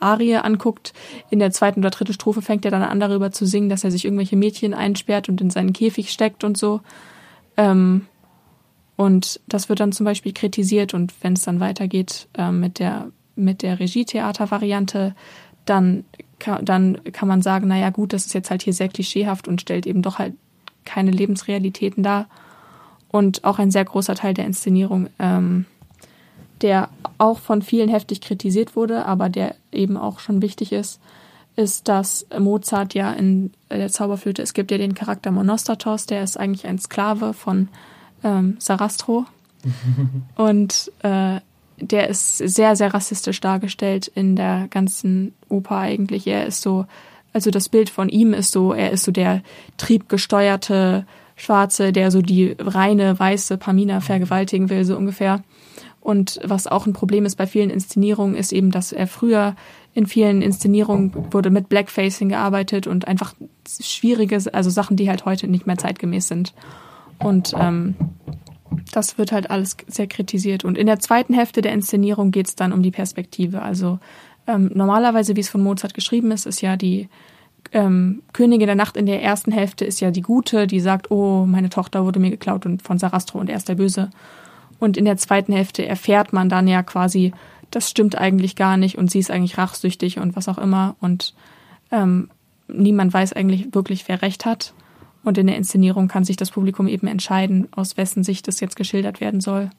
Arie 0.00 0.36
anguckt, 0.36 0.92
in 1.30 1.38
der 1.38 1.50
zweiten 1.50 1.80
oder 1.80 1.90
dritten 1.90 2.12
Strophe 2.12 2.42
fängt 2.42 2.64
er 2.64 2.70
dann 2.70 2.82
an, 2.82 3.00
darüber 3.00 3.32
zu 3.32 3.46
singen, 3.46 3.68
dass 3.68 3.84
er 3.84 3.90
sich 3.90 4.04
irgendwelche 4.04 4.36
Mädchen 4.36 4.74
einsperrt 4.74 5.28
und 5.28 5.40
in 5.40 5.50
seinen 5.50 5.72
Käfig 5.72 6.10
steckt 6.10 6.44
und 6.44 6.56
so. 6.56 6.80
Ähm, 7.56 8.06
und 8.96 9.40
das 9.46 9.68
wird 9.68 9.80
dann 9.80 9.92
zum 9.92 10.04
Beispiel 10.04 10.32
kritisiert 10.32 10.94
und 10.94 11.14
wenn 11.22 11.34
es 11.34 11.42
dann 11.42 11.60
weitergeht 11.60 12.28
äh, 12.36 12.50
mit 12.50 12.78
der 12.78 13.10
mit 13.38 13.62
der 13.62 13.78
Regietheater-Variante, 13.78 15.14
dann 15.64 16.04
kann, 16.38 16.64
dann 16.64 16.98
kann 17.12 17.28
man 17.28 17.40
sagen, 17.40 17.68
naja 17.68 17.90
gut, 17.90 18.12
das 18.12 18.26
ist 18.26 18.34
jetzt 18.34 18.50
halt 18.50 18.62
hier 18.62 18.72
sehr 18.72 18.88
klischeehaft 18.88 19.48
und 19.48 19.60
stellt 19.60 19.86
eben 19.86 20.02
doch 20.02 20.18
halt 20.18 20.34
keine 20.84 21.10
Lebensrealitäten 21.10 22.02
dar. 22.02 22.26
Und 23.10 23.44
auch 23.44 23.58
ein 23.58 23.70
sehr 23.70 23.84
großer 23.84 24.14
Teil 24.14 24.34
der 24.34 24.44
Inszenierung, 24.44 25.08
ähm, 25.18 25.64
der 26.62 26.88
auch 27.18 27.38
von 27.38 27.62
vielen 27.62 27.88
heftig 27.88 28.20
kritisiert 28.20 28.76
wurde, 28.76 29.06
aber 29.06 29.28
der 29.28 29.54
eben 29.72 29.96
auch 29.96 30.20
schon 30.20 30.42
wichtig 30.42 30.72
ist, 30.72 31.00
ist, 31.56 31.88
dass 31.88 32.26
Mozart 32.38 32.94
ja 32.94 33.12
in 33.12 33.52
der 33.68 33.88
Zauberflöte, 33.88 34.42
es 34.42 34.54
gibt 34.54 34.70
ja 34.70 34.78
den 34.78 34.94
Charakter 34.94 35.32
Monostatos, 35.32 36.06
der 36.06 36.22
ist 36.22 36.38
eigentlich 36.38 36.66
ein 36.66 36.78
Sklave 36.78 37.34
von 37.34 37.68
ähm, 38.22 38.56
Sarastro. 38.60 39.26
und 40.36 40.92
äh, 41.02 41.40
der 41.80 42.08
ist 42.08 42.38
sehr, 42.38 42.76
sehr 42.76 42.94
rassistisch 42.94 43.40
dargestellt 43.40 44.08
in 44.08 44.36
der 44.36 44.68
ganzen 44.70 45.34
Oper 45.48 45.78
eigentlich. 45.78 46.26
Er 46.26 46.46
ist 46.46 46.62
so, 46.62 46.86
also 47.32 47.50
das 47.50 47.68
Bild 47.68 47.90
von 47.90 48.08
ihm 48.08 48.34
ist 48.34 48.52
so, 48.52 48.72
er 48.72 48.90
ist 48.90 49.04
so 49.04 49.12
der 49.12 49.42
triebgesteuerte 49.76 51.06
Schwarze, 51.36 51.92
der 51.92 52.10
so 52.10 52.20
die 52.20 52.56
reine 52.58 53.18
weiße 53.18 53.58
Pamina 53.58 54.00
vergewaltigen 54.00 54.70
will, 54.70 54.84
so 54.84 54.96
ungefähr. 54.96 55.42
Und 56.08 56.40
was 56.42 56.66
auch 56.66 56.86
ein 56.86 56.94
Problem 56.94 57.26
ist 57.26 57.36
bei 57.36 57.46
vielen 57.46 57.68
Inszenierungen, 57.68 58.34
ist 58.34 58.54
eben, 58.54 58.70
dass 58.70 58.92
er 58.92 59.06
früher 59.06 59.54
in 59.92 60.06
vielen 60.06 60.40
Inszenierungen 60.40 61.12
wurde 61.34 61.50
mit 61.50 61.68
Blackfacing 61.68 62.30
gearbeitet 62.30 62.86
und 62.86 63.06
einfach 63.06 63.34
schwierige, 63.68 64.40
also 64.54 64.70
Sachen, 64.70 64.96
die 64.96 65.10
halt 65.10 65.26
heute 65.26 65.48
nicht 65.48 65.66
mehr 65.66 65.76
zeitgemäß 65.76 66.28
sind. 66.28 66.54
Und 67.18 67.52
ähm, 67.58 67.94
das 68.90 69.18
wird 69.18 69.32
halt 69.32 69.50
alles 69.50 69.76
sehr 69.86 70.06
kritisiert. 70.06 70.64
Und 70.64 70.78
in 70.78 70.86
der 70.86 70.98
zweiten 70.98 71.34
Hälfte 71.34 71.60
der 71.60 71.74
Inszenierung 71.74 72.30
geht 72.30 72.46
es 72.46 72.56
dann 72.56 72.72
um 72.72 72.82
die 72.82 72.90
Perspektive. 72.90 73.60
Also 73.60 73.98
ähm, 74.46 74.70
normalerweise, 74.72 75.36
wie 75.36 75.40
es 75.40 75.50
von 75.50 75.62
Mozart 75.62 75.92
geschrieben 75.92 76.30
ist, 76.30 76.46
ist 76.46 76.62
ja 76.62 76.78
die 76.78 77.10
ähm, 77.72 78.22
Königin 78.32 78.66
der 78.68 78.76
Nacht 78.76 78.96
in 78.96 79.04
der 79.04 79.22
ersten 79.22 79.52
Hälfte 79.52 79.84
ist 79.84 80.00
ja 80.00 80.10
die 80.10 80.22
Gute, 80.22 80.66
die 80.66 80.80
sagt, 80.80 81.10
oh, 81.10 81.44
meine 81.44 81.68
Tochter 81.68 82.06
wurde 82.06 82.18
mir 82.18 82.30
geklaut 82.30 82.64
und 82.64 82.80
von 82.80 82.98
Sarastro 82.98 83.38
und 83.40 83.50
er 83.50 83.58
ist 83.58 83.68
der 83.68 83.74
Böse. 83.74 84.08
Und 84.78 84.96
in 84.96 85.04
der 85.04 85.16
zweiten 85.16 85.52
Hälfte 85.52 85.86
erfährt 85.86 86.32
man 86.32 86.48
dann 86.48 86.68
ja 86.68 86.82
quasi, 86.82 87.32
das 87.70 87.90
stimmt 87.90 88.16
eigentlich 88.16 88.56
gar 88.56 88.76
nicht 88.76 88.96
und 88.96 89.10
sie 89.10 89.18
ist 89.18 89.30
eigentlich 89.30 89.58
rachsüchtig 89.58 90.18
und 90.18 90.36
was 90.36 90.48
auch 90.48 90.58
immer. 90.58 90.96
Und 91.00 91.34
ähm, 91.90 92.30
niemand 92.68 93.12
weiß 93.12 93.32
eigentlich 93.32 93.74
wirklich, 93.74 94.06
wer 94.08 94.22
recht 94.22 94.46
hat. 94.46 94.72
Und 95.24 95.36
in 95.36 95.46
der 95.46 95.56
Inszenierung 95.56 96.08
kann 96.08 96.24
sich 96.24 96.36
das 96.36 96.52
Publikum 96.52 96.86
eben 96.86 97.06
entscheiden, 97.06 97.68
aus 97.72 97.96
wessen 97.96 98.22
Sicht 98.22 98.48
das 98.48 98.60
jetzt 98.60 98.76
geschildert 98.76 99.20
werden 99.20 99.40
soll. 99.40 99.70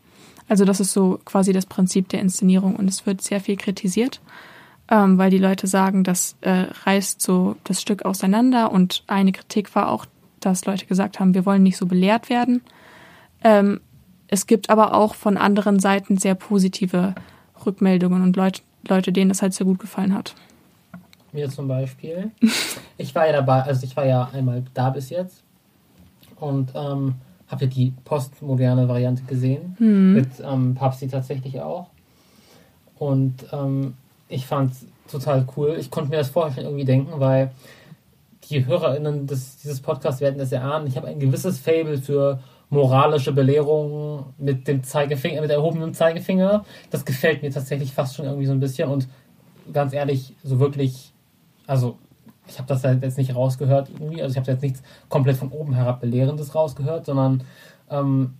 Also 0.47 0.65
das 0.65 0.79
ist 0.79 0.93
so 0.93 1.19
quasi 1.25 1.53
das 1.53 1.65
Prinzip 1.65 2.09
der 2.09 2.21
Inszenierung 2.21 2.75
und 2.75 2.89
es 2.89 3.05
wird 3.05 3.21
sehr 3.21 3.39
viel 3.39 3.55
kritisiert, 3.55 4.19
ähm, 4.89 5.17
weil 5.17 5.29
die 5.29 5.37
Leute 5.37 5.67
sagen, 5.67 6.03
das 6.03 6.35
äh, 6.41 6.65
reißt 6.85 7.21
so 7.21 7.55
das 7.63 7.81
Stück 7.81 8.03
auseinander 8.03 8.71
und 8.71 9.03
eine 9.07 9.31
Kritik 9.31 9.73
war 9.75 9.89
auch, 9.89 10.05
dass 10.39 10.65
Leute 10.65 10.87
gesagt 10.87 11.19
haben, 11.19 11.33
wir 11.33 11.45
wollen 11.45 11.63
nicht 11.63 11.77
so 11.77 11.85
belehrt 11.85 12.29
werden. 12.29 12.61
Ähm, 13.43 13.79
es 14.29 14.47
gibt 14.47 14.69
aber 14.69 14.93
auch 14.93 15.15
von 15.15 15.37
anderen 15.37 15.79
Seiten 15.79 16.17
sehr 16.17 16.35
positive 16.35 17.15
Rückmeldungen 17.65 18.21
und 18.21 18.35
Leute, 18.35 18.61
Leute, 18.87 19.11
denen 19.11 19.29
das 19.29 19.41
halt 19.41 19.53
sehr 19.53 19.65
gut 19.65 19.79
gefallen 19.79 20.13
hat. 20.13 20.35
Mir 21.31 21.49
zum 21.49 21.67
Beispiel. 21.67 22.31
Ich 23.01 23.15
war 23.15 23.25
ja 23.25 23.31
dabei, 23.31 23.61
also 23.61 23.85
ich 23.85 23.95
war 23.95 24.05
ja 24.05 24.29
einmal 24.33 24.61
da 24.73 24.89
bis 24.89 25.09
jetzt 25.09 25.41
und 26.35 26.73
ähm, 26.75 27.15
habe 27.47 27.63
ja 27.63 27.71
die 27.71 27.93
postmoderne 28.03 28.89
Variante 28.89 29.23
gesehen. 29.23 29.77
Mhm. 29.79 30.15
Mit 30.15 30.27
ähm, 30.43 30.75
Papsti 30.75 31.07
tatsächlich 31.07 31.61
auch. 31.61 31.87
Und 32.97 33.35
ähm, 33.53 33.93
ich 34.27 34.45
fand 34.45 34.73
es 34.73 34.85
total 35.09 35.47
cool. 35.55 35.77
Ich 35.79 35.89
konnte 35.89 36.09
mir 36.09 36.17
das 36.17 36.29
vorher 36.29 36.53
schon 36.53 36.65
irgendwie 36.65 36.83
denken, 36.83 37.21
weil 37.21 37.51
die 38.49 38.65
HörerInnen 38.65 39.27
des, 39.27 39.59
dieses 39.59 39.79
Podcasts 39.79 40.19
werden 40.19 40.37
das 40.37 40.51
erahnen. 40.51 40.87
Ich 40.87 40.97
habe 40.97 41.07
ein 41.07 41.19
gewisses 41.19 41.57
Fable 41.57 41.99
für 41.99 42.39
moralische 42.69 43.31
Belehrungen 43.31 44.25
mit 44.37 44.67
dem 44.67 44.83
Zeigefinger, 44.83 45.41
mit 45.41 45.49
erhobenem 45.49 45.93
Zeigefinger. 45.93 46.65
Das 46.91 47.05
gefällt 47.05 47.41
mir 47.41 47.51
tatsächlich 47.51 47.93
fast 47.93 48.15
schon 48.15 48.25
irgendwie 48.25 48.45
so 48.45 48.51
ein 48.51 48.59
bisschen 48.59 48.89
und 48.89 49.07
ganz 49.73 49.93
ehrlich, 49.93 50.35
so 50.43 50.59
wirklich 50.59 51.13
also 51.69 51.99
ich 52.47 52.57
habe 52.57 52.67
das 52.67 52.81
jetzt 52.81 53.17
nicht 53.19 53.35
rausgehört 53.35 53.89
irgendwie, 53.89 54.23
also 54.23 54.33
ich 54.33 54.37
habe 54.39 54.51
jetzt 54.51 54.63
nichts 54.63 54.81
komplett 55.07 55.37
von 55.37 55.49
oben 55.49 55.75
herab 55.75 56.01
belehrendes 56.01 56.55
rausgehört, 56.55 57.05
sondern 57.05 57.43
ähm, 57.91 58.33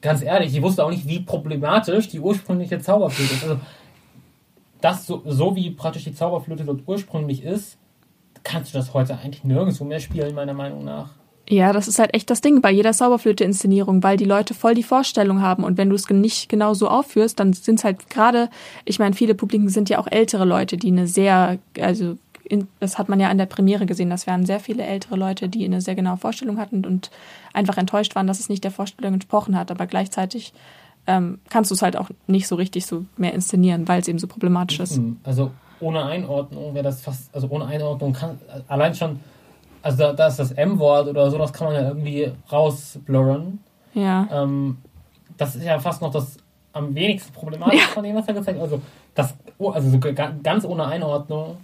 ganz 0.00 0.22
ehrlich, 0.22 0.54
ich 0.54 0.62
wusste 0.62 0.84
auch 0.84 0.90
nicht, 0.90 1.08
wie 1.08 1.18
problematisch 1.18 2.08
die 2.08 2.20
ursprüngliche 2.20 2.78
Zauberflöte 2.78 3.34
ist. 3.34 3.42
Also, 3.42 3.60
das 4.80 5.04
so, 5.04 5.22
so 5.26 5.56
wie 5.56 5.70
praktisch 5.70 6.04
die 6.04 6.14
Zauberflöte 6.14 6.64
dort 6.64 6.82
ursprünglich 6.86 7.42
ist, 7.42 7.76
kannst 8.44 8.72
du 8.72 8.78
das 8.78 8.94
heute 8.94 9.18
eigentlich 9.18 9.42
nirgendwo 9.42 9.84
mehr 9.84 10.00
spielen, 10.00 10.34
meiner 10.34 10.54
Meinung 10.54 10.84
nach. 10.84 11.10
Ja, 11.50 11.72
das 11.72 11.88
ist 11.88 11.98
halt 11.98 12.14
echt 12.14 12.30
das 12.30 12.40
Ding 12.40 12.60
bei 12.60 12.70
jeder 12.70 12.92
Zauberflöte-Inszenierung, 12.92 14.04
weil 14.04 14.16
die 14.16 14.24
Leute 14.24 14.54
voll 14.54 14.74
die 14.74 14.84
Vorstellung 14.84 15.42
haben 15.42 15.64
und 15.64 15.78
wenn 15.78 15.90
du 15.90 15.96
es 15.96 16.08
nicht 16.08 16.48
genau 16.48 16.74
so 16.74 16.88
aufführst, 16.88 17.40
dann 17.40 17.52
sind 17.54 17.80
es 17.80 17.84
halt 17.84 18.08
gerade, 18.08 18.48
ich 18.84 19.00
meine, 19.00 19.16
viele 19.16 19.34
Publiken 19.34 19.68
sind 19.68 19.88
ja 19.90 19.98
auch 19.98 20.06
ältere 20.08 20.44
Leute, 20.44 20.76
die 20.76 20.92
eine 20.92 21.08
sehr, 21.08 21.58
also 21.80 22.16
in, 22.44 22.68
das 22.78 22.98
hat 22.98 23.08
man 23.08 23.18
ja 23.18 23.30
an 23.30 23.38
der 23.38 23.46
Premiere 23.46 23.84
gesehen, 23.84 24.10
das 24.10 24.28
waren 24.28 24.46
sehr 24.46 24.60
viele 24.60 24.84
ältere 24.84 25.16
Leute, 25.16 25.48
die 25.48 25.64
eine 25.64 25.80
sehr 25.80 25.96
genaue 25.96 26.18
Vorstellung 26.18 26.56
hatten 26.56 26.84
und 26.84 27.10
einfach 27.52 27.78
enttäuscht 27.78 28.14
waren, 28.14 28.28
dass 28.28 28.38
es 28.38 28.48
nicht 28.48 28.62
der 28.62 28.70
Vorstellung 28.70 29.14
entsprochen 29.14 29.58
hat, 29.58 29.72
aber 29.72 29.88
gleichzeitig 29.88 30.52
ähm, 31.08 31.40
kannst 31.48 31.72
du 31.72 31.74
es 31.74 31.82
halt 31.82 31.96
auch 31.96 32.10
nicht 32.28 32.46
so 32.46 32.54
richtig 32.54 32.86
so 32.86 33.06
mehr 33.16 33.34
inszenieren, 33.34 33.88
weil 33.88 34.00
es 34.00 34.06
eben 34.06 34.20
so 34.20 34.28
problematisch 34.28 34.78
ist. 34.78 34.98
Mhm. 34.98 35.16
Also 35.24 35.50
ohne 35.80 36.04
Einordnung 36.04 36.74
wäre 36.74 36.84
das 36.84 37.00
fast, 37.00 37.34
also 37.34 37.48
ohne 37.50 37.66
Einordnung 37.66 38.12
kann, 38.12 38.38
allein 38.68 38.94
schon 38.94 39.18
also 39.82 39.98
da, 39.98 40.12
da 40.12 40.26
ist 40.26 40.38
das 40.38 40.52
M-Wort 40.52 41.08
oder 41.08 41.30
so, 41.30 41.38
das 41.38 41.52
kann 41.52 41.68
man 41.68 41.76
ja 41.76 41.88
irgendwie 41.88 42.32
rausblurren. 42.50 43.60
Ja. 43.94 44.28
Ähm, 44.30 44.78
das 45.36 45.56
ist 45.56 45.64
ja 45.64 45.78
fast 45.78 46.02
noch 46.02 46.10
das 46.10 46.36
am 46.72 46.94
wenigsten 46.94 47.32
problematisch 47.32 47.86
von 47.86 48.04
dem, 48.04 48.14
was 48.14 48.28
er 48.28 48.34
gezeigt 48.34 48.58
hat. 48.58 48.64
Also, 48.64 48.80
das, 49.14 49.34
oh, 49.58 49.70
also 49.70 49.90
so 49.90 49.98
ganz 50.42 50.64
ohne 50.64 50.86
Einordnung. 50.86 51.56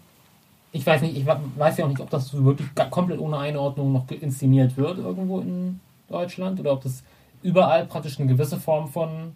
Ich 0.72 0.84
weiß 0.84 1.02
nicht, 1.02 1.16
ich 1.16 1.26
weiß 1.26 1.76
ja 1.78 1.84
auch 1.84 1.88
nicht, 1.88 2.00
ob 2.00 2.10
das 2.10 2.28
so 2.28 2.44
wirklich 2.44 2.68
komplett 2.90 3.20
ohne 3.20 3.38
Einordnung 3.38 3.92
noch 3.92 4.10
inszeniert 4.10 4.76
wird 4.76 4.98
irgendwo 4.98 5.40
in 5.40 5.80
Deutschland 6.08 6.60
oder 6.60 6.72
ob 6.72 6.82
das 6.82 7.02
überall 7.42 7.86
praktisch 7.86 8.18
eine 8.18 8.28
gewisse 8.28 8.58
Form 8.58 8.88
von 8.88 9.32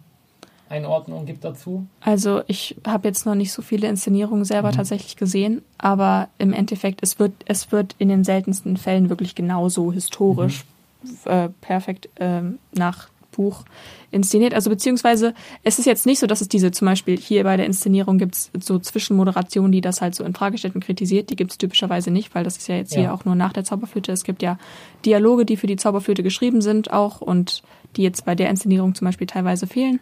Einordnung 0.71 1.25
gibt 1.25 1.43
dazu? 1.43 1.85
Also 1.99 2.41
ich 2.47 2.77
habe 2.87 3.07
jetzt 3.07 3.25
noch 3.25 3.35
nicht 3.35 3.51
so 3.51 3.61
viele 3.61 3.87
Inszenierungen 3.87 4.45
selber 4.45 4.69
mhm. 4.69 4.75
tatsächlich 4.75 5.17
gesehen, 5.17 5.61
aber 5.77 6.29
im 6.37 6.53
Endeffekt, 6.53 7.03
es 7.03 7.19
wird, 7.19 7.33
es 7.45 7.71
wird 7.71 7.95
in 7.99 8.09
den 8.09 8.23
seltensten 8.23 8.77
Fällen 8.77 9.09
wirklich 9.09 9.35
genauso 9.35 9.91
historisch 9.91 10.65
mhm. 11.03 11.31
äh, 11.31 11.49
perfekt 11.61 12.09
äh, 12.15 12.41
nach 12.73 13.09
Buch 13.31 13.63
inszeniert. 14.11 14.53
Also 14.53 14.69
beziehungsweise 14.69 15.33
es 15.63 15.79
ist 15.79 15.85
jetzt 15.85 16.05
nicht 16.05 16.19
so, 16.19 16.27
dass 16.27 16.41
es 16.41 16.49
diese 16.49 16.71
zum 16.71 16.85
Beispiel 16.85 17.17
hier 17.17 17.43
bei 17.43 17.57
der 17.57 17.65
Inszenierung 17.65 18.17
gibt 18.17 18.35
es 18.35 18.51
so 18.59 18.77
Zwischenmoderationen, 18.77 19.71
die 19.71 19.81
das 19.81 20.01
halt 20.01 20.15
so 20.15 20.23
in 20.23 20.33
Frage 20.33 20.57
stellt 20.57 20.75
und 20.75 20.83
kritisiert. 20.83 21.29
Die 21.29 21.35
gibt 21.35 21.51
es 21.51 21.57
typischerweise 21.57 22.11
nicht, 22.11 22.35
weil 22.35 22.43
das 22.43 22.57
ist 22.57 22.67
ja 22.67 22.75
jetzt 22.75 22.93
ja. 22.93 23.01
hier 23.01 23.13
auch 23.13 23.25
nur 23.25 23.35
nach 23.35 23.53
der 23.53 23.63
Zauberflöte. 23.63 24.11
Es 24.11 24.23
gibt 24.23 24.43
ja 24.43 24.59
Dialoge, 25.05 25.45
die 25.45 25.57
für 25.57 25.67
die 25.67 25.77
Zauberflöte 25.77 26.23
geschrieben 26.23 26.61
sind 26.61 26.91
auch 26.91 27.21
und 27.21 27.63
die 27.95 28.03
jetzt 28.03 28.25
bei 28.25 28.35
der 28.35 28.49
Inszenierung 28.49 28.95
zum 28.95 29.05
Beispiel 29.05 29.27
teilweise 29.27 29.65
fehlen. 29.65 29.99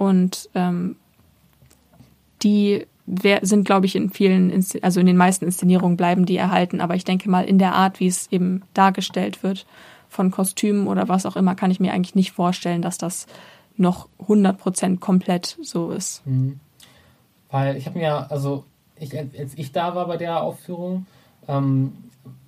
Und 0.00 0.48
ähm, 0.54 0.96
die 2.42 2.86
sind, 3.42 3.66
glaube 3.66 3.84
ich, 3.84 3.94
in 3.94 4.08
vielen, 4.08 4.50
also 4.80 4.98
in 4.98 5.04
den 5.04 5.18
meisten 5.18 5.44
Inszenierungen 5.44 5.98
bleiben 5.98 6.24
die 6.24 6.38
erhalten. 6.38 6.80
Aber 6.80 6.94
ich 6.94 7.04
denke 7.04 7.28
mal, 7.28 7.44
in 7.44 7.58
der 7.58 7.74
Art, 7.74 8.00
wie 8.00 8.06
es 8.06 8.32
eben 8.32 8.62
dargestellt 8.72 9.42
wird, 9.42 9.66
von 10.08 10.30
Kostümen 10.30 10.86
oder 10.86 11.10
was 11.10 11.26
auch 11.26 11.36
immer, 11.36 11.54
kann 11.54 11.70
ich 11.70 11.80
mir 11.80 11.92
eigentlich 11.92 12.14
nicht 12.14 12.32
vorstellen, 12.32 12.80
dass 12.80 12.96
das 12.96 13.26
noch 13.76 14.08
100% 14.26 15.00
komplett 15.00 15.58
so 15.60 15.90
ist. 15.90 16.26
Mhm. 16.26 16.60
Weil 17.50 17.76
ich 17.76 17.84
habe 17.84 17.98
mir, 17.98 18.30
also 18.30 18.64
ich, 18.96 19.14
als 19.18 19.52
ich 19.54 19.70
da 19.70 19.94
war 19.94 20.06
bei 20.06 20.16
der 20.16 20.42
Aufführung, 20.42 21.04
ähm, 21.46 21.92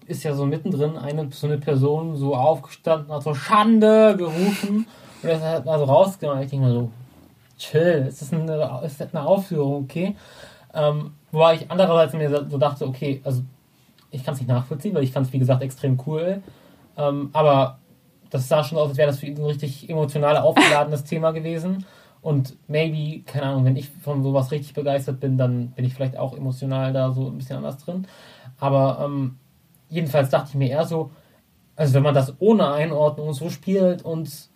ist 0.06 0.22
ja 0.22 0.34
so 0.34 0.46
mittendrin 0.46 0.96
eine 0.96 1.30
so 1.32 1.46
eine 1.46 1.58
Person 1.58 2.16
so 2.16 2.34
aufgestanden, 2.34 3.12
hat 3.12 3.22
so 3.22 3.34
Schande 3.34 4.16
gerufen 4.16 4.86
und 5.22 5.28
er 5.28 5.40
hat 5.40 5.68
also 5.68 5.84
rausgegangen. 5.84 6.44
Ich 6.44 6.50
denke 6.50 6.64
mal 6.64 6.72
so, 6.72 6.90
chill, 7.62 8.06
es 8.08 8.22
ist 8.22 8.32
eine, 8.32 8.80
es 8.84 9.00
ist 9.00 9.14
eine 9.14 9.26
Aufführung, 9.26 9.84
okay? 9.84 10.16
Ähm, 10.74 11.14
wobei 11.30 11.54
ich 11.54 11.70
andererseits 11.70 12.14
mir 12.14 12.46
so 12.48 12.58
dachte, 12.58 12.86
okay, 12.86 13.20
also 13.24 13.42
ich 14.10 14.24
kann 14.24 14.34
es 14.34 14.40
nicht 14.40 14.48
nachvollziehen, 14.48 14.94
weil 14.94 15.04
ich 15.04 15.12
fand 15.12 15.26
es, 15.26 15.32
wie 15.32 15.38
gesagt, 15.38 15.62
extrem 15.62 15.98
cool. 16.06 16.42
Ähm, 16.96 17.30
aber 17.32 17.78
das 18.30 18.48
sah 18.48 18.64
schon 18.64 18.78
aus, 18.78 18.90
als 18.90 18.98
wäre 18.98 19.10
das 19.10 19.20
für 19.20 19.26
ihn 19.26 19.38
ein 19.38 19.44
richtig 19.44 19.88
emotional 19.88 20.38
aufgeladenes 20.38 21.04
Thema 21.04 21.32
gewesen. 21.32 21.84
Und 22.20 22.56
maybe, 22.68 23.22
keine 23.24 23.46
Ahnung, 23.46 23.64
wenn 23.64 23.76
ich 23.76 23.90
von 23.90 24.22
sowas 24.22 24.52
richtig 24.52 24.74
begeistert 24.74 25.18
bin, 25.18 25.36
dann 25.36 25.70
bin 25.72 25.84
ich 25.84 25.94
vielleicht 25.94 26.16
auch 26.16 26.36
emotional 26.36 26.92
da 26.92 27.10
so 27.12 27.26
ein 27.26 27.36
bisschen 27.36 27.56
anders 27.56 27.78
drin. 27.78 28.06
Aber 28.58 29.00
ähm, 29.04 29.38
jedenfalls 29.88 30.30
dachte 30.30 30.50
ich 30.50 30.54
mir 30.54 30.70
eher 30.70 30.84
so, 30.84 31.10
also 31.74 31.94
wenn 31.94 32.02
man 32.02 32.14
das 32.14 32.34
ohne 32.38 32.70
Einordnung 32.72 33.32
so 33.32 33.50
spielt 33.50 34.02
und 34.02 34.51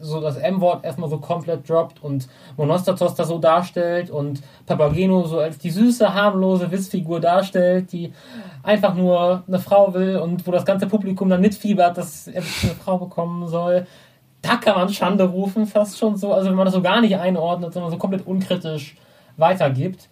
so 0.00 0.20
das 0.20 0.36
M-Wort 0.36 0.84
erstmal 0.84 1.08
so 1.08 1.18
komplett 1.18 1.68
droppt 1.68 2.02
und 2.02 2.28
Monostatos 2.56 3.14
da 3.14 3.24
so 3.24 3.38
darstellt 3.38 4.10
und 4.10 4.42
Papageno 4.66 5.24
so 5.24 5.40
als 5.40 5.58
die 5.58 5.70
süße, 5.70 6.14
harmlose 6.14 6.70
Witzfigur 6.70 7.20
darstellt, 7.20 7.92
die 7.92 8.12
einfach 8.62 8.94
nur 8.94 9.42
eine 9.46 9.58
Frau 9.58 9.94
will 9.94 10.16
und 10.18 10.46
wo 10.46 10.50
das 10.50 10.64
ganze 10.64 10.86
Publikum 10.86 11.28
dann 11.28 11.40
mitfiebert, 11.40 11.96
dass 11.96 12.28
er 12.28 12.42
eine 12.42 12.74
Frau 12.74 12.98
bekommen 12.98 13.48
soll. 13.48 13.86
Da 14.42 14.56
kann 14.56 14.76
man 14.76 14.88
Schande 14.88 15.24
rufen, 15.24 15.66
fast 15.66 15.98
schon 15.98 16.16
so. 16.16 16.32
Also 16.32 16.48
wenn 16.48 16.56
man 16.56 16.66
das 16.66 16.74
so 16.74 16.82
gar 16.82 17.00
nicht 17.00 17.16
einordnet, 17.16 17.72
sondern 17.72 17.90
so 17.90 17.98
komplett 17.98 18.26
unkritisch 18.26 18.96
weitergibt. 19.36 20.08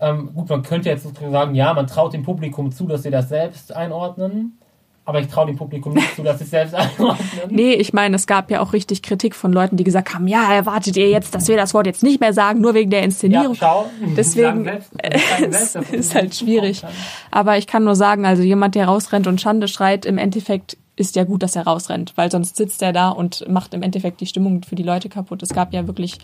Ähm, 0.00 0.34
gut, 0.34 0.48
man 0.48 0.62
könnte 0.62 0.88
jetzt 0.88 1.06
sagen, 1.16 1.54
ja, 1.54 1.72
man 1.72 1.86
traut 1.86 2.12
dem 2.12 2.22
Publikum 2.22 2.72
zu, 2.72 2.86
dass 2.86 3.02
sie 3.02 3.10
das 3.10 3.28
selbst 3.28 3.74
einordnen. 3.74 4.58
Aber 5.06 5.20
ich 5.20 5.28
traue 5.28 5.46
dem 5.46 5.56
Publikum 5.56 5.92
nicht 5.92 6.16
zu, 6.16 6.22
dass 6.22 6.38
sie 6.38 6.46
selbst 6.46 6.74
einordnen. 6.74 7.18
Nee, 7.50 7.74
ich 7.74 7.92
meine, 7.92 8.16
es 8.16 8.26
gab 8.26 8.50
ja 8.50 8.60
auch 8.60 8.72
richtig 8.72 9.02
Kritik 9.02 9.34
von 9.34 9.52
Leuten, 9.52 9.76
die 9.76 9.84
gesagt 9.84 10.14
haben, 10.14 10.26
ja, 10.26 10.50
erwartet 10.52 10.96
ihr 10.96 11.10
jetzt, 11.10 11.34
dass 11.34 11.46
wir 11.46 11.56
das 11.56 11.74
Wort 11.74 11.86
jetzt 11.86 12.02
nicht 12.02 12.20
mehr 12.20 12.32
sagen, 12.32 12.62
nur 12.62 12.72
wegen 12.72 12.90
der 12.90 13.02
Inszenierung. 13.02 13.54
Ja, 13.54 13.58
schau. 13.60 13.90
Deswegen 14.16 14.64
selbst, 14.64 14.92
es 15.76 15.90
ist 15.90 16.14
halt 16.14 16.34
schwierig. 16.34 16.82
Aber 17.30 17.58
ich 17.58 17.66
kann 17.66 17.84
nur 17.84 17.96
sagen, 17.96 18.24
also 18.24 18.42
jemand, 18.42 18.76
der 18.76 18.86
rausrennt 18.86 19.26
und 19.26 19.40
Schande 19.40 19.68
schreit, 19.68 20.06
im 20.06 20.16
Endeffekt 20.16 20.78
ist 20.96 21.16
ja 21.16 21.24
gut, 21.24 21.42
dass 21.42 21.56
er 21.56 21.64
rausrennt, 21.64 22.12
weil 22.16 22.30
sonst 22.30 22.56
sitzt 22.56 22.80
er 22.80 22.92
da 22.92 23.10
und 23.10 23.46
macht 23.48 23.74
im 23.74 23.82
Endeffekt 23.82 24.20
die 24.20 24.26
Stimmung 24.26 24.62
für 24.62 24.76
die 24.76 24.82
Leute 24.82 25.08
kaputt. 25.08 25.42
Es 25.42 25.50
gab 25.50 25.74
ja 25.74 25.86
wirklich 25.86 26.18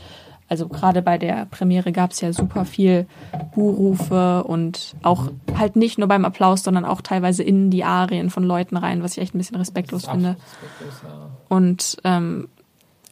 also 0.50 0.66
gerade 0.66 1.00
bei 1.00 1.16
der 1.16 1.46
Premiere 1.46 1.92
gab 1.92 2.10
es 2.10 2.20
ja 2.20 2.32
super 2.32 2.64
viel 2.64 3.06
Buhrufe 3.54 4.42
und 4.42 4.96
auch 5.02 5.30
halt 5.56 5.76
nicht 5.76 5.96
nur 5.96 6.08
beim 6.08 6.24
Applaus, 6.24 6.64
sondern 6.64 6.84
auch 6.84 7.02
teilweise 7.02 7.44
in 7.44 7.70
die 7.70 7.84
Arien 7.84 8.30
von 8.30 8.42
Leuten 8.42 8.76
rein, 8.76 9.04
was 9.04 9.12
ich 9.12 9.22
echt 9.22 9.34
ein 9.34 9.38
bisschen 9.38 9.56
respektlos 9.56 10.06
finde. 10.06 10.30
Respektlos, 10.30 11.02
ja. 11.04 11.30
Und 11.48 11.96
ähm, 12.02 12.48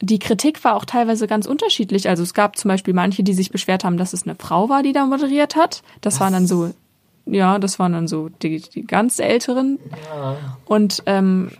die 0.00 0.18
Kritik 0.18 0.62
war 0.64 0.74
auch 0.74 0.84
teilweise 0.84 1.28
ganz 1.28 1.46
unterschiedlich. 1.46 2.08
Also 2.08 2.24
es 2.24 2.34
gab 2.34 2.56
zum 2.58 2.70
Beispiel 2.70 2.92
manche, 2.92 3.22
die 3.22 3.34
sich 3.34 3.52
beschwert 3.52 3.84
haben, 3.84 3.98
dass 3.98 4.12
es 4.12 4.24
eine 4.24 4.34
Frau 4.34 4.68
war, 4.68 4.82
die 4.82 4.92
da 4.92 5.06
moderiert 5.06 5.54
hat. 5.54 5.82
Das 6.00 6.14
was? 6.14 6.20
waren 6.20 6.32
dann 6.32 6.46
so 6.48 6.72
ja, 7.30 7.58
das 7.58 7.78
waren 7.78 7.92
dann 7.92 8.08
so 8.08 8.28
die, 8.42 8.60
die 8.60 8.84
ganz 8.84 9.18
Älteren. 9.18 9.78
Ja. 10.14 10.36
Und 10.64 11.02
ähm, 11.06 11.50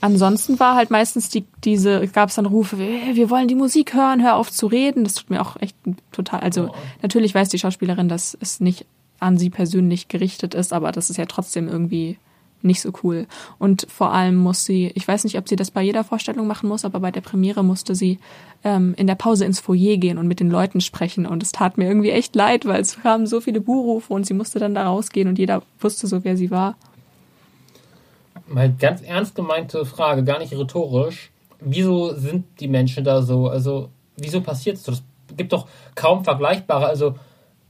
ansonsten 0.00 0.60
war 0.60 0.74
halt 0.74 0.90
meistens 0.90 1.28
die, 1.28 1.44
diese, 1.64 2.06
gab 2.08 2.28
es 2.28 2.36
dann 2.36 2.46
Rufe, 2.46 2.78
wir 2.78 3.30
wollen 3.30 3.48
die 3.48 3.54
Musik 3.54 3.94
hören, 3.94 4.22
hör 4.22 4.36
auf 4.36 4.50
zu 4.50 4.66
reden. 4.66 5.04
Das 5.04 5.14
tut 5.14 5.30
mir 5.30 5.40
auch 5.40 5.56
echt 5.60 5.76
total, 6.12 6.40
also 6.40 6.68
oh. 6.68 6.74
natürlich 7.02 7.34
weiß 7.34 7.48
die 7.48 7.58
Schauspielerin, 7.58 8.08
dass 8.08 8.36
es 8.40 8.60
nicht 8.60 8.86
an 9.20 9.38
sie 9.38 9.50
persönlich 9.50 10.08
gerichtet 10.08 10.54
ist, 10.54 10.72
aber 10.72 10.92
das 10.92 11.10
ist 11.10 11.16
ja 11.16 11.26
trotzdem 11.26 11.68
irgendwie 11.68 12.18
nicht 12.64 12.80
so 12.80 12.90
cool. 13.02 13.26
Und 13.58 13.86
vor 13.90 14.12
allem 14.12 14.36
muss 14.36 14.64
sie, 14.64 14.90
ich 14.94 15.06
weiß 15.06 15.24
nicht, 15.24 15.38
ob 15.38 15.48
sie 15.48 15.56
das 15.56 15.70
bei 15.70 15.82
jeder 15.82 16.04
Vorstellung 16.04 16.46
machen 16.46 16.68
muss, 16.68 16.84
aber 16.84 17.00
bei 17.00 17.10
der 17.10 17.20
Premiere 17.20 17.62
musste 17.62 17.94
sie 17.94 18.18
ähm, 18.64 18.94
in 18.96 19.06
der 19.06 19.14
Pause 19.14 19.44
ins 19.44 19.60
Foyer 19.60 19.96
gehen 19.96 20.18
und 20.18 20.26
mit 20.26 20.40
den 20.40 20.50
Leuten 20.50 20.80
sprechen. 20.80 21.26
Und 21.26 21.42
es 21.42 21.52
tat 21.52 21.78
mir 21.78 21.86
irgendwie 21.86 22.10
echt 22.10 22.34
leid, 22.34 22.66
weil 22.66 22.80
es 22.80 23.00
kamen 23.00 23.26
so 23.26 23.40
viele 23.40 23.60
Buhrufe 23.60 24.12
und 24.12 24.26
sie 24.26 24.34
musste 24.34 24.58
dann 24.58 24.74
da 24.74 24.86
rausgehen 24.86 25.28
und 25.28 25.38
jeder 25.38 25.62
wusste 25.80 26.06
so, 26.06 26.24
wer 26.24 26.36
sie 26.36 26.50
war. 26.50 26.76
Mal 28.46 28.72
ganz 28.72 29.02
ernst 29.02 29.34
gemeinte 29.34 29.84
Frage, 29.86 30.24
gar 30.24 30.38
nicht 30.38 30.52
rhetorisch. 30.52 31.30
Wieso 31.60 32.14
sind 32.14 32.44
die 32.60 32.68
Menschen 32.68 33.04
da 33.04 33.22
so? 33.22 33.48
Also, 33.48 33.88
wieso 34.16 34.42
passiert 34.42 34.76
es 34.76 34.84
so? 34.84 34.92
Es 34.92 35.02
gibt 35.36 35.52
doch 35.52 35.66
kaum 35.94 36.24
vergleichbare, 36.24 36.86
also 36.86 37.14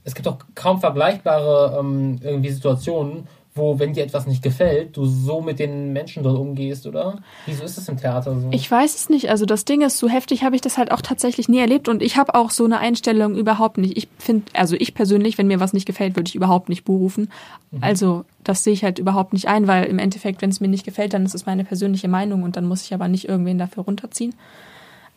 es 0.05 0.13
gibt 0.13 0.27
doch 0.27 0.37
kaum 0.53 0.79
vergleichbare 0.79 1.77
ähm, 1.79 2.19
irgendwie 2.21 2.51
Situationen, 2.51 3.27
wo, 3.57 3.79
wenn 3.79 3.93
dir 3.93 4.03
etwas 4.03 4.27
nicht 4.27 4.43
gefällt, 4.43 4.97
du 4.97 5.05
so 5.05 5.39
mit 5.39 5.59
den 5.59 5.93
Menschen 5.93 6.23
dort 6.23 6.37
umgehst, 6.37 6.85
oder? 6.85 7.19
Wieso 7.45 7.63
ist 7.63 7.77
das 7.77 7.87
im 7.87 7.95
Theater 7.95 8.37
so? 8.37 8.49
Ich 8.51 8.69
weiß 8.69 8.93
es 8.95 9.09
nicht. 9.09 9.29
Also 9.29 9.45
das 9.45 9.63
Ding 9.63 9.81
ist, 9.81 9.97
so 9.97 10.09
heftig 10.09 10.43
habe 10.43 10.55
ich 10.55 10.61
das 10.61 10.77
halt 10.77 10.91
auch 10.91 11.01
tatsächlich 11.01 11.47
nie 11.47 11.59
erlebt 11.59 11.87
und 11.87 12.03
ich 12.03 12.17
habe 12.17 12.35
auch 12.35 12.49
so 12.49 12.65
eine 12.65 12.79
Einstellung 12.79 13.33
überhaupt 13.35 13.77
nicht. 13.77 13.95
Ich 13.97 14.09
finde, 14.19 14.43
also 14.53 14.75
ich 14.77 14.93
persönlich, 14.93 15.37
wenn 15.37 15.47
mir 15.47 15.61
was 15.61 15.71
nicht 15.71 15.85
gefällt, 15.85 16.17
würde 16.17 16.27
ich 16.27 16.35
überhaupt 16.35 16.67
nicht 16.67 16.83
buhrufen. 16.83 17.31
Mhm. 17.71 17.79
Also 17.81 18.25
das 18.43 18.65
sehe 18.65 18.73
ich 18.73 18.83
halt 18.83 18.99
überhaupt 18.99 19.31
nicht 19.31 19.47
ein, 19.47 19.67
weil 19.67 19.85
im 19.85 19.99
Endeffekt, 19.99 20.41
wenn 20.41 20.49
es 20.49 20.59
mir 20.59 20.67
nicht 20.67 20.83
gefällt, 20.83 21.13
dann 21.13 21.25
ist 21.25 21.33
es 21.33 21.45
meine 21.45 21.63
persönliche 21.63 22.09
Meinung 22.09 22.43
und 22.43 22.57
dann 22.57 22.67
muss 22.67 22.83
ich 22.83 22.93
aber 22.93 23.07
nicht 23.07 23.29
irgendwen 23.29 23.57
dafür 23.57 23.85
runterziehen. 23.85 24.35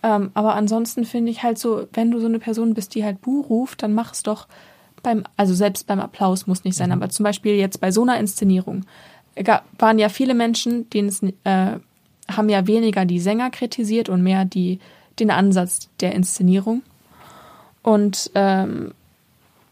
Ähm, 0.05 0.31
aber 0.35 0.55
ansonsten 0.55 1.05
finde 1.05 1.33
ich 1.33 1.43
halt 1.43 1.59
so, 1.59 1.89
wenn 1.93 2.13
du 2.13 2.21
so 2.21 2.27
eine 2.27 2.39
Person 2.39 2.75
bist, 2.75 2.95
die 2.95 3.05
halt 3.05 3.21
Buh 3.21 3.41
ruft, 3.41 3.83
dann 3.83 3.95
mach 3.95 4.13
es 4.13 4.23
doch 4.23 4.47
beim, 5.03 5.25
also 5.37 5.55
selbst 5.55 5.87
beim 5.87 6.01
Applaus 6.01 6.47
muss 6.47 6.65
nicht 6.65 6.77
sein, 6.77 6.89
mhm. 6.89 6.95
aber 6.95 7.09
zum 7.09 7.25
Beispiel 7.25 7.55
jetzt 7.55 7.81
bei 7.81 7.91
so 7.91 8.03
einer 8.03 8.19
Inszenierung 8.19 8.85
waren 9.79 9.99
ja 9.99 10.09
viele 10.09 10.35
Menschen, 10.35 10.91
denen 10.91 11.09
es, 11.09 11.23
äh, 11.23 11.79
haben 12.31 12.49
ja 12.49 12.67
weniger 12.67 13.05
die 13.05 13.21
Sänger 13.21 13.51
kritisiert 13.51 14.09
und 14.09 14.23
mehr 14.23 14.45
die, 14.45 14.81
den 15.19 15.31
Ansatz 15.31 15.89
der 16.01 16.15
Inszenierung. 16.15 16.83
Und 17.83 18.31
ähm, 18.35 18.93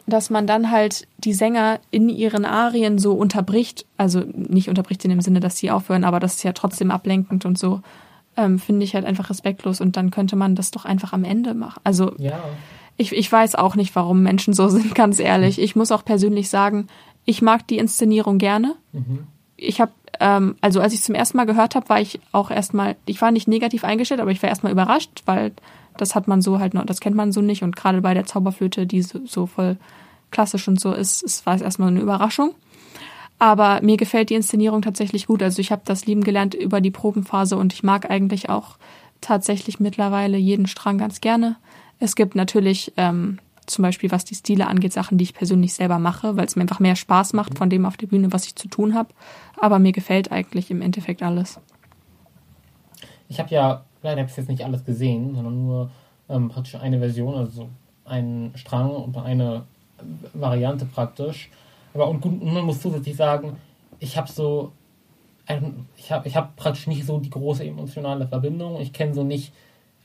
dass 0.06 0.30
man 0.30 0.46
dann 0.46 0.70
halt 0.70 1.08
die 1.18 1.32
Sänger 1.32 1.80
in 1.90 2.08
ihren 2.08 2.44
Arien 2.44 2.98
so 2.98 3.12
unterbricht, 3.12 3.86
also 3.96 4.20
nicht 4.20 4.68
unterbricht 4.68 5.04
in 5.04 5.10
dem 5.10 5.20
Sinne, 5.20 5.40
dass 5.40 5.58
sie 5.58 5.70
aufhören, 5.70 6.04
aber 6.04 6.20
das 6.20 6.36
ist 6.36 6.44
ja 6.44 6.52
trotzdem 6.52 6.90
ablenkend 6.92 7.44
und 7.44 7.58
so, 7.58 7.80
ähm, 8.36 8.58
finde 8.58 8.84
ich 8.84 8.94
halt 8.94 9.04
einfach 9.04 9.30
respektlos 9.30 9.80
und 9.80 9.96
dann 9.96 10.10
könnte 10.10 10.36
man 10.36 10.54
das 10.54 10.70
doch 10.70 10.84
einfach 10.84 11.12
am 11.12 11.24
Ende 11.24 11.54
machen. 11.54 11.80
Also 11.82 12.12
Ja. 12.18 12.38
Ich, 12.96 13.12
ich 13.12 13.30
weiß 13.30 13.54
auch 13.54 13.76
nicht, 13.76 13.94
warum 13.94 14.22
Menschen 14.22 14.54
so 14.54 14.68
sind, 14.68 14.94
ganz 14.94 15.18
ehrlich. 15.18 15.60
Ich 15.60 15.76
muss 15.76 15.92
auch 15.92 16.04
persönlich 16.04 16.48
sagen, 16.48 16.88
ich 17.24 17.42
mag 17.42 17.66
die 17.66 17.78
Inszenierung 17.78 18.38
gerne. 18.38 18.74
Ich 19.56 19.80
habe, 19.80 19.92
ähm, 20.20 20.56
also 20.60 20.80
als 20.80 20.94
ich 20.94 21.02
zum 21.02 21.14
ersten 21.14 21.36
Mal 21.36 21.46
gehört 21.46 21.74
habe, 21.74 21.88
war 21.88 22.00
ich 22.00 22.20
auch 22.32 22.50
erstmal, 22.50 22.96
ich 23.06 23.20
war 23.20 23.30
nicht 23.30 23.48
negativ 23.48 23.84
eingestellt, 23.84 24.20
aber 24.20 24.30
ich 24.30 24.42
war 24.42 24.48
erstmal 24.48 24.72
überrascht, 24.72 25.22
weil 25.26 25.52
das 25.96 26.14
hat 26.14 26.28
man 26.28 26.42
so 26.42 26.58
halt 26.60 26.74
noch, 26.74 26.84
das 26.84 27.00
kennt 27.00 27.16
man 27.16 27.32
so 27.32 27.40
nicht 27.40 27.62
und 27.62 27.74
gerade 27.74 28.00
bei 28.00 28.14
der 28.14 28.26
Zauberflöte, 28.26 28.86
die 28.86 29.02
so, 29.02 29.20
so 29.26 29.46
voll 29.46 29.76
klassisch 30.30 30.68
und 30.68 30.78
so 30.78 30.92
ist, 30.92 31.22
ist 31.22 31.46
war 31.46 31.54
es 31.54 31.62
erstmal 31.62 31.88
eine 31.88 32.00
Überraschung. 32.00 32.54
Aber 33.38 33.80
mir 33.82 33.96
gefällt 33.96 34.30
die 34.30 34.34
Inszenierung 34.34 34.82
tatsächlich 34.82 35.26
gut. 35.26 35.42
Also 35.42 35.60
ich 35.60 35.70
habe 35.70 35.82
das 35.84 36.06
lieben 36.06 36.24
gelernt 36.24 36.54
über 36.54 36.80
die 36.80 36.90
Probenphase 36.90 37.56
und 37.56 37.72
ich 37.74 37.82
mag 37.82 38.10
eigentlich 38.10 38.48
auch 38.48 38.76
tatsächlich 39.20 39.80
mittlerweile 39.80 40.38
jeden 40.38 40.66
Strang 40.66 40.98
ganz 40.98 41.20
gerne. 41.20 41.56
Es 41.98 42.14
gibt 42.16 42.34
natürlich 42.34 42.92
ähm, 42.96 43.38
zum 43.66 43.82
Beispiel, 43.82 44.10
was 44.10 44.24
die 44.24 44.34
Stile 44.34 44.66
angeht, 44.68 44.92
Sachen, 44.92 45.18
die 45.18 45.24
ich 45.24 45.34
persönlich 45.34 45.74
selber 45.74 45.98
mache, 45.98 46.36
weil 46.36 46.46
es 46.46 46.56
mir 46.56 46.62
einfach 46.62 46.80
mehr 46.80 46.96
Spaß 46.96 47.32
macht 47.32 47.56
von 47.58 47.70
dem 47.70 47.86
auf 47.86 47.96
der 47.96 48.06
Bühne, 48.06 48.32
was 48.32 48.46
ich 48.46 48.54
zu 48.54 48.68
tun 48.68 48.94
habe. 48.94 49.10
Aber 49.60 49.78
mir 49.78 49.92
gefällt 49.92 50.30
eigentlich 50.30 50.70
im 50.70 50.82
Endeffekt 50.82 51.22
alles. 51.22 51.58
Ich 53.28 53.40
habe 53.40 53.50
ja, 53.50 53.84
leider 54.02 54.24
ich 54.24 54.36
jetzt 54.36 54.48
nicht 54.48 54.64
alles 54.64 54.84
gesehen, 54.84 55.34
sondern 55.34 55.64
nur 55.64 55.90
ähm, 56.28 56.48
praktisch 56.48 56.76
eine 56.76 56.98
Version, 56.98 57.34
also 57.34 57.68
einen 58.04 58.52
Strang 58.56 58.90
und 58.90 59.16
eine 59.16 59.64
Variante 60.34 60.84
praktisch. 60.84 61.50
Aber 61.94 62.08
und 62.08 62.20
gut, 62.20 62.42
man 62.42 62.64
muss 62.64 62.80
zusätzlich 62.80 63.16
sagen, 63.16 63.56
ich 63.98 64.16
habe 64.16 64.30
so, 64.30 64.72
ein- 65.46 65.86
ich 65.96 66.12
habe 66.12 66.28
ich 66.28 66.36
hab 66.36 66.54
praktisch 66.56 66.86
nicht 66.86 67.04
so 67.06 67.18
die 67.18 67.30
große 67.30 67.64
emotionale 67.64 68.28
Verbindung. 68.28 68.80
Ich 68.80 68.92
kenne 68.92 69.14
so 69.14 69.24
nicht, 69.24 69.52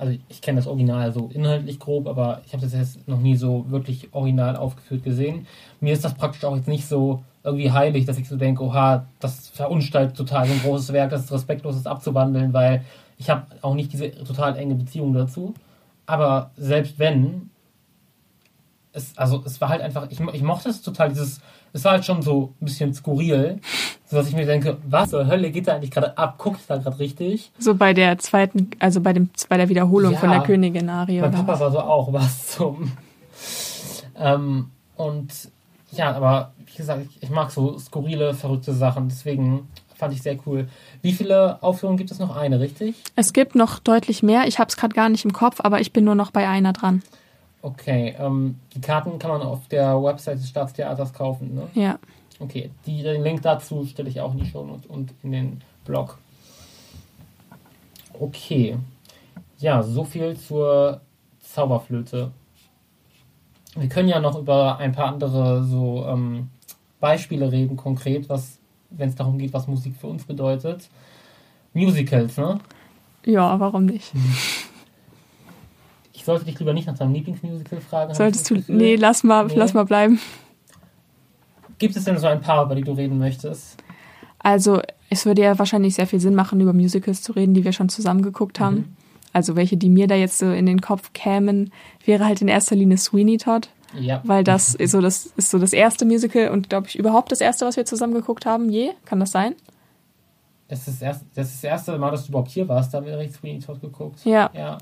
also 0.02 0.18
ich 0.30 0.42
kenne 0.42 0.56
das 0.56 0.66
Original 0.66 1.14
so 1.14 1.30
inhaltlich 1.32 1.78
grob, 1.78 2.08
aber 2.08 2.42
ich 2.48 2.54
habe 2.54 2.64
das 2.64 2.74
jetzt 2.74 3.08
noch 3.08 3.20
nie 3.20 3.36
so 3.36 3.68
wirklich 3.70 4.12
original 4.14 4.56
aufgeführt 4.56 5.04
gesehen. 5.04 5.46
Mir 5.80 5.94
ist 5.94 6.04
das 6.04 6.16
praktisch 6.16 6.44
auch 6.44 6.56
jetzt 6.56 6.68
nicht 6.68 6.88
so 6.88 7.24
irgendwie 7.44 7.72
heilig, 7.72 8.06
dass 8.06 8.18
ich 8.18 8.28
so 8.28 8.36
denke, 8.36 8.64
oha, 8.64 9.06
das 9.20 9.50
verunstaltet 9.50 10.18
total 10.18 10.48
so 10.48 10.54
ein 10.54 10.62
großes 10.62 10.92
Werk, 10.92 11.12
das 11.12 11.26
ist 11.26 11.32
respektlos, 11.32 11.76
das 11.76 11.86
abzuwandeln, 11.86 12.52
weil 12.52 12.84
ich 13.20 13.30
habe 13.30 13.46
auch 13.62 13.76
nicht 13.76 13.94
diese 13.94 14.10
total 14.24 14.58
enge 14.58 14.74
Beziehung 14.74 15.14
dazu. 15.14 15.54
Aber 16.08 16.50
selbst 16.58 16.98
wenn, 16.98 17.51
es, 18.94 19.18
also 19.18 19.42
es 19.46 19.60
war 19.62 19.70
halt 19.70 19.82
einfach, 19.82 20.08
ich, 20.10 20.20
ich 20.20 20.42
mochte 20.44 20.70
es 20.70 20.82
total, 20.82 21.10
dieses, 21.10 21.40
es 21.74 21.84
war 21.86 21.94
halt 21.94 22.06
schon 22.06 22.22
so 22.22 22.54
ein 22.62 22.66
bisschen 22.66 22.94
skurril, 22.94 23.60
so 24.06 24.18
dass 24.18 24.28
ich 24.28 24.36
mir 24.36 24.46
denke, 24.46 24.78
was 24.88 25.12
zur 25.12 25.28
Hölle 25.28 25.52
geht 25.52 25.68
da 25.68 25.76
eigentlich 25.76 25.92
gerade 25.92 26.18
ab? 26.18 26.38
Guckt 26.38 26.60
da 26.68 26.78
gerade 26.78 27.00
richtig? 27.00 27.52
So 27.58 27.76
bei 27.76 27.94
der 27.94 28.18
zweiten, 28.18 28.72
also 28.80 29.00
bei 29.00 29.14
dem 29.14 29.30
bei 29.48 29.58
der 29.58 29.70
Wiederholung 29.70 30.14
Ja. 30.14 30.20
von 30.20 30.32
der 30.32 30.42
Königin 30.42 30.90
Arie. 30.90 31.22
Mein 31.22 31.30
oder 31.30 31.38
Papa 31.40 31.54
was? 31.54 31.60
war 31.62 31.72
so 31.72 31.80
auch 31.80 32.12
was 32.14 32.48
zum. 32.50 32.92
Ähm, 34.20 34.72
und 34.98 35.32
ja, 35.92 36.14
aber 36.14 36.52
wie 36.66 36.76
gesagt, 36.78 37.06
ich, 37.10 37.24
ich 37.24 37.30
mag 37.30 37.52
so 37.52 37.78
skurrile, 37.80 38.34
verrückte 38.34 38.74
Sachen, 38.74 39.10
deswegen 39.10 39.68
fand 39.96 40.14
ich 40.14 40.22
sehr 40.22 40.38
cool. 40.46 40.68
Wie 41.02 41.12
viele 41.14 41.62
Aufführungen 41.62 41.98
gibt 41.98 42.12
es 42.12 42.20
noch? 42.20 42.36
Eine, 42.36 42.60
richtig? 42.60 42.96
Es 43.16 43.34
gibt 43.34 43.56
noch 43.56 43.80
deutlich 43.80 44.24
mehr. 44.24 44.48
Ich 44.48 44.58
habe 44.60 44.68
es 44.68 44.76
gerade 44.78 44.96
gar 44.96 45.10
nicht 45.10 45.26
im 45.26 45.34
Kopf, 45.34 45.60
aber 45.62 45.80
ich 45.80 45.94
bin 45.94 46.04
nur 46.06 46.16
noch 46.16 46.32
bei 46.32 46.48
einer 46.48 46.74
dran. 46.74 47.04
Okay, 47.62 48.16
ähm, 48.18 48.60
die 48.74 48.82
Karten 48.82 49.20
kann 49.20 49.32
man 49.32 49.42
auf 49.42 49.68
der 49.68 50.02
Website 50.02 50.40
des 50.40 50.50
Staatstheaters 50.50 51.14
kaufen, 51.14 51.54
ne? 51.54 51.68
Ja. 51.76 52.00
Okay, 52.40 52.72
die, 52.88 53.04
den 53.04 53.22
Link 53.22 53.44
dazu 53.44 53.86
stelle 53.86 54.10
ich 54.10 54.20
auch 54.20 54.34
in 54.34 54.40
die 54.40 54.48
Show 54.48 54.66
Notes 54.66 54.88
und 54.88 55.14
in 55.22 55.32
den 55.32 55.62
Blog. 55.86 56.18
Okay. 58.20 58.78
Ja, 59.60 59.84
so 59.84 60.04
viel 60.04 60.36
zur 60.36 61.02
Zauberflöte. 61.40 62.32
Wir 63.76 63.90
können 63.90 64.10
ja 64.10 64.20
noch 64.20 64.38
über 64.40 64.78
ein 64.78 64.92
paar 64.92 65.08
andere 65.08 65.64
so 65.64 66.04
ähm, 66.08 66.50
Beispiele 67.00 67.52
reden, 67.52 67.78
konkret, 67.78 68.28
was, 68.28 68.58
wenn 68.90 69.10
es 69.10 69.16
darum 69.16 69.38
geht, 69.38 69.54
was 69.54 69.68
Musik 69.68 69.96
für 69.96 70.08
uns 70.08 70.24
bedeutet. 70.24 70.90
Musicals, 71.74 72.38
ne? 72.38 72.60
Ja, 73.24 73.60
warum 73.60 73.86
nicht? 73.86 74.12
Ich 76.22 76.26
sollte 76.26 76.46
dich 76.46 76.60
lieber 76.60 76.72
nicht 76.72 76.86
nach 76.86 76.96
deinem 76.96 77.14
Lieblingsmusical 77.14 77.82
fragen. 77.82 78.12
ich 78.12 78.18
Solltest 78.18 78.48
du. 78.52 78.64
Nee, 78.68 78.96
lass 78.96 79.24
mal, 79.24 79.48
Nee. 79.48 79.54
lass 79.56 79.74
mal 79.74 79.86
bleiben. 79.86 80.20
Gibt 81.80 81.96
es 81.96 82.04
denn 82.04 82.20
so 82.20 82.28
ein 82.28 82.42
paar, 82.42 82.64
über 82.64 82.76
die 82.76 82.84
du 82.84 82.92
reden 82.92 83.18
möchtest? 83.18 83.78
Also, 84.38 84.82
es 85.10 85.26
würde 85.26 85.42
ja 85.42 85.58
wahrscheinlich 85.58 85.96
sehr 85.96 86.06
viel 86.06 86.20
Sinn 86.20 86.36
machen, 86.36 86.62
über 86.62 86.74
Musicals 86.74 87.24
zu 87.24 87.32
reden, 87.32 87.56
die 87.56 87.64
wir 87.64 87.74
schon 87.74 87.90
zusammen 87.90 88.22
geguckt 88.22 88.60
haben. 88.60 88.76
Mhm. 88.76 88.86
Also, 89.34 89.56
welche, 89.56 89.78
die 89.78 89.90
mir 89.90 90.06
da 90.06 90.14
jetzt 90.14 90.38
so 90.38 90.52
in 90.52 90.68
den 90.68 90.80
Kopf 90.80 91.12
kämen, 91.14 91.72
wäre 92.06 92.24
halt 92.26 92.40
in 92.44 92.48
erster 92.48 92.76
Linie 92.76 92.98
Sweeney 92.98 93.38
Todd, 93.38 93.70
Ja. 94.00 94.22
weil 94.24 94.44
das 94.44 94.76
ist 94.76 94.92
so 94.92 95.02
das, 95.02 95.26
ist 95.26 95.50
so 95.50 95.58
das 95.58 95.74
erste 95.74 96.06
Musical 96.06 96.50
und, 96.50 96.70
glaube 96.70 96.86
ich, 96.88 97.00
überhaupt 97.00 97.32
das 97.32 97.42
erste, 97.42 97.66
was 97.66 97.78
wir 97.78 97.86
zusammen 97.86 98.14
geguckt 98.14 98.46
haben, 98.46 98.70
je. 98.70 98.92
Kann 99.06 99.20
das 99.20 99.32
sein? 99.32 99.56
Das 100.68 100.80
ist 100.82 100.88
das, 100.88 101.02
erste, 101.02 101.26
das 101.34 101.48
ist 101.48 101.64
das 101.64 101.70
erste 101.72 101.98
Mal, 101.98 102.12
dass 102.12 102.26
du 102.26 102.30
überhaupt 102.30 102.52
hier 102.52 102.68
warst. 102.68 102.94
Da 102.94 103.00
haben 103.00 103.08
wir 103.08 103.18
richtig 103.18 103.40
Sweeney 103.40 103.60
Todd 103.60 103.82
geguckt. 103.82 104.24
Ja. 104.24 104.52
Ja. 104.54 104.78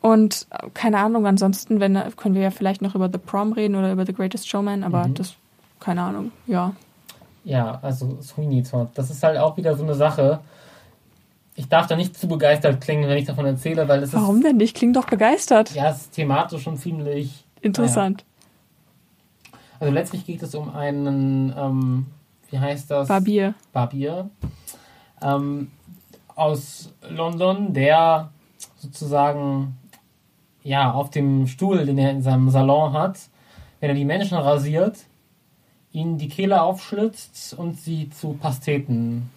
Und 0.00 0.46
äh, 0.50 0.68
keine 0.72 0.98
Ahnung, 0.98 1.26
ansonsten 1.26 1.78
wenn, 1.80 1.94
können 2.16 2.34
wir 2.34 2.42
ja 2.42 2.50
vielleicht 2.50 2.80
noch 2.82 2.94
über 2.94 3.10
The 3.12 3.18
Prom 3.18 3.52
reden 3.52 3.74
oder 3.76 3.92
über 3.92 4.06
The 4.06 4.14
Greatest 4.14 4.48
Showman, 4.48 4.82
aber 4.82 5.06
Mhm. 5.08 5.14
das, 5.14 5.34
keine 5.78 6.02
Ahnung, 6.02 6.32
ja. 6.46 6.72
Ja, 7.44 7.78
also 7.82 8.18
Sweeney 8.22 8.62
Todd. 8.62 8.88
Das 8.94 9.10
ist 9.10 9.22
halt 9.22 9.38
auch 9.38 9.56
wieder 9.56 9.74
so 9.76 9.82
eine 9.82 9.94
Sache. 9.94 10.40
Ich 11.54 11.68
darf 11.68 11.86
da 11.86 11.96
nicht 11.96 12.16
zu 12.18 12.28
begeistert 12.28 12.80
klingen, 12.80 13.08
wenn 13.08 13.18
ich 13.18 13.24
davon 13.26 13.44
erzähle, 13.46 13.88
weil 13.88 14.02
es 14.02 14.12
Warum 14.12 14.36
ist. 14.36 14.44
denn 14.44 14.56
nicht? 14.58 14.76
Klingt 14.76 14.96
doch 14.96 15.06
begeistert. 15.06 15.74
Ja, 15.74 15.90
es 15.90 16.02
ist 16.02 16.12
thematisch 16.12 16.62
schon 16.62 16.76
ziemlich. 16.76 17.44
Interessant. 17.60 18.24
Also 19.78 19.92
letztlich 19.92 20.24
geht 20.26 20.42
es 20.42 20.54
um 20.54 20.74
einen, 20.74 21.54
ähm, 21.56 22.06
wie 22.50 22.58
heißt 22.58 22.90
das? 22.90 23.08
Barbier. 23.08 23.54
Barbier 23.72 24.28
ähm, 25.22 25.70
aus 26.34 26.92
London, 27.08 27.72
der 27.72 28.30
sozusagen 28.76 29.76
ja 30.62 30.92
auf 30.92 31.10
dem 31.10 31.46
Stuhl, 31.46 31.86
den 31.86 31.98
er 31.98 32.10
in 32.10 32.22
seinem 32.22 32.50
Salon 32.50 32.92
hat, 32.92 33.18
wenn 33.80 33.90
er 33.90 33.94
die 33.94 34.04
Menschen 34.04 34.36
rasiert, 34.36 34.96
ihnen 35.92 36.18
die 36.18 36.28
Kehle 36.28 36.62
aufschlitzt 36.62 37.54
und 37.54 37.78
sie 37.80 38.10
zu 38.10 38.34
Pasteten 38.34 39.30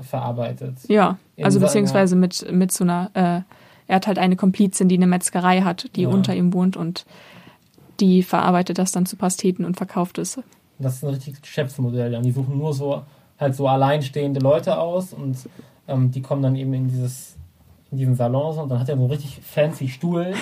verarbeitet. 0.00 0.76
Ja, 0.88 1.18
also 1.40 1.60
beziehungsweise 1.60 2.16
mit, 2.16 2.50
mit 2.50 2.72
so 2.72 2.84
einer, 2.84 3.10
äh, 3.14 3.40
er 3.86 3.96
hat 3.96 4.06
halt 4.06 4.18
eine 4.18 4.36
Komplizin, 4.36 4.88
die 4.88 4.96
eine 4.96 5.06
Metzgerei 5.06 5.62
hat, 5.62 5.88
die 5.96 6.02
Ja. 6.02 6.08
unter 6.08 6.34
ihm 6.34 6.52
wohnt 6.52 6.76
und 6.76 7.04
die 8.00 8.22
verarbeitet 8.22 8.78
das 8.78 8.92
dann 8.92 9.06
zu 9.06 9.16
Pasteten 9.16 9.64
und 9.64 9.76
verkauft 9.76 10.18
es. 10.18 10.38
Das 10.78 10.96
ist 10.96 11.04
ein 11.04 11.10
richtiges 11.10 11.42
Geschäftsmodell. 11.42 12.12
Ja. 12.12 12.18
Und 12.18 12.24
die 12.24 12.30
suchen 12.30 12.56
nur 12.56 12.72
so 12.72 13.02
halt 13.40 13.54
so 13.56 13.66
alleinstehende 13.68 14.40
Leute 14.40 14.78
aus 14.78 15.12
und 15.12 15.36
ähm, 15.88 16.10
die 16.10 16.22
kommen 16.22 16.42
dann 16.42 16.54
eben 16.56 16.74
in 16.74 16.88
dieses 16.88 17.36
in 17.90 17.98
diesen 17.98 18.14
Salons 18.14 18.58
und 18.58 18.68
dann 18.68 18.80
hat 18.80 18.88
er 18.88 18.96
so 18.96 19.02
einen 19.02 19.10
richtig 19.10 19.40
fancy 19.42 19.88
Stuhl, 19.88 20.34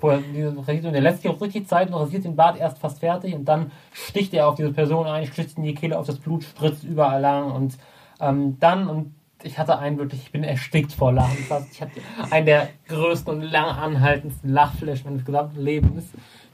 wo 0.00 0.08
er 0.08 0.18
und 0.18 0.66
der 0.66 1.00
lässt 1.00 1.22
sich 1.22 1.30
auch 1.30 1.40
richtig 1.40 1.68
Zeit 1.68 1.88
und 1.88 1.94
rasiert 1.94 2.24
den 2.24 2.36
Bart 2.36 2.58
erst 2.58 2.78
fast 2.78 3.00
fertig 3.00 3.34
und 3.34 3.44
dann 3.44 3.72
sticht 3.92 4.32
er 4.32 4.48
auf 4.48 4.54
diese 4.54 4.72
Person 4.72 5.06
ein, 5.06 5.26
schlitzt 5.26 5.58
in 5.58 5.64
die 5.64 5.74
Kehle 5.74 5.98
auf 5.98 6.06
das 6.06 6.18
Blut, 6.18 6.44
spritzt 6.44 6.84
überall 6.84 7.20
lang 7.20 7.52
und 7.52 7.76
ähm, 8.20 8.58
dann 8.58 8.88
und 8.88 9.14
ich 9.42 9.58
hatte 9.58 9.78
einen 9.78 9.98
wirklich, 9.98 10.22
ich 10.22 10.32
bin 10.32 10.42
erstickt 10.42 10.92
vor 10.92 11.12
Lachen. 11.12 11.36
Ich 11.70 11.82
hatte 11.82 12.00
einen 12.30 12.46
der 12.46 12.70
größten 12.88 13.34
und 13.34 13.42
lang 13.42 13.66
anhaltendsten 13.66 14.50
Lachflächen 14.50 15.10
meines 15.10 15.26
gesamten 15.26 15.60
Lebens, 15.60 16.04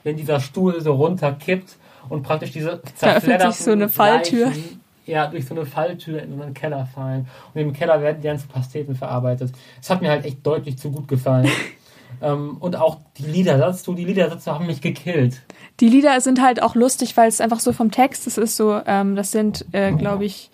wenn 0.02 0.16
dieser 0.16 0.40
Stuhl 0.40 0.80
so 0.80 0.94
runterkippt 0.94 1.76
und 2.08 2.22
praktisch 2.24 2.50
diese 2.50 2.82
Da 3.00 3.14
öffnet 3.14 3.42
sich 3.42 3.56
so 3.56 3.70
eine 3.70 3.88
Falltür. 3.88 4.46
Leichen, 4.46 4.79
ja, 5.10 5.26
durch 5.26 5.46
so 5.46 5.54
eine 5.54 5.66
Falltür 5.66 6.22
in 6.22 6.36
so 6.36 6.42
einen 6.42 6.54
Keller 6.54 6.86
fallen. 6.86 7.28
Und 7.52 7.60
im 7.60 7.72
Keller 7.72 8.00
werden 8.00 8.22
die 8.22 8.40
zu 8.40 8.48
Pasteten 8.48 8.94
verarbeitet. 8.94 9.52
Das 9.78 9.90
hat 9.90 10.02
mir 10.02 10.10
halt 10.10 10.24
echt 10.24 10.46
deutlich 10.46 10.78
zu 10.78 10.90
gut 10.90 11.08
gefallen. 11.08 11.48
ähm, 12.22 12.56
und 12.60 12.76
auch 12.76 12.98
die 13.18 13.26
Lieder 13.26 13.58
dazu, 13.58 13.94
die 13.94 14.04
Lieder 14.04 14.28
dazu 14.28 14.52
haben 14.52 14.66
mich 14.66 14.80
gekillt. 14.80 15.42
Die 15.80 15.88
Lieder 15.88 16.20
sind 16.20 16.40
halt 16.40 16.62
auch 16.62 16.74
lustig, 16.74 17.16
weil 17.16 17.28
es 17.28 17.40
einfach 17.40 17.60
so 17.60 17.72
vom 17.72 17.90
Text, 17.90 18.26
es 18.26 18.38
ist 18.38 18.56
so, 18.56 18.80
ähm, 18.86 19.16
das 19.16 19.32
sind, 19.32 19.66
äh, 19.72 19.92
glaube 19.92 20.24
ich, 20.24 20.50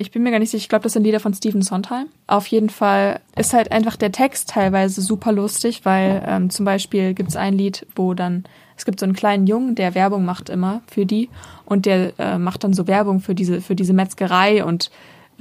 ich 0.00 0.10
bin 0.10 0.22
mir 0.22 0.30
gar 0.30 0.38
nicht 0.38 0.50
sicher, 0.50 0.62
ich 0.62 0.68
glaube, 0.70 0.84
das 0.84 0.94
sind 0.94 1.04
Lieder 1.04 1.20
von 1.20 1.34
Stephen 1.34 1.60
Sondheim. 1.60 2.06
Auf 2.26 2.46
jeden 2.46 2.70
Fall 2.70 3.20
ist 3.36 3.52
halt 3.52 3.70
einfach 3.70 3.96
der 3.96 4.12
Text 4.12 4.48
teilweise 4.48 5.02
super 5.02 5.30
lustig, 5.30 5.84
weil 5.84 6.22
ähm, 6.26 6.48
zum 6.48 6.64
Beispiel 6.64 7.12
gibt 7.12 7.28
es 7.28 7.36
ein 7.36 7.52
Lied, 7.52 7.86
wo 7.94 8.14
dann, 8.14 8.44
es 8.80 8.86
gibt 8.86 8.98
so 8.98 9.04
einen 9.04 9.14
kleinen 9.14 9.46
Jungen, 9.46 9.74
der 9.74 9.94
Werbung 9.94 10.24
macht 10.24 10.48
immer 10.48 10.80
für 10.86 11.04
die 11.04 11.28
und 11.66 11.84
der 11.84 12.18
äh, 12.18 12.38
macht 12.38 12.64
dann 12.64 12.72
so 12.72 12.86
Werbung 12.86 13.20
für 13.20 13.34
diese, 13.34 13.60
für 13.60 13.76
diese 13.76 13.92
Metzgerei 13.92 14.64
und 14.64 14.90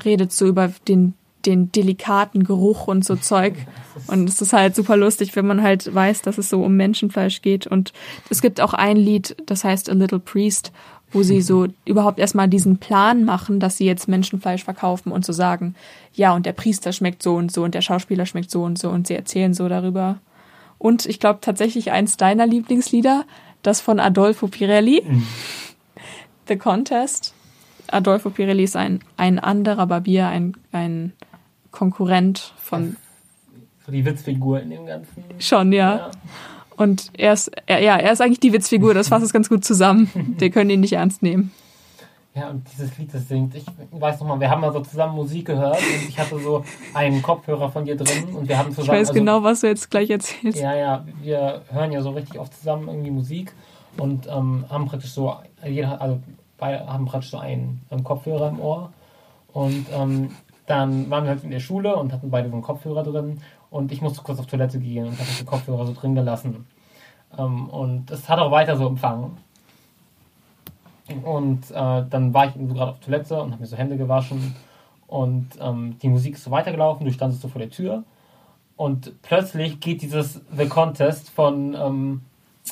redet 0.03 0.34
so 0.34 0.45
über 0.45 0.74
den 0.90 1.14
den 1.45 1.72
delikaten 1.72 2.44
Geruch 2.44 2.88
und 2.88 3.06
so 3.06 3.16
Zeug. 3.16 3.53
Und 4.07 4.28
es 4.28 4.41
ist 4.41 4.52
halt 4.52 4.76
super 4.76 4.98
lustig, 4.98 5.38
wenn 5.38 5.48
man 5.48 5.64
halt 5.64 5.95
weiß, 5.95 6.22
dass 6.22 6.38
es 6.38 6.49
so 6.49 6.61
um 6.61 6.76
Menschenfleisch 6.76 7.41
geht. 7.41 7.66
Und 7.66 7.94
es 8.30 8.41
gibt 8.41 8.60
auch 8.60 8.74
ein 8.74 8.98
Lied, 8.98 9.38
das 9.45 9.64
heißt 9.64 9.90
A 9.90 9.94
Little 9.94 10.20
Priest, 10.20 10.74
wo 11.14 11.24
sie 11.24 11.41
so 11.41 11.68
überhaupt 11.86 12.20
erstmal 12.20 12.49
diesen 12.49 12.78
Plan 12.78 13.24
machen, 13.24 13.61
dass 13.61 13.78
sie 13.78 13.86
jetzt 13.86 14.10
Menschenfleisch 14.10 14.66
verkaufen 14.66 15.14
und 15.14 15.26
so 15.26 15.32
sagen, 15.32 15.76
ja, 16.14 16.36
und 16.36 16.45
der 16.45 16.52
Priester 16.52 16.91
schmeckt 16.91 17.24
so 17.24 17.38
und 17.38 17.53
so 17.53 17.64
und 17.64 17.74
der 17.74 17.82
Schauspieler 17.82 18.26
schmeckt 18.26 18.52
so 18.52 18.64
und 18.64 18.78
so 18.78 18.90
und 18.90 19.07
sie 19.07 19.16
erzählen 19.16 19.53
so 19.53 19.70
darüber. 19.70 20.20
Und 20.80 21.06
ich 21.06 21.20
glaube 21.20 21.40
tatsächlich 21.42 21.92
eins 21.92 22.18
deiner 22.18 22.48
Lieblingslieder, 22.48 23.26
das 23.62 23.82
von 23.82 24.00
Adolfo 24.00 24.48
Pirelli, 24.48 25.04
The 26.48 26.56
Contest. 26.58 27.36
Adolfo 27.88 28.30
Pirelli 28.30 28.64
ist 28.64 28.76
ein, 28.76 29.02
ein 29.18 29.40
anderer 29.40 29.86
Barbier, 29.86 30.28
ein, 30.28 30.56
ein 30.72 31.14
Konkurrent 31.72 32.54
von. 32.58 32.96
So 33.86 33.92
die 33.92 34.06
Witzfigur 34.06 34.62
in 34.62 34.70
dem 34.70 34.86
Ganzen. 34.86 35.24
Schon, 35.38 35.74
ja. 35.74 35.98
Ja. 35.98 36.12
Und 36.78 37.12
er 37.18 37.34
ist, 37.34 37.52
er, 37.66 37.82
ja, 37.82 37.98
er 37.98 38.14
ist 38.14 38.22
eigentlich 38.22 38.40
die 38.40 38.54
Witzfigur, 38.54 38.94
das 38.94 39.10
fasst 39.10 39.26
es 39.26 39.34
ganz 39.34 39.50
gut 39.50 39.66
zusammen. 39.66 40.36
Wir 40.38 40.50
können 40.50 40.70
ihn 40.70 40.80
nicht 40.80 40.94
ernst 40.94 41.22
nehmen. 41.22 41.52
Ja, 42.40 42.49
und 42.49 42.64
dieses 42.72 42.98
Lied, 42.98 43.14
das 43.14 43.28
singt. 43.28 43.56
Ich 43.56 43.66
weiß 43.91 44.20
noch 44.22 44.28
mal, 44.28 44.40
wir 44.40 44.49
haben 44.49 44.61
mal 44.61 44.72
so 44.72 44.80
zusammen 44.80 45.16
Musik 45.16 45.48
gehört 45.48 45.78
und 45.78 46.10
ich 46.10 46.18
hatte 46.18 46.40
so 46.40 46.64
einen 46.94 47.22
Kopfhörer 47.22 47.70
von 47.70 47.86
dir 47.86 47.98
drin 47.98 48.36
und 48.36 48.48
wir 48.48 48.57
haben 48.57 48.70
Ich 48.70 48.76
zusammen. 48.76 48.99
weiß 48.99 49.10
also, 49.10 49.20
genau, 49.20 49.44
was 49.44 49.61
du 49.61 49.68
jetzt 49.68 49.90
gleich 49.91 50.10
erzählst. 50.10 50.60
Ja, 50.60 50.74
ja, 50.76 51.06
wir 51.22 51.61
hören 51.70 51.91
ja 51.91 52.02
so 52.02 52.11
richtig 52.11 52.40
oft 52.40 52.53
zusammen 52.53 52.88
irgendwie 52.88 53.11
Musik 53.11 53.53
und 53.98 54.28
ähm, 54.28 54.66
haben 54.70 54.86
praktisch 54.86 55.11
so, 55.11 55.36
jeder, 55.66 56.02
also 56.02 56.20
beide 56.57 56.86
haben 56.88 57.06
praktisch 57.06 57.32
so 57.32 57.38
einen, 57.38 57.82
einen 57.90 58.03
Kopfhörer 58.03 58.49
im 58.49 58.60
Ohr. 58.60 58.91
Und 59.52 59.88
ähm, 59.91 60.30
dann 60.68 61.10
waren 61.10 61.24
wir 61.24 61.32
halt 61.32 61.44
in 61.44 61.52
der 61.52 61.60
Schule 61.60 61.95
und 61.95 62.14
hatten 62.14 62.30
beide 62.30 62.48
so 62.49 62.53
einen 62.53 62.61
Kopfhörer 62.61 63.03
drin 63.03 63.41
und 63.72 63.91
ich 63.91 64.02
musste 64.02 64.22
kurz 64.22 64.40
auf 64.40 64.45
Toilette 64.45 64.80
gehen 64.80 65.07
und 65.07 65.20
habe 65.20 65.30
den 65.38 65.45
Kopfhörer 65.45 65.86
so 65.86 65.94
drin 65.94 66.16
gelassen. 66.16 66.68
Ähm, 67.38 67.70
und 67.70 68.11
es 68.11 68.30
hat 68.30 68.40
auch 68.40 68.52
weiter 68.52 68.78
so 68.78 68.88
empfangen. 68.88 69.38
Und 71.23 71.72
äh, 71.72 72.03
dann 72.10 72.34
war 72.34 72.48
ich 72.48 72.56
eben 72.56 72.68
so 72.68 72.73
gerade 72.73 72.91
auf 72.91 72.99
Toilette 72.99 73.41
und 73.41 73.52
habe 73.52 73.61
mir 73.61 73.68
so 73.68 73.77
Hände 73.77 73.98
gewaschen 73.98 74.56
und 75.10 75.48
ähm, 75.60 75.98
die 76.02 76.07
Musik 76.07 76.36
ist 76.36 76.44
so 76.44 76.52
weitergelaufen, 76.52 77.06
du 77.06 77.11
standest 77.11 77.41
so 77.41 77.48
vor 77.48 77.60
der 77.60 77.72
Tür 77.72 78.03
und 78.76 79.22
plötzlich 79.23 79.80
geht 79.80 80.03
dieses 80.03 80.40
The 80.56 80.68
Contest 80.68 81.31
von 81.31 81.76
ähm, 81.76 82.22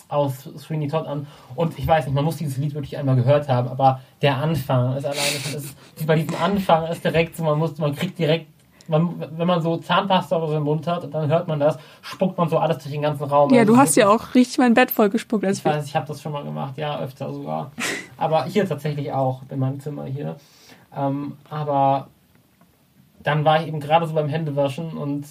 aus 0.08 0.50
Sweeney 0.58 0.88
Todd 0.88 1.08
an. 1.08 1.26
Und 1.56 1.78
ich 1.80 1.88
weiß 1.88 2.06
nicht, 2.06 2.14
man 2.14 2.24
muss 2.24 2.38
dieses 2.38 2.58
Lied 2.58 2.76
wirklich 2.76 2.96
einmal 2.96 3.16
gehört 3.16 3.50
haben, 3.50 3.68
aber 3.68 4.02
der 4.22 4.38
Anfang 4.38 4.96
ist 4.96 5.06
alleine 5.06 5.56
ist, 5.56 5.76
bei 6.06 6.16
diesem 6.16 6.36
Anfang 6.36 6.88
ist 6.88 7.04
direkt 7.04 7.36
so, 7.36 7.44
man 7.44 7.58
muss, 7.58 7.78
man 7.80 7.96
kriegt 7.96 8.20
direkt, 8.20 8.48
man, 8.88 9.24
wenn 9.38 9.48
man 9.48 9.62
so 9.62 9.78
Zahnpasta 9.78 10.38
oder 10.38 10.48
so 10.48 10.58
im 10.58 10.64
Mund 10.64 10.88
hat 10.88 11.04
und 11.04 11.14
dann 11.14 11.30
hört 11.30 11.48
man 11.48 11.60
das, 11.60 11.78
spuckt 12.02 12.38
man 12.38 12.50
so 12.50 12.58
alles 12.58 12.78
durch 12.80 12.92
den 12.92 13.02
ganzen 13.02 13.24
Raum. 13.26 13.54
Ja, 13.54 13.62
Also 13.62 13.74
du 13.74 13.80
hast 13.80 13.96
ja 13.96 14.10
auch 14.10 14.36
richtig 14.36 14.58
mein 14.58 14.74
Bett 14.74 14.92
vollgespuckt. 14.92 15.46
Als 15.46 15.60
ich 15.60 15.66
weiß, 15.66 15.86
ich 15.86 15.96
habe 15.96 16.08
das 16.08 16.22
schon 16.22 16.32
mal 16.32 16.44
gemacht, 16.44 16.78
ja, 16.78 17.00
öfter 17.00 17.34
sogar. 17.34 17.72
Aber 18.18 18.46
hier 18.46 18.68
tatsächlich 18.68 19.12
auch, 19.12 19.42
in 19.50 19.60
meinem 19.60 19.80
Zimmer 19.80 20.06
hier. 20.06 20.36
Ähm, 20.96 21.34
aber 21.50 22.08
dann 23.24 23.44
war 23.44 23.62
ich 23.62 23.68
eben 23.68 23.80
gerade 23.80 24.08
so 24.08 24.14
beim 24.14 24.30
Händewaschen 24.30 24.98
und 24.98 25.26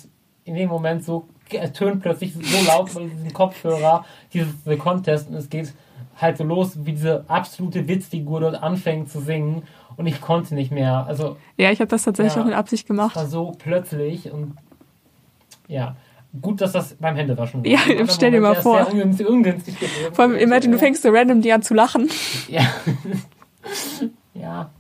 in 0.45 0.55
dem 0.55 0.69
Moment 0.69 1.05
so 1.05 1.27
ertönt 1.51 2.03
plötzlich 2.03 2.35
so 2.35 2.41
laut 2.67 2.91
von 2.91 3.09
diesem 3.09 3.33
Kopfhörer 3.33 4.05
dieses 4.33 4.53
The 4.65 4.77
Contest 4.77 5.29
und 5.29 5.37
es 5.37 5.49
geht 5.49 5.73
halt 6.21 6.39
so 6.39 6.45
los, 6.45 6.73
wie 6.85 6.93
diese 6.93 7.25
absolute 7.29 7.87
Witzfigur 7.89 8.41
dort 8.41 8.63
anfängt 8.63 9.11
zu 9.11 9.21
singen 9.21 9.63
und 9.97 10.07
ich 10.07 10.21
konnte 10.21 10.55
nicht 10.55 10.71
mehr. 10.73 11.05
Also 11.07 11.37
ja, 11.57 11.71
ich 11.71 11.81
habe 11.81 11.89
das 11.89 12.05
tatsächlich 12.05 12.35
Ja. 12.37 12.43
auch 12.43 12.47
mit 12.47 12.55
Absicht 12.55 12.87
gemacht. 12.87 13.17
war 13.17 13.27
so 13.27 13.53
plötzlich 13.59 14.31
und 14.31 14.57
ja. 15.69 15.97
Gut, 16.43 16.61
dass 16.61 16.73
das 16.73 16.95
beim 17.01 17.17
Händewaschen 17.17 17.65
war. 17.65 17.71
Ja, 17.71 17.79
Im 17.89 18.09
stell 18.11 18.31
dir 18.31 18.41
mal 18.43 18.55
vor. 18.57 18.87
ungünstig, 18.91 19.27
ungünstig. 19.27 19.75
Vor 20.13 20.27
allem, 20.27 20.37
imagine, 20.37 20.73
du 20.75 20.79
fängst 20.79 21.03
so 21.03 21.09
random 21.11 21.41
die 21.41 21.51
an 21.53 21.63
zu 21.63 21.73
lachen. 21.73 22.11
Ja. 22.49 22.63
ja. 24.35 24.71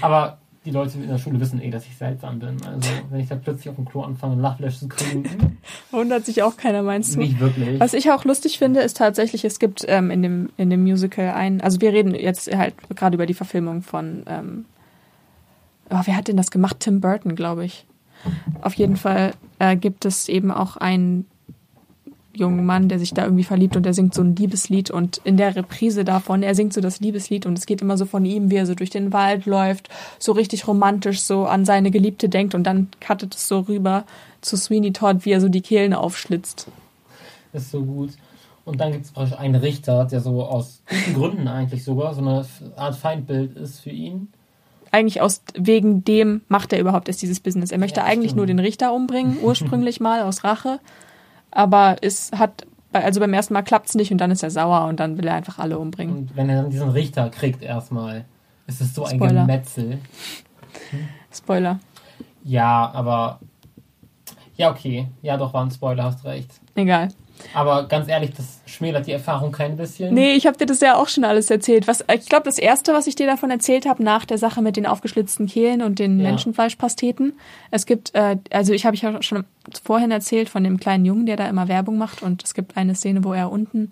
Aber 0.00 0.38
die 0.68 0.74
Leute 0.74 0.98
in 0.98 1.08
der 1.08 1.16
Schule 1.16 1.40
wissen 1.40 1.62
eh, 1.62 1.70
dass 1.70 1.86
ich 1.86 1.96
seltsam 1.96 2.38
bin. 2.38 2.56
Also, 2.66 2.90
wenn 3.08 3.20
ich 3.20 3.28
da 3.28 3.36
plötzlich 3.36 3.70
auf 3.70 3.76
dem 3.76 3.86
Klo 3.86 4.02
anfange, 4.02 4.40
Lachflash 4.40 4.78
zu 4.78 4.88
kriegen, 4.88 5.58
Wundert 5.90 6.26
sich 6.26 6.42
auch 6.42 6.58
keiner, 6.58 6.82
meinst 6.82 7.14
du? 7.14 7.20
nicht 7.20 7.40
wirklich. 7.40 7.80
Was 7.80 7.94
ich 7.94 8.10
auch 8.12 8.24
lustig 8.24 8.58
finde, 8.58 8.80
ist 8.80 8.98
tatsächlich, 8.98 9.44
es 9.46 9.58
gibt 9.58 9.84
ähm, 9.88 10.10
in, 10.10 10.22
dem, 10.22 10.50
in 10.58 10.68
dem 10.68 10.82
Musical 10.82 11.30
ein, 11.30 11.62
also 11.62 11.80
wir 11.80 11.92
reden 11.92 12.14
jetzt 12.14 12.54
halt 12.54 12.74
gerade 12.94 13.14
über 13.14 13.24
die 13.24 13.34
Verfilmung 13.34 13.80
von, 13.80 14.24
ähm, 14.26 14.66
oh, 15.88 16.00
wer 16.04 16.16
hat 16.16 16.28
denn 16.28 16.36
das 16.36 16.50
gemacht? 16.50 16.80
Tim 16.80 17.00
Burton, 17.00 17.34
glaube 17.34 17.64
ich. 17.64 17.86
Auf 18.60 18.74
jeden 18.74 18.96
Fall 18.96 19.32
äh, 19.58 19.76
gibt 19.76 20.04
es 20.04 20.28
eben 20.28 20.50
auch 20.50 20.76
einen 20.76 21.26
jungen 22.38 22.64
Mann, 22.64 22.88
der 22.88 22.98
sich 22.98 23.12
da 23.14 23.24
irgendwie 23.24 23.44
verliebt 23.44 23.76
und 23.76 23.84
der 23.84 23.94
singt 23.94 24.14
so 24.14 24.22
ein 24.22 24.34
Liebeslied 24.36 24.90
und 24.90 25.18
in 25.24 25.36
der 25.36 25.54
Reprise 25.56 26.04
davon, 26.04 26.42
er 26.42 26.54
singt 26.54 26.72
so 26.72 26.80
das 26.80 27.00
Liebeslied 27.00 27.46
und 27.46 27.58
es 27.58 27.66
geht 27.66 27.82
immer 27.82 27.96
so 27.98 28.06
von 28.06 28.24
ihm, 28.24 28.50
wie 28.50 28.56
er 28.56 28.66
so 28.66 28.74
durch 28.74 28.90
den 28.90 29.12
Wald 29.12 29.46
läuft, 29.46 29.88
so 30.18 30.32
richtig 30.32 30.66
romantisch 30.66 31.20
so 31.20 31.46
an 31.46 31.64
seine 31.64 31.90
Geliebte 31.90 32.28
denkt 32.28 32.54
und 32.54 32.64
dann 32.64 32.88
cuttet 33.06 33.34
es 33.34 33.48
so 33.48 33.60
rüber 33.60 34.04
zu 34.40 34.56
Sweeney 34.56 34.92
Todd, 34.92 35.24
wie 35.24 35.32
er 35.32 35.40
so 35.40 35.48
die 35.48 35.60
Kehlen 35.62 35.94
aufschlitzt. 35.94 36.68
Das 37.52 37.62
ist 37.62 37.70
so 37.70 37.82
gut. 37.84 38.10
Und 38.64 38.78
dann 38.80 38.92
gibt 38.92 39.06
es 39.06 39.12
praktisch 39.12 39.38
einen 39.38 39.54
Richter, 39.54 40.04
der 40.04 40.20
so 40.20 40.42
aus 40.44 40.82
guten 40.88 41.14
Gründen 41.14 41.48
eigentlich 41.48 41.84
sogar 41.84 42.14
so 42.14 42.20
eine 42.20 42.44
Art 42.76 42.96
Feindbild 42.96 43.56
ist 43.56 43.80
für 43.80 43.90
ihn. 43.90 44.28
eigentlich 44.90 45.20
aus 45.22 45.42
wegen 45.54 46.04
dem 46.04 46.42
macht 46.48 46.72
er 46.72 46.78
überhaupt 46.80 47.08
erst 47.08 47.20
dieses 47.22 47.40
Business. 47.40 47.72
Er 47.72 47.78
möchte 47.78 48.00
Ja, 48.00 48.06
eigentlich 48.06 48.30
stimmt. 48.30 48.36
nur 48.36 48.46
den 48.46 48.58
Richter 48.58 48.92
umbringen, 48.94 49.38
ursprünglich 49.42 50.00
mal 50.00 50.22
aus 50.22 50.44
Rache, 50.44 50.80
aber 51.58 51.96
es 52.02 52.30
hat 52.30 52.64
also 52.92 53.18
beim 53.18 53.34
ersten 53.34 53.52
Mal 53.52 53.62
klappt's 53.62 53.96
nicht 53.96 54.12
und 54.12 54.18
dann 54.18 54.30
ist 54.30 54.44
er 54.44 54.50
sauer 54.50 54.86
und 54.86 55.00
dann 55.00 55.18
will 55.18 55.26
er 55.26 55.34
einfach 55.34 55.58
alle 55.58 55.78
umbringen. 55.78 56.16
Und 56.16 56.36
wenn 56.36 56.48
er 56.48 56.62
dann 56.62 56.70
diesen 56.70 56.90
Richter 56.90 57.28
kriegt 57.30 57.62
erstmal, 57.62 58.24
ist 58.68 58.80
es 58.80 58.94
so 58.94 59.04
ein 59.04 59.16
Spoiler. 59.16 59.40
Gemetzel. 59.40 59.98
Spoiler. 61.32 61.80
Ja, 62.44 62.90
aber 62.94 63.40
ja, 64.54 64.70
okay. 64.70 65.08
Ja, 65.20 65.36
doch, 65.36 65.52
war 65.52 65.64
ein 65.64 65.70
Spoiler, 65.72 66.04
hast 66.04 66.24
recht. 66.24 66.48
Egal. 66.76 67.08
Aber 67.54 67.88
ganz 67.88 68.08
ehrlich, 68.08 68.32
das 68.34 68.60
schmälert 68.66 69.06
die 69.06 69.12
Erfahrung 69.12 69.52
kein 69.52 69.76
bisschen. 69.76 70.14
Nee, 70.14 70.34
ich 70.34 70.46
habe 70.46 70.56
dir 70.56 70.66
das 70.66 70.80
ja 70.80 70.96
auch 70.96 71.08
schon 71.08 71.24
alles 71.24 71.50
erzählt. 71.50 71.86
Was 71.88 72.04
ich 72.12 72.28
glaube, 72.28 72.44
das 72.44 72.58
erste, 72.58 72.92
was 72.92 73.06
ich 73.06 73.14
dir 73.14 73.26
davon 73.26 73.50
erzählt 73.50 73.86
habe, 73.86 74.02
nach 74.02 74.24
der 74.24 74.38
Sache 74.38 74.62
mit 74.62 74.76
den 74.76 74.86
aufgeschlitzten 74.86 75.46
Kehlen 75.46 75.82
und 75.82 75.98
den 75.98 76.18
Ja. 76.18 76.28
Menschenfleischpasteten. 76.30 77.34
Es 77.70 77.86
gibt, 77.86 78.14
äh, 78.14 78.36
also 78.50 78.72
ich 78.72 78.86
habe 78.86 78.94
ich 78.96 79.02
ja 79.02 79.22
schon 79.22 79.44
vorhin 79.82 80.10
erzählt 80.10 80.48
von 80.48 80.64
dem 80.64 80.78
kleinen 80.78 81.04
Jungen, 81.04 81.26
der 81.26 81.36
da 81.36 81.48
immer 81.48 81.68
Werbung 81.68 81.98
macht. 81.98 82.22
Und 82.22 82.44
es 82.44 82.54
gibt 82.54 82.76
eine 82.76 82.94
Szene, 82.94 83.24
wo 83.24 83.32
er 83.32 83.50
unten 83.50 83.88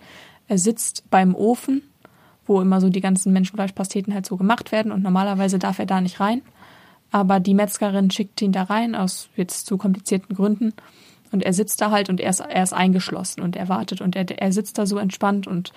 äh, 0.48 0.56
sitzt 0.58 1.04
beim 1.10 1.34
Ofen, 1.34 1.82
wo 2.46 2.60
immer 2.60 2.80
so 2.80 2.88
die 2.88 3.00
ganzen 3.00 3.32
Menschenfleischpasteten 3.32 4.14
halt 4.14 4.26
so 4.26 4.36
gemacht 4.36 4.72
werden. 4.72 4.92
Und 4.92 5.02
normalerweise 5.02 5.58
darf 5.58 5.78
er 5.78 5.86
da 5.86 6.00
nicht 6.00 6.20
rein. 6.20 6.42
Aber 7.12 7.40
die 7.40 7.54
Metzgerin 7.54 8.10
schickt 8.10 8.42
ihn 8.42 8.52
da 8.52 8.64
rein, 8.64 8.94
aus 8.94 9.28
jetzt 9.36 9.66
zu 9.66 9.78
komplizierten 9.78 10.34
Gründen. 10.34 10.74
Und 11.36 11.42
er 11.42 11.52
sitzt 11.52 11.82
da 11.82 11.90
halt 11.90 12.08
und 12.08 12.18
er 12.18 12.30
ist, 12.30 12.40
er 12.40 12.62
ist 12.62 12.72
eingeschlossen 12.72 13.42
und 13.42 13.56
er 13.56 13.68
wartet 13.68 14.00
und 14.00 14.16
er, 14.16 14.26
er 14.30 14.52
sitzt 14.52 14.78
da 14.78 14.86
so 14.86 14.96
entspannt 14.96 15.46
und 15.46 15.70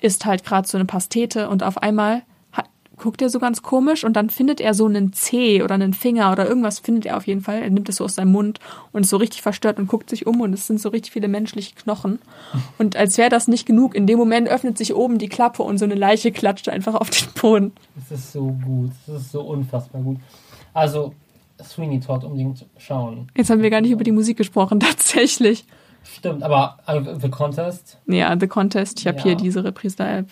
isst 0.00 0.26
halt 0.26 0.42
gerade 0.42 0.66
so 0.66 0.76
eine 0.76 0.86
Pastete 0.86 1.48
und 1.48 1.62
auf 1.62 1.78
einmal 1.78 2.22
hat, 2.50 2.66
guckt 2.96 3.22
er 3.22 3.30
so 3.30 3.38
ganz 3.38 3.62
komisch 3.62 4.02
und 4.02 4.14
dann 4.14 4.28
findet 4.28 4.60
er 4.60 4.74
so 4.74 4.86
einen 4.86 5.12
Zeh 5.12 5.62
oder 5.62 5.76
einen 5.76 5.94
Finger 5.94 6.32
oder 6.32 6.48
irgendwas 6.48 6.80
findet 6.80 7.06
er 7.06 7.16
auf 7.16 7.28
jeden 7.28 7.42
Fall. 7.42 7.62
Er 7.62 7.70
nimmt 7.70 7.88
es 7.88 7.94
so 7.96 8.04
aus 8.04 8.16
seinem 8.16 8.32
Mund 8.32 8.58
und 8.90 9.02
ist 9.02 9.10
so 9.10 9.18
richtig 9.18 9.40
verstört 9.40 9.78
und 9.78 9.86
guckt 9.86 10.10
sich 10.10 10.26
um 10.26 10.40
und 10.40 10.52
es 10.52 10.66
sind 10.66 10.80
so 10.80 10.88
richtig 10.88 11.12
viele 11.12 11.28
menschliche 11.28 11.76
Knochen. 11.76 12.18
Und 12.78 12.96
als 12.96 13.16
wäre 13.16 13.30
das 13.30 13.46
nicht 13.46 13.66
genug, 13.66 13.94
in 13.94 14.08
dem 14.08 14.18
Moment 14.18 14.48
öffnet 14.48 14.76
sich 14.76 14.96
oben 14.96 15.18
die 15.18 15.28
Klappe 15.28 15.62
und 15.62 15.78
so 15.78 15.84
eine 15.84 15.94
Leiche 15.94 16.32
klatscht 16.32 16.68
einfach 16.68 16.96
auf 16.96 17.10
den 17.10 17.28
Boden. 17.40 17.72
Das 17.94 18.18
ist 18.18 18.32
so 18.32 18.48
gut. 18.64 18.90
Das 19.06 19.22
ist 19.22 19.30
so 19.30 19.42
unfassbar 19.42 20.02
gut. 20.02 20.18
Also, 20.72 21.14
Sweeney 21.64 22.00
Todd 22.00 22.24
unbedingt 22.24 22.64
schauen. 22.78 23.28
Jetzt 23.36 23.50
haben 23.50 23.62
wir 23.62 23.70
gar 23.70 23.80
nicht 23.80 23.90
über 23.90 24.04
die 24.04 24.12
Musik 24.12 24.36
gesprochen, 24.36 24.80
tatsächlich. 24.80 25.64
Stimmt, 26.02 26.42
aber 26.42 26.78
äh, 26.86 27.00
The 27.20 27.30
Contest 27.30 27.98
Ja, 28.06 28.36
The 28.38 28.46
Contest. 28.46 29.00
Ich 29.00 29.06
habe 29.06 29.16
Ja. 29.18 29.22
hier 29.24 29.36
diese 29.36 29.64
Reprise 29.64 29.96
da. 29.96 30.22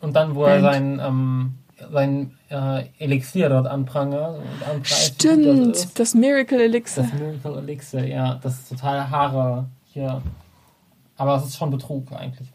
und 0.00 0.16
dann, 0.16 0.34
wo 0.34 0.44
er 0.44 0.60
Band. 0.62 0.74
sein, 0.74 1.00
ähm, 1.06 1.54
sein 1.92 2.32
äh, 2.50 2.84
Elixier 2.98 3.48
dort 3.50 3.66
anprangert 3.66 4.40
anpreist. 4.66 4.90
das 4.90 5.06
Stimmt, 5.06 5.76
ist. 5.76 5.98
das 6.00 6.14
Miracle 6.14 6.60
Elixir. 6.60 7.02
Das 7.04 7.12
Miracle 7.12 7.58
Elixir, 7.58 8.06
ja, 8.06 8.34
das 8.42 8.54
ist 8.60 8.68
total 8.70 9.10
Haare 9.10 9.66
hier. 9.92 10.22
Aber 11.16 11.36
es 11.36 11.44
ist 11.46 11.56
schon 11.58 11.70
Betrug 11.70 12.10
eigentlich. 12.12 12.48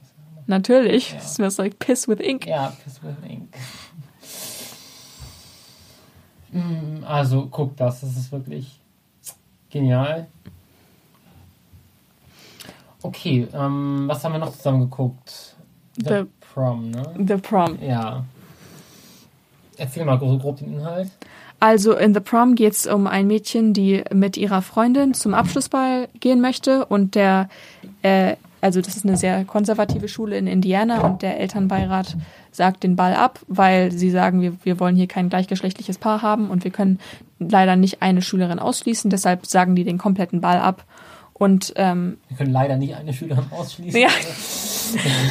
Natürlich. 0.48 1.12
Ja. 1.12 1.18
It 1.18 1.24
smells 1.24 1.58
like 1.58 1.80
piss 1.80 2.08
with 2.08 2.20
ink. 2.20 2.46
Ja, 2.48 2.74
Piss 2.84 3.00
with 3.04 3.16
Ink. 3.30 3.50
Mm, 6.43 6.43
Also, 7.06 7.48
guck 7.50 7.76
das, 7.78 8.02
das 8.02 8.12
ist 8.18 8.32
wirklich 8.32 8.80
genial. 9.70 10.28
Okay, 13.02 13.48
ähm, 13.54 14.06
was 14.08 14.24
haben 14.24 14.34
wir 14.34 14.40
noch 14.40 14.56
zusammen 14.56 14.82
geguckt? 14.82 15.56
The, 15.98 16.04
The- 16.10 16.24
Prom, 16.54 16.92
ne? 16.92 17.04
The 17.28 17.36
Prom. 17.38 17.78
Ja. 17.82 18.24
Erzähl 19.78 20.06
mal 20.06 20.20
so 20.20 20.38
grob 20.38 20.58
den 20.58 20.74
Inhalt. 20.74 21.10
Also 21.60 21.94
in 21.96 22.14
The 22.14 22.20
Prom 22.20 22.56
geht 22.56 22.74
es 22.74 22.86
um 22.88 23.08
ein 23.08 23.26
Mädchen, 23.28 23.74
die 23.74 24.04
mit 24.14 24.38
ihrer 24.38 24.62
Freundin 24.62 25.14
zum 25.14 25.34
Abschlussball 25.34 26.10
gehen 26.20 26.42
möchte 26.42 26.86
und 26.86 27.16
der, 27.16 27.50
äh, 28.04 28.36
also 28.64 28.82
das 28.82 28.96
ist 28.96 29.06
eine 29.06 29.18
sehr 29.18 29.44
konservative 29.44 30.08
Schule 30.08 30.38
in 30.38 30.48
Indiana 30.48 31.02
und 31.02 31.22
der 31.22 31.40
Elternbeirat 31.40 32.16
sagt 32.52 32.84
den 32.84 32.96
Ball 32.96 33.14
ab, 33.14 33.40
weil 33.48 33.92
sie 33.92 34.10
sagen, 34.10 34.42
wir, 34.42 34.54
wir 34.64 34.80
wollen 34.80 34.96
hier 34.96 35.08
kein 35.08 35.30
gleichgeschlechtliches 35.30 35.98
Paar 35.98 36.22
haben 36.22 36.50
und 36.50 36.64
wir 36.64 36.72
können 36.72 37.00
leider 37.40 37.76
nicht 37.76 38.02
eine 38.02 38.22
Schülerin 38.22 38.60
ausschließen, 38.60 39.10
deshalb 39.10 39.46
sagen 39.46 39.76
die 39.76 39.84
den 39.84 39.98
kompletten 39.98 40.40
Ball 40.40 40.60
ab. 40.60 40.86
Und 41.34 41.74
ähm, 41.76 42.18
Wir 42.30 42.38
können 42.38 42.54
leider 42.54 42.78
nicht 42.78 42.96
eine 42.96 43.12
Schülerin 43.12 43.46
ausschließen. 43.52 44.00
Ja. 44.00 44.10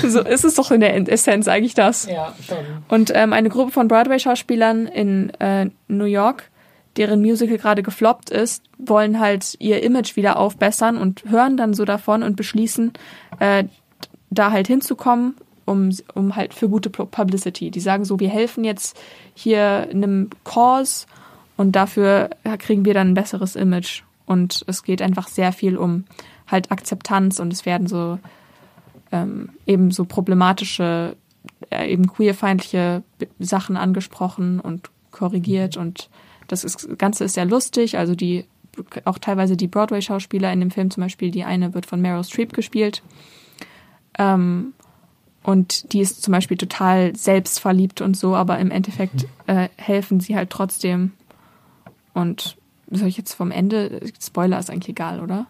so 0.09 0.20
ist 0.20 0.44
es 0.44 0.54
doch 0.54 0.70
in 0.70 0.80
der 0.80 0.94
Essenz 1.10 1.48
eigentlich 1.48 1.74
das. 1.74 2.06
Ja, 2.06 2.34
schon. 2.46 2.59
Und 2.88 3.12
ähm, 3.14 3.32
eine 3.32 3.48
Gruppe 3.48 3.70
von 3.70 3.88
Broadway-Schauspielern 3.88 4.86
in 4.88 5.30
äh, 5.40 5.70
New 5.88 6.04
York, 6.04 6.50
deren 6.97 7.20
Musical 7.20 7.59
gerade 7.59 7.82
gefloppt 7.82 8.31
ist, 8.31 8.62
wollen 8.78 9.19
halt 9.19 9.56
ihr 9.59 9.82
Image 9.82 10.16
wieder 10.16 10.39
aufbessern 10.39 10.97
und 10.98 11.24
hören 11.27 11.56
dann 11.56 11.74
so 11.74 11.85
davon 11.85 12.23
und 12.23 12.36
beschließen, 12.36 12.93
äh, 13.39 13.64
da 14.31 14.51
halt 14.51 14.66
hinzukommen, 14.66 15.35
um, 15.64 15.90
um 16.14 16.36
halt 16.36 16.55
für 16.55 16.69
gute 16.69 16.90
Pu- 16.90 17.06
Publicity. 17.06 17.70
Die 17.70 17.81
sagen 17.81 18.05
so, 18.05 18.19
wir 18.20 18.28
helfen 18.28 18.64
jetzt 18.64 18.98
hier 19.35 19.89
einem 19.90 20.31
Cause 20.44 21.06
und 21.56 21.73
dafür 21.73 22.31
kriegen 22.59 22.85
wir 22.85 22.94
dann 22.94 23.10
ein 23.10 23.14
besseres 23.14 23.56
Image. 23.56 24.02
Und 24.24 24.64
es 24.66 24.82
geht 24.82 25.02
einfach 25.02 25.28
sehr 25.28 25.52
viel 25.52 25.77
um 25.77 26.05
halt 26.47 26.70
Akzeptanz 26.70 27.40
und 27.40 27.52
es 27.52 27.66
werden 27.66 27.86
so 27.86 28.19
ähm, 29.10 29.51
eben 29.66 29.90
so 29.90 30.05
problematische, 30.05 31.16
äh, 31.70 31.93
eben 31.93 32.06
queerfeindliche 32.06 33.02
Sachen 33.39 33.77
angesprochen 33.77 34.60
und 34.60 34.90
korrigiert 35.10 35.77
und 35.77 36.09
das 36.48 36.64
ist, 36.64 36.98
Ganze 36.98 37.24
ist 37.24 37.35
sehr 37.35 37.44
lustig. 37.44 37.98
Also 37.98 38.14
die 38.14 38.44
auch 39.05 39.19
teilweise 39.19 39.56
die 39.56 39.69
Broadway-Schauspieler 39.69 40.51
in 40.52 40.60
dem 40.60 40.70
Film 40.70 40.90
zum 40.90 41.02
Beispiel, 41.02 41.31
die 41.31 41.44
eine 41.44 41.74
wird 41.74 41.85
von 41.86 42.01
Meryl 42.01 42.24
Streep 42.24 42.55
gespielt. 42.55 43.02
Ähm, 44.19 44.73
und 45.43 45.93
die 45.93 46.01
ist 46.01 46.23
zum 46.23 46.32
Beispiel 46.32 46.56
total 46.56 47.14
selbstverliebt 47.16 48.01
und 48.01 48.16
so, 48.16 48.35
aber 48.35 48.59
im 48.59 48.70
Endeffekt 48.70 49.27
äh, 49.47 49.69
helfen 49.77 50.20
sie 50.20 50.36
halt 50.36 50.51
trotzdem. 50.51 51.12
Und 52.14 52.56
soll 52.90 53.09
ich 53.09 53.16
jetzt 53.16 53.35
vom 53.35 53.51
Ende, 53.51 54.01
Spoiler 54.20 54.59
ist 54.59 54.70
eigentlich 54.70 54.90
egal, 54.90 55.20
oder? 55.20 55.47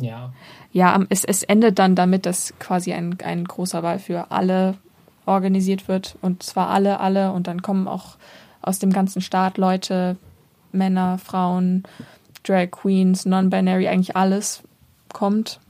Ja. 0.00 0.32
Ja, 0.72 0.94
am- 0.94 1.06
es, 1.10 1.24
es 1.24 1.42
endet 1.42 1.78
dann 1.78 1.94
damit, 1.94 2.26
dass 2.26 2.54
quasi 2.58 2.92
ein, 2.92 3.18
ein 3.24 3.44
großer 3.44 3.82
Ball 3.82 3.98
für 3.98 4.30
alle 4.30 4.76
organisiert 5.26 5.88
wird. 5.88 6.16
Und 6.22 6.42
zwar 6.42 6.70
alle, 6.70 7.00
alle. 7.00 7.32
Und 7.32 7.46
dann 7.46 7.62
kommen 7.62 7.88
auch 7.88 8.16
aus 8.66 8.78
dem 8.78 8.92
ganzen 8.92 9.20
Staat 9.20 9.58
Leute, 9.58 10.16
Männer, 10.72 11.18
Frauen, 11.18 11.84
Drag 12.42 12.70
Queens, 12.70 13.24
Non-Binary, 13.24 13.88
eigentlich 13.88 14.16
alles 14.16 14.62
kommt. 15.12 15.60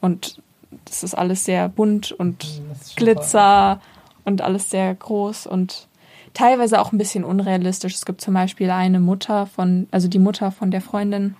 Und 0.00 0.40
das 0.84 1.02
ist 1.02 1.14
alles 1.14 1.44
sehr 1.44 1.68
bunt 1.68 2.12
und 2.12 2.42
schon 2.42 2.64
Glitzer 2.96 3.80
und 4.24 4.42
alles 4.42 4.70
sehr 4.70 4.94
groß 4.94 5.46
und 5.46 5.86
teilweise 6.34 6.80
auch 6.80 6.92
ein 6.92 6.98
bisschen 6.98 7.24
unrealistisch. 7.24 7.94
Es 7.94 8.04
gibt 8.04 8.20
zum 8.20 8.34
Beispiel 8.34 8.70
eine 8.70 9.00
Mutter 9.00 9.46
von, 9.46 9.86
also 9.90 10.08
die 10.08 10.18
Mutter 10.18 10.50
von 10.50 10.70
der 10.70 10.80
Freundin 10.80 11.36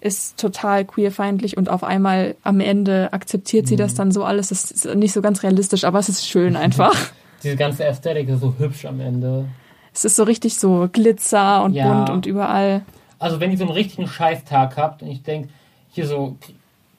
ist 0.00 0.38
total 0.38 0.84
queerfeindlich 0.84 1.56
und 1.56 1.68
auf 1.68 1.82
einmal 1.82 2.36
am 2.44 2.60
Ende 2.60 3.12
akzeptiert 3.12 3.66
sie 3.66 3.74
das 3.76 3.94
dann 3.94 4.12
so 4.12 4.24
alles. 4.24 4.48
Das 4.50 4.70
ist 4.70 4.94
nicht 4.94 5.12
so 5.12 5.20
ganz 5.20 5.42
realistill, 5.42 5.84
aber 5.84 5.98
es 5.98 6.08
ist 6.08 6.26
schön 6.26 6.54
einfach. 6.56 6.94
Diese 7.42 7.56
ganze 7.56 7.84
Ästhetik 7.84 8.28
ist 8.28 8.40
so 8.40 8.54
hübsch 8.58 8.84
am 8.84 9.00
Ende. 9.00 9.46
Es 9.98 10.04
ist 10.04 10.16
so 10.16 10.22
richtig 10.22 10.56
so 10.58 10.88
Glitzer 10.92 11.62
und 11.64 11.74
Ja. 11.74 11.92
bunt 11.92 12.10
und 12.10 12.26
überall. 12.26 12.82
Also 13.18 13.40
wenn 13.40 13.50
ihr 13.50 13.58
so 13.58 13.64
einen 13.64 13.72
richtigen 13.72 14.06
Scheißtag 14.06 14.76
habt 14.76 15.02
und 15.02 15.08
ich 15.08 15.22
denke, 15.22 15.48
hier 15.90 16.06
so, 16.06 16.36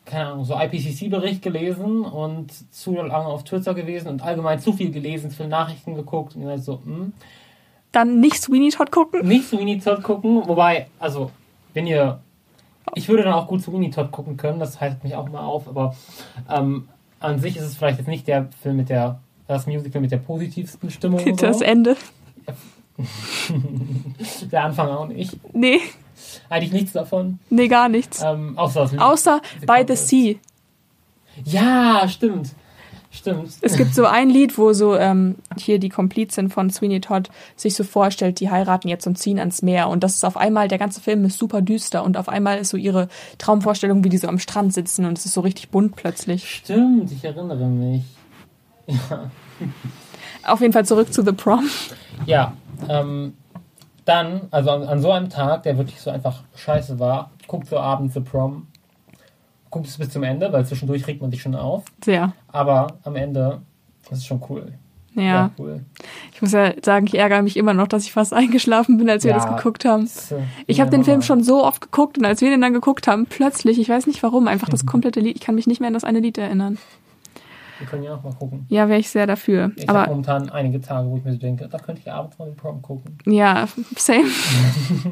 keine 0.06 0.28
Ahnung, 0.28 0.44
so 0.44 0.54
IPCC-Bericht 0.56 1.42
gelesen 1.42 2.02
und 2.04 2.52
zu 2.74 2.94
lange 2.96 3.28
auf 3.28 3.44
Twitter 3.46 3.74
gewesen 3.74 4.08
und 4.10 4.22
allgemein 4.24 4.60
zu 4.60 4.74
viel 4.74 4.92
gelesen, 4.92 5.30
zu 5.30 5.38
viele 5.38 5.50
Nachrichten 5.50 5.96
geguckt 5.96 6.36
und 6.36 6.42
ihr 6.42 6.48
seid 6.50 6.64
so, 6.64 6.82
hm, 6.84 7.14
Dann 7.94 8.20
nicht 8.20 8.42
Sweeney 8.42 8.70
Todd 8.70 8.92
gucken. 8.92 9.26
nicht 9.28 9.48
Sweeney 9.48 9.80
Todd 9.80 10.04
gucken, 10.04 10.44
wobei, 10.46 10.88
also, 11.00 11.32
wenn 11.74 11.88
ihr, 11.88 12.20
ich 12.96 13.08
würde 13.08 13.24
dann 13.24 13.34
auch 13.34 13.48
gut 13.48 13.62
Sweeney 13.62 13.90
Todd 13.92 14.12
gucken 14.12 14.36
können, 14.36 14.60
das 14.60 14.82
heißt 14.82 15.04
mich 15.04 15.16
auch 15.16 15.30
mal 15.30 15.40
auf, 15.46 15.68
aber 15.70 15.96
ähm, 16.50 16.90
an 17.22 17.40
sich 17.40 17.56
ist 17.56 17.64
es 17.64 17.78
vielleicht 17.78 18.00
jetzt 18.00 18.08
nicht 18.08 18.28
der 18.28 18.50
Film 18.62 18.76
mit 18.78 18.90
der, 18.90 19.20
das 19.48 19.68
Musical 19.68 20.02
mit 20.02 20.12
der 20.12 20.18
positivsten 20.18 20.90
Stimmung. 20.92 21.22
Das 21.38 21.60
so. 21.60 21.64
Ende. 21.64 21.96
Der 24.52 24.64
Anfang 24.66 24.90
auch 24.90 25.08
nicht. 25.08 25.38
Nee, 25.54 25.80
Eigentlich 26.50 26.72
nichts 26.74 26.94
davon. 26.94 27.40
nee, 27.50 27.68
gar 27.68 27.90
nichts. 27.90 28.22
Ähm, 28.22 28.58
außer 28.58 28.82
das 28.82 28.92
Lied. 28.92 29.02
Außer 29.02 29.42
The 29.62 29.66
By 29.66 29.86
the. 29.88 29.96
Sea. 29.96 30.36
Ja, 31.46 32.08
stimmt. 32.08 32.52
Stimmt. 33.12 33.54
Es 33.62 33.76
gibt 33.76 33.96
so 33.96 34.06
ein 34.06 34.30
Lied, 34.30 34.60
wo 34.60 34.72
so 34.74 34.96
ähm, 34.96 35.36
hier 35.58 35.80
die 35.80 35.90
Komplizin 35.90 36.50
von 36.50 36.70
Sweeney 36.70 37.02
Todd 37.02 37.32
sich 37.56 37.74
so 37.74 37.84
vorstellt, 37.84 38.40
die 38.40 38.52
heiraten 38.52 38.88
jetzt 38.88 39.08
und 39.08 39.18
ziehen 39.18 39.40
ans 39.40 39.64
Meer. 39.64 39.90
Und 39.90 40.04
das 40.04 40.16
ist 40.16 40.24
auf 40.24 40.38
einmal, 40.38 40.68
der 40.68 40.78
ganze 40.78 41.02
Film 41.02 41.26
ist 41.26 41.40
super 41.40 41.62
düster 41.62 42.04
und 42.04 42.18
auf 42.18 42.30
einmal 42.30 42.60
ist 42.60 42.70
so 42.70 42.78
ihre 42.78 43.08
Traumvorstellung, 43.40 44.04
wie 44.04 44.10
die 44.10 44.20
so 44.20 44.28
am 44.28 44.38
Strand 44.38 44.76
sitzen 44.76 45.06
und 45.06 45.18
es 45.18 45.26
ist 45.26 45.34
so 45.34 45.42
richtig 45.42 45.70
bunt 45.70 45.96
plötzlich. 45.96 46.48
Stimmt, 46.58 47.12
ich 47.12 47.24
erinnere 47.24 47.66
mich. 47.68 48.04
Auf 50.46 50.62
jeden 50.62 50.74
Fall 50.74 50.86
zurück 50.86 51.12
zu 51.12 51.24
The 51.24 51.32
Prom. 51.32 51.68
Ja, 52.26 52.54
ähm, 52.88 53.34
dann, 54.06 54.42
also 54.52 54.72
an, 54.72 54.84
an 54.84 55.00
so 55.02 55.12
einem 55.12 55.30
Tag, 55.30 55.64
der 55.64 55.78
wirklich 55.78 56.00
so 56.02 56.10
einfach 56.10 56.44
scheiße 56.56 57.00
war, 57.00 57.32
guckt 57.48 57.68
so 57.68 57.78
abends 57.80 58.14
The 58.14 58.22
Prom, 58.22 58.68
guckt 59.70 59.88
es 59.88 59.98
bis 59.98 60.10
zum 60.10 60.24
Ende, 60.24 60.52
weil 60.52 60.66
zwischendurch 60.66 61.06
regt 61.08 61.22
man 61.22 61.32
sich 61.32 61.42
schon 61.42 61.56
auf. 61.56 61.84
Sehr. 62.04 62.34
Aber 62.48 62.88
am 63.04 63.16
Ende 63.16 63.62
ist 64.10 64.18
es 64.20 64.26
schon 64.26 64.42
cool. 64.50 64.74
Ja. 65.16 65.50
cool. 65.60 65.84
Ich 66.34 66.42
muss 66.42 66.54
ja 66.54 66.72
sagen, 66.84 67.08
ich 67.08 67.16
ärgere 67.18 67.42
mich 67.42 67.58
immer 67.58 67.74
noch, 67.74 67.88
dass 67.88 68.04
ich 68.06 68.12
fast 68.14 68.34
eingeschlafen 68.42 68.98
bin, 68.98 69.10
als 69.10 69.24
wir 69.24 69.32
Ja. 69.32 69.38
das 69.38 69.48
geguckt 69.48 69.84
haben. 69.84 70.04
Das, 70.04 70.32
äh, 70.32 70.38
Ich 70.66 70.80
habe 70.80 70.92
ja, 70.92 70.98
den 70.98 71.04
Film 71.04 71.22
schon 71.22 71.44
so 71.44 71.64
oft 71.66 71.82
geguckt 71.82 72.18
und 72.18 72.26
als 72.26 72.42
wir 72.42 72.50
den 72.50 72.62
dann 72.62 72.74
geguckt 72.74 73.08
haben, 73.08 73.26
plötzlich, 73.26 73.80
ich 73.80 73.90
weiß 73.90 74.08
nicht 74.08 74.24
warum, 74.24 74.48
einfach 74.48 74.70
das 74.70 74.86
komplette 74.86 75.20
Lied, 75.20 75.36
ich 75.36 75.42
kann 75.42 75.56
mich 75.56 75.68
nicht 75.68 75.82
mehr 75.82 75.88
an 75.88 75.94
das 75.94 76.04
eine 76.04 76.20
Lied 76.20 76.38
erinnern. 76.38 76.78
Wir 77.80 77.88
können 77.88 78.04
ja 78.04 78.16
auch 78.16 78.24
mal 78.24 78.34
gucken. 78.34 78.66
Ja, 78.70 78.88
wäre 78.90 79.00
ich 79.00 79.10
sehr 79.10 79.26
dafür. 79.26 79.72
Ich 79.76 79.88
habe 79.88 80.10
momentan 80.10 80.50
einige 80.50 80.82
Tage, 80.82 81.10
wo 81.10 81.18
ich 81.18 81.24
mir 81.24 81.32
so 81.32 81.40
denke, 81.40 81.68
da 81.68 81.78
könnte 81.78 82.02
ich 82.02 82.12
abends 82.12 82.38
mal 82.38 82.50
The 82.50 82.56
Prom 82.56 82.82
gucken. 82.82 83.18
Ja, 83.26 83.68
same. 83.96 84.28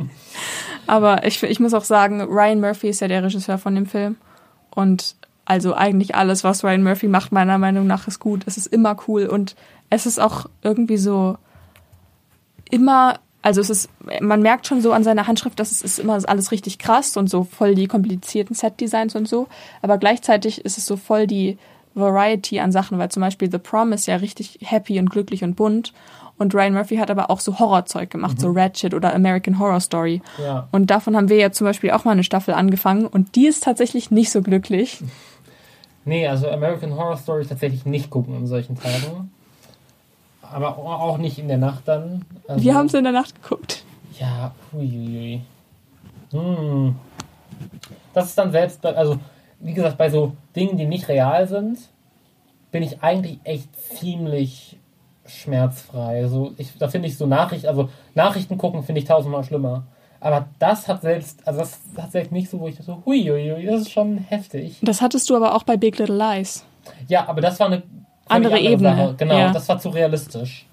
Aber 0.88 1.26
ich, 1.26 1.42
ich 1.44 1.60
muss 1.60 1.74
auch 1.74 1.84
sagen, 1.84 2.22
Ryan 2.22 2.60
Murphy 2.60 2.90
ist 2.90 3.00
ja 3.00 3.08
der 3.08 3.24
Regisseur 3.24 3.58
von 3.58 3.74
dem 3.76 3.86
Film. 3.86 4.18
Und 4.70 5.16
also 5.46 5.74
eigentlich 5.74 6.14
alles, 6.16 6.44
was 6.44 6.64
Ryan 6.64 6.84
Murphy 6.84 7.08
macht, 7.08 7.32
meiner 7.32 7.58
Meinung 7.58 7.88
nach, 7.88 8.08
ist 8.08 8.20
gut. 8.20 8.44
Es 8.46 8.58
ist 8.58 8.68
immer 8.68 8.98
cool 9.08 9.28
und 9.28 9.56
es 9.90 10.06
ist 10.06 10.20
auch 10.20 10.48
irgendwie 10.62 10.98
so 10.98 11.38
immer, 12.70 13.20
also 13.42 13.62
es 13.62 13.70
ist, 13.70 13.90
man 14.22 14.42
merkt 14.42 14.68
schon 14.68 14.82
so 14.82 14.92
an 14.92 15.06
seiner 15.06 15.26
Handschrift, 15.26 15.58
dass 15.60 15.72
es 15.72 15.82
ist 15.82 16.00
immer 16.00 16.20
alles 16.28 16.52
richtig 16.52 16.80
krass 16.80 17.16
und 17.16 17.30
so 17.30 17.44
voll 17.46 17.76
die 17.76 17.88
komplizierten 17.88 18.56
Set-Designs 18.56 19.16
und 19.16 19.28
so. 19.28 19.48
Aber 19.82 19.98
gleichzeitig 19.98 20.66
ist 20.66 20.78
es 20.78 20.86
so 20.86 20.98
voll 20.98 21.28
die 21.28 21.58
Variety 21.98 22.60
an 22.60 22.72
Sachen, 22.72 22.98
weil 22.98 23.10
zum 23.10 23.22
Beispiel 23.22 23.52
The 23.52 23.58
Prom 23.58 23.92
ist 23.94 24.08
ja 24.08 24.18
richtig 24.18 24.60
happy 24.62 25.00
und 25.00 25.10
glücklich 25.10 25.44
und 25.44 25.56
bunt. 25.56 25.94
Und 26.38 26.54
Ryan 26.54 26.74
Murphy 26.74 26.98
hat 26.98 27.10
aber 27.10 27.32
auch 27.32 27.40
so 27.40 27.58
Horrorzeug 27.58 28.12
gemacht, 28.12 28.40
so 28.40 28.52
Ratchet 28.52 28.94
oder 28.94 29.14
American 29.14 29.58
Horror 29.58 29.80
Story. 29.80 30.22
Ja. 30.38 30.68
Und 30.72 30.92
davon 30.92 31.16
haben 31.16 31.30
wir 31.30 31.38
ja 31.38 31.52
zum 31.52 31.66
Beispiel 31.66 31.92
auch 31.92 32.06
mal 32.06 32.12
eine 32.12 32.24
Staffel 32.24 32.54
angefangen 32.54 33.08
und 33.08 33.36
die 33.36 33.48
ist 33.48 33.64
tatsächlich 33.64 34.12
nicht 34.12 34.32
so 34.32 34.44
glücklich. 34.44 35.00
Nee, 36.06 36.28
also 36.28 36.48
American 36.50 36.96
Horror 36.96 37.18
Story 37.18 37.46
tatsächlich 37.46 37.86
nicht 37.86 38.10
gucken 38.10 38.36
an 38.36 38.48
solchen 38.48 38.78
Tagen. 38.78 39.32
Aber 40.42 40.78
auch 40.78 41.18
nicht 41.18 41.40
in 41.40 41.48
der 41.48 41.58
Nacht 41.58 41.88
dann. 41.88 42.24
Also, 42.48 42.64
Wir 42.64 42.76
haben 42.76 42.86
es 42.86 42.94
in 42.94 43.04
der 43.04 43.12
Nacht 43.12 43.42
geguckt. 43.42 43.84
Ja, 44.18 44.54
huiuiui. 44.72 45.42
Hm. 46.32 46.96
Das 48.14 48.28
ist 48.28 48.38
dann 48.38 48.52
selbst, 48.52 48.86
also 48.86 49.20
wie 49.60 49.74
gesagt, 49.74 49.98
bei 49.98 50.10
so 50.10 50.34
Dingen, 50.56 50.78
die 50.78 50.86
nicht 50.86 51.08
real 51.08 51.48
sind, 51.48 51.80
bin 52.72 52.84
ich 52.84 53.02
eigentlich 53.02 53.40
echt 53.44 53.70
ziemlich 53.98 54.78
schmerzfrei. 55.26 56.22
Also 56.22 56.54
ich, 56.58 56.78
da 56.78 56.88
finde 56.88 57.08
ich 57.08 57.18
so 57.18 57.26
Nachrichten, 57.26 57.68
also 57.68 57.90
Nachrichten 58.16 58.58
gucken 58.58 58.84
finde 58.84 59.02
ich 59.02 59.08
tausendmal 59.08 59.44
schlimmer. 59.44 59.84
Aber 60.20 60.48
das 60.60 60.88
hat 60.88 61.02
selbst, 61.02 61.48
also 61.48 61.60
das 61.60 61.80
hat 61.98 62.12
selbst 62.12 62.32
nicht 62.32 62.50
so, 62.50 62.60
wo 62.60 62.68
ich 62.68 62.78
so, 62.78 63.04
huiuiui, 63.06 63.66
das 63.66 63.82
ist 63.82 63.92
schon 63.92 64.18
heftig. 64.18 64.80
Das 64.82 65.02
hattest 65.02 65.30
du 65.30 65.36
aber 65.36 65.56
auch 65.56 65.64
bei 65.64 65.78
Big 65.78 65.98
Little 66.00 66.18
Lies. 66.18 66.66
Ja, 67.08 67.28
aber 67.28 67.42
das 67.42 67.60
war 67.60 67.68
eine 67.68 67.78
völlig 67.78 67.92
Andere 68.30 68.60
Ebene, 68.60 68.96
Sache. 68.96 69.16
Genau, 69.18 69.38
ja. 69.38 69.52
das 69.52 69.68
war 69.70 69.78
zu 69.78 69.90
realistisch. 69.90 70.67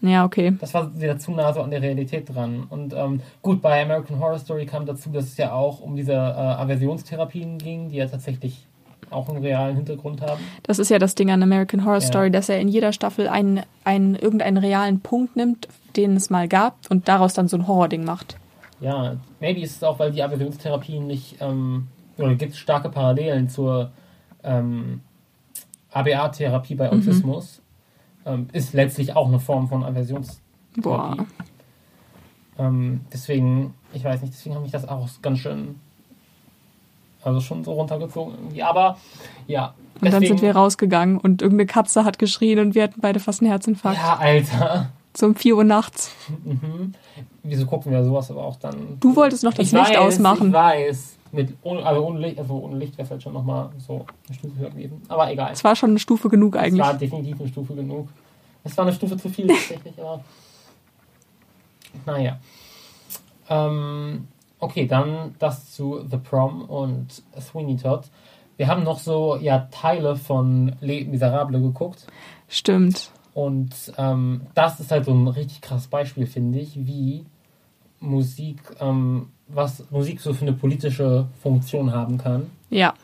Ja, 0.00 0.24
okay. 0.24 0.54
Das 0.60 0.74
war 0.74 0.94
wieder 1.00 1.18
zu 1.18 1.32
nah 1.32 1.52
so 1.52 1.60
an 1.60 1.70
der 1.70 1.82
Realität 1.82 2.32
dran. 2.32 2.66
Und 2.70 2.94
ähm, 2.94 3.20
gut, 3.42 3.60
bei 3.60 3.82
American 3.82 4.20
Horror 4.20 4.38
Story 4.38 4.64
kam 4.64 4.86
dazu, 4.86 5.10
dass 5.10 5.24
es 5.24 5.36
ja 5.36 5.52
auch 5.52 5.80
um 5.80 5.96
diese 5.96 6.12
äh, 6.12 6.16
Aversionstherapien 6.16 7.58
ging, 7.58 7.88
die 7.88 7.96
ja 7.96 8.06
tatsächlich 8.06 8.66
auch 9.10 9.28
einen 9.28 9.42
realen 9.42 9.74
Hintergrund 9.76 10.20
haben. 10.22 10.40
Das 10.62 10.78
ist 10.78 10.90
ja 10.90 10.98
das 10.98 11.14
Ding 11.14 11.30
an 11.30 11.42
American 11.42 11.84
Horror 11.84 11.96
Ja. 12.00 12.06
Story, 12.06 12.30
dass 12.30 12.48
er 12.48 12.60
in 12.60 12.68
jeder 12.68 12.92
Staffel 12.92 13.26
einen, 13.26 13.62
einen, 13.84 14.14
irgendeinen 14.14 14.58
realen 14.58 15.00
Punkt 15.00 15.34
nimmt, 15.34 15.66
den 15.96 16.14
es 16.14 16.30
mal 16.30 16.46
gab 16.46 16.76
und 16.90 17.08
daraus 17.08 17.34
dann 17.34 17.48
so 17.48 17.56
ein 17.56 17.66
Horror-Ding 17.66 18.04
macht. 18.04 18.36
ja, 18.80 19.16
maybe 19.40 19.60
ist 19.62 19.76
es 19.76 19.82
auch, 19.82 19.98
weil 19.98 20.12
die 20.12 20.22
Aversionstherapie 20.22 21.00
nicht, 21.00 21.36
ähm, 21.40 21.88
oder 22.18 22.34
gibt 22.36 22.52
es 22.52 22.58
starke 22.58 22.88
Parallelen 22.90 23.48
zur 23.48 23.90
ähm, 24.44 25.00
ABA-Therapie 25.92 26.74
bei 26.76 26.90
Mhm. 26.90 26.92
Ähm, 28.28 28.48
ist 28.52 28.74
letztlich 28.74 29.16
auch 29.16 29.26
eine 29.26 29.40
Form 29.40 29.68
von 29.68 29.82
Aversionstherapie. 29.84 30.42
Boah. 30.76 31.16
Ähm, 32.58 33.00
deswegen, 33.12 33.74
ich 33.92 34.04
weiß 34.04 34.20
nicht, 34.20 34.34
deswegen 34.34 34.54
habe 34.54 34.66
ich 34.66 34.72
das 34.72 34.86
auch 34.86 35.08
ganz 35.22 35.38
schön, 35.38 35.76
also 37.22 37.40
schon 37.40 37.64
so 37.64 37.72
runtergezogen 37.72 38.34
irgendwie. 38.34 38.62
Aber 38.62 38.98
ja, 39.46 39.74
Und 40.00 40.12
dann 40.12 40.24
sind 40.24 40.42
wir 40.42 40.54
rausgegangen 40.54 41.18
und 41.18 41.40
irgendeine 41.40 41.66
Katze 41.66 42.04
hat 42.04 42.18
geschrien 42.18 42.58
und 42.58 42.74
wir 42.74 42.82
hatten 42.82 43.00
beide 43.00 43.18
fast 43.18 43.40
einen 43.40 43.50
Herzinfarkt. 43.50 43.98
Ja, 43.98 44.16
Alter. 44.16 44.90
So 45.16 45.26
um 45.26 45.34
4 45.34 45.56
Uhr 45.56 45.64
nachts. 45.64 46.12
Mhm. 46.44 46.94
Wieso 47.42 47.66
gucken 47.66 47.90
wir 47.90 48.04
sowas 48.04 48.30
aber 48.30 48.44
auch 48.44 48.56
dann? 48.56 48.98
Du 49.00 49.16
wolltest 49.16 49.42
noch 49.42 49.54
das 49.54 49.66
ich 49.66 49.72
Licht 49.72 49.90
weiß, 49.90 49.96
ausmachen. 49.96 50.48
Ich 50.48 50.52
weiß. 50.52 51.17
Mit, 51.32 51.54
ohne, 51.62 51.84
also 51.84 52.06
ohne 52.06 52.20
Licht, 52.20 52.38
also 52.38 52.54
ohne 52.54 52.76
Licht 52.76 52.96
wäre 52.96 53.04
es 53.04 53.10
halt 53.10 53.22
schon 53.22 53.32
nochmal 53.32 53.70
so 53.78 54.06
eine 54.26 54.38
Stufe 54.38 54.58
höher 54.58 54.70
gewesen. 54.70 55.02
Aber 55.08 55.30
egal. 55.30 55.52
Es 55.52 55.62
war 55.64 55.76
schon 55.76 55.90
eine 55.90 55.98
Stufe 55.98 56.28
genug 56.28 56.54
Es 56.56 56.62
eigentlich. 56.62 56.80
war 56.80 56.94
definitiv 56.94 57.40
eine 57.40 57.48
Stufe 57.48 57.74
genug. 57.74 58.08
Es 58.64 58.76
war 58.76 58.86
eine 58.86 58.94
Stufe 58.94 59.16
zu 59.16 59.28
viel 59.28 59.46
tatsächlich, 59.46 59.98
aber. 60.00 60.22
Naja. 62.04 62.38
Ähm, 63.48 64.28
okay, 64.58 64.86
dann 64.86 65.34
das 65.38 65.72
zu 65.72 66.04
The 66.08 66.18
Prom 66.18 66.62
und 66.66 67.22
Sweeney 67.40 67.76
Todd. 67.76 68.02
Wir 68.58 68.68
haben 68.68 68.84
noch 68.84 68.98
so 68.98 69.36
ja 69.36 69.68
Teile 69.70 70.16
von 70.16 70.76
Les 70.80 71.06
Miserables 71.06 71.62
geguckt. 71.62 72.06
Stimmt. 72.48 73.10
Und 73.34 73.70
ähm, 73.96 74.42
das 74.54 74.80
ist 74.80 74.90
halt 74.90 75.04
so 75.04 75.12
ein 75.12 75.28
richtig 75.28 75.60
krasses 75.60 75.86
Beispiel, 75.86 76.26
finde 76.26 76.58
ich, 76.58 76.74
wie 76.86 77.24
Musik, 78.00 78.58
ähm, 78.80 79.26
was 79.48 79.84
Musik 79.90 80.20
so 80.20 80.32
für 80.32 80.42
eine 80.42 80.52
politische 80.52 81.26
Funktion 81.42 81.92
haben 81.92 82.18
kann. 82.18 82.50
Ja. 82.70 82.94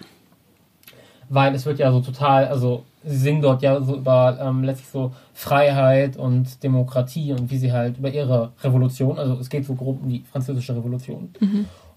Weil 1.28 1.54
es 1.54 1.66
wird 1.66 1.78
ja 1.78 1.90
so 1.90 2.00
total, 2.00 2.46
also 2.46 2.84
sie 3.02 3.16
singen 3.16 3.42
dort 3.42 3.62
ja 3.62 3.80
so 3.80 3.96
über 3.96 4.38
ähm, 4.40 4.62
letztlich 4.62 4.88
so 4.88 5.12
Freiheit 5.32 6.16
und 6.16 6.62
Demokratie 6.62 7.32
und 7.32 7.50
wie 7.50 7.58
sie 7.58 7.72
halt 7.72 7.98
über 7.98 8.10
ihre 8.10 8.52
Revolution, 8.62 9.18
also 9.18 9.34
es 9.34 9.48
geht 9.48 9.64
so 9.64 9.74
grob 9.74 10.02
um 10.02 10.08
die 10.08 10.20
französische 10.20 10.76
Revolution. 10.76 11.30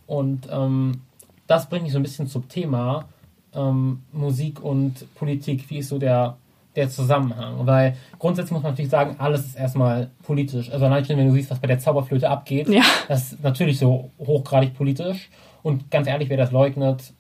Und 0.07 0.47
ähm, 0.49 1.01
das 1.45 1.67
bringt 1.69 1.83
mich 1.83 1.93
so 1.93 1.99
ein 1.99 2.03
bisschen 2.03 2.27
zum 2.27 2.47
Thema 2.47 3.05
ähm, 3.53 4.01
Musik 4.11 4.63
und 4.63 5.13
Politik, 5.15 5.69
wie 5.69 5.79
ist 5.79 5.89
so 5.89 5.97
der, 5.97 6.37
der 6.77 6.89
Zusammenhang? 6.89 7.55
Weil 7.65 7.95
grundsätzlich 8.19 8.53
muss 8.53 8.63
man 8.63 8.71
natürlich 8.71 8.91
sagen, 8.91 9.15
alles 9.19 9.45
ist 9.45 9.55
erstmal 9.55 10.09
politisch. 10.23 10.71
Also 10.71 10.85
allein 10.85 11.03
schon, 11.03 11.17
wenn 11.17 11.27
du 11.27 11.33
siehst, 11.33 11.51
was 11.51 11.59
bei 11.59 11.67
der 11.67 11.79
Zauberflöte 11.79 12.29
abgeht, 12.29 12.69
Ja. 12.69 12.83
das 13.09 13.33
ist 13.33 13.43
natürlich 13.43 13.77
so 13.79 14.11
hochgradig 14.19 14.73
politisch. 14.75 15.29
Und 15.63 15.91
ganz 15.91 16.07
ehrlich, 16.07 16.29
wer 16.29 16.37
das 16.37 16.51
leugnet, 16.51 17.13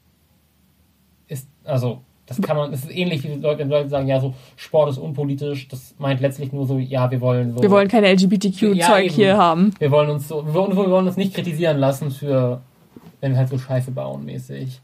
ist, 1.27 1.49
also, 1.65 2.01
das 2.25 2.41
kann 2.41 2.55
man, 2.55 2.71
es 2.71 2.83
ist 2.83 2.95
ähnlich 2.95 3.23
wie 3.23 3.33
Leute, 3.35 3.59
wenn 3.59 3.69
Leute 3.69 3.89
sagen, 3.89 4.07
ja, 4.07 4.19
so, 4.19 4.33
Sport 4.55 4.91
ist 4.91 4.97
unpolitisch, 4.97 5.67
das 5.67 5.95
meint 5.97 6.21
letztlich 6.21 6.53
nur 6.53 6.65
so, 6.65 6.77
ja, 6.77 7.09
wir 7.11 7.19
wollen 7.19 7.53
so. 7.53 7.61
Wir 7.61 7.71
wollen 7.71 7.87
keine 7.87 8.07
LGBTQ-Zeug 8.13 8.75
Ja, 8.75 8.97
hier 8.97 9.37
haben. 9.37 9.73
Wir 9.79 9.91
wollen 9.91 10.09
uns 10.09 10.27
so, 10.27 10.45
wir 10.45 10.53
wollen, 10.53 10.77
wir 10.77 10.89
wollen 10.89 11.07
uns 11.07 11.17
nicht 11.17 11.33
kritisieren 11.33 11.77
lassen 11.77 12.11
für, 12.11 12.61
wenn 13.21 13.31
wir 13.31 13.39
halt 13.39 13.49
so 13.49 13.57
Scheiße 13.57 13.91
bauen, 13.91 14.23
mäßig. 14.25 14.79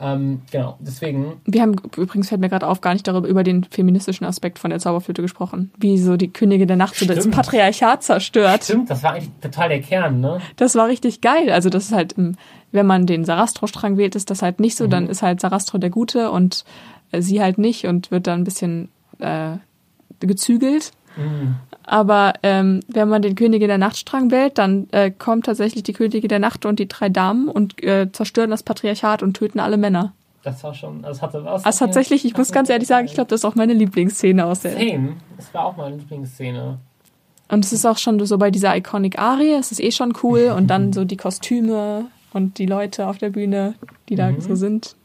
Ähm, 0.00 0.42
genau, 0.50 0.76
deswegen, 0.80 1.40
Wir 1.44 1.62
haben 1.62 1.76
übrigens, 1.96 2.28
fällt 2.28 2.40
mir 2.40 2.48
gerade 2.48 2.66
auf, 2.66 2.80
gar 2.80 2.92
nicht 2.92 3.06
darüber 3.06 3.28
über 3.28 3.44
den 3.44 3.64
feministischen 3.64 4.26
Aspekt 4.26 4.58
von 4.58 4.70
der 4.70 4.80
Zauberflöte 4.80 5.22
gesprochen. 5.22 5.70
Wie 5.78 5.98
so 5.98 6.16
die 6.16 6.32
Königin 6.32 6.66
der 6.66 6.76
Nacht 6.76 6.96
so 6.96 7.06
das 7.06 7.18
Stimmt. 7.18 7.34
Patriarchat 7.34 8.02
zerstört. 8.02 8.64
stimmt, 8.64 8.90
das 8.90 9.02
war 9.02 9.12
eigentlich 9.12 9.30
total 9.40 9.68
der 9.68 9.80
Kern, 9.80 10.20
ne? 10.20 10.40
Das 10.56 10.74
war 10.74 10.88
richtig 10.88 11.20
geil. 11.20 11.50
Also 11.50 11.70
das 11.70 11.84
ist 11.84 11.92
halt, 11.92 12.18
ähm, 12.18 12.36
wenn 12.72 12.86
man 12.86 13.06
den 13.06 13.24
Sarastro-Strang 13.24 13.96
wählt, 13.96 14.16
ist 14.16 14.30
das 14.30 14.42
halt 14.42 14.60
nicht 14.60 14.76
so. 14.76 14.86
Dann 14.86 15.08
ist 15.08 15.22
halt 15.22 15.40
Sarastro 15.40 15.78
der 15.78 15.90
Gute 15.90 16.30
und 16.30 16.64
äh, 17.12 17.22
sie 17.22 17.40
halt 17.40 17.58
nicht 17.58 17.86
und 17.86 18.10
wird 18.10 18.26
dann 18.26 18.40
ein 18.40 18.44
bisschen 18.44 18.88
äh, 19.20 19.56
gezügelt. 20.20 20.92
Mhm. 21.16 21.56
Aber 21.86 22.32
ähm, 22.42 22.80
wenn 22.88 23.08
man 23.08 23.22
den 23.22 23.34
Königin 23.34 23.68
der 23.68 23.78
Nachtstrang 23.78 24.30
wählt, 24.30 24.58
dann 24.58 24.88
äh, 24.92 25.10
kommt 25.10 25.46
tatsächlich 25.46 25.82
die 25.82 25.92
Königin 25.92 26.28
der 26.28 26.38
Nacht 26.38 26.64
und 26.66 26.78
die 26.78 26.88
drei 26.88 27.08
Damen 27.08 27.48
und 27.48 27.82
äh, 27.82 28.10
zerstören 28.10 28.50
das 28.50 28.62
Patriarchat 28.62 29.22
und 29.22 29.34
töten 29.34 29.60
alle 29.60 29.76
Männer. 29.76 30.12
Das 30.42 30.62
war 30.64 30.74
schon, 30.74 31.02
das 31.02 31.22
hatte 31.22 31.44
was. 31.44 31.64
Also 31.64 31.86
tatsächlich, 31.86 32.24
ich 32.24 32.36
muss 32.36 32.52
ganz 32.52 32.68
ehrlich 32.68 32.88
sagen, 32.88 33.06
ich 33.06 33.14
glaube, 33.14 33.28
das 33.28 33.40
ist 33.40 33.44
auch 33.44 33.54
meine 33.54 33.72
Lieblingsszene 33.72 34.44
aus 34.44 34.60
der. 34.60 34.72
Same, 34.72 35.16
das 35.36 35.52
war 35.54 35.66
auch 35.66 35.76
meine 35.76 35.96
Lieblingsszene. 35.96 36.78
Und 37.48 37.64
es 37.64 37.72
ist 37.72 37.86
auch 37.86 37.98
schon 37.98 38.24
so 38.24 38.38
bei 38.38 38.50
dieser 38.50 38.76
Iconic 38.76 39.18
Arie, 39.18 39.52
es 39.52 39.70
ist 39.72 39.80
eh 39.80 39.90
schon 39.90 40.14
cool. 40.22 40.52
Und 40.56 40.66
dann 40.68 40.92
so 40.92 41.04
die 41.04 41.16
Kostüme 41.16 42.06
und 42.32 42.58
die 42.58 42.66
Leute 42.66 43.06
auf 43.06 43.18
der 43.18 43.30
Bühne, 43.30 43.74
die 44.08 44.16
da 44.16 44.30
Mhm. 44.30 44.40
so 44.40 44.54
sind. 44.56 44.96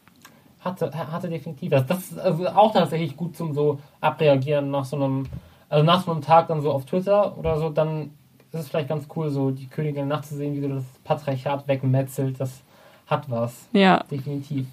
Hatte, 0.62 0.92
hatte 0.94 1.30
definitiv 1.30 1.72
was. 1.72 1.86
Das 1.86 2.00
ist 2.00 2.20
also 2.20 2.48
auch 2.48 2.74
tatsächlich 2.74 3.16
gut 3.16 3.38
zum 3.38 3.54
so 3.54 3.80
abreagieren 4.02 4.72
nach 4.72 4.84
so 4.84 4.96
einem, 4.98 5.28
also 5.70 5.86
nach 5.86 6.04
so 6.04 6.12
einem 6.12 6.22
Tag 6.22 6.48
dann 6.48 6.62
so 6.62 6.72
auf 6.72 6.86
Twitter 6.86 7.38
oder 7.38 7.58
so, 7.60 7.70
dann 7.70 8.12
ist 8.52 8.62
es 8.62 8.70
vielleicht 8.70 8.90
ganz 8.90 9.08
cool, 9.16 9.30
so 9.30 9.52
die 9.52 9.68
Königin 9.68 10.08
nachzusehen, 10.08 10.56
wie 10.56 10.62
so 10.62 10.68
das 10.68 10.84
Patriarchat 11.04 11.68
wegmetzelt. 11.68 12.40
Das 12.40 12.62
hat 13.06 13.30
was. 13.30 13.68
Ja, 13.72 14.04
Definitiv. 14.10 14.66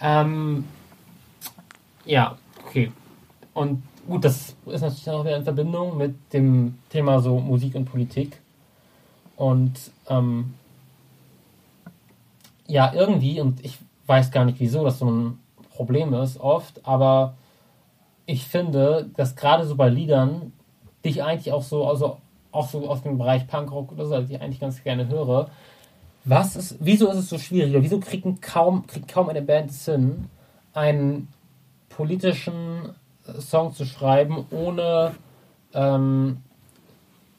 Ähm, 0.00 0.64
ja, 2.04 2.36
okay. 2.66 2.90
Und 3.54 3.82
gut, 4.06 4.24
das 4.24 4.56
ist 4.66 4.82
natürlich 4.82 5.08
auch 5.10 5.24
wieder 5.24 5.36
in 5.36 5.44
Verbindung 5.44 5.96
mit 5.96 6.14
dem 6.32 6.78
Thema 6.90 7.20
so 7.20 7.38
Musik 7.38 7.74
und 7.74 7.86
Politik. 7.86 8.40
Und 9.36 9.72
ähm, 10.08 10.54
ja, 12.66 12.92
irgendwie, 12.92 13.40
und 13.40 13.64
ich 13.64 13.78
weiß 14.06 14.30
gar 14.30 14.44
nicht, 14.44 14.60
wieso 14.60 14.84
das 14.84 14.98
so 14.98 15.10
ein 15.10 15.38
Problem 15.70 16.12
ist, 16.14 16.38
oft, 16.38 16.86
aber 16.86 17.34
ich 18.26 18.44
finde, 18.44 19.10
dass 19.16 19.36
gerade 19.36 19.64
so 19.64 19.76
bei 19.76 19.88
Liedern, 19.88 20.52
die 21.04 21.10
ich 21.10 21.22
eigentlich 21.22 21.52
auch 21.52 21.62
so, 21.62 21.86
also 21.86 22.18
auch 22.52 22.68
so 22.68 22.88
aus 22.88 23.02
dem 23.02 23.18
Bereich 23.18 23.46
Punkrock 23.46 23.92
oder 23.92 24.06
so, 24.06 24.20
die 24.20 24.34
ich 24.34 24.40
eigentlich 24.40 24.60
ganz 24.60 24.82
gerne 24.82 25.08
höre, 25.08 25.48
was 26.24 26.56
ist, 26.56 26.76
wieso 26.80 27.10
ist 27.10 27.18
es 27.18 27.28
so 27.28 27.38
schwierig? 27.38 27.72
Oder 27.72 27.82
wieso 27.82 28.00
kriegen 28.00 28.40
kaum, 28.40 28.86
kriegt 28.86 29.08
kaum 29.08 29.28
eine 29.28 29.42
Band 29.42 29.70
es 29.70 29.84
hin, 29.84 30.28
einen 30.72 31.28
politischen 31.90 32.94
Song 33.38 33.74
zu 33.74 33.84
schreiben, 33.84 34.46
ohne 34.50 35.14
ähm, 35.74 36.38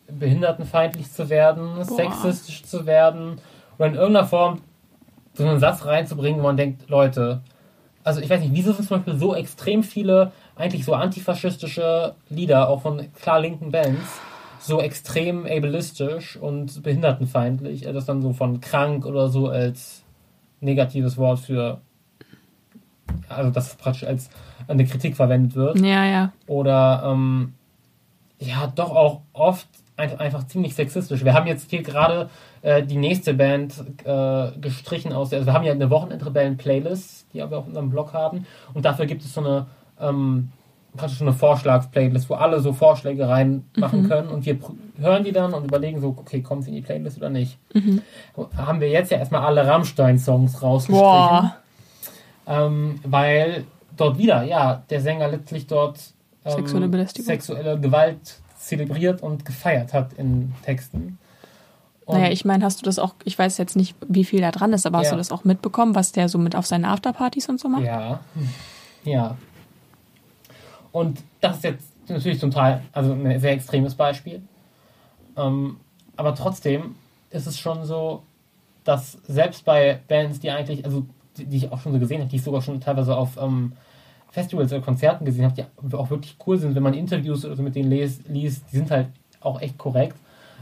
behindertenfeindlich 0.08 1.12
zu 1.12 1.30
werden, 1.30 1.84
sexistisch 1.84 2.64
zu 2.64 2.86
werden 2.86 3.40
oder 3.78 3.88
in 3.88 3.96
irgendeiner 3.96 4.28
Form 4.28 4.62
so 5.34 5.48
einen 5.48 5.60
Satz 5.60 5.86
reinzubringen, 5.86 6.40
wo 6.40 6.44
man 6.44 6.58
denkt, 6.58 6.90
Leute, 6.90 7.42
also 8.04 8.22
ich 8.22 8.30
weiß 8.30 8.40
nicht, 8.42 8.54
wieso 8.54 8.72
sind 8.72 8.88
zum 8.88 8.98
Beispiel 8.98 9.18
so 9.18 9.36
extrem 9.36 9.84
viele 9.84 10.32
eigentlich 10.56 10.86
so 10.86 10.94
antifaschistische 10.94 12.16
Lieder, 12.30 12.70
auch 12.70 12.82
von 12.82 13.12
klar 13.14 13.40
linken 13.40 13.72
Bands, 13.72 14.20
so 14.60 14.82
extrem 14.82 15.46
ableistisch 15.46 16.38
und 16.38 16.82
behindertenfeindlich, 16.82 17.82
das 17.82 18.06
dann 18.06 18.22
so 18.22 18.34
von 18.34 18.62
krank 18.62 19.06
oder 19.06 19.30
so 19.30 19.50
als 19.50 20.04
negatives 20.60 21.18
Wort 21.18 21.40
für, 21.40 21.82
also 23.30 23.52
das 23.52 23.76
praktisch 23.76 24.06
als 24.06 24.30
eine 24.68 24.86
Kritik 24.86 25.16
verwendet 25.16 25.56
wird 25.56 25.80
ja, 25.80 26.06
ja. 26.06 26.34
oder 26.48 27.04
ähm, 27.06 27.54
ja, 28.40 28.72
doch 28.74 28.96
auch 28.96 29.22
oft 29.34 29.68
ein, 29.98 30.20
einfach 30.20 30.46
ziemlich 30.48 30.76
sexistisch. 30.76 31.24
Wir 31.24 31.34
haben 31.34 31.48
jetzt 31.48 31.70
hier 31.70 31.84
gerade 31.84 32.30
äh, 32.62 32.84
die 32.84 32.98
nächste 32.98 33.34
Band 33.34 33.74
äh, 34.04 34.52
gestrichen 34.60 35.14
aus 35.14 35.30
der, 35.30 35.40
also 35.40 35.50
wir 35.50 35.54
haben 35.54 35.64
ja 35.64 35.74
eine 35.74 35.90
Wochenendrebellen-Playlist, 35.90 37.28
die 37.34 37.38
wir 37.38 37.58
auf 37.58 37.68
unserem 37.68 37.90
Blog 37.90 38.14
haben 38.14 38.46
und 38.74 38.86
dafür 38.86 39.06
gibt 39.06 39.24
es 39.24 39.34
so 39.34 39.42
eine 39.42 39.68
ähm, 40.00 40.52
praktisch 40.96 41.22
eine 41.22 41.34
Vorschlags-Playlist, 41.34 42.30
wo 42.30 42.36
alle 42.36 42.60
so 42.60 42.74
Vorschläge 42.74 43.28
reinmachen 43.28 44.08
können 44.08 44.30
und 44.30 44.46
wir 44.46 44.58
hören 44.98 45.24
die 45.24 45.32
dann 45.32 45.54
und 45.54 45.66
überlegen 45.66 46.00
so, 46.00 46.16
okay, 46.18 46.42
kommt 46.42 46.64
sie 46.64 46.70
in 46.70 46.76
die 46.76 46.82
Playlist 46.82 47.18
oder 47.18 47.30
nicht. 47.30 47.58
Haben 48.58 48.80
wir 48.80 48.90
jetzt 48.90 49.12
ja 49.12 49.18
erstmal 49.18 49.42
alle 49.42 49.68
Rammstein-Songs 49.68 50.62
rausgestrichen. 50.62 51.52
Ähm, 52.48 53.00
weil 53.04 53.66
dort 53.98 54.18
wieder, 54.18 54.44
ja, 54.44 54.84
der 54.90 55.02
Sänger 55.02 55.28
letztlich 55.28 55.68
dort 55.68 56.00
ähm, 56.46 56.52
Sexuelle 56.52 57.08
sexuelle 57.08 57.80
Gewalt 57.80 58.40
zelebriert 58.58 59.22
und 59.22 59.46
gefeiert 59.46 59.94
hat 59.94 60.14
in 60.14 60.54
Texten. 60.64 61.18
Und 62.06 62.18
Naja, 62.20 62.32
ich 62.32 62.46
meine, 62.46 62.64
hast 62.64 62.82
du 62.82 62.86
das 62.86 63.00
auch, 63.00 63.16
ich 63.24 63.38
weiß 63.38 63.58
jetzt 63.58 63.76
nicht, 63.76 63.96
wie 64.08 64.26
viel 64.26 64.42
da 64.42 64.52
dran 64.52 64.74
ist, 64.74 64.86
aber 64.86 65.00
hast 65.00 65.08
Ja. 65.08 65.12
du 65.14 65.18
das 65.18 65.32
auch 65.32 65.44
mitbekommen, 65.44 65.96
was 65.96 66.12
der 66.12 66.30
so 66.30 66.38
mit 66.38 66.56
auf 66.56 66.68
seinen 66.68 66.86
Afterpartys 66.86 67.50
und 67.50 67.60
so 67.60 67.68
macht? 67.68 67.84
Ja. 67.84 68.20
Ja. 69.04 69.36
Und 70.96 71.22
das 71.42 71.58
ist 71.58 71.64
jetzt 71.66 71.92
natürlich 72.08 72.40
zum 72.40 72.52
Teil, 72.52 72.82
also 72.94 73.12
ein 73.12 73.38
sehr 73.38 73.52
extremes 73.52 73.96
Beispiel. 73.96 74.42
Ähm, 75.36 75.76
aber 76.16 76.34
trotzdem 76.36 76.96
ist 77.32 77.48
es 77.48 77.60
schon 77.60 77.84
so, 77.84 78.24
dass 78.86 79.18
selbst 79.28 79.66
bei 79.66 80.00
Bands, 80.08 80.40
die 80.40 80.50
eigentlich, 80.50 80.86
also 80.86 81.06
die, 81.36 81.48
die 81.48 81.58
ich 81.58 81.70
auch 81.70 81.82
schon 81.82 81.92
so 81.92 82.00
gesehen 82.00 82.22
habe, 82.22 82.30
die 82.30 82.38
ich 82.38 82.44
sogar 82.44 82.62
schon 82.62 82.80
teilweise 82.80 83.18
auf 83.18 83.36
ähm, 83.36 83.74
Festivals 84.32 84.72
oder 84.72 84.82
Konzerten 84.82 85.26
gesehen 85.26 85.44
habe, 85.44 85.66
die 85.82 85.96
auch 85.98 86.10
wirklich 86.10 86.38
cool 86.48 86.58
sind, 86.58 86.76
wenn 86.76 86.84
man 86.84 86.94
Interviews 86.94 87.44
oder 87.44 87.58
so 87.58 87.62
mit 87.62 87.76
denen 87.76 87.90
les, 87.90 88.22
liest, 88.30 88.64
die 88.72 88.78
sind 88.78 88.90
halt 88.90 89.10
auch 89.42 89.60
echt 89.60 89.78
korrekt. 89.78 90.16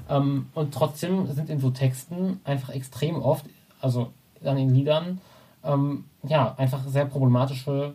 Ähm, 0.10 0.47
und 0.55 0.73
trotzdem 0.73 1.27
sind 1.27 1.51
in 1.51 1.60
so 1.60 1.69
Texten 1.69 2.39
einfach 2.43 2.69
extrem 2.69 3.22
oft, 3.22 3.45
also 3.81 4.11
an 4.43 4.55
den 4.55 4.73
Liedern, 4.73 5.22
ähm, 5.64 6.05
ja, 6.23 6.55
einfach 6.57 6.88
sehr 6.88 7.05
problematische, 7.05 7.93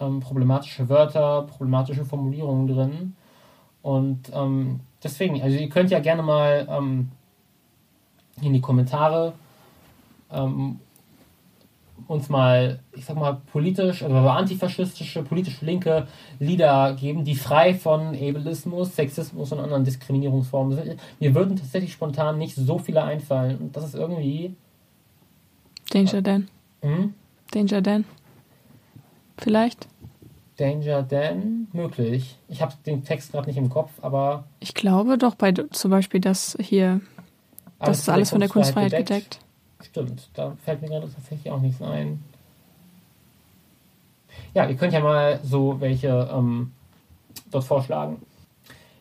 ähm, 0.00 0.20
problematische 0.20 0.88
Wörter, 0.88 1.42
problematische 1.42 2.04
Formulierungen 2.04 2.66
drin. 2.66 3.16
Und 3.82 4.30
ähm, 4.32 4.80
deswegen, 5.02 5.40
also 5.42 5.56
ihr 5.56 5.68
könnt 5.68 5.90
ja 5.90 6.00
gerne 6.00 6.22
mal 6.22 6.66
ähm, 6.68 7.10
in 8.42 8.52
die 8.52 8.60
Kommentare 8.60 9.32
ähm, 10.30 10.80
uns 12.08 12.28
mal, 12.28 12.80
ich 12.92 13.04
sag 13.04 13.16
mal, 13.16 13.40
politisch, 13.52 14.02
also 14.02 14.16
antifaschistische, 14.16 15.22
politisch 15.22 15.60
linke 15.62 16.06
Lieder 16.38 16.94
geben, 16.94 17.24
die 17.24 17.34
frei 17.34 17.74
von 17.74 18.08
Ableismus, 18.08 18.94
Sexismus 18.94 19.52
und 19.52 19.60
anderen 19.60 19.84
Diskriminierungsformen 19.84 20.76
sind. 20.76 21.00
Mir 21.18 21.34
würden 21.34 21.56
tatsächlich 21.56 21.92
spontan 21.92 22.38
nicht 22.38 22.54
so 22.54 22.78
viele 22.78 23.02
einfallen. 23.02 23.58
Und 23.58 23.76
das 23.76 23.84
ist 23.84 23.94
irgendwie. 23.94 24.54
Danger 25.90 26.22
Dan. 26.22 26.48
Hm? 26.82 27.14
Danger 27.50 27.80
Dan. 27.80 28.04
Vielleicht? 29.38 29.88
Danger 30.56 31.02
Dan? 31.02 31.68
Möglich. 31.72 32.38
Ich 32.48 32.62
habe 32.62 32.74
den 32.86 33.04
Text 33.04 33.32
gerade 33.32 33.48
nicht 33.48 33.58
im 33.58 33.68
Kopf, 33.68 33.90
aber. 34.02 34.44
Ich 34.60 34.74
glaube 34.74 35.18
doch 35.18 35.34
bei 35.34 35.52
zum 35.52 35.90
Beispiel 35.90 36.20
das 36.20 36.56
hier. 36.60 37.00
Das 37.78 37.98
ist 37.98 38.08
alles 38.08 38.30
von 38.30 38.40
der 38.40 38.48
Kunstfreiheit 38.48 38.92
gedeckt. 38.92 39.08
gedeckt. 39.08 39.38
Stimmt, 39.82 40.30
da 40.34 40.56
fällt 40.64 40.80
mir 40.80 40.88
gerade 40.88 41.12
tatsächlich 41.12 41.52
auch 41.52 41.60
nichts 41.60 41.82
ein. 41.82 42.24
Ja, 44.54 44.66
ihr 44.66 44.76
könnt 44.76 44.94
ja 44.94 45.00
mal 45.00 45.38
so 45.44 45.80
welche 45.80 46.30
ähm, 46.32 46.72
dort 47.50 47.64
vorschlagen. 47.64 48.22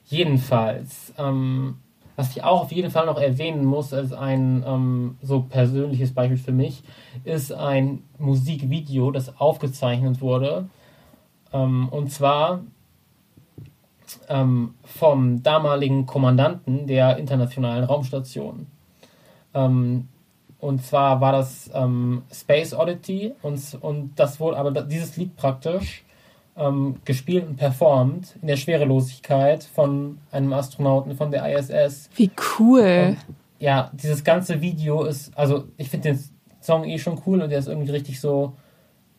Jedenfalls, 0.07 1.13
ähm, 1.17 1.77
was 2.15 2.31
ich 2.31 2.43
auch 2.43 2.61
auf 2.61 2.71
jeden 2.71 2.91
Fall 2.91 3.05
noch 3.05 3.19
erwähnen 3.19 3.65
muss, 3.65 3.93
als 3.93 4.13
ein 4.13 4.63
ähm, 4.65 5.17
so 5.21 5.41
persönliches 5.41 6.13
Beispiel 6.13 6.37
für 6.37 6.51
mich, 6.51 6.83
ist 7.23 7.51
ein 7.51 8.03
Musikvideo, 8.17 9.11
das 9.11 9.39
aufgezeichnet 9.39 10.21
wurde. 10.21 10.69
Ähm, 11.51 11.89
und 11.89 12.11
zwar 12.11 12.61
ähm, 14.29 14.75
vom 14.83 15.43
damaligen 15.43 16.05
Kommandanten 16.05 16.87
der 16.87 17.17
internationalen 17.17 17.83
Raumstation. 17.83 18.67
Ähm, 19.53 20.07
und 20.59 20.83
zwar 20.83 21.21
war 21.21 21.33
das 21.33 21.69
ähm, 21.73 22.23
Space 22.31 22.73
Oddity 22.73 23.33
und, 23.41 23.77
und 23.81 24.19
das 24.19 24.39
wurde 24.39 24.57
aber 24.57 24.71
dieses 24.71 25.17
Lied 25.17 25.35
praktisch 25.35 26.04
ähm, 26.57 26.97
gespielt 27.05 27.47
und 27.47 27.57
performt 27.57 28.35
in 28.41 28.47
der 28.47 28.57
Schwerelosigkeit 28.57 29.63
von 29.63 30.19
einem 30.31 30.53
Astronauten 30.53 31.15
von 31.15 31.31
der 31.31 31.57
ISS. 31.57 32.09
Wie 32.15 32.31
cool. 32.59 33.09
Und, 33.09 33.35
ja, 33.59 33.91
dieses 33.93 34.23
ganze 34.23 34.61
Video 34.61 35.03
ist, 35.03 35.37
also 35.37 35.65
ich 35.77 35.89
finde 35.89 36.09
den 36.09 36.23
Song 36.61 36.85
eh 36.85 36.97
schon 36.97 37.21
cool 37.25 37.41
und 37.41 37.49
der 37.49 37.59
ist 37.59 37.67
irgendwie 37.67 37.91
richtig 37.91 38.19
so, 38.19 38.53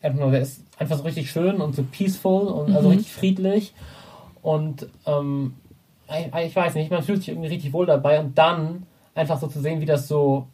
know, 0.01 0.31
der 0.31 0.41
ist 0.41 0.63
einfach 0.77 0.97
so 0.97 1.03
richtig 1.03 1.31
schön 1.31 1.61
und 1.61 1.75
so 1.75 1.83
peaceful 1.83 2.47
und 2.47 2.67
also 2.67 2.69
mhm. 2.69 2.75
also 2.75 2.89
richtig 2.89 3.13
friedlich. 3.13 3.73
Und 4.41 4.87
ähm, 5.05 5.55
ich, 6.09 6.45
ich 6.45 6.55
weiß 6.55 6.75
nicht, 6.75 6.91
man 6.91 7.03
fühlt 7.03 7.19
sich 7.19 7.29
irgendwie 7.29 7.49
richtig 7.49 7.73
wohl 7.73 7.85
dabei 7.85 8.19
und 8.19 8.37
dann 8.37 8.83
einfach 9.13 9.39
so 9.39 9.47
zu 9.47 9.59
sehen, 9.59 9.81
wie 9.81 9.85
das 9.85 10.07
so 10.07 10.47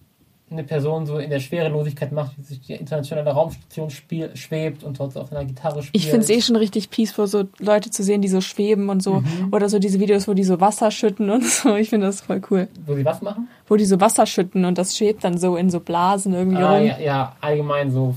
eine 0.54 0.64
Person 0.64 1.06
so 1.06 1.18
in 1.18 1.30
der 1.30 1.40
Schwerelosigkeit 1.40 2.12
macht, 2.12 2.38
wie 2.38 2.44
sich 2.44 2.62
die 2.62 2.74
internationale 2.74 3.32
Raumstation 3.32 3.90
spiel, 3.90 4.36
schwebt 4.36 4.84
und 4.84 5.00
dort 5.00 5.18
auf 5.18 5.32
einer 5.32 5.44
Gitarre 5.46 5.84
spielt. 5.84 5.96
Ich 5.96 6.10
finde 6.10 6.24
es 6.24 6.30
eh 6.30 6.42
schon 6.42 6.56
richtig 6.56 6.90
peaceful, 6.90 7.28
so 7.28 7.44
Leute 7.60 7.90
zu 7.90 8.04
sehen, 8.04 8.22
die 8.22 8.28
so 8.28 8.42
schweben 8.42 8.90
und 8.90 9.04
so. 9.04 9.22
Mhm. 9.22 9.50
Oder 9.52 9.70
so 9.70 9.80
diese 9.80 10.00
Videos, 10.00 10.28
wo 10.28 10.34
die 10.34 10.44
so 10.44 10.62
Wasser 10.62 10.92
schütten 10.92 11.30
und 11.30 11.44
so. 11.46 11.76
Ich 11.76 11.90
finde 11.90 12.08
das 12.08 12.22
voll 12.22 12.42
cool. 12.50 12.68
Wo 12.86 12.96
sie 12.96 13.06
was 13.06 13.22
machen? 13.22 13.48
Wo 13.68 13.76
die 13.76 13.86
so 13.86 14.00
Wasser 14.00 14.26
schütten 14.26 14.66
und 14.66 14.78
das 14.78 14.98
schwebt 14.98 15.24
dann 15.24 15.38
so 15.38 15.58
in 15.58 15.70
so 15.70 15.80
Blasen 15.80 16.34
irgendwie 16.34 16.62
ah, 16.62 16.78
rum. 16.78 16.86
Ja, 16.86 17.00
ja, 17.00 17.36
allgemein 17.42 17.92
so 17.92 18.16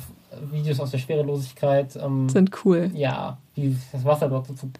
Videos 0.52 0.80
aus 0.80 0.90
der 0.90 0.98
Schwerelosigkeit. 0.98 1.96
Ähm, 1.96 2.28
Sind 2.28 2.50
cool. 2.64 2.90
Ja, 2.94 3.38
wie 3.54 3.76
das 3.92 4.04
Wasser 4.04 4.28
dort 4.28 4.46
so 4.46 4.54
zu 4.54 4.70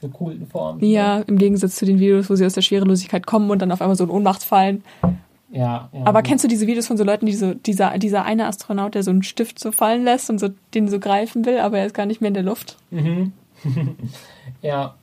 so 0.00 0.08
coolen 0.08 0.46
Formen. 0.46 0.84
Ja, 0.84 1.20
im 1.20 1.38
Gegensatz 1.38 1.76
zu 1.76 1.84
den 1.84 1.98
Videos, 1.98 2.30
wo 2.30 2.36
sie 2.36 2.46
aus 2.46 2.54
der 2.54 2.62
Schwerelosigkeit 2.62 3.26
kommen 3.26 3.50
und 3.50 3.60
dann 3.60 3.72
auf 3.72 3.80
einmal 3.80 3.96
so 3.96 4.04
in 4.04 4.10
Ohnmacht 4.10 4.44
fallen. 4.44 4.84
Ja, 5.50 5.88
ja. 5.92 6.04
Aber 6.04 6.22
kennst 6.22 6.44
du 6.44 6.48
diese 6.48 6.66
Videos 6.66 6.86
von 6.86 6.96
so 6.96 7.04
Leuten, 7.04 7.26
die 7.26 7.32
so, 7.32 7.54
dieser, 7.54 7.98
dieser 7.98 8.24
eine 8.24 8.46
Astronaut, 8.46 8.94
der 8.94 9.02
so 9.02 9.10
einen 9.10 9.22
Stift 9.22 9.58
so 9.58 9.72
fallen 9.72 10.04
lässt 10.04 10.28
und 10.28 10.38
so 10.38 10.50
den 10.74 10.88
so 10.88 11.00
greifen 11.00 11.46
will, 11.46 11.58
aber 11.58 11.78
er 11.78 11.86
ist 11.86 11.94
gar 11.94 12.06
nicht 12.06 12.20
mehr 12.20 12.28
in 12.28 12.34
der 12.34 12.42
Luft? 12.42 12.76
Mhm. 12.90 13.32
ja. 14.62 14.94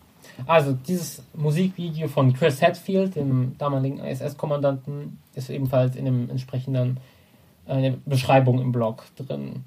Also 0.45 0.73
dieses 0.73 1.23
Musikvideo 1.33 2.07
von 2.07 2.33
Chris 2.33 2.61
Hadfield, 2.61 3.15
dem 3.15 3.55
damaligen 3.57 3.99
ISS-Kommandanten, 3.99 5.17
ist 5.33 5.49
ebenfalls 5.49 5.95
in 5.95 6.05
dem 6.05 6.29
entsprechenden 6.29 6.97
äh, 7.67 7.93
Beschreibung 8.05 8.59
im 8.59 8.71
Blog 8.71 9.05
drin. 9.15 9.63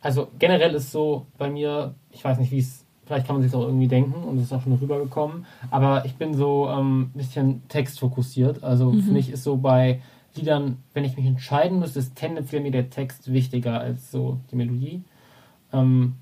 Also 0.00 0.28
generell 0.38 0.74
ist 0.74 0.92
so 0.92 1.26
bei 1.38 1.50
mir, 1.50 1.94
ich 2.12 2.22
weiß 2.22 2.38
nicht, 2.38 2.52
wie 2.52 2.58
es 2.58 2.84
Vielleicht 3.08 3.26
kann 3.26 3.36
man 3.36 3.42
sich 3.42 3.54
auch 3.54 3.62
irgendwie 3.62 3.88
denken 3.88 4.22
und 4.22 4.36
es 4.36 4.44
ist 4.44 4.52
auch 4.52 4.62
schon 4.62 4.74
rübergekommen. 4.74 5.46
Aber 5.70 6.04
ich 6.04 6.16
bin 6.16 6.34
so 6.34 6.68
ähm, 6.68 7.04
ein 7.04 7.12
bisschen 7.14 7.66
textfokussiert. 7.68 8.62
Also 8.62 8.92
mhm. 8.92 9.02
für 9.02 9.12
mich 9.12 9.30
ist 9.30 9.44
so 9.44 9.56
bei 9.56 10.02
Liedern, 10.34 10.76
wenn 10.92 11.06
ich 11.06 11.16
mich 11.16 11.24
entscheiden 11.24 11.78
müsste, 11.78 12.00
ist 12.00 12.16
tendenziell 12.16 12.60
mir 12.60 12.70
der 12.70 12.90
Text 12.90 13.32
wichtiger 13.32 13.80
als 13.80 14.10
so 14.10 14.40
die 14.50 14.56
Melodie. 14.56 15.02
Ähm, 15.72 16.16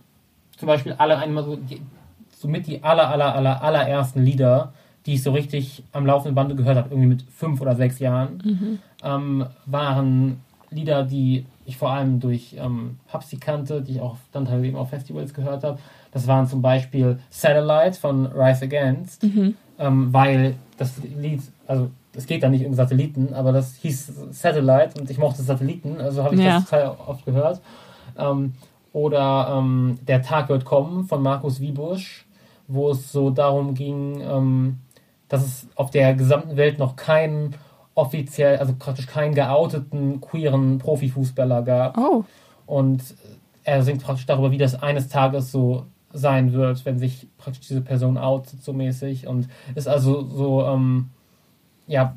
zum 0.56 0.68
Beispiel 0.68 0.92
alle 0.92 1.18
einmal 1.18 1.42
so, 1.42 1.56
die, 1.56 1.82
somit 2.30 2.68
die 2.68 2.84
aller, 2.84 3.08
aller, 3.10 3.34
aller, 3.34 3.62
allerersten 3.64 4.22
Lieder, 4.22 4.72
die 5.06 5.14
ich 5.14 5.24
so 5.24 5.32
richtig 5.32 5.82
am 5.90 6.06
laufenden 6.06 6.36
Bande 6.36 6.54
gehört 6.54 6.76
habe, 6.76 6.90
irgendwie 6.90 7.08
mit 7.08 7.22
fünf 7.22 7.60
oder 7.60 7.74
sechs 7.74 7.98
Jahren, 7.98 8.40
mhm. 8.44 8.78
ähm, 9.02 9.46
waren 9.66 10.40
Lieder, 10.70 11.02
die 11.02 11.46
ich 11.64 11.76
vor 11.76 11.90
allem 11.90 12.20
durch 12.20 12.54
ähm, 12.58 12.98
Hubsy 13.12 13.38
kannte, 13.38 13.82
die 13.82 13.92
ich 13.92 14.00
auch 14.00 14.16
dann 14.32 14.44
teilweise 14.44 14.68
eben 14.68 14.76
auf 14.76 14.90
Festivals 14.90 15.34
gehört 15.34 15.64
habe. 15.64 15.78
Das 16.16 16.26
waren 16.26 16.46
zum 16.46 16.62
Beispiel 16.62 17.18
Satellite 17.28 18.00
von 18.00 18.24
Rise 18.24 18.64
Against, 18.64 19.22
mhm. 19.22 19.54
ähm, 19.78 20.14
weil 20.14 20.54
das 20.78 20.94
Lied, 21.02 21.42
also 21.66 21.90
es 22.14 22.24
geht 22.24 22.42
da 22.42 22.48
nicht 22.48 22.64
um 22.64 22.72
Satelliten, 22.72 23.34
aber 23.34 23.52
das 23.52 23.74
hieß 23.74 24.12
Satellite 24.30 24.98
und 24.98 25.10
ich 25.10 25.18
mochte 25.18 25.42
Satelliten, 25.42 26.00
also 26.00 26.24
habe 26.24 26.36
ich 26.36 26.40
ja. 26.40 26.54
das 26.54 26.70
total 26.70 26.96
oft 27.06 27.26
gehört. 27.26 27.60
Ähm, 28.16 28.54
oder 28.94 29.58
ähm, 29.58 29.98
Der 30.08 30.22
Tag 30.22 30.48
wird 30.48 30.64
kommen 30.64 31.04
von 31.04 31.22
Markus 31.22 31.60
Wiebusch, 31.60 32.24
wo 32.66 32.92
es 32.92 33.12
so 33.12 33.28
darum 33.28 33.74
ging, 33.74 34.22
ähm, 34.22 34.78
dass 35.28 35.44
es 35.44 35.68
auf 35.74 35.90
der 35.90 36.14
gesamten 36.14 36.56
Welt 36.56 36.78
noch 36.78 36.96
keinen 36.96 37.56
offiziell, 37.94 38.56
also 38.56 38.72
praktisch 38.78 39.06
keinen 39.06 39.34
geouteten 39.34 40.22
queeren 40.22 40.78
Profifußballer 40.78 41.60
gab. 41.60 41.98
Oh. 41.98 42.24
Und 42.64 43.02
er 43.64 43.82
singt 43.82 44.02
praktisch 44.02 44.24
darüber, 44.24 44.50
wie 44.50 44.56
das 44.56 44.82
eines 44.82 45.08
Tages 45.08 45.52
so 45.52 45.84
sein 46.12 46.52
wird, 46.52 46.84
wenn 46.84 46.98
sich 46.98 47.28
praktisch 47.38 47.68
diese 47.68 47.80
Person 47.80 48.18
outet, 48.18 48.62
so 48.62 48.72
mäßig. 48.72 49.26
Und 49.26 49.48
ist 49.74 49.88
also 49.88 50.22
so, 50.22 50.64
ähm, 50.64 51.10
ja, 51.86 52.16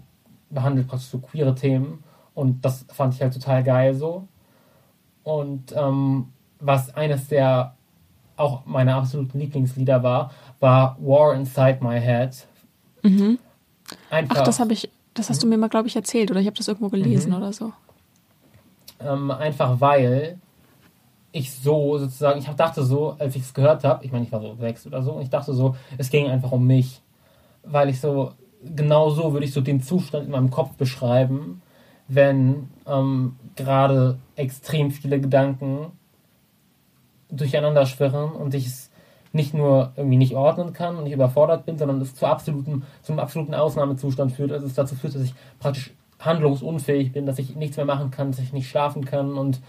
behandelt 0.50 0.88
praktisch 0.88 1.10
so 1.10 1.20
queere 1.20 1.56
Themen. 1.56 2.04
Und 2.34 2.64
das 2.64 2.86
fand 2.90 3.14
ich 3.14 3.22
halt 3.22 3.34
total 3.34 3.64
geil 3.64 3.94
so. 3.94 4.28
Und 5.24 5.74
ähm, 5.76 6.28
was 6.60 6.94
eines 6.96 7.28
der 7.28 7.76
auch 8.36 8.66
meiner 8.66 8.96
absoluten 8.96 9.38
Lieblingslieder 9.38 10.02
war, 10.02 10.32
war 10.60 10.98
War 11.02 11.36
Inside 11.36 11.80
My 11.82 12.00
Head. 12.00 12.48
Mhm. 13.04 13.38
Einfach, 14.10 14.38
Ach, 14.38 14.44
das 14.44 14.60
habe 14.60 14.74
ich, 14.74 14.90
das 15.14 15.30
hast 15.30 15.38
mhm. 15.40 15.42
du 15.42 15.48
mir 15.50 15.58
mal, 15.58 15.70
glaube 15.70 15.88
ich, 15.88 15.96
erzählt 15.96 16.32
oder 16.32 16.40
ich 16.40 16.48
habe 16.48 16.58
das 16.58 16.68
irgendwo 16.68 16.90
gelesen 16.90 17.32
mhm. 17.32 17.38
oder 17.38 17.54
so. 17.54 17.74
Ähm, 19.02 19.32
einfach 19.32 19.80
weil 19.82 20.38
ich 21.32 21.54
so 21.54 21.98
sozusagen, 21.98 22.40
ich 22.40 22.48
dachte 22.48 22.84
so, 22.84 23.16
als 23.20 23.36
ich 23.36 23.44
es 23.44 23.54
gehört 23.54 23.84
habe, 23.84 24.04
ich 24.06 24.12
meine, 24.12 24.26
ich 24.26 24.32
war 24.32 24.42
so 24.42 24.56
sechs 24.56 24.86
oder 24.88 25.04
so, 25.04 25.14
und 25.14 25.22
ich 25.22 25.30
dachte 25.30 25.54
so, 25.54 25.76
es 25.98 26.10
ging 26.10 26.28
einfach 26.28 26.52
um 26.52 26.66
mich. 26.66 27.02
Weil 27.64 27.90
ich 27.90 28.00
so, 28.00 28.34
genau 28.64 29.10
so 29.10 29.34
würde 29.34 29.46
ich 29.46 29.54
so 29.54 29.62
den 29.62 29.82
Zustand 29.82 30.26
in 30.26 30.32
meinem 30.32 30.50
Kopf 30.50 30.72
beschreiben, 30.74 31.62
wenn 32.08 32.70
ähm, 32.88 33.36
gerade 33.56 34.18
extrem 34.36 34.92
viele 34.92 35.22
Gedanken 35.22 35.92
durcheinander 37.30 37.86
schwirren 37.86 38.32
und 38.32 38.56
ich 38.56 38.66
es 38.66 38.90
nicht 39.32 39.54
nur 39.54 39.92
irgendwie 39.96 40.18
nicht 40.18 40.34
ordnen 40.34 40.74
kann 40.74 40.98
und 40.98 41.06
ich 41.06 41.14
überfordert 41.14 41.66
bin, 41.66 41.78
sondern 41.78 42.02
es 42.02 42.16
zu 42.16 42.26
absoluten, 42.26 42.84
zum 43.04 43.20
absoluten 43.20 43.54
Ausnahmezustand 43.54 44.32
führt. 44.32 44.52
Also 44.52 44.66
es 44.66 44.74
dazu 44.74 44.96
führt, 44.96 45.14
dass 45.14 45.22
ich 45.22 45.36
praktisch 45.60 45.92
handlungsunfähig 46.18 47.12
bin, 47.12 47.28
dass 47.28 47.38
ich 47.38 47.56
nichts 47.56 47.78
mehr 47.78 47.86
machen 47.86 48.10
kann, 48.10 48.32
dass 48.32 48.40
ich 48.40 48.54
nicht 48.54 48.68
schlafen 48.68 49.06
kann 49.06 49.38
und 49.38 49.62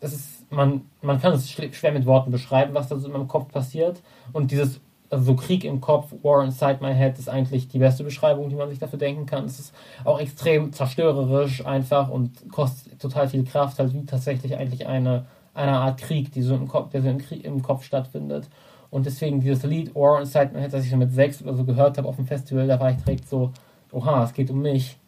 es 0.00 0.12
ist, 0.14 0.52
man, 0.52 0.82
man 1.02 1.20
kann 1.20 1.32
es 1.32 1.50
schwer 1.50 1.92
mit 1.92 2.06
Worten 2.06 2.30
beschreiben, 2.30 2.74
was 2.74 2.88
da 2.88 2.96
so 2.96 3.06
in 3.06 3.12
meinem 3.12 3.28
Kopf 3.28 3.50
passiert. 3.52 4.00
Und 4.32 4.50
dieses, 4.50 4.80
also 5.10 5.24
so 5.24 5.34
Krieg 5.34 5.64
im 5.64 5.80
Kopf, 5.80 6.12
War 6.22 6.44
inside 6.44 6.78
my 6.80 6.94
head, 6.94 7.18
ist 7.18 7.28
eigentlich 7.28 7.68
die 7.68 7.78
beste 7.78 8.04
Beschreibung, 8.04 8.48
die 8.48 8.56
man 8.56 8.68
sich 8.68 8.78
dafür 8.78 8.98
denken 8.98 9.26
kann. 9.26 9.44
Es 9.44 9.58
ist 9.58 9.74
auch 10.04 10.20
extrem 10.20 10.72
zerstörerisch 10.72 11.64
einfach 11.66 12.08
und 12.08 12.50
kostet 12.50 13.00
total 13.00 13.28
viel 13.28 13.44
Kraft, 13.44 13.78
halt 13.78 13.92
wie 13.92 14.04
tatsächlich 14.04 14.56
eigentlich 14.56 14.86
eine, 14.86 15.26
eine 15.54 15.78
Art 15.78 16.00
Krieg, 16.00 16.32
die 16.32 16.42
so 16.42 16.54
im 16.54 16.68
Kopf, 16.68 16.90
der 16.90 17.02
so 17.02 17.08
im, 17.08 17.18
Krieg, 17.18 17.44
im 17.44 17.62
Kopf 17.62 17.84
stattfindet. 17.84 18.48
Und 18.90 19.06
deswegen 19.06 19.40
dieses 19.40 19.64
Lied 19.64 19.94
War 19.94 20.20
Inside 20.20 20.50
My 20.54 20.60
Head, 20.60 20.72
das 20.72 20.84
ich 20.84 20.90
schon 20.90 20.98
mit 20.98 21.12
sechs 21.12 21.42
oder 21.42 21.54
so 21.54 21.64
gehört 21.64 21.98
habe 21.98 22.08
auf 22.08 22.16
dem 22.16 22.26
Festival, 22.26 22.66
da 22.66 22.80
war 22.80 22.90
ich 22.90 22.96
direkt 22.98 23.28
so 23.28 23.52
oha, 23.92 24.24
es 24.24 24.32
geht 24.32 24.50
um 24.50 24.60
mich. 24.60 24.98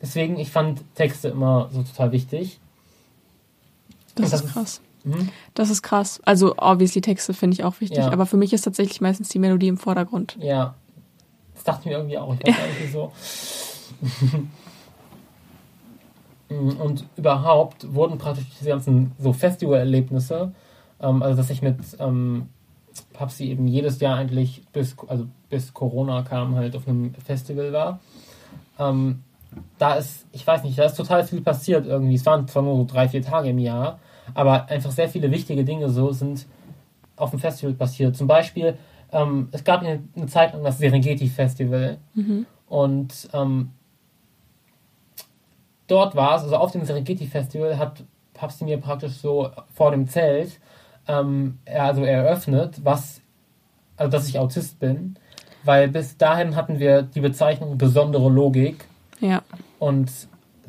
Deswegen, 0.00 0.38
ich 0.38 0.50
fand 0.50 0.82
Texte 0.94 1.28
immer 1.28 1.68
so 1.72 1.82
total 1.82 2.12
wichtig. 2.12 2.60
Das, 4.22 4.30
das 4.30 4.42
ist 4.42 4.52
krass. 4.52 4.80
Mhm. 5.04 5.28
Das 5.54 5.70
ist 5.70 5.82
krass. 5.82 6.20
Also, 6.24 6.54
obviously, 6.58 7.00
Texte 7.00 7.32
finde 7.34 7.54
ich 7.54 7.64
auch 7.64 7.80
wichtig, 7.80 7.98
Ja. 7.98 8.10
aber 8.12 8.26
für 8.26 8.36
mich 8.36 8.52
ist 8.52 8.62
tatsächlich 8.62 9.00
meistens 9.00 9.28
die 9.30 9.38
Melodie 9.38 9.68
im 9.68 9.78
Vordergrund. 9.78 10.36
Ja, 10.40 10.74
das 11.54 11.64
dachte 11.64 11.80
ich 11.80 11.86
mir 11.86 11.92
irgendwie 11.98 12.18
auch. 12.18 12.34
Ich 12.34 12.46
weiß 12.46 12.56
irgendwie 12.78 12.92
so. 12.92 13.12
Mm, 16.50 16.80
Und 16.80 17.04
überhaupt 17.16 17.94
wurden 17.94 18.18
praktisch 18.18 18.44
diese 18.58 18.70
ganzen 18.70 19.12
so 19.18 19.32
Festivalerlebnisse, 19.32 20.52
ähm, 21.00 21.22
also 21.22 21.36
dass 21.36 21.50
ich 21.50 21.62
mit 21.62 21.78
ähm, 21.98 22.48
Papsi 23.12 23.44
eben 23.44 23.68
jedes 23.68 24.00
Jahr 24.00 24.16
eigentlich 24.16 24.62
bis, 24.72 24.96
also 25.06 25.26
bis 25.48 25.72
Corona 25.72 26.22
kam, 26.22 26.56
halt 26.56 26.74
auf 26.74 26.88
einem 26.88 27.14
Festival 27.24 27.72
war. 27.72 28.00
Ähm, 28.78 29.22
da 29.78 29.94
ist, 29.94 30.26
ich 30.32 30.46
weiß 30.46 30.64
nicht, 30.64 30.78
da 30.78 30.84
ist 30.84 30.96
total 30.96 31.24
viel 31.24 31.40
passiert 31.40 31.86
irgendwie. 31.86 32.14
Es 32.14 32.26
waren 32.26 32.46
zwar 32.48 32.62
nur 32.62 32.76
so 32.76 32.84
drei, 32.84 33.08
vier 33.08 33.22
Tage 33.22 33.50
im 33.50 33.58
Jahr, 33.58 33.98
aber 34.34 34.68
einfach 34.68 34.90
sehr 34.90 35.08
viele 35.08 35.30
wichtige 35.30 35.64
Dinge 35.64 35.88
so 35.88 36.12
sind 36.12 36.46
auf 37.16 37.30
dem 37.30 37.38
Festival 37.38 37.74
passiert. 37.74 38.16
Zum 38.16 38.26
Beispiel, 38.26 38.76
ähm, 39.12 39.48
es 39.52 39.62
gab 39.64 39.80
eine, 39.80 40.02
eine 40.16 40.26
Zeit 40.26 40.52
lang 40.52 40.62
das 40.64 40.78
Serengeti 40.78 41.28
Festival 41.28 41.98
und 42.68 43.28
ähm, 43.32 43.70
dort 45.86 46.14
war 46.14 46.36
es, 46.36 46.42
also 46.44 46.56
auf 46.56 46.72
dem 46.72 46.84
Serengeti 46.84 47.26
Festival 47.26 47.78
hat 47.78 48.02
Papsti 48.34 48.64
mir 48.64 48.78
praktisch 48.78 49.14
so 49.18 49.50
vor 49.74 49.90
dem 49.90 50.08
Zelt 50.08 50.58
ähm, 51.08 51.58
also 51.66 52.04
eröffnet, 52.04 52.80
was, 52.84 53.20
also 53.96 54.10
dass 54.10 54.28
ich 54.28 54.38
Autist 54.38 54.78
bin, 54.78 55.16
weil 55.64 55.88
bis 55.88 56.16
dahin 56.16 56.56
hatten 56.56 56.78
wir 56.78 57.02
die 57.02 57.20
Bezeichnung 57.20 57.76
besondere 57.76 58.30
Logik 58.30 58.86
Ja. 59.20 59.42
und 59.78 60.10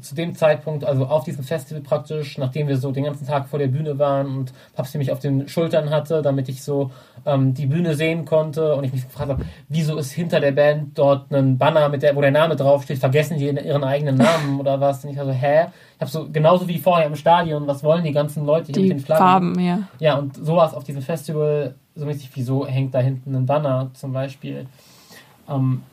zu 0.02 0.16
dem 0.16 0.36
Zeitpunkt, 0.36 0.84
also 0.84 1.06
auf 1.06 1.24
diesem 1.24 1.44
Festival 1.44 1.82
praktisch, 1.82 2.38
nachdem 2.38 2.68
wir 2.68 2.78
so 2.78 2.92
den 2.92 3.04
ganzen 3.04 3.28
Tag 3.28 3.48
vor 3.48 3.60
der 3.60 3.68
Bühne 3.68 3.98
waren 4.00 4.38
und 4.38 4.54
Papsi 4.74 4.98
mich 4.98 5.12
auf 5.12 5.20
den 5.20 5.48
Schultern 5.48 5.90
hatte, 5.90 6.22
damit 6.22 6.50
ich 6.50 6.64
so 6.64 6.92
ähm, 7.26 7.54
die 7.54 7.66
Bühne 7.66 7.96
sehen 7.96 8.26
konnte 8.26 8.76
und 8.76 8.84
ich 8.84 8.94
mich 8.94 9.04
gefragt 9.04 9.30
habe, 9.30 9.46
wieso 9.70 9.98
ist 9.98 10.12
hinter 10.12 10.40
der 10.40 10.52
Band 10.52 10.98
dort 10.98 11.32
ein 11.32 11.58
Banner, 11.58 11.90
mit 11.90 12.04
der, 12.04 12.16
wo 12.16 12.22
der 12.22 12.32
Name 12.32 12.56
draufsteht, 12.56 12.98
vergessen 12.98 13.38
die 13.38 13.46
ihren 13.46 13.84
eigenen 13.84 14.18
Namen 14.18 14.60
oder 14.60 14.80
was? 14.80 15.04
Und 15.04 15.12
ich 15.12 15.18
war 15.18 15.26
so, 15.26 15.32
hä? 15.32 15.68
Ich 15.96 16.02
habe 16.02 16.12
so, 16.12 16.28
genauso 16.32 16.68
wie 16.68 16.80
vorher 16.80 17.08
im 17.08 17.16
Stadion, 17.16 17.68
was 17.68 17.84
wollen 17.84 18.04
die 18.04 18.12
ganzen 18.12 18.46
Leute 18.46 18.68
hier 18.68 18.74
Die 18.74 18.82
mit 18.82 18.92
den 18.92 19.00
Flaggen? 19.00 19.26
Farben, 19.26 19.60
ja. 19.60 19.80
Ja, 20.00 20.18
und 20.18 20.36
sowas 20.36 20.74
auf 20.74 20.84
diesem 20.84 21.02
Festival, 21.02 21.76
so 21.96 22.06
mäßig, 22.06 22.32
wieso 22.34 22.66
hängt 22.66 22.94
da 22.94 23.00
hinten 23.00 23.36
ein 23.36 23.46
Banner 23.46 23.92
zum 23.94 24.14
Beispiel? 24.14 24.66
Ähm, 25.50 25.84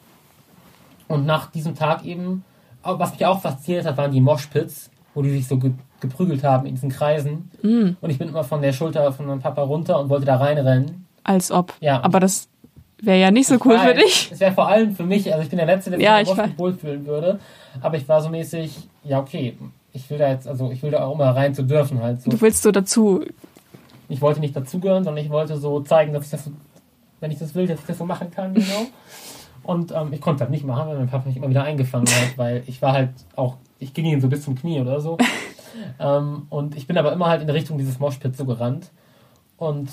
und 1.09 1.27
nach 1.27 1.51
diesem 1.51 1.75
Tag 1.75 2.05
eben, 2.05 2.45
was 2.83 3.13
mich 3.13 3.25
auch 3.27 3.41
fasziniert 3.41 3.85
hat, 3.87 3.97
waren 3.97 4.13
die 4.13 4.21
Moshpits, 4.21 4.91
wo 5.15 5.23
die 5.23 5.31
sich 5.31 5.47
so 5.49 5.59
ge 5.59 5.73
geprügelt 6.01 6.45
haben 6.45 6.65
in 6.67 6.77
diesen 6.77 6.91
Kreisen. 6.91 7.51
Mm, 7.61 7.97
Und 8.01 8.11
ich 8.11 8.19
bin 8.19 8.29
immer 8.29 8.45
von 8.45 8.63
der 8.63 8.73
Schulter 8.73 9.11
von 9.13 9.27
meinem 9.27 9.41
Papa 9.41 9.63
runter 9.63 9.99
und 9.99 10.09
wollte 10.11 10.27
da 10.27 10.37
reinrennen. 10.37 11.07
als 11.25 11.51
ob. 11.51 11.75
Ja. 11.81 12.01
Aber 12.05 12.21
das 12.21 12.47
wäre 13.03 13.19
ja 13.19 13.33
nicht 13.33 13.49
so 13.49 13.57
Ich 13.57 13.65
cool 13.65 13.75
weiß, 13.75 13.83
für 13.89 13.95
dich. 13.95 14.31
Es 14.33 14.39
wäre 14.39 14.53
vor 14.53 14.69
allem 14.69 14.95
für 14.95 15.03
mich, 15.03 15.29
also 15.33 15.43
ich 15.43 15.49
bin 15.51 15.57
der 15.57 15.67
Letzte, 15.67 15.91
der 15.91 15.99
sich 15.99 16.05
Ja, 16.07 16.19
im 16.19 16.23
ich 16.23 16.29
Moshpit 16.29 16.51
weiß. 16.53 16.59
wohlfühlen 16.59 17.05
würde. 17.05 17.41
Aber 17.81 17.97
ich 17.97 18.09
war 18.09 18.23
so 18.23 18.29
mäßig, 18.29 18.77
ja 19.03 19.19
okay, 19.19 19.57
ich 19.93 20.09
will 20.09 20.19
da 20.19 20.29
jetzt, 20.29 20.47
also 20.47 20.71
ich 20.71 20.81
will 20.85 20.93
da 20.93 21.05
auch 21.05 21.17
mal 21.17 21.33
rein 21.33 21.53
zu 21.53 21.65
dürfen 21.65 22.01
halt. 22.01 22.23
So. 22.23 22.31
Du 22.31 22.41
willst 22.41 22.63
so 22.63 22.71
dazu. 22.71 23.25
Ich 24.09 24.21
wollte 24.21 24.39
nicht 24.39 24.55
dazugehören, 24.55 25.03
sondern 25.03 25.25
ich 25.25 25.31
wollte 25.33 25.57
so 25.57 25.81
zeigen, 25.81 26.13
dass 26.13 26.27
ich 26.27 26.31
das, 26.31 26.45
so, 26.45 26.53
wenn 27.19 27.33
ich 27.33 27.39
das 27.41 27.57
will, 27.57 27.67
dass 27.67 27.81
ich 27.81 27.87
das 27.87 27.99
so 27.99 28.05
machen 28.05 28.31
kann, 28.31 28.55
genau. 28.55 28.67
Und 29.69 29.93
ähm, 29.93 30.15
ich 30.15 30.23
konnte 30.23 30.45
das 30.45 30.49
nicht 30.49 30.65
machen, 30.65 30.89
weil 30.89 30.97
mein 30.97 31.11
Papa 31.11 31.29
mich 31.29 31.37
immer 31.37 31.51
wieder 31.51 31.63
eingefangen 31.63 32.09
hat, 32.09 32.37
weil 32.39 32.63
ich 32.67 32.81
war 32.81 32.95
halt 32.95 33.11
auch, 33.37 33.57
ich 33.79 33.93
ging 33.93 34.07
ihm 34.07 34.19
so 34.19 34.27
bis 34.27 34.43
zum 34.43 34.55
Knie 34.55 34.81
oder 34.81 34.99
so. 35.03 35.19
ähm, 36.01 36.47
und 36.49 36.75
ich 36.75 36.87
bin 36.87 36.97
aber 36.97 37.13
immer 37.13 37.27
halt 37.27 37.43
in 37.43 37.51
Richtung 37.51 37.77
dieses 37.77 37.99
Moshpit 37.99 38.35
so 38.35 38.47
gerannt. 38.47 38.91
Und 39.59 39.91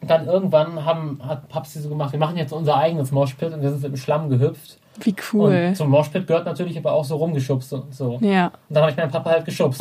dann 0.00 0.26
irgendwann 0.26 0.84
haben, 0.84 1.20
hat 1.24 1.48
Papsi 1.48 1.78
so 1.78 1.88
gemacht, 1.88 2.10
wir 2.10 2.18
machen 2.18 2.36
jetzt 2.36 2.52
unser 2.52 2.76
eigenes 2.76 3.12
Moshpit 3.12 3.52
und 3.52 3.62
wir 3.62 3.70
sind 3.70 3.84
im 3.84 3.96
Schlamm 3.96 4.28
gehüpft. 4.28 4.80
Wie 5.02 5.14
cool. 5.32 5.66
Und 5.68 5.76
zum 5.76 5.90
Moshpit 5.90 6.26
gehört 6.26 6.44
natürlich 6.44 6.76
aber 6.76 6.94
auch 6.94 7.04
so 7.04 7.14
rumgeschubst 7.14 7.72
und 7.74 7.94
so. 7.94 8.18
ja. 8.22 8.46
Und 8.46 8.74
dann 8.74 8.82
habe 8.82 8.90
ich 8.90 8.96
meinen 8.96 9.12
Papa 9.12 9.30
halt 9.30 9.44
geschubst, 9.44 9.80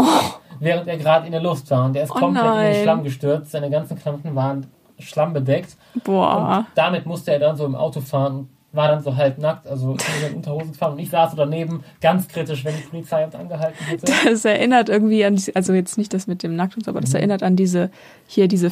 während 0.60 0.88
er 0.88 0.98
gerade 0.98 1.26
in 1.26 1.32
der 1.32 1.42
Luft 1.42 1.72
war. 1.72 1.86
Und 1.86 1.94
der 1.94 2.04
ist 2.04 2.12
Oh 2.12 2.20
komplett 2.20 2.46
in 2.46 2.52
nein. 2.52 2.74
den 2.74 2.84
Schlamm 2.84 3.04
gestürzt. 3.04 3.50
Seine 3.50 3.72
ganzen 3.72 3.98
Klamotten 3.98 4.36
waren 4.36 4.68
schlammbedeckt. 5.00 5.76
Boah. 6.04 6.60
Und 6.60 6.68
damit 6.76 7.08
musste 7.08 7.32
er 7.32 7.40
dann 7.40 7.56
so 7.56 7.66
im 7.66 7.74
Auto 7.74 8.02
fahren 8.02 8.36
und 8.36 8.57
war 8.74 8.90
dann 8.90 9.02
so 9.02 9.16
halb 9.16 9.38
nackt, 9.40 9.66
also 9.68 9.92
in 9.94 9.98
den 10.28 10.36
Unterhosen 10.36 10.72
gefahren. 10.74 10.94
Und 10.94 11.00
ich 11.00 11.10
saß 11.10 11.32
so 11.32 11.38
daneben, 11.38 11.84
ganz 12.02 12.28
kritisch, 12.28 12.64
wenn 12.66 12.76
die 12.76 12.82
Polizei 12.84 13.24
uns 13.26 13.34
angehalten 13.36 13.84
hätte. 13.86 14.12
Das 14.26 14.44
erinnert 14.46 14.90
irgendwie 14.90 15.24
an, 15.26 15.42
also 15.54 15.74
jetzt 15.74 15.98
nicht 15.98 16.14
das 16.14 16.28
mit 16.28 16.44
dem 16.44 16.56
Nackt 16.56 16.76
und 16.76 16.84
so, 16.86 16.92
aber 16.92 17.00
Mhm. 17.00 17.06
das 17.06 17.14
erinnert 17.14 17.44
an 17.44 17.56
diese, 17.56 17.90
hier 18.28 18.48
diese 18.48 18.70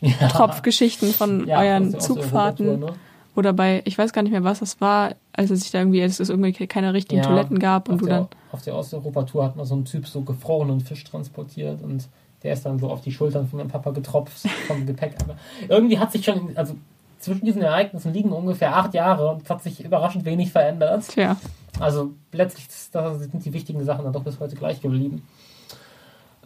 Fischtropfgeschichten 0.00 1.12
von 1.12 1.46
Ja, 1.48 1.58
euren 1.60 1.98
Zugfahrten. 1.98 2.68
Europatour, 2.68 2.90
ne? 2.92 2.96
Oder 3.36 3.52
bei, 3.52 3.82
ich 3.84 3.96
weiß 3.96 4.12
gar 4.12 4.22
nicht 4.22 4.32
mehr, 4.32 4.42
was 4.42 4.58
das 4.60 4.80
war, 4.80 5.14
als 5.32 5.50
es 5.50 5.60
sich 5.60 5.70
da 5.70 5.78
irgendwie, 5.78 6.02
als 6.02 6.18
es 6.18 6.28
irgendwie 6.28 6.52
keine 6.66 6.92
richtigen 6.92 7.20
Ja, 7.22 7.28
Toiletten 7.28 7.58
gab 7.60 7.88
und 7.88 7.94
auf 7.96 8.00
du 8.00 8.06
der, 8.06 8.16
dann. 8.16 8.28
Auf 8.50 8.62
der 8.62 8.74
Osteuropa-Tour 8.74 9.44
hat 9.44 9.54
man 9.56 9.64
so 9.64 9.74
einen 9.76 9.84
Typ 9.84 10.08
so 10.08 10.22
gefrorenen 10.22 10.80
Fisch 10.80 11.04
transportiert 11.04 11.80
und 11.82 12.08
der 12.42 12.52
ist 12.54 12.66
dann 12.66 12.78
so 12.80 12.88
auf 12.90 13.00
die 13.00 13.12
Schultern 13.12 13.46
von 13.46 13.58
meinem 13.58 13.68
Papa 13.68 13.90
getropft 13.92 14.48
vom 14.66 14.86
Gepäck. 14.86 15.14
Aber 15.20 15.36
irgendwie 15.68 15.98
hat 16.00 16.10
sich 16.10 16.24
schon, 16.24 16.50
also 16.56 16.74
zwischen 17.18 17.44
diesen 17.44 17.62
Ereignissen 17.62 18.12
liegen 18.12 18.32
ungefähr 18.32 18.76
acht 18.76 18.94
Jahre 18.94 19.30
und 19.30 19.42
es 19.42 19.50
hat 19.50 19.62
sich 19.62 19.84
überraschend 19.84 20.24
wenig 20.24 20.52
verändert. 20.52 21.08
Tja, 21.08 21.36
Also 21.80 22.12
letztlich 22.32 22.68
sind 22.70 23.44
die 23.44 23.52
wichtigen 23.52 23.84
Sachen 23.84 24.04
dann 24.04 24.12
doch 24.12 24.24
bis 24.24 24.40
heute 24.40 24.56
gleich 24.56 24.80
geblieben. 24.80 25.26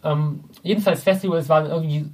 Ähm, 0.03 0.43
jedenfalls 0.63 1.03
Festivals 1.03 1.47
waren 1.49 1.65
irgendwie 1.67 2.09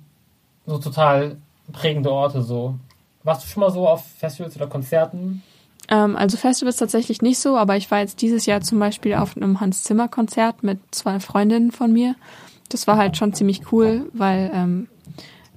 so 0.65 0.77
total 0.77 1.37
prägende 1.71 2.11
Orte 2.11 2.41
so. 2.41 2.75
Warst 3.23 3.43
du 3.43 3.47
schon 3.47 3.61
mal 3.61 3.71
so 3.71 3.87
auf 3.87 4.05
Festivals 4.05 4.55
oder 4.55 4.67
Konzerten? 4.67 5.41
ähm, 5.89 6.15
also 6.15 6.37
Festivals 6.37 6.77
tatsächlich 6.77 7.21
nicht 7.21 7.39
so, 7.39 7.57
aber 7.57 7.75
ich 7.75 7.89
war 7.91 7.99
jetzt 7.99 8.21
dieses 8.21 8.45
Jahr 8.45 8.61
zum 8.61 8.79
Beispiel 8.79 9.15
auf 9.15 9.35
einem 9.35 9.59
Hans 9.59 9.83
Zimmer 9.83 10.07
Konzert 10.07 10.63
mit 10.63 10.79
zwei 10.91 11.19
Freundinnen 11.19 11.71
von 11.71 11.91
mir. 11.91 12.15
Das 12.69 12.85
war 12.85 12.97
halt 12.97 13.17
schon 13.17 13.33
ziemlich 13.33 13.71
cool, 13.71 14.09
weil 14.13 14.51
ähm, 14.53 14.87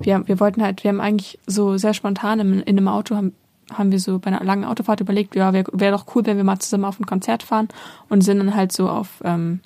wir, 0.03 0.27
wir 0.27 0.41
wollten 0.41 0.63
halt, 0.63 0.85
wir 0.85 0.91
haben 0.91 1.01
eigentlich 1.01 1.39
so 1.47 1.77
sehr 1.77 1.95
spontan 1.95 2.41
in, 2.41 2.61
in 2.61 2.79
einem 2.79 2.89
Auto 2.89 3.17
haben, 3.17 3.35
haben 3.73 3.93
wir 3.93 4.01
so 4.01 4.19
bei 4.19 4.29
einer 4.29 4.45
langen 4.45 4.65
Autofahrt 4.65 5.01
überlegt, 5.01 5.35
ja, 5.35 5.53
wäre 5.53 5.71
wär 5.73 5.91
doch 5.91 6.07
cool, 6.15 6.27
wenn 6.27 6.37
wir 6.37 6.45
mal 6.45 6.59
zusammen 6.59 6.85
auf 6.85 7.01
ein 7.01 7.07
Konzert 7.07 7.43
fahren 7.43 7.69
und 8.09 8.23
sind 8.23 8.39
dann 8.39 8.55
halt 8.55 8.73
so 8.73 8.89
auf 8.89 9.23
ähm, 9.25 9.61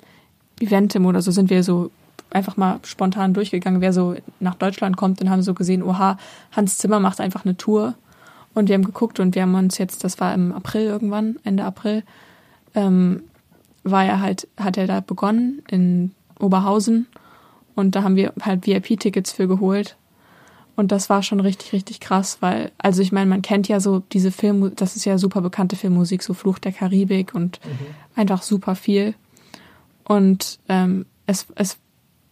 Eventim 0.59 1.05
oder 1.05 1.21
so 1.21 1.31
sind 1.31 1.49
wir 1.49 1.63
so 1.63 1.91
einfach 2.29 2.57
mal 2.57 2.79
spontan 2.83 3.33
durchgegangen, 3.33 3.81
wer 3.81 3.93
so 3.93 4.15
nach 4.39 4.55
Deutschland 4.55 4.97
kommt 4.97 5.21
und 5.21 5.29
haben 5.29 5.41
so 5.41 5.53
gesehen, 5.53 5.83
oha, 5.83 6.17
Hans 6.51 6.77
Zimmer 6.77 6.99
macht 6.99 7.21
einfach 7.21 7.45
eine 7.45 7.57
Tour 7.57 7.95
und 8.53 8.67
wir 8.67 8.75
haben 8.75 8.83
geguckt 8.83 9.19
und 9.19 9.35
wir 9.35 9.43
haben 9.43 9.55
uns 9.55 9.77
jetzt, 9.77 10.03
das 10.03 10.19
war 10.19 10.33
im 10.33 10.51
April 10.51 10.83
irgendwann, 10.83 11.37
Ende 11.43 11.63
April, 11.63 12.03
ähm, 12.75 13.23
war 13.83 14.05
er 14.05 14.19
halt, 14.19 14.47
hat 14.57 14.77
er 14.77 14.87
da 14.87 14.99
begonnen 14.99 15.61
in 15.69 16.11
Oberhausen 16.39 17.07
und 17.75 17.95
da 17.95 18.03
haben 18.03 18.15
wir 18.15 18.33
halt 18.41 18.65
VIP-Tickets 18.65 19.31
für 19.31 19.47
geholt. 19.47 19.95
Und 20.77 20.91
das 20.91 21.09
war 21.09 21.23
schon 21.23 21.39
richtig, 21.39 21.73
richtig 21.73 21.99
krass, 21.99 22.37
weil, 22.39 22.71
also 22.77 23.01
ich 23.01 23.11
meine, 23.11 23.27
man 23.27 23.41
kennt 23.41 23.67
ja 23.67 23.79
so 23.79 24.03
diese 24.13 24.31
Film, 24.31 24.73
das 24.75 24.95
ist 24.95 25.05
ja 25.05 25.17
super 25.17 25.41
bekannte 25.41 25.75
Filmmusik, 25.75 26.21
so 26.21 26.35
Fluch 26.35 26.59
der 26.59 26.71
Karibik 26.71 27.33
und 27.33 27.59
einfach 28.15 28.43
super 28.43 28.75
viel. 28.75 29.15
Und 30.03 30.59
ähm, 30.69 31.07
es, 31.25 31.47
es, 31.55 31.79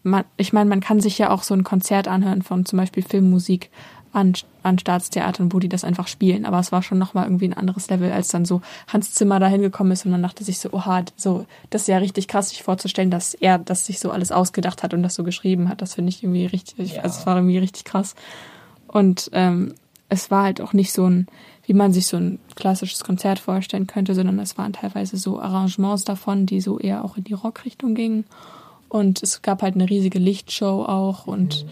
man, 0.04 0.26
ich 0.38 0.54
meine, 0.54 0.70
man 0.70 0.80
kann 0.80 1.00
sich 1.00 1.18
ja 1.18 1.32
auch 1.32 1.42
so 1.42 1.56
ein 1.56 1.64
Konzert 1.64 2.08
anhören 2.08 2.44
von 2.44 2.66
zum 2.66 2.78
Beispiel 2.78 3.02
Filmmusik 3.02 3.72
an, 4.16 4.34
an 4.64 4.80
Staatstheatern, 4.80 5.52
wo 5.52 5.60
die 5.60 5.70
das 5.70 5.84
einfach 5.84 6.08
spielen. 6.08 6.46
Aber 6.46 6.60
es 6.60 6.72
war 6.72 6.82
schon 6.82 6.98
nochmal 6.98 7.26
irgendwie 7.26 7.48
ein 7.48 7.54
anderes 7.54 7.90
Level, 7.90 8.12
als 8.12 8.30
dann 8.30 8.46
so 8.46 8.62
Hans 8.88 9.14
Zimmer 9.14 9.40
da 9.40 9.48
hingekommen 9.48 9.92
ist 9.92 10.06
und 10.06 10.12
man 10.12 10.24
dachte 10.24 10.44
sich 10.44 10.60
so, 10.60 10.72
oha, 10.72 11.04
so, 11.18 11.46
das 11.70 11.84
ist 11.84 11.88
ja 11.90 11.98
richtig 11.98 12.28
krass, 12.28 12.50
sich 12.50 12.64
vorzustellen, 12.64 13.12
dass 13.12 13.34
er 13.34 13.60
das 13.60 13.86
sich 13.86 14.00
so 14.00 14.12
alles 14.12 14.32
ausgedacht 14.32 14.84
hat 14.84 14.94
und 14.94 15.04
das 15.04 15.16
so 15.16 15.24
geschrieben 15.24 15.68
hat. 15.68 15.82
Das 15.82 15.96
finde 15.96 16.10
ich 16.10 16.24
irgendwie 16.24 16.46
richtig, 16.46 16.96
Ja. 16.96 17.02
also 17.04 17.20
es 17.20 17.26
war 17.26 17.36
irgendwie 17.36 17.58
richtig 17.58 17.84
krass. 17.84 18.16
Und 18.88 19.30
ähm, 19.34 19.74
es 20.08 20.32
war 20.32 20.44
halt 20.44 20.62
auch 20.62 20.72
nicht 20.74 20.94
so 20.94 21.06
ein, 21.10 21.28
wie 21.66 21.74
man 21.74 21.92
sich 21.92 22.08
so 22.08 22.16
ein 22.16 22.40
klassisches 22.56 23.04
Konzert 23.04 23.40
vorstellen 23.40 23.88
könnte, 23.88 24.16
sondern 24.16 24.40
es 24.40 24.58
waren 24.58 24.72
teilweise 24.72 25.18
so 25.18 25.42
Arrangements 25.42 26.06
davon, 26.06 26.46
die 26.46 26.62
so 26.62 26.80
eher 26.80 27.04
auch 27.04 27.18
in 27.18 27.26
die 27.26 27.34
Rockrichtung 27.34 27.96
gingen. 27.96 28.24
Und 28.88 29.22
es 29.24 29.42
gab 29.42 29.62
halt 29.62 29.76
eine 29.76 29.90
riesige 29.90 30.20
Lichtshow 30.20 30.86
auch 30.86 31.28
und 31.28 31.66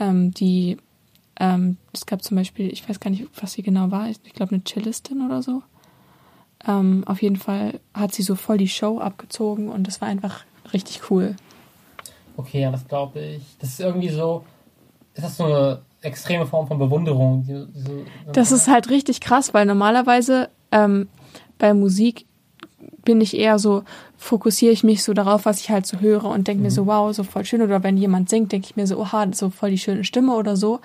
ähm, 0.00 0.32
die, 0.32 0.78
ähm, 1.40 1.76
es 1.92 2.06
gab 2.06 2.22
zum 2.22 2.36
Beispiel, 2.36 2.72
ich 2.72 2.88
weiß 2.88 3.00
gar 3.00 3.10
nicht, 3.10 3.26
was 3.40 3.52
sie 3.52 3.62
genau 3.62 3.90
war, 3.90 4.08
ich 4.08 4.22
glaube 4.34 4.54
eine 4.54 4.64
Cellistin 4.64 5.24
oder 5.24 5.42
so. 5.42 5.62
Ähm, 6.66 7.04
auf 7.06 7.22
jeden 7.22 7.36
Fall 7.36 7.80
hat 7.92 8.14
sie 8.14 8.22
so 8.22 8.34
voll 8.34 8.58
die 8.58 8.68
Show 8.68 8.98
abgezogen 8.98 9.68
und 9.68 9.86
das 9.86 10.00
war 10.00 10.08
einfach 10.08 10.44
richtig 10.72 11.10
cool. 11.10 11.36
Okay, 12.36 12.62
ja, 12.62 12.70
das 12.70 12.86
glaube 12.86 13.20
ich. 13.20 13.42
Das 13.60 13.70
ist 13.70 13.80
irgendwie 13.80 14.08
so, 14.08 14.44
ist 15.14 15.24
das 15.24 15.36
so 15.36 15.44
eine 15.44 15.82
extreme 16.00 16.46
Form 16.46 16.66
von 16.66 16.78
Bewunderung? 16.78 17.44
Die, 17.46 17.66
die 17.72 17.80
so, 17.80 18.04
Das 18.32 18.50
ist 18.50 18.68
halt 18.68 18.90
richtig 18.90 19.20
krass, 19.20 19.54
weil 19.54 19.66
normalerweise 19.66 20.48
ähm, 20.72 21.08
bei 21.58 21.74
Musik 21.74 22.26
bin 23.04 23.20
ich 23.20 23.36
eher 23.36 23.58
so, 23.58 23.84
fokussiere 24.16 24.72
ich 24.72 24.82
mich 24.82 25.02
so 25.02 25.12
darauf, 25.12 25.44
was 25.44 25.60
ich 25.60 25.70
halt 25.70 25.86
so 25.86 26.00
höre 26.00 26.24
und 26.24 26.48
denke 26.48 26.62
mir 26.62 26.70
so, 26.70 26.86
wow, 26.86 27.14
so 27.14 27.22
voll 27.22 27.44
schön. 27.44 27.62
Oder 27.62 27.82
wenn 27.82 27.96
jemand 27.96 28.30
singt, 28.30 28.52
denke 28.52 28.66
ich 28.66 28.76
mir 28.76 28.86
so, 28.86 28.98
oha, 28.98 29.26
so 29.32 29.50
voll 29.50 29.70
die 29.70 29.78
schöne 29.78 30.04
Stimme 30.04 30.34
oder 30.34 30.56
so. 30.56 30.80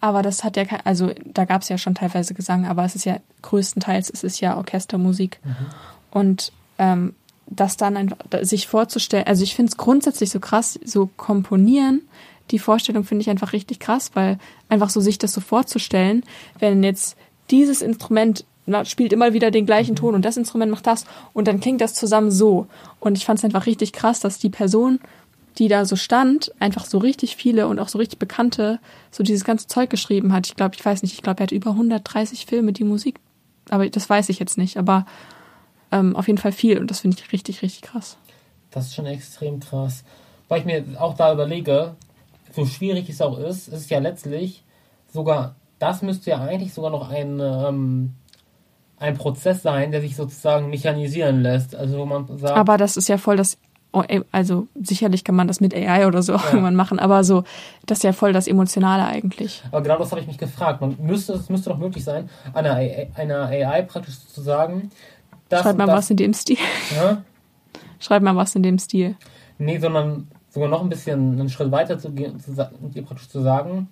Aber 0.00 0.22
das 0.22 0.44
hat 0.44 0.56
ja 0.56 0.64
kein, 0.64 0.80
also 0.84 1.12
da 1.24 1.44
gab 1.44 1.62
es 1.62 1.68
ja 1.68 1.78
schon 1.78 1.94
teilweise 1.94 2.34
Gesang, 2.34 2.66
aber 2.66 2.84
es 2.84 2.94
ist 2.94 3.04
ja 3.04 3.18
größtenteils 3.42 4.10
es 4.10 4.22
ist 4.24 4.40
ja 4.40 4.56
Orchestermusik. 4.56 5.40
Und 6.10 6.52
ähm, 6.78 7.14
das 7.46 7.76
dann 7.76 7.96
einfach 7.96 8.18
sich 8.42 8.66
vorzustellen, 8.66 9.26
also 9.26 9.42
ich 9.42 9.54
finde 9.54 9.70
es 9.70 9.76
grundsätzlich 9.76 10.30
so 10.30 10.40
krass, 10.40 10.78
so 10.84 11.08
komponieren, 11.16 12.02
die 12.50 12.58
Vorstellung 12.58 13.04
finde 13.04 13.22
ich 13.22 13.30
einfach 13.30 13.52
richtig 13.52 13.80
krass, 13.80 14.10
weil 14.14 14.38
einfach 14.68 14.90
so 14.90 15.00
sich 15.00 15.18
das 15.18 15.32
so 15.32 15.40
vorzustellen, 15.40 16.22
wenn 16.58 16.82
jetzt 16.82 17.16
dieses 17.50 17.82
Instrument 17.82 18.44
spielt 18.84 19.12
immer 19.12 19.32
wieder 19.32 19.52
den 19.52 19.66
gleichen 19.66 19.94
Ton 19.94 20.14
und 20.14 20.24
das 20.24 20.36
Instrument 20.36 20.72
macht 20.72 20.86
das 20.86 21.04
und 21.32 21.46
dann 21.46 21.60
klingt 21.60 21.80
das 21.80 21.94
zusammen 21.94 22.32
so. 22.32 22.66
Und 22.98 23.16
ich 23.16 23.24
fand 23.24 23.38
es 23.38 23.44
einfach 23.44 23.66
richtig 23.66 23.92
krass, 23.92 24.18
dass 24.20 24.38
die 24.38 24.50
Person, 24.50 24.98
die 25.58 25.68
da 25.68 25.84
so 25.84 25.96
stand, 25.96 26.52
einfach 26.60 26.84
so 26.84 26.98
richtig 26.98 27.36
viele 27.36 27.66
und 27.66 27.78
auch 27.78 27.88
so 27.88 27.98
richtig 27.98 28.18
bekannte, 28.18 28.78
so 29.10 29.22
dieses 29.22 29.44
ganze 29.44 29.66
Zeug 29.66 29.90
geschrieben 29.90 30.32
hat. 30.32 30.46
Ich 30.46 30.56
glaube, 30.56 30.74
ich 30.74 30.84
weiß 30.84 31.02
nicht, 31.02 31.14
ich 31.14 31.22
glaube, 31.22 31.40
er 31.40 31.44
hat 31.44 31.52
über 31.52 31.70
130 31.70 32.46
Filme, 32.46 32.72
die 32.72 32.84
Musik, 32.84 33.18
aber 33.70 33.88
das 33.88 34.08
weiß 34.08 34.28
ich 34.28 34.38
jetzt 34.38 34.58
nicht, 34.58 34.76
aber 34.76 35.06
ähm, 35.92 36.14
auf 36.16 36.26
jeden 36.26 36.38
Fall 36.38 36.52
viel 36.52 36.78
und 36.78 36.90
das 36.90 37.00
finde 37.00 37.16
ich 37.18 37.32
richtig, 37.32 37.62
richtig 37.62 37.82
krass. 37.82 38.16
Das 38.70 38.86
ist 38.86 38.94
schon 38.94 39.06
extrem 39.06 39.60
krass. 39.60 40.04
Weil 40.48 40.60
ich 40.60 40.66
mir 40.66 40.84
auch 41.00 41.14
da 41.14 41.32
überlege, 41.32 41.94
so 42.54 42.66
schwierig 42.66 43.08
es 43.08 43.20
auch 43.20 43.38
ist, 43.38 43.68
ist 43.68 43.74
es 43.74 43.90
ja 43.90 43.98
letztlich 43.98 44.62
sogar, 45.12 45.56
das 45.78 46.02
müsste 46.02 46.30
ja 46.30 46.40
eigentlich 46.40 46.74
sogar 46.74 46.90
noch 46.90 47.10
ein, 47.10 47.40
ähm, 47.40 48.14
ein 48.98 49.16
Prozess 49.16 49.62
sein, 49.62 49.92
der 49.92 50.00
sich 50.00 50.16
sozusagen 50.16 50.70
mechanisieren 50.70 51.42
lässt. 51.42 51.74
Also 51.74 52.04
man 52.06 52.26
sagt. 52.38 52.56
Aber 52.56 52.76
das 52.76 52.96
ist 52.96 53.08
ja 53.08 53.18
voll 53.18 53.36
das, 53.36 53.58
also 54.32 54.68
sicherlich 54.74 55.24
kann 55.24 55.34
man 55.34 55.48
das 55.48 55.60
mit 55.60 55.74
AI 55.74 56.06
oder 56.06 56.22
so 56.22 56.34
auch 56.34 56.44
Ja. 56.44 56.50
irgendwann 56.50 56.76
machen, 56.76 56.98
aber 56.98 57.24
so, 57.24 57.44
das 57.86 57.98
ist 57.98 58.04
ja 58.04 58.12
voll 58.12 58.32
das 58.32 58.46
Emotionale 58.46 59.04
eigentlich. 59.04 59.62
Aber 59.70 59.82
genau 59.82 59.98
das 59.98 60.10
habe 60.10 60.20
ich 60.20 60.26
mich 60.26 60.38
gefragt. 60.38 60.80
Man 60.80 60.96
müsste, 61.00 61.34
es 61.34 61.48
müsste 61.48 61.70
doch 61.70 61.78
möglich 61.78 62.04
sein, 62.04 62.28
einer 62.54 62.74
AI, 62.74 63.08
einer 63.14 63.46
AI 63.46 63.82
praktisch 63.82 64.18
zu 64.28 64.40
sagen, 64.40 64.90
das 65.48 65.62
Schreib 65.62 65.76
mal 65.76 65.86
das, 65.86 65.96
was 65.96 66.10
in 66.10 66.16
dem 66.16 66.34
Stil. 66.34 66.58
Ja? 66.94 67.22
Schreib 68.00 68.22
mal 68.22 68.36
was 68.36 68.54
in 68.54 68.62
dem 68.62 68.78
Stil. 68.78 69.16
Nee, 69.58 69.78
sondern 69.78 70.28
sogar 70.50 70.68
noch 70.68 70.82
ein 70.82 70.88
bisschen 70.88 71.38
einen 71.38 71.48
Schritt 71.48 71.70
weiter 71.70 71.98
zu 71.98 72.10
gehen 72.10 72.38
zu 72.40 72.52
ihr 72.94 73.02
praktisch 73.04 73.28
zu 73.28 73.40
sagen, 73.42 73.88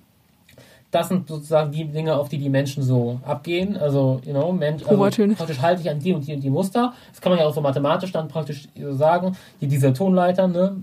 das 0.95 1.09
sind 1.09 1.29
sozusagen 1.29 1.73
die 1.73 1.85
Dinge, 1.85 2.15
auf 2.17 2.29
die 2.29 2.39
die 2.39 2.49
Menschen 2.49 2.83
so 2.83 3.19
abgehen. 3.25 3.77
Also, 3.77 4.21
you 4.25 4.33
know, 4.33 4.53
Mensch, 4.53 4.83
also 4.85 4.97
praktisch 5.35 5.61
halte 5.61 5.83
ich 5.83 5.91
an 5.91 5.99
die 5.99 6.13
und 6.13 6.27
die 6.27 6.35
und 6.35 6.41
die 6.41 6.51
Muster. 6.51 6.95
Das 7.11 7.21
kann 7.21 7.31
man 7.31 7.41
ja 7.41 7.47
auch 7.47 7.55
so 7.55 7.61
mathematisch 7.61 8.13
dann 8.13 8.29
praktisch 8.29 8.69
so 8.81 8.93
sagen. 8.95 9.37
Hier 9.59 9.69
diese 9.69 9.93
Tonleiter, 9.93 10.47
ne? 10.47 10.77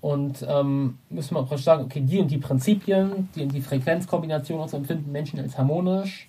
Und 0.00 0.44
ähm, 0.48 0.98
müssen 1.10 1.36
wir 1.36 1.42
praktisch 1.44 1.64
sagen, 1.64 1.84
okay, 1.84 2.00
die 2.00 2.18
und 2.18 2.28
die 2.28 2.38
Prinzipien, 2.38 3.28
die 3.36 3.44
und 3.44 3.52
die 3.54 3.60
Frequenzkombination 3.60 4.58
und 4.58 4.68
so 4.68 4.76
empfinden 4.76 5.12
Menschen 5.12 5.38
als 5.38 5.56
harmonisch, 5.56 6.28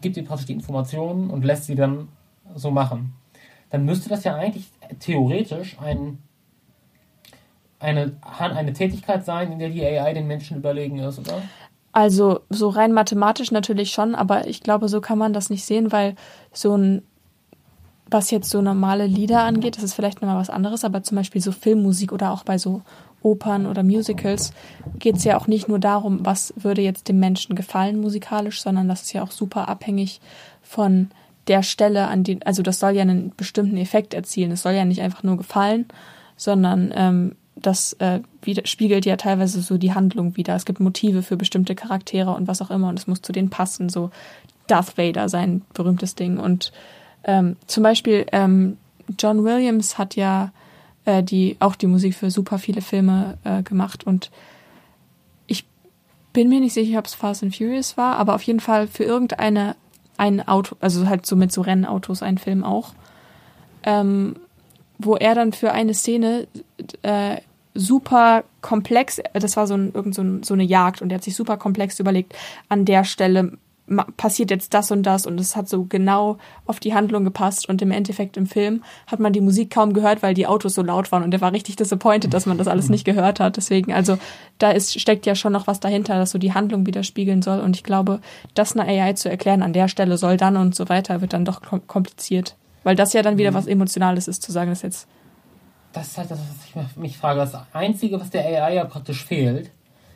gibt 0.00 0.16
ihr 0.16 0.24
praktisch 0.24 0.46
die 0.46 0.52
Informationen 0.52 1.30
und 1.30 1.44
lässt 1.44 1.64
sie 1.64 1.74
dann 1.74 2.08
so 2.54 2.70
machen. 2.70 3.14
Dann 3.70 3.84
müsste 3.84 4.08
das 4.08 4.22
ja 4.22 4.36
eigentlich 4.36 4.70
theoretisch 5.00 5.76
ein, 5.80 6.18
eine, 7.80 8.12
eine 8.38 8.72
Tätigkeit 8.72 9.24
sein, 9.24 9.50
in 9.50 9.58
der 9.58 9.70
die 9.70 9.84
AI 9.84 10.12
den 10.12 10.28
Menschen 10.28 10.58
überlegen 10.58 11.00
ist, 11.00 11.18
oder? 11.18 11.42
Also 11.92 12.40
so 12.48 12.70
rein 12.70 12.92
mathematisch 12.92 13.50
natürlich 13.50 13.92
schon, 13.92 14.14
aber 14.14 14.46
ich 14.46 14.62
glaube, 14.62 14.88
so 14.88 15.00
kann 15.00 15.18
man 15.18 15.34
das 15.34 15.50
nicht 15.50 15.64
sehen, 15.64 15.92
weil 15.92 16.14
so 16.52 16.74
ein, 16.74 17.02
was 18.10 18.30
jetzt 18.30 18.48
so 18.48 18.62
normale 18.62 19.06
Lieder 19.06 19.42
angeht, 19.42 19.76
das 19.76 19.84
ist 19.84 19.94
vielleicht 19.94 20.22
nochmal 20.22 20.38
was 20.38 20.50
anderes, 20.50 20.84
aber 20.84 21.02
zum 21.02 21.16
Beispiel 21.16 21.42
so 21.42 21.52
Filmmusik 21.52 22.12
oder 22.12 22.32
auch 22.32 22.44
bei 22.44 22.56
so 22.56 22.82
Opern 23.22 23.66
oder 23.66 23.82
Musicals 23.82 24.52
geht 24.98 25.16
es 25.16 25.24
ja 25.24 25.38
auch 25.38 25.46
nicht 25.46 25.68
nur 25.68 25.78
darum, 25.78 26.24
was 26.24 26.52
würde 26.56 26.82
jetzt 26.82 27.08
dem 27.08 27.20
Menschen 27.20 27.54
gefallen 27.54 28.00
musikalisch, 28.00 28.62
sondern 28.62 28.88
das 28.88 29.02
ist 29.02 29.12
ja 29.12 29.22
auch 29.22 29.30
super 29.30 29.68
abhängig 29.68 30.20
von 30.62 31.10
der 31.48 31.62
Stelle, 31.62 32.06
an 32.08 32.24
die, 32.24 32.44
also 32.44 32.62
das 32.62 32.78
soll 32.78 32.92
ja 32.92 33.02
einen 33.02 33.32
bestimmten 33.36 33.76
Effekt 33.76 34.14
erzielen. 34.14 34.52
Es 34.52 34.62
soll 34.62 34.72
ja 34.72 34.84
nicht 34.84 35.02
einfach 35.02 35.22
nur 35.22 35.36
gefallen, 35.36 35.86
sondern 36.36 36.92
ähm, 36.94 37.36
das 37.56 37.92
äh, 37.94 38.20
wieder, 38.42 38.66
spiegelt 38.66 39.04
ja 39.04 39.16
teilweise 39.16 39.60
so 39.60 39.78
die 39.78 39.94
Handlung 39.94 40.36
wieder. 40.36 40.54
Es 40.56 40.64
gibt 40.64 40.80
Motive 40.80 41.22
für 41.22 41.36
bestimmte 41.36 41.74
Charaktere 41.74 42.30
und 42.32 42.48
was 42.48 42.62
auch 42.62 42.70
immer 42.70 42.88
und 42.88 42.98
es 42.98 43.06
muss 43.06 43.22
zu 43.22 43.32
denen 43.32 43.50
passen. 43.50 43.88
So 43.88 44.10
Darth 44.66 44.96
Vader, 44.96 45.28
sein 45.28 45.62
berühmtes 45.74 46.14
Ding. 46.14 46.38
Und 46.38 46.72
ähm, 47.24 47.56
zum 47.66 47.82
Beispiel 47.82 48.26
ähm, 48.32 48.78
John 49.18 49.44
Williams 49.44 49.98
hat 49.98 50.16
ja 50.16 50.50
äh, 51.04 51.22
die 51.22 51.56
auch 51.60 51.74
die 51.74 51.86
Musik 51.86 52.14
für 52.14 52.30
super 52.30 52.58
viele 52.58 52.80
Filme 52.80 53.38
äh, 53.44 53.62
gemacht 53.62 54.04
und 54.04 54.30
ich 55.46 55.66
bin 56.32 56.48
mir 56.48 56.60
nicht 56.60 56.74
sicher, 56.74 56.98
ob 56.98 57.06
es 57.06 57.14
Fast 57.14 57.42
and 57.42 57.56
Furious 57.56 57.96
war, 57.96 58.16
aber 58.16 58.34
auf 58.34 58.42
jeden 58.42 58.60
Fall 58.60 58.86
für 58.86 59.04
irgendeine 59.04 59.76
ein 60.16 60.46
Auto, 60.46 60.76
also 60.80 61.08
halt 61.08 61.26
so 61.26 61.36
mit 61.36 61.52
so 61.52 61.62
Rennautos 61.62 62.22
ein 62.22 62.38
Film 62.38 62.64
auch, 62.64 62.94
ähm, 63.82 64.36
wo 65.04 65.16
er 65.16 65.34
dann 65.34 65.52
für 65.52 65.72
eine 65.72 65.94
Szene 65.94 66.46
äh, 67.02 67.36
super 67.74 68.44
komplex, 68.60 69.20
das 69.32 69.56
war 69.56 69.66
so, 69.66 69.74
ein, 69.74 69.92
irgend 69.94 70.14
so, 70.14 70.22
ein, 70.22 70.42
so 70.42 70.54
eine 70.54 70.64
Jagd 70.64 71.02
und 71.02 71.10
er 71.10 71.16
hat 71.16 71.24
sich 71.24 71.36
super 71.36 71.56
komplex 71.56 71.98
überlegt, 72.00 72.34
an 72.68 72.84
der 72.84 73.04
Stelle 73.04 73.52
passiert 74.16 74.50
jetzt 74.50 74.74
das 74.74 74.90
und 74.90 75.02
das 75.02 75.26
und 75.26 75.38
es 75.40 75.56
hat 75.56 75.68
so 75.68 75.84
genau 75.84 76.38
auf 76.66 76.80
die 76.80 76.94
Handlung 76.94 77.24
gepasst 77.24 77.68
und 77.68 77.82
im 77.82 77.90
Endeffekt 77.90 78.36
im 78.36 78.46
Film 78.46 78.82
hat 79.06 79.20
man 79.20 79.32
die 79.32 79.40
Musik 79.40 79.70
kaum 79.70 79.92
gehört, 79.92 80.22
weil 80.22 80.34
die 80.34 80.46
Autos 80.46 80.74
so 80.74 80.82
laut 80.82 81.10
waren 81.12 81.22
und 81.24 81.34
er 81.34 81.40
war 81.40 81.52
richtig 81.52 81.76
disappointed, 81.76 82.32
dass 82.32 82.46
man 82.46 82.58
das 82.58 82.68
alles 82.68 82.88
nicht 82.88 83.04
gehört 83.04 83.40
hat. 83.40 83.56
Deswegen, 83.56 83.92
also 83.92 84.18
da 84.58 84.70
ist, 84.70 84.98
steckt 85.00 85.26
ja 85.26 85.34
schon 85.34 85.52
noch 85.52 85.66
was 85.66 85.80
dahinter, 85.80 86.14
das 86.14 86.30
so 86.30 86.38
die 86.38 86.54
Handlung 86.54 86.86
widerspiegeln 86.86 87.42
soll 87.42 87.60
und 87.60 87.76
ich 87.76 87.82
glaube, 87.82 88.20
das 88.54 88.76
einer 88.76 88.88
AI 88.88 89.14
zu 89.14 89.28
erklären, 89.28 89.62
an 89.62 89.72
der 89.72 89.88
Stelle 89.88 90.16
soll 90.16 90.36
dann 90.36 90.56
und 90.56 90.74
so 90.74 90.88
weiter, 90.88 91.20
wird 91.20 91.32
dann 91.32 91.44
doch 91.44 91.60
kom- 91.60 91.82
kompliziert. 91.86 92.56
Weil 92.84 92.96
das 92.96 93.12
ja 93.12 93.22
dann 93.22 93.38
wieder 93.38 93.54
was 93.54 93.66
Emotionales 93.66 94.28
ist, 94.28 94.42
zu 94.42 94.52
sagen, 94.52 94.70
dass 94.70 94.82
jetzt 94.82 95.06
Das 95.92 96.08
ist 96.08 96.18
halt 96.18 96.30
das, 96.30 96.38
was 96.74 96.90
ich 96.90 96.96
mich- 96.96 97.16
frage. 97.18 97.40
Das 97.40 97.56
Einzige, 97.72 98.20
was 98.20 98.30
der 98.30 98.44
AI 98.44 98.74
ja 98.76 98.84
praktisch 98.84 99.24
fehlt, 99.24 99.70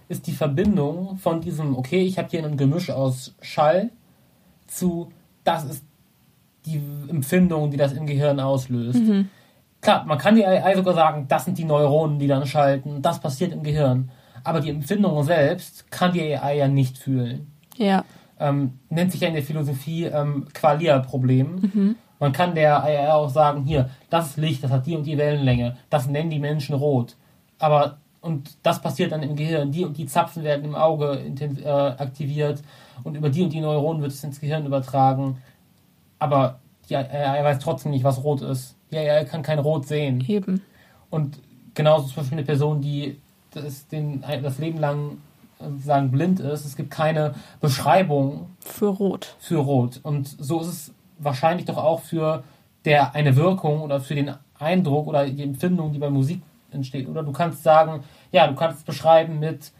ist 0.08 0.26
die 0.26 0.32
Verbindung 0.32 1.16
von 1.18 1.40
diesem, 1.40 1.76
okay, 1.76 2.02
ich 2.02 2.18
habe 2.18 2.28
hier 2.30 2.44
ein 2.44 2.56
Gemisch 2.56 2.90
aus 2.90 3.34
Schall 3.40 3.90
zu, 4.66 5.10
das 5.44 5.64
ist 5.64 5.84
die 6.64 6.80
Empfindung, 7.08 7.70
die 7.70 7.76
das 7.76 7.92
im 7.92 8.06
Gehirn 8.06 8.40
auslöst. 8.40 9.00
Klar, 9.80 10.04
man 10.04 10.18
kann 10.18 10.34
die 10.34 10.44
AI 10.44 10.74
sogar 10.74 10.94
sagen, 10.94 11.26
das 11.28 11.44
sind 11.44 11.58
die 11.58 11.64
Neuronen, 11.64 12.18
die 12.18 12.26
dann 12.26 12.46
schalten, 12.46 13.02
das 13.02 13.20
passiert 13.20 13.52
im 13.52 13.62
Gehirn. 13.62 14.10
Aber 14.42 14.60
die 14.60 14.70
Empfindung 14.70 15.22
selbst 15.24 15.90
kann 15.90 16.12
die 16.12 16.22
AI 16.36 16.56
ja 16.58 16.68
nicht 16.68 16.98
fühlen. 16.98 17.46
ja, 17.76 18.04
ähm, 18.38 18.74
nennt 18.90 19.12
sich 19.12 19.20
ja 19.22 19.28
in 19.28 19.34
der 19.34 19.42
Philosophie 19.42 20.04
ähm, 20.04 20.46
Qualia-Problem. 20.52 21.96
Man 22.18 22.32
kann 22.32 22.54
der 22.54 22.82
AI 22.82 23.12
auch 23.12 23.28
sagen, 23.28 23.64
hier, 23.64 23.90
das 24.10 24.28
ist 24.28 24.36
Licht, 24.38 24.64
das 24.64 24.70
hat 24.70 24.86
die 24.86 24.96
und 24.96 25.04
die 25.04 25.18
Wellenlänge, 25.18 25.76
das 25.90 26.06
nennen 26.06 26.30
die 26.30 26.38
Menschen 26.38 26.74
rot. 26.74 27.14
Aber, 27.58 27.98
und 28.20 28.56
das 28.62 28.80
passiert 28.80 29.12
dann 29.12 29.22
im 29.22 29.36
Gehirn, 29.36 29.70
die 29.72 29.84
und 29.84 29.96
die 29.96 30.06
Zapfen 30.06 30.42
werden 30.42 30.64
im 30.64 30.74
Auge 30.74 31.18
äh, 31.40 31.68
aktiviert 31.68 32.62
und 33.04 33.14
über 33.16 33.28
die 33.28 33.42
und 33.42 33.52
die 33.52 33.60
Neuronen 33.60 34.02
wird 34.02 34.12
es 34.12 34.24
ins 34.24 34.40
Gehirn 34.40 34.66
übertragen. 34.66 35.38
Aber 36.18 36.58
die 36.88 36.96
AI 36.96 37.44
weiß 37.44 37.58
trotzdem 37.58 37.92
nicht, 37.92 38.04
was 38.04 38.22
rot 38.22 38.40
ist. 38.42 38.74
Die 38.90 38.98
AI 38.98 39.24
kann 39.24 39.42
kein 39.42 39.58
Rot 39.58 39.86
sehen. 39.86 40.24
eben. 40.26 40.62
Und 41.10 41.38
genauso 41.74 42.06
zum 42.06 42.16
Beispiel 42.16 42.38
eine 42.38 42.46
Person, 42.46 42.80
die 42.80 43.20
das, 43.52 43.86
den, 43.88 44.22
das 44.42 44.58
Leben 44.58 44.78
lang 44.78 45.18
äh, 45.58 45.68
sozusagen 45.68 46.10
blind 46.10 46.40
ist. 46.40 46.64
Es 46.64 46.76
gibt 46.76 46.90
keine 46.90 47.34
Beschreibung 47.60 48.50
Für 48.60 48.88
Rot. 48.88 49.36
für 49.38 49.58
Rot. 49.58 50.00
Und 50.02 50.28
so 50.28 50.60
ist 50.60 50.66
es 50.68 50.92
wahrscheinlich 51.18 51.66
doch 51.66 51.78
auch 51.78 52.00
für 52.00 52.44
der 52.84 53.14
eine 53.14 53.36
Wirkung 53.36 53.80
oder 53.80 54.00
für 54.00 54.14
den 54.14 54.32
Eindruck 54.58 55.06
oder 55.06 55.26
die 55.26 55.42
Empfindung, 55.42 55.92
die 55.92 55.98
bei 55.98 56.10
Musik 56.10 56.40
entsteht. 56.70 57.08
Oder 57.08 57.22
du 57.22 57.32
kannst 57.32 57.62
sagen, 57.62 58.04
ja, 58.32 58.46
du 58.46 58.54
kannst 58.54 58.78
es 58.78 58.84
beschreiben 58.84 59.38
mit 59.38 59.72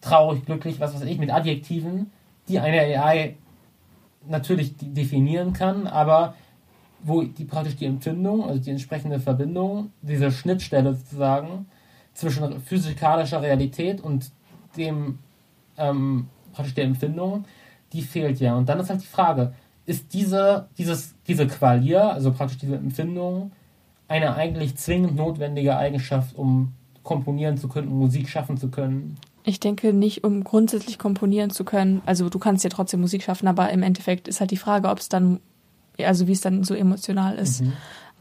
traurig, 0.00 0.44
glücklich, 0.44 0.80
was 0.80 0.94
weiß 0.94 1.02
ich, 1.02 1.18
mit 1.18 1.30
Adjektiven, 1.30 2.10
die 2.48 2.58
eine 2.58 2.80
AI 2.80 3.36
natürlich 4.26 4.76
de- 4.76 4.88
definieren 4.90 5.52
kann, 5.52 5.86
aber 5.86 6.34
wo 7.00 7.22
die 7.22 7.44
praktisch 7.44 7.76
die 7.76 7.86
Empfindung, 7.86 8.44
also 8.44 8.60
die 8.60 8.70
entsprechende 8.70 9.20
Verbindung, 9.20 9.92
diese 10.02 10.30
Schnittstelle 10.30 10.94
sozusagen 10.94 11.66
zwischen 12.14 12.60
physikalischer 12.60 13.40
Realität 13.40 14.00
und 14.00 14.30
dem 14.76 15.20
ähm, 15.76 16.28
praktisch 16.52 16.74
der 16.74 16.84
Empfindung, 16.84 17.44
die 17.92 18.02
fehlt 18.02 18.40
ja. 18.40 18.56
Und 18.56 18.68
dann 18.68 18.80
ist 18.80 18.90
halt 18.90 19.02
die 19.02 19.06
Frage, 19.06 19.54
ist 19.88 20.12
diese, 20.12 20.68
dieses, 20.76 21.14
diese 21.26 21.46
Qualia, 21.46 22.10
also 22.10 22.30
praktisch 22.32 22.58
diese 22.58 22.76
Empfindung, 22.76 23.52
eine 24.06 24.34
eigentlich 24.34 24.76
zwingend 24.76 25.16
notwendige 25.16 25.76
Eigenschaft, 25.78 26.36
um 26.36 26.72
komponieren 27.02 27.56
zu 27.56 27.68
können, 27.68 27.88
um 27.88 27.98
Musik 27.98 28.28
schaffen 28.28 28.58
zu 28.58 28.68
können? 28.68 29.16
Ich 29.44 29.60
denke 29.60 29.94
nicht, 29.94 30.24
um 30.24 30.44
grundsätzlich 30.44 30.98
komponieren 30.98 31.48
zu 31.48 31.64
können. 31.64 32.02
Also 32.04 32.28
du 32.28 32.38
kannst 32.38 32.64
ja 32.64 32.70
trotzdem 32.70 33.00
Musik 33.00 33.22
schaffen, 33.22 33.48
aber 33.48 33.70
im 33.70 33.82
Endeffekt 33.82 34.28
ist 34.28 34.40
halt 34.40 34.50
die 34.50 34.58
Frage, 34.58 34.88
ob 34.88 34.98
es 34.98 35.08
dann, 35.08 35.40
also 35.98 36.26
wie 36.26 36.32
es 36.32 36.42
dann 36.42 36.64
so 36.64 36.74
emotional 36.74 37.36
ist. 37.36 37.62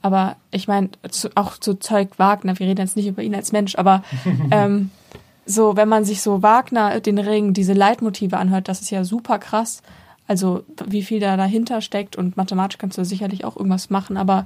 Aber 0.02 0.38
ich 0.52 0.70
meine, 0.70 0.90
auch 1.36 1.58
so 1.60 1.74
Zeug 1.74 2.18
Wagner, 2.18 2.58
wir 2.60 2.66
reden 2.66 2.80
jetzt 2.80 2.96
nicht 2.96 3.08
über 3.08 3.24
ihn 3.24 3.36
als 3.36 3.52
Mensch, 3.52 3.76
aber 3.76 4.04
ähm, 4.52 4.90
so, 5.46 5.76
wenn 5.76 5.90
man 5.90 6.06
sich 6.06 6.22
so 6.22 6.42
Wagner, 6.44 7.02
den 7.02 7.18
Ring, 7.18 7.54
diese 7.54 7.74
Leitmotive 7.74 8.38
anhört, 8.38 8.70
das 8.70 8.80
ist 8.80 8.90
ja 8.90 9.04
super 9.04 9.38
krass. 9.38 9.82
Also 10.28 10.64
wie 10.86 11.04
viel 11.04 11.20
da 11.20 11.38
dahinter 11.38 11.82
steckt 11.82 12.16
und 12.16 12.38
mathematisch 12.38 12.78
kannst 12.78 12.98
du 12.98 13.06
sicherlich 13.06 13.46
auch 13.46 13.56
irgendwas 13.56 13.90
machen, 13.90 14.18
aber 14.18 14.46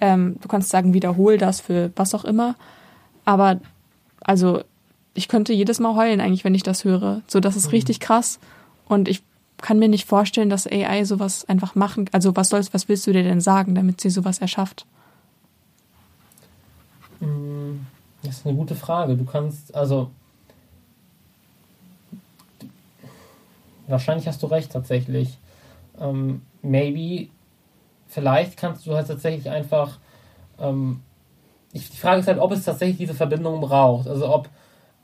ähm, 0.00 0.36
du 0.40 0.48
kannst 0.48 0.70
sagen, 0.70 0.94
wiederhol 0.94 1.38
das 1.38 1.60
für 1.60 1.90
was 1.96 2.14
auch 2.14 2.24
immer. 2.24 2.54
Aber 3.24 3.60
also 4.20 4.62
ich 5.14 5.28
könnte 5.28 5.52
jedes 5.52 5.80
Mal 5.80 5.96
heulen 5.96 6.20
eigentlich, 6.20 6.44
wenn 6.44 6.54
ich 6.54 6.62
das 6.62 6.84
höre. 6.84 7.22
So, 7.26 7.40
das 7.40 7.56
ist 7.56 7.66
mhm. 7.66 7.72
richtig 7.72 8.00
krass. 8.00 8.38
Und 8.86 9.08
ich 9.08 9.22
kann 9.58 9.78
mir 9.78 9.88
nicht 9.88 10.06
vorstellen, 10.06 10.50
dass 10.50 10.66
AI 10.66 11.04
sowas 11.04 11.48
einfach 11.48 11.74
machen. 11.74 12.08
Also 12.12 12.36
was 12.36 12.50
sollst, 12.50 12.74
was 12.74 12.88
willst 12.88 13.06
du 13.06 13.12
dir 13.12 13.22
denn 13.22 13.40
sagen, 13.40 13.74
damit 13.74 14.00
sie 14.00 14.10
sowas 14.10 14.38
erschafft? 14.38 14.86
Mm, 17.20 17.80
das 18.22 18.38
ist 18.38 18.46
eine 18.46 18.56
gute 18.56 18.74
Frage. 18.74 19.16
Du 19.16 19.24
kannst, 19.24 19.74
also 19.74 20.10
wahrscheinlich 23.88 24.26
hast 24.26 24.42
du 24.42 24.46
recht 24.46 24.72
tatsächlich. 24.72 25.38
Ähm, 25.98 26.42
maybe, 26.62 27.30
vielleicht 28.06 28.56
kannst 28.56 28.86
du 28.86 28.94
halt 28.94 29.08
tatsächlich 29.08 29.50
einfach. 29.50 29.98
Ähm, 30.58 31.02
ich, 31.72 31.90
die 31.90 31.96
Frage 31.96 32.20
ist 32.20 32.28
halt, 32.28 32.38
ob 32.38 32.52
es 32.52 32.64
tatsächlich 32.64 32.98
diese 32.98 33.14
Verbindung 33.14 33.60
braucht. 33.60 34.08
Also 34.08 34.28
ob, 34.28 34.48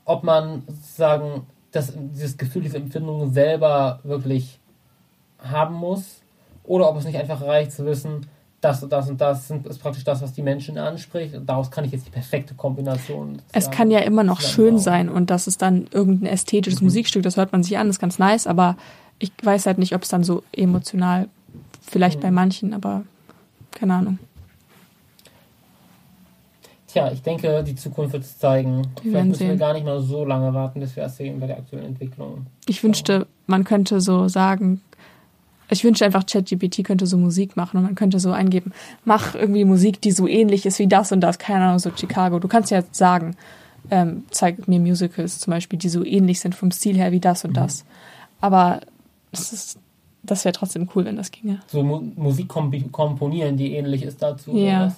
ob 0.05 0.23
man 0.23 0.63
sozusagen 0.67 1.47
das, 1.71 1.93
dieses 1.95 2.37
Gefühl, 2.37 2.63
diese 2.63 2.77
Empfindung 2.77 3.31
selber 3.31 3.99
wirklich 4.03 4.59
haben 5.39 5.75
muss. 5.75 6.21
Oder 6.63 6.89
ob 6.89 6.97
es 6.97 7.05
nicht 7.05 7.17
einfach 7.17 7.41
reicht 7.41 7.73
zu 7.73 7.85
wissen, 7.85 8.27
das 8.63 8.81
und 8.83 8.91
das 8.91 9.09
und 9.09 9.19
das 9.19 9.47
sind, 9.47 9.67
ist 9.67 9.79
praktisch 9.79 10.03
das, 10.03 10.21
was 10.21 10.33
die 10.33 10.41
Menschen 10.41 10.77
anspricht. 10.77 11.35
Und 11.35 11.47
daraus 11.47 11.69
kann 11.69 11.83
ich 11.85 11.91
jetzt 11.91 12.05
die 12.05 12.11
perfekte 12.11 12.53
Kombination. 12.53 13.41
Es 13.51 13.69
kann 13.71 13.91
ja 13.91 13.99
immer 13.99 14.23
noch 14.23 14.41
schön 14.41 14.79
sein 14.79 15.09
und 15.09 15.29
das 15.29 15.47
ist 15.47 15.61
dann 15.61 15.87
irgendein 15.91 16.31
ästhetisches 16.31 16.81
mhm. 16.81 16.87
Musikstück, 16.87 17.23
das 17.23 17.37
hört 17.37 17.51
man 17.51 17.63
sich 17.63 17.77
an, 17.77 17.89
ist 17.89 17.99
ganz 17.99 18.19
nice, 18.19 18.47
aber 18.47 18.77
ich 19.19 19.31
weiß 19.41 19.65
halt 19.65 19.77
nicht, 19.77 19.93
ob 19.93 20.03
es 20.03 20.09
dann 20.09 20.23
so 20.23 20.43
emotional, 20.51 21.27
vielleicht 21.81 22.19
mhm. 22.19 22.23
bei 22.23 22.31
manchen, 22.31 22.73
aber 22.73 23.03
keine 23.71 23.95
Ahnung. 23.95 24.19
Tja, 26.87 27.11
ich 27.11 27.23
denke, 27.23 27.63
die 27.63 27.75
Zukunft 27.75 28.13
wird 28.13 28.23
es 28.23 28.37
zeigen. 28.37 28.83
Wir 29.01 29.11
Vielleicht 29.11 29.25
müssen 29.25 29.39
sehen. 29.39 29.49
wir 29.49 29.57
gar 29.57 29.73
nicht 29.73 29.83
mal 29.83 29.99
so 29.99 30.25
lange 30.25 30.53
warten, 30.53 30.79
bis 30.79 30.95
wir 30.95 31.03
es 31.03 31.17
sehen 31.17 31.39
bei 31.39 31.47
der 31.47 31.57
aktuellen 31.57 31.87
Entwicklung. 31.87 32.45
Ich 32.67 32.83
wünschte, 32.83 33.25
man 33.47 33.63
könnte 33.63 33.99
so 33.99 34.27
sagen, 34.27 34.81
ich 35.73 35.83
wünschte 35.83 36.05
einfach, 36.05 36.25
ChatGPT 36.25 36.83
könnte 36.83 37.05
so 37.05 37.17
Musik 37.17 37.57
machen 37.57 37.77
und 37.77 37.83
man 37.83 37.95
könnte 37.95 38.19
so 38.19 38.31
eingeben, 38.31 38.71
mach 39.05 39.35
irgendwie 39.35 39.65
Musik, 39.65 40.01
die 40.01 40.11
so 40.11 40.27
ähnlich 40.27 40.65
ist 40.65 40.79
wie 40.79 40.87
das 40.87 41.11
und 41.11 41.21
das, 41.21 41.39
keine 41.39 41.65
Ahnung, 41.65 41.79
so 41.79 41.91
Chicago. 41.95 42.39
Du 42.39 42.47
kannst 42.47 42.71
ja 42.71 42.83
sagen, 42.91 43.35
ähm, 43.91 44.23
zeig 44.31 44.67
mir 44.67 44.79
Musicals 44.79 45.39
zum 45.39 45.51
Beispiel, 45.51 45.77
die 45.77 45.89
so 45.89 46.05
ähnlich 46.05 46.39
sind 46.39 46.55
vom 46.55 46.71
Stil 46.71 46.95
her 46.95 47.11
wie 47.11 47.19
das 47.19 47.43
und 47.43 47.51
mhm. 47.51 47.55
das. 47.55 47.85
Aber 48.39 48.81
das 49.31 49.77
das 50.23 50.45
wäre 50.45 50.53
trotzdem 50.53 50.89
cool, 50.95 51.05
wenn 51.05 51.17
das 51.17 51.31
ginge. 51.31 51.59
So 51.67 51.83
Mu 51.83 52.01
Musik 52.15 52.47
komponieren, 52.47 53.57
die 53.57 53.73
ähnlich 53.73 54.03
ist 54.03 54.23
dazu. 54.23 54.55
Ja. 54.55 54.95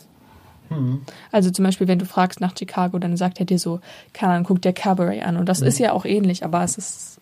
Hm. 0.70 1.02
Also 1.32 1.50
zum 1.52 1.66
Beispiel, 1.66 1.88
wenn 1.88 2.00
du 2.00 2.06
fragst 2.06 2.42
nach 2.42 2.56
Chicago, 2.58 3.00
dann 3.00 3.18
sagt 3.18 3.40
er 3.40 3.46
dir 3.46 3.60
so, 3.60 3.80
keine 4.14 4.34
Ahnung, 4.34 4.46
guck 4.46 4.62
dir 4.62 4.74
Cabaret 4.74 5.24
an. 5.24 5.38
Und 5.38 5.50
das 5.50 5.62
mhm. 5.62 5.68
ist 5.68 5.80
ja 5.80 5.94
auch 5.94 6.06
ähnlich, 6.06 6.44
aber 6.46 6.64
es 6.64 6.78
ist, 6.78 7.20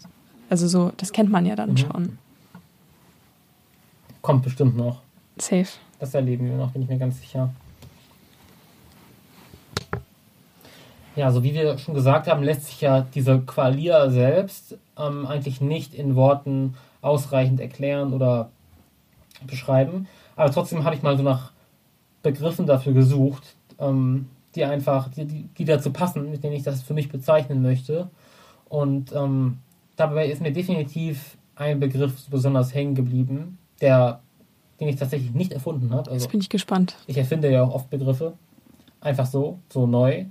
also 0.49 0.67
so, 0.67 0.91
das 0.97 1.13
kennt 1.13 1.31
man 1.31 1.45
ja 1.45 1.55
dann 1.55 1.71
mhm. 1.71 1.77
schon. 1.77 2.17
Kommt 4.23 4.43
bestimmt 4.43 4.77
noch. 4.77 5.01
Safe. 5.37 5.67
Das 5.99 6.13
erleben 6.13 6.45
wir 6.45 6.55
noch, 6.55 6.71
bin 6.71 6.81
ich 6.81 6.87
mir 6.87 6.97
ganz 6.97 7.19
sicher. 7.19 7.53
Ja, 11.17 11.29
so 11.29 11.43
wie 11.43 11.53
wir 11.53 11.77
schon 11.77 11.93
gesagt 11.93 12.27
haben, 12.27 12.41
lässt 12.41 12.65
sich 12.65 12.79
ja 12.79 13.01
diese 13.01 13.41
Qualia 13.41 14.09
selbst 14.09 14.77
ähm, 14.97 15.25
eigentlich 15.25 15.59
nicht 15.59 15.93
in 15.93 16.15
Worten 16.15 16.75
ausreichend 17.01 17.59
erklären 17.59 18.13
oder 18.13 18.49
beschreiben. 19.45 20.07
Aber 20.37 20.49
trotzdem 20.51 20.85
habe 20.85 20.95
ich 20.95 21.03
mal 21.03 21.17
so 21.17 21.23
nach 21.23 21.51
Begriffen 22.21 22.65
dafür 22.65 22.93
gesucht, 22.93 23.55
ähm, 23.77 24.29
die 24.55 24.63
einfach, 24.63 25.09
die, 25.09 25.25
die, 25.25 25.65
dazu 25.65 25.91
passen, 25.91 26.31
mit 26.31 26.45
denen 26.45 26.55
ich 26.55 26.63
das 26.63 26.81
für 26.81 26.93
mich 26.93 27.09
bezeichnen 27.09 27.61
möchte. 27.61 28.09
Und 28.69 29.11
ähm, 29.13 29.57
dabei 29.97 30.29
ist 30.29 30.41
mir 30.41 30.53
definitiv 30.53 31.35
ein 31.57 31.81
Begriff 31.81 32.29
besonders 32.29 32.73
hängen 32.73 32.95
geblieben, 32.95 33.57
der, 33.83 34.21
den 34.79 34.87
ich 34.87 34.95
tatsächlich 34.95 35.33
nicht 35.33 35.53
erfunden 35.53 35.91
habe. 35.91 36.09
Also, 36.09 36.23
Jetzt 36.23 36.31
bin 36.31 36.41
ich 36.41 36.49
gespannt. 36.49 36.95
Ich 37.05 37.17
erfinde 37.17 37.51
ja 37.51 37.63
auch 37.63 37.75
oft 37.75 37.89
Begriffe. 37.89 38.33
Einfach 39.01 39.27
so, 39.27 39.59
so 39.69 39.85
neu. 39.85 40.25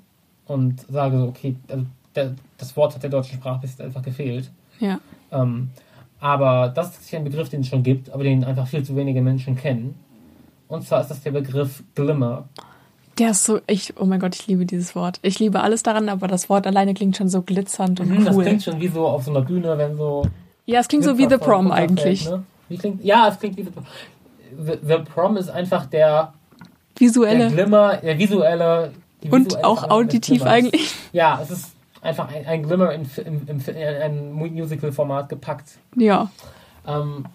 Und 0.47 0.81
sage 0.91 1.19
so, 1.19 1.29
okay, 1.29 1.55
also 1.69 1.85
der, 2.17 2.35
das 2.59 2.77
Wort 2.77 2.95
hat 2.95 3.03
der 3.03 3.11
deutschen 3.11 3.37
Sprache 3.37 3.61
bis 3.61 3.71
jetzt 3.71 3.81
einfach 3.81 4.03
gefehlt. 4.03 4.51
Ja. 4.81 4.99
Ähm, 5.31 5.71
aber 6.19 6.69
das 6.69 6.99
ist 6.99 7.15
ein 7.15 7.25
Begriff, 7.25 7.49
den 7.49 7.61
es 7.61 7.69
schon 7.69 7.83
gibt, 7.83 8.11
aber 8.11 8.25
den 8.25 8.45
einfach 8.45 8.67
viel 8.67 8.83
zu 8.83 8.97
wenige 8.97 9.23
Menschen 9.23 9.57
kennen. 9.57 9.95
Und 10.69 10.87
zwar 10.87 11.03
ist 11.03 11.09
das 11.09 11.23
der 11.23 11.33
Begriff 11.33 11.83
Glimmer. 11.95 12.49
Der 13.19 13.33
ist 13.33 13.45
so, 13.45 13.61
ich, 13.67 13.95
oh 14.01 14.07
mein 14.07 14.21
Gott, 14.21 14.35
ich 14.35 14.47
liebe 14.47 14.65
dieses 14.65 14.95
Wort. 14.95 15.19
Ich 15.23 15.39
liebe 15.39 15.61
alles 15.61 15.83
daran, 15.83 16.09
aber 16.09 16.29
das 16.29 16.49
Wort 16.49 16.67
alleine 16.67 16.95
klingt 16.95 17.17
schon 17.17 17.29
so 17.29 17.43
glitzernd 17.43 18.01
und 18.01 18.09
mhm, 18.09 18.19
cool. 18.19 18.25
Das 18.25 18.37
klingt 18.39 18.63
schon 18.63 18.81
wie 18.81 18.89
so 18.89 19.07
auf 19.07 19.25
so 19.25 19.31
einer 19.31 19.43
Bühne, 19.43 19.77
wenn 19.77 19.97
so. 19.97 20.27
Ja, 20.65 20.81
es 20.81 20.89
klingt 20.89 21.05
so 21.05 21.19
wie 21.19 21.29
The 21.29 21.37
Prom 21.37 21.71
eigentlich. 21.71 22.29
Ne? 22.29 22.45
Wie 22.73 22.79
klingt, 22.79 23.05
ja, 23.05 23.29
es 23.29 23.39
klingt 23.39 23.59
wie 23.59 23.65
The 23.65 24.79
The 24.83 24.99
Prom 24.99 25.37
ist 25.37 25.51
einfach 25.51 25.85
der 25.87 26.33
visuelle. 26.97 27.39
Der 27.39 27.51
Glimmer, 27.51 27.97
der 27.99 28.19
visuelle. 28.19 28.93
Und 29.31 29.63
auch 29.63 29.89
auditiv 29.91 30.43
eigentlich. 30.45 30.95
Ja, 31.13 31.39
es 31.43 31.51
ist 31.51 31.73
einfach 32.01 32.33
ein, 32.33 32.47
ein 32.47 32.63
Glimmer 32.63 32.93
in, 32.93 33.03
in, 33.25 33.47
in, 33.47 33.61
in 33.61 33.77
ein 33.77 34.33
Musical-Format 34.33 35.29
gepackt. 35.29 35.79
Ja. 35.97 36.31
Ähm, 36.87 37.27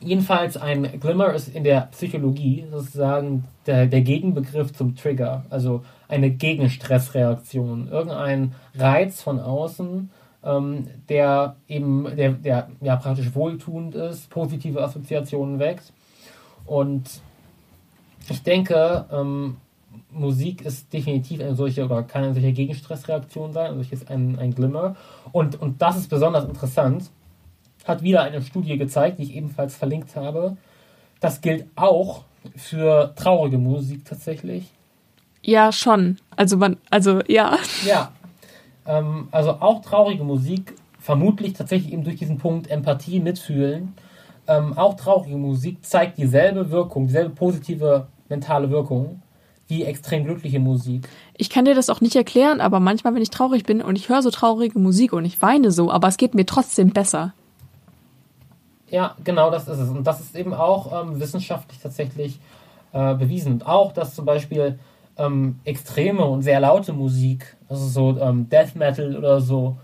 jedenfalls 0.00 0.56
ein 0.56 1.00
Glimmer 1.00 1.32
ist 1.32 1.48
in 1.48 1.64
der 1.64 1.88
Psychologie 1.92 2.66
sozusagen 2.70 3.44
der, 3.66 3.86
der 3.86 4.02
Gegenbegriff 4.02 4.72
zum 4.74 4.96
Trigger, 4.96 5.44
also 5.48 5.82
eine 6.08 6.30
Gegenstressreaktion, 6.30 7.88
irgendein 7.88 8.54
Reiz 8.76 9.22
von 9.22 9.40
außen, 9.40 10.10
ähm, 10.46 10.86
der 11.08 11.56
eben 11.68 12.04
der, 12.16 12.32
der 12.32 12.70
ja 12.80 12.96
praktisch 12.96 13.34
wohltuend 13.34 13.94
ist, 13.94 14.30
positive 14.30 14.82
Assoziationen 14.82 15.58
weckt. 15.58 15.92
Und 16.64 17.20
ich 18.28 18.42
denke, 18.42 19.04
ähm, 19.12 19.56
Musik 20.10 20.64
ist 20.64 20.92
definitiv 20.92 21.40
eine 21.40 21.54
solche 21.54 21.84
oder 21.84 22.02
kann 22.02 22.24
eine 22.24 22.34
solche 22.34 22.52
Gegenstressreaktion 22.52 23.52
sein, 23.52 23.72
also 23.72 23.80
ist 23.90 24.10
ein, 24.10 24.38
ein 24.38 24.54
Glimmer. 24.54 24.96
Und, 25.32 25.60
und 25.60 25.82
das 25.82 25.96
ist 25.96 26.08
besonders 26.08 26.44
interessant, 26.44 27.10
hat 27.84 28.02
wieder 28.02 28.22
eine 28.22 28.42
Studie 28.42 28.78
gezeigt, 28.78 29.18
die 29.18 29.24
ich 29.24 29.34
ebenfalls 29.34 29.76
verlinkt 29.76 30.16
habe. 30.16 30.56
Das 31.20 31.40
gilt 31.40 31.66
auch 31.76 32.24
für 32.56 33.12
traurige 33.16 33.58
Musik 33.58 34.04
tatsächlich. 34.04 34.70
Ja, 35.42 35.70
schon. 35.70 36.18
Also 36.34 36.56
man, 36.56 36.76
also 36.90 37.20
ja. 37.28 37.58
Ja. 37.84 38.12
Ähm, 38.86 39.28
also 39.30 39.50
auch 39.60 39.82
traurige 39.82 40.24
Musik, 40.24 40.74
vermutlich 40.98 41.52
tatsächlich 41.52 41.92
eben 41.92 42.04
durch 42.04 42.16
diesen 42.16 42.38
Punkt 42.38 42.70
Empathie, 42.70 43.20
Mitfühlen. 43.20 43.94
Ähm, 44.48 44.76
auch 44.76 44.94
traurige 44.94 45.36
Musik 45.36 45.84
zeigt 45.84 46.18
dieselbe 46.18 46.70
Wirkung, 46.70 47.06
dieselbe 47.06 47.30
positive 47.30 48.06
mentale 48.28 48.70
Wirkung 48.70 49.22
wie 49.68 49.84
extrem 49.84 50.24
glückliche 50.24 50.60
Musik. 50.60 51.08
Ich 51.36 51.50
kann 51.50 51.64
dir 51.64 51.74
das 51.74 51.90
auch 51.90 52.00
nicht 52.00 52.14
erklären, 52.14 52.60
aber 52.60 52.78
manchmal, 52.78 53.14
wenn 53.14 53.22
ich 53.22 53.30
traurig 53.30 53.64
bin 53.64 53.82
und 53.82 53.96
ich 53.96 54.08
höre 54.08 54.22
so 54.22 54.30
traurige 54.30 54.78
Musik 54.78 55.12
und 55.12 55.24
ich 55.24 55.42
weine 55.42 55.72
so, 55.72 55.90
aber 55.90 56.08
es 56.08 56.16
geht 56.16 56.34
mir 56.34 56.46
trotzdem 56.46 56.90
besser. 56.90 57.32
Ja, 58.88 59.16
genau 59.24 59.50
das 59.50 59.66
ist 59.66 59.78
es. 59.78 59.88
Und 59.88 60.06
das 60.06 60.20
ist 60.20 60.36
eben 60.36 60.54
auch 60.54 61.02
ähm, 61.02 61.18
wissenschaftlich 61.18 61.80
tatsächlich 61.80 62.38
äh, 62.92 63.14
bewiesen. 63.14 63.54
Und 63.54 63.66
auch, 63.66 63.92
dass 63.92 64.14
zum 64.14 64.24
Beispiel 64.24 64.78
ähm, 65.18 65.60
extreme 65.64 66.24
und 66.24 66.42
sehr 66.42 66.60
laute 66.60 66.92
Musik, 66.92 67.56
also 67.68 67.86
so 67.86 68.20
ähm, 68.20 68.48
Death 68.48 68.74
Metal 68.74 69.16
oder 69.16 69.40
so, 69.40 69.78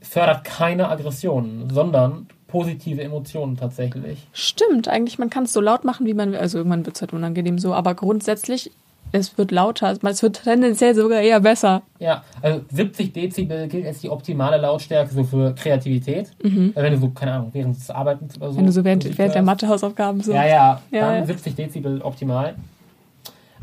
fördert 0.00 0.44
keine 0.44 0.88
Aggressionen, 0.88 1.70
sondern 1.70 2.26
positive 2.46 3.02
Emotionen 3.02 3.56
tatsächlich. 3.56 4.28
Stimmt, 4.32 4.86
eigentlich, 4.88 5.18
man 5.18 5.30
kann 5.30 5.44
es 5.44 5.52
so 5.52 5.60
laut 5.60 5.84
machen, 5.84 6.06
wie 6.06 6.14
man 6.14 6.32
will. 6.32 6.38
Also 6.38 6.58
irgendwann 6.58 6.86
wird 6.86 6.96
es 6.96 7.02
halt 7.02 7.12
unangenehm 7.12 7.58
so, 7.58 7.74
aber 7.74 7.94
grundsätzlich 7.94 8.70
es 9.14 9.38
wird 9.38 9.52
lauter, 9.52 9.96
es 10.02 10.22
wird 10.22 10.42
tendenziell 10.42 10.94
sogar 10.94 11.20
eher 11.20 11.40
besser. 11.40 11.82
Ja, 12.00 12.24
also 12.42 12.62
70 12.72 13.12
Dezibel 13.12 13.68
gilt 13.68 13.86
als 13.86 14.00
die 14.00 14.10
optimale 14.10 14.56
Lautstärke 14.56 15.14
so 15.14 15.22
für 15.22 15.54
Kreativität. 15.54 16.30
Mhm. 16.42 16.72
Also 16.74 16.84
wenn 16.84 16.92
du 16.94 16.98
so, 16.98 17.10
keine 17.10 17.32
Ahnung, 17.32 17.50
während 17.52 17.76
des 17.76 17.90
Arbeitens 17.90 18.36
oder 18.36 18.50
so. 18.50 18.56
Wenn 18.58 18.66
du 18.66 18.72
so 18.72 18.84
während, 18.84 19.18
während 19.18 19.34
der 19.34 19.42
Mathehausaufgaben 19.42 20.20
so. 20.20 20.32
Ja, 20.32 20.46
ja, 20.46 20.80
ja 20.90 21.00
dann 21.00 21.18
ja. 21.20 21.26
70 21.26 21.54
Dezibel 21.54 22.02
optimal. 22.02 22.56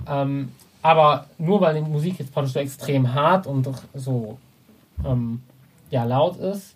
Ähm, 0.09 0.49
aber 0.81 1.25
nur 1.37 1.61
weil 1.61 1.75
die 1.75 1.81
Musik 1.89 2.19
jetzt 2.19 2.33
praktisch 2.33 2.53
so 2.53 2.59
extrem 2.59 3.13
hart 3.13 3.47
und 3.47 3.67
so 3.93 4.37
ähm, 5.05 5.41
ja, 5.89 6.03
laut 6.03 6.37
ist, 6.37 6.75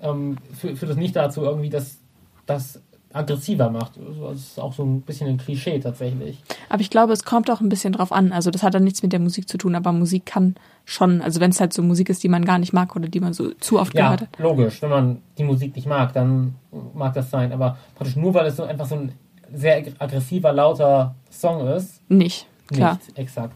ähm, 0.00 0.36
führt, 0.52 0.78
führt 0.78 0.90
das 0.90 0.98
nicht 0.98 1.14
dazu 1.16 1.42
irgendwie, 1.42 1.70
dass, 1.70 1.98
dass 2.46 2.80
aggressiver 3.12 3.70
macht. 3.70 3.92
Also 3.98 4.28
Das 4.28 4.38
ist 4.38 4.60
auch 4.60 4.72
so 4.74 4.82
ein 4.84 5.00
bisschen 5.00 5.28
ein 5.28 5.38
Klischee 5.38 5.78
tatsächlich. 5.78 6.42
Aber 6.68 6.80
ich 6.82 6.90
glaube, 6.90 7.12
es 7.14 7.24
kommt 7.24 7.50
auch 7.50 7.60
ein 7.60 7.68
bisschen 7.70 7.92
drauf 7.94 8.12
an. 8.12 8.32
Also 8.32 8.50
das 8.50 8.62
hat 8.62 8.74
dann 8.74 8.84
nichts 8.84 9.02
mit 9.02 9.12
der 9.12 9.20
Musik 9.20 9.48
zu 9.48 9.56
tun, 9.56 9.74
aber 9.74 9.92
Musik 9.92 10.26
kann 10.26 10.54
schon, 10.84 11.22
also 11.22 11.40
wenn 11.40 11.50
es 11.50 11.60
halt 11.60 11.72
so 11.72 11.82
Musik 11.82 12.10
ist, 12.10 12.22
die 12.22 12.28
man 12.28 12.44
gar 12.44 12.58
nicht 12.58 12.72
mag 12.74 12.94
oder 12.94 13.08
die 13.08 13.20
man 13.20 13.32
so 13.32 13.52
zu 13.54 13.78
oft 13.80 13.94
Ja, 13.94 14.04
gehört 14.04 14.20
hat. 14.22 14.38
logisch. 14.38 14.82
Wenn 14.82 14.90
man 14.90 15.22
die 15.38 15.44
Musik 15.44 15.74
nicht 15.76 15.86
mag, 15.86 16.12
dann 16.12 16.56
mag 16.94 17.14
das 17.14 17.30
sein. 17.30 17.52
Aber 17.52 17.78
praktisch 17.94 18.16
nur, 18.16 18.34
weil 18.34 18.46
es 18.46 18.56
so 18.56 18.64
einfach 18.64 18.86
so 18.86 18.96
ein 18.96 19.12
sehr 19.54 19.82
aggressiver, 19.98 20.52
lauter 20.52 21.14
Song 21.30 21.66
ist, 21.68 22.00
Nicht, 22.10 22.46
klar. 22.68 22.94
Nicht, 23.06 23.18
exakt. 23.18 23.54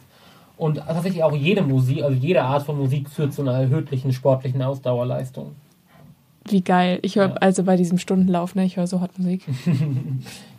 Und 0.56 0.76
tatsächlich 0.76 1.22
auch 1.22 1.34
jede 1.34 1.62
Musik, 1.62 2.02
also 2.02 2.16
jede 2.16 2.42
Art 2.42 2.64
von 2.64 2.76
Musik 2.76 3.08
führt 3.08 3.32
zu 3.32 3.40
einer 3.42 3.52
erhöhlichen 3.54 4.12
sportlichen 4.12 4.60
Ausdauerleistung. 4.60 5.52
Wie 6.46 6.62
geil. 6.62 6.98
Ich 7.02 7.16
höre 7.16 7.28
Ja. 7.30 7.34
also 7.36 7.62
bei 7.64 7.76
diesem 7.76 7.98
Stundenlauf, 7.98 8.54
ne, 8.54 8.64
ich 8.64 8.76
höre 8.76 8.86
so 8.86 9.00
Hot 9.00 9.18
Musik. 9.18 9.44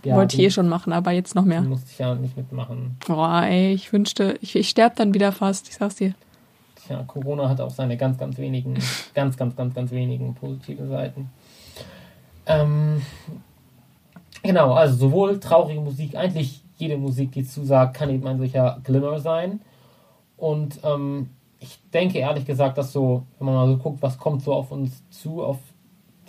Ja, 0.03 0.15
Wollte 0.15 0.35
ich 0.35 0.41
eh 0.41 0.49
schon 0.49 0.67
machen, 0.67 0.93
aber 0.93 1.11
jetzt 1.11 1.35
noch 1.35 1.45
mehr. 1.45 1.61
Du 1.61 1.69
musst 1.69 1.87
dich 1.87 1.99
ja 1.99 2.15
nicht 2.15 2.35
mitmachen. 2.35 2.97
Boah, 3.05 3.43
ey, 3.43 3.71
ich 3.73 3.93
wünschte, 3.93 4.35
ich, 4.41 4.55
ich 4.55 4.67
sterbe 4.67 4.95
dann 4.95 5.13
wieder 5.13 5.31
fast, 5.31 5.69
ich 5.69 5.75
sag's 5.75 5.97
dir. 5.97 6.15
Tja, 6.87 7.03
Corona 7.05 7.47
hat 7.47 7.61
auch 7.61 7.69
seine 7.69 7.97
ganz, 7.97 8.17
ganz 8.17 8.39
wenigen, 8.39 8.79
ganz, 9.13 9.37
ganz, 9.37 9.55
ganz, 9.55 9.75
ganz 9.75 9.91
wenigen 9.91 10.33
positive 10.33 10.87
Seiten. 10.87 11.29
Ähm, 12.47 13.03
genau, 14.41 14.73
also 14.73 14.95
sowohl 14.95 15.39
traurige 15.39 15.81
Musik, 15.81 16.15
eigentlich 16.15 16.60
jede 16.81 16.97
Musik, 16.97 17.31
die 17.31 17.45
zusagt, 17.45 17.95
kann 17.95 18.09
eben 18.09 18.27
ein 18.27 18.37
solcher 18.37 18.79
Glimmer 18.83 19.19
sein. 19.19 19.61
Und 20.37 20.79
ähm, 20.83 21.29
ich 21.59 21.79
denke 21.93 22.17
ehrlich 22.17 22.45
gesagt, 22.45 22.77
dass 22.77 22.91
so, 22.91 23.23
wenn 23.37 23.45
man 23.45 23.55
mal 23.55 23.67
so 23.67 23.77
guckt, 23.77 24.01
was 24.01 24.17
kommt 24.17 24.41
so 24.41 24.53
auf 24.53 24.71
uns 24.71 25.03
zu, 25.11 25.43
auf 25.43 25.59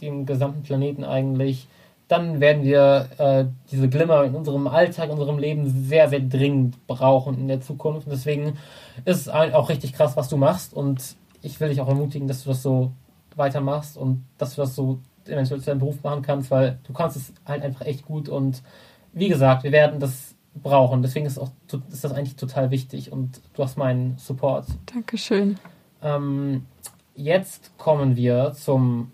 dem 0.00 0.26
gesamten 0.26 0.62
Planeten 0.62 1.04
eigentlich, 1.04 1.68
dann 2.08 2.40
werden 2.40 2.62
wir 2.62 3.08
äh, 3.16 3.46
diese 3.70 3.88
Glimmer 3.88 4.24
in 4.24 4.34
unserem 4.34 4.66
Alltag, 4.66 5.06
in 5.06 5.12
unserem 5.12 5.38
Leben 5.38 5.66
sehr, 5.66 6.10
sehr 6.10 6.20
dringend 6.20 6.86
brauchen 6.86 7.38
in 7.38 7.48
der 7.48 7.62
Zukunft. 7.62 8.06
Und 8.06 8.12
deswegen 8.12 8.58
ist 9.06 9.20
es 9.20 9.28
auch 9.30 9.70
richtig 9.70 9.94
krass, 9.94 10.14
was 10.16 10.28
du 10.28 10.36
machst. 10.36 10.74
Und 10.74 11.16
ich 11.40 11.58
will 11.58 11.70
dich 11.70 11.80
auch 11.80 11.88
ermutigen, 11.88 12.28
dass 12.28 12.44
du 12.44 12.50
das 12.50 12.62
so 12.62 12.92
weitermachst 13.34 13.96
und 13.96 14.26
dass 14.36 14.54
du 14.54 14.60
das 14.60 14.74
so 14.74 14.98
eventuell 15.26 15.60
zu 15.60 15.66
deinem 15.66 15.78
Beruf 15.78 16.02
machen 16.02 16.20
kannst, 16.20 16.50
weil 16.50 16.78
du 16.84 16.92
kannst 16.92 17.16
es 17.16 17.32
halt 17.46 17.62
einfach 17.62 17.86
echt 17.86 18.04
gut. 18.04 18.28
Und 18.28 18.62
wie 19.14 19.28
gesagt, 19.28 19.64
wir 19.64 19.72
werden 19.72 19.98
das 19.98 20.31
brauchen. 20.54 21.02
Deswegen 21.02 21.26
ist, 21.26 21.38
auch, 21.38 21.50
ist 21.90 22.04
das 22.04 22.12
eigentlich 22.12 22.36
total 22.36 22.70
wichtig 22.70 23.12
und 23.12 23.40
du 23.54 23.62
hast 23.62 23.76
meinen 23.76 24.18
Support. 24.18 24.66
Dankeschön. 24.92 25.58
Ähm, 26.02 26.66
jetzt 27.14 27.76
kommen 27.78 28.16
wir 28.16 28.52
zum 28.54 29.12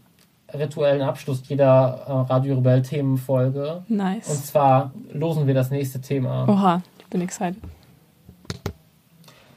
rituellen 0.52 1.02
Abschluss 1.02 1.42
jeder 1.48 2.04
äh, 2.06 2.12
Radio 2.32 2.56
Rebell 2.56 2.82
Themenfolge. 2.82 3.82
Und 3.88 3.96
Nice. 3.96 4.46
zwar 4.46 4.92
losen 5.12 5.46
wir 5.46 5.54
das 5.54 5.70
nächste 5.70 6.00
Thema. 6.00 6.48
Oha, 6.48 6.82
ich 6.98 7.06
bin 7.06 7.20
excited. 7.20 7.56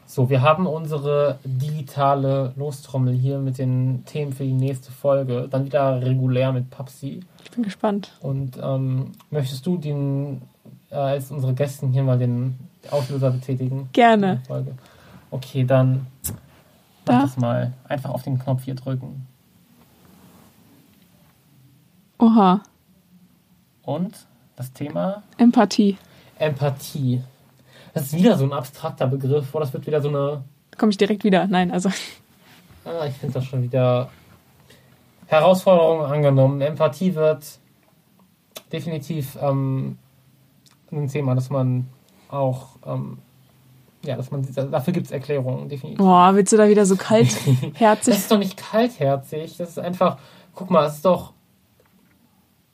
So, 0.06 0.30
wir 0.30 0.42
haben 0.42 0.68
unsere 0.68 1.40
digitale 1.46 2.52
Lostrommel 2.58 3.14
hier 3.14 3.40
mit 3.40 3.58
den 3.58 4.04
Themen 4.04 4.34
für 4.34 4.44
die 4.44 4.52
nächste 4.52 4.92
Folge. 4.92 5.48
Dann 5.50 5.64
wieder 5.64 6.02
regulär 6.02 6.52
mit 6.52 6.70
Papsi. 6.70 7.22
Ich 7.46 7.52
bin 7.52 7.64
gespannt. 7.64 8.12
Und 8.20 8.60
ähm, 8.62 9.14
möchtest 9.30 9.66
du 9.66 9.78
den 9.78 10.42
als 10.92 11.32
unsere 11.32 11.54
Gästen 11.54 11.92
hier 11.92 12.04
mal 12.04 12.18
den 12.18 12.58
Auslöser 12.90 13.32
betätigen? 13.32 13.90
Gerne. 13.94 14.42
Okay, 15.32 15.64
dann 15.64 16.08
Da? 17.06 17.14
mach 17.14 17.22
das 17.24 17.38
mal. 17.38 17.74
Einfach 17.88 18.10
auf 18.12 18.24
den 18.24 18.38
Knopf 18.40 18.64
hier 18.66 18.76
drücken. 18.76 19.26
Oha, 22.20 22.62
Und 23.84 24.28
das 24.56 24.72
Thema 24.74 25.24
Empathie. 25.38 25.98
Empathie. 26.38 27.24
Das 27.94 28.04
ist 28.04 28.14
wieder 28.14 28.38
so 28.38 28.46
ein 28.46 28.54
abstrakter 28.54 29.08
Begriff, 29.08 29.54
oder 29.56 29.66
das 29.66 29.74
wird 29.74 29.88
wieder 29.88 30.02
so 30.02 30.10
eine. 30.10 30.44
Komme 30.78 30.92
ich 30.92 30.98
direkt 30.98 31.24
wieder? 31.24 31.48
Nein, 31.48 31.72
also 31.72 31.90
Ah, 32.86 33.06
ich 33.06 33.14
finde 33.16 33.36
das 33.36 33.46
schon 33.46 33.62
wieder 33.64 34.10
Herausforderungen 35.28 36.12
angenommen. 36.12 36.62
Empathie 36.62 37.14
wird 37.16 37.44
definitiv 38.72 39.38
ähm, 39.42 39.98
ein 40.92 41.08
Thema, 41.08 41.36
dass 41.36 41.50
man 41.50 41.88
auch, 42.30 42.78
ähm, 42.86 43.20
ja, 44.04 44.16
dass 44.16 44.32
man, 44.32 44.46
dafür 44.72 44.94
gibt 44.94 45.08
es 45.08 45.12
Erklärungen, 45.12 45.70
definitiv. 45.70 46.00
boah, 46.00 46.32
willst 46.34 46.52
du 46.54 46.58
da 46.58 46.68
wieder 46.68 46.86
so 46.86 46.96
Das 47.00 47.08
kaltherzig? 47.08 48.16
ist 48.16 48.32
doch 48.32 48.38
nicht 48.38 48.58
kaltherzig, 48.58 49.58
das 49.58 49.70
ist 49.70 49.80
einfach, 49.80 50.18
guck 50.56 50.70
mal, 50.70 50.86
es 50.86 50.96
ist 50.96 51.06
doch, 51.06 51.34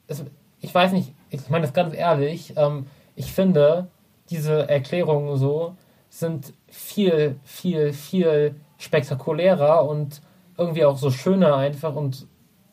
es, 0.08 0.24
ich 0.62 0.74
weiß 0.74 0.94
nicht, 0.94 1.14
ich 1.30 1.50
meine 1.50 1.66
das 1.66 1.74
ganz 1.74 1.94
ehrlich, 1.94 2.54
ähm, 2.56 2.88
ich 3.16 3.34
finde, 3.34 3.88
diese 4.30 4.70
Erklärungen 4.70 5.38
so 5.38 5.76
sind 6.10 6.54
viel, 6.68 7.40
viel, 7.44 7.94
viel 7.94 8.56
spektakulärer 8.78 9.88
und 9.88 10.22
irgendwie 10.58 10.86
auch 10.86 10.98
so 10.98 11.12
schöner 11.12 11.56
einfach 11.58 11.96
und 11.96 12.28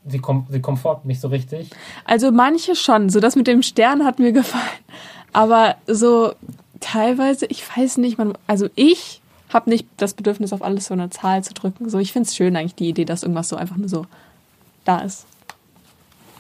sie, 0.07 0.19
kom 0.19 0.47
sie 0.49 0.61
komforten 0.61 1.07
mich 1.07 1.21
so 1.21 1.29
richtig. 1.29 1.71
Also 2.05 2.31
manche 2.31 2.75
schon. 2.75 3.09
So 3.09 3.21
das 3.21 3.37
mit 3.37 3.47
dem 3.47 3.63
Stern 3.63 4.05
hat 4.05 4.19
mir 4.19 4.33
gefallen. 4.33 4.63
Aber 5.35 5.75
so 5.87 6.33
teilweise, 6.81 7.45
ich 7.47 7.65
weiß 7.77 7.99
nicht, 7.99 8.17
man, 8.17 8.33
also 8.47 8.69
ich 8.77 9.21
habe 9.53 9.69
nicht 9.69 9.87
das 9.97 10.15
Bedürfnis, 10.15 10.53
auf 10.53 10.63
alles 10.63 10.87
so 10.87 10.95
eine 10.95 11.11
Zahl 11.11 11.45
zu 11.45 11.53
drücken. 11.53 11.91
So, 11.91 11.99
ich 11.99 12.13
finde 12.13 12.29
es 12.29 12.37
schön 12.37 12.57
eigentlich 12.57 12.77
die 12.77 12.89
Idee, 12.89 13.05
dass 13.05 13.23
irgendwas 13.23 13.49
so 13.49 13.57
einfach 13.57 13.77
nur 13.77 13.89
so 13.89 14.07
da 14.85 15.01
ist. 15.01 15.27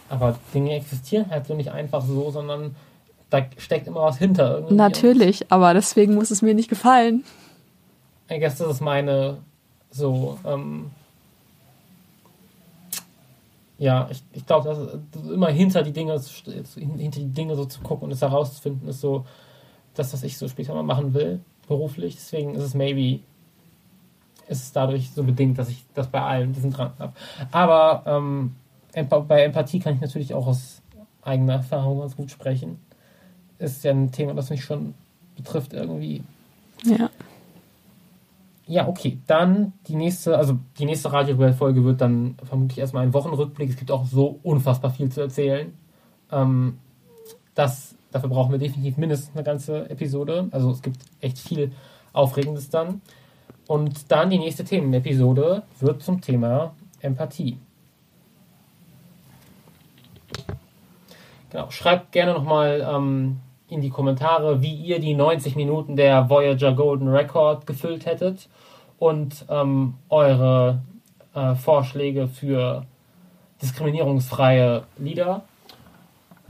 Aber 0.08 0.38
Dinge 0.54 0.74
existieren 0.74 1.28
halt 1.28 1.46
so 1.46 1.54
nicht 1.54 1.70
einfach 1.70 2.04
so, 2.04 2.30
sondern 2.30 2.76
da 3.30 3.44
steckt 3.56 3.86
immer 3.88 4.02
was 4.02 4.18
hinter. 4.18 4.56
Irgendwie. 4.56 4.74
Natürlich, 4.74 5.50
aber 5.50 5.74
deswegen 5.74 6.14
muss 6.14 6.30
es 6.30 6.40
mir 6.40 6.54
nicht 6.54 6.68
gefallen. 6.68 7.24
I 8.30 8.38
guess 8.38 8.56
das 8.58 8.68
ist 8.68 8.80
meine 8.80 9.38
so, 9.90 10.38
ähm, 10.46 10.90
ja, 13.84 14.08
ich, 14.10 14.22
ich 14.32 14.46
glaube, 14.46 15.02
immer 15.30 15.48
hinter 15.48 15.82
die 15.82 15.92
Dinge 15.92 16.18
hinter 16.74 17.20
die 17.20 17.32
Dinge 17.32 17.54
so 17.54 17.66
zu 17.66 17.82
gucken 17.82 18.06
und 18.06 18.12
es 18.12 18.22
herauszufinden, 18.22 18.88
ist 18.88 19.02
so 19.02 19.26
das, 19.92 20.10
was 20.14 20.22
ich 20.22 20.38
so 20.38 20.48
später 20.48 20.72
mal 20.72 20.82
machen 20.82 21.12
will, 21.12 21.40
beruflich. 21.68 22.14
Deswegen 22.14 22.54
ist 22.54 22.62
es 22.62 22.72
maybe 22.72 23.20
ist 24.48 24.62
es 24.62 24.72
dadurch 24.72 25.10
so 25.10 25.22
bedingt, 25.22 25.58
dass 25.58 25.68
ich 25.68 25.84
das 25.92 26.06
bei 26.06 26.22
allen 26.22 26.54
diesen 26.54 26.70
Drang 26.70 26.92
habe. 26.98 27.12
Aber 27.52 28.04
ähm, 28.06 28.54
bei 29.28 29.44
Empathie 29.44 29.80
kann 29.80 29.94
ich 29.94 30.00
natürlich 30.00 30.32
auch 30.32 30.46
aus 30.46 30.80
eigener 31.20 31.54
Erfahrung 31.54 32.00
ganz 32.00 32.16
gut 32.16 32.30
sprechen. 32.30 32.78
Ist 33.58 33.84
ja 33.84 33.90
ein 33.90 34.12
Thema, 34.12 34.32
das 34.32 34.48
mich 34.48 34.64
schon 34.64 34.94
betrifft 35.36 35.74
irgendwie. 35.74 36.22
Ja. 36.84 37.10
Ja, 38.66 38.88
okay. 38.88 39.18
Dann 39.26 39.74
die 39.88 39.96
nächste, 39.96 40.38
also 40.38 40.58
die 40.78 40.86
nächste 40.86 41.12
Radio-Folge 41.12 41.84
wird 41.84 42.00
dann 42.00 42.36
vermutlich 42.42 42.78
erstmal 42.78 43.04
ein 43.04 43.12
Wochenrückblick. 43.12 43.70
Es 43.70 43.76
gibt 43.76 43.90
auch 43.90 44.06
so 44.06 44.38
unfassbar 44.42 44.90
viel 44.90 45.10
zu 45.10 45.20
erzählen. 45.20 45.74
Ähm, 46.32 46.78
das, 47.54 47.94
dafür 48.10 48.30
brauchen 48.30 48.52
wir 48.52 48.58
definitiv 48.58 48.96
mindestens 48.96 49.34
eine 49.34 49.44
ganze 49.44 49.90
Episode. 49.90 50.48
Also 50.50 50.70
es 50.70 50.80
gibt 50.80 51.00
echt 51.20 51.38
viel 51.38 51.72
Aufregendes 52.12 52.70
dann. 52.70 53.02
Und 53.66 54.10
dann 54.10 54.30
die 54.30 54.38
nächste 54.38 54.64
Themenepisode 54.64 55.62
wird 55.80 56.02
zum 56.02 56.20
Thema 56.20 56.74
Empathie. 57.00 57.58
Genau. 61.50 61.70
Schreibt 61.70 62.12
gerne 62.12 62.32
nochmal 62.32 62.86
ähm, 62.90 63.40
in 63.68 63.80
die 63.80 63.90
Kommentare, 63.90 64.62
wie 64.62 64.74
ihr 64.74 64.98
die 64.98 65.14
90 65.14 65.56
Minuten 65.56 65.96
der 65.96 66.28
Voyager 66.28 66.72
Golden 66.72 67.08
Record 67.08 67.66
gefüllt 67.66 68.06
hättet 68.06 68.48
und 68.98 69.44
ähm, 69.48 69.94
eure 70.08 70.80
äh, 71.34 71.54
Vorschläge 71.54 72.28
für 72.28 72.84
diskriminierungsfreie 73.62 74.84
Lieder. 74.98 75.44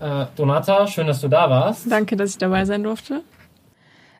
Äh, 0.00 0.26
Donata, 0.36 0.86
schön, 0.86 1.06
dass 1.06 1.20
du 1.20 1.28
da 1.28 1.48
warst. 1.48 1.90
Danke, 1.90 2.16
dass 2.16 2.30
ich 2.30 2.38
dabei 2.38 2.64
sein 2.64 2.82
durfte. 2.82 3.22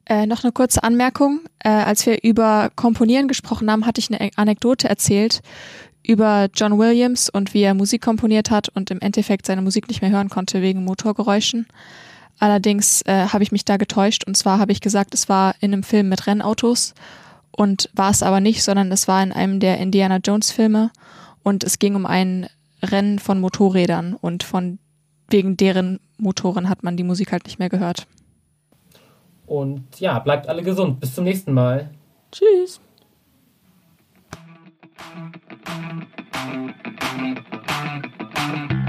Äh, 0.06 0.26
noch 0.26 0.44
eine 0.44 0.52
kurze 0.52 0.82
Anmerkung. 0.82 1.40
Äh, 1.60 1.70
als 1.70 2.06
wir 2.06 2.22
über 2.22 2.70
Komponieren 2.76 3.26
gesprochen 3.26 3.70
haben, 3.70 3.86
hatte 3.86 4.00
ich 4.00 4.12
eine 4.12 4.30
Anekdote 4.36 4.88
erzählt 4.88 5.40
über 6.06 6.48
John 6.54 6.78
Williams 6.78 7.30
und 7.30 7.54
wie 7.54 7.62
er 7.62 7.72
Musik 7.72 8.02
komponiert 8.02 8.50
hat 8.50 8.68
und 8.68 8.90
im 8.90 9.00
Endeffekt 9.00 9.46
seine 9.46 9.62
Musik 9.62 9.88
nicht 9.88 10.02
mehr 10.02 10.10
hören 10.10 10.28
konnte 10.28 10.60
wegen 10.60 10.84
Motorgeräuschen. 10.84 11.66
Allerdings 12.39 13.02
äh, 13.02 13.28
habe 13.28 13.43
ich 13.43 13.52
mich 13.52 13.65
da 13.65 13.77
getäuscht 13.77 14.24
und 14.27 14.36
zwar 14.36 14.59
habe 14.59 14.73
ich 14.73 14.81
gesagt, 14.81 15.15
es 15.15 15.28
war 15.28 15.55
in 15.61 15.73
einem 15.73 15.82
Film 15.82 16.09
mit 16.09 16.27
Rennautos 16.27 16.94
und 17.52 17.89
war 17.94 18.11
es 18.11 18.23
aber 18.23 18.40
nicht, 18.40 18.62
sondern 18.62 18.90
es 18.93 19.09
war 19.09 19.23
in 19.23 19.32
einem 19.32 19.61
der 19.61 19.78
Indiana 19.78 20.19
Jones 20.19 20.51
Filme 20.51 20.90
und 21.43 21.65
es 21.65 21.78
ging 21.78 21.94
um 21.94 22.06
ein 22.06 22.48
Rennen 22.82 23.19
von 23.19 23.40
Motorrädern 23.40 24.15
und 24.15 24.43
von 24.43 24.78
wegen 25.28 25.56
deren 25.56 26.01
Motoren 26.19 26.69
hat 26.69 26.82
man 26.82 26.97
die 26.97 27.05
Musik 27.05 27.32
halt 27.32 27.44
nicht 27.44 27.59
mehr 27.59 27.69
gehört. 27.69 28.06
Und 29.47 30.01
ja, 30.01 30.19
bleibt 30.19 30.48
alle 30.48 30.62
gesund. 30.62 31.01
Bis 31.01 31.15
zum 31.15 31.24
nächsten 31.24 31.52
Mal. 31.52 31.90
Tschüss. 32.32 32.81
Thank 38.35 38.84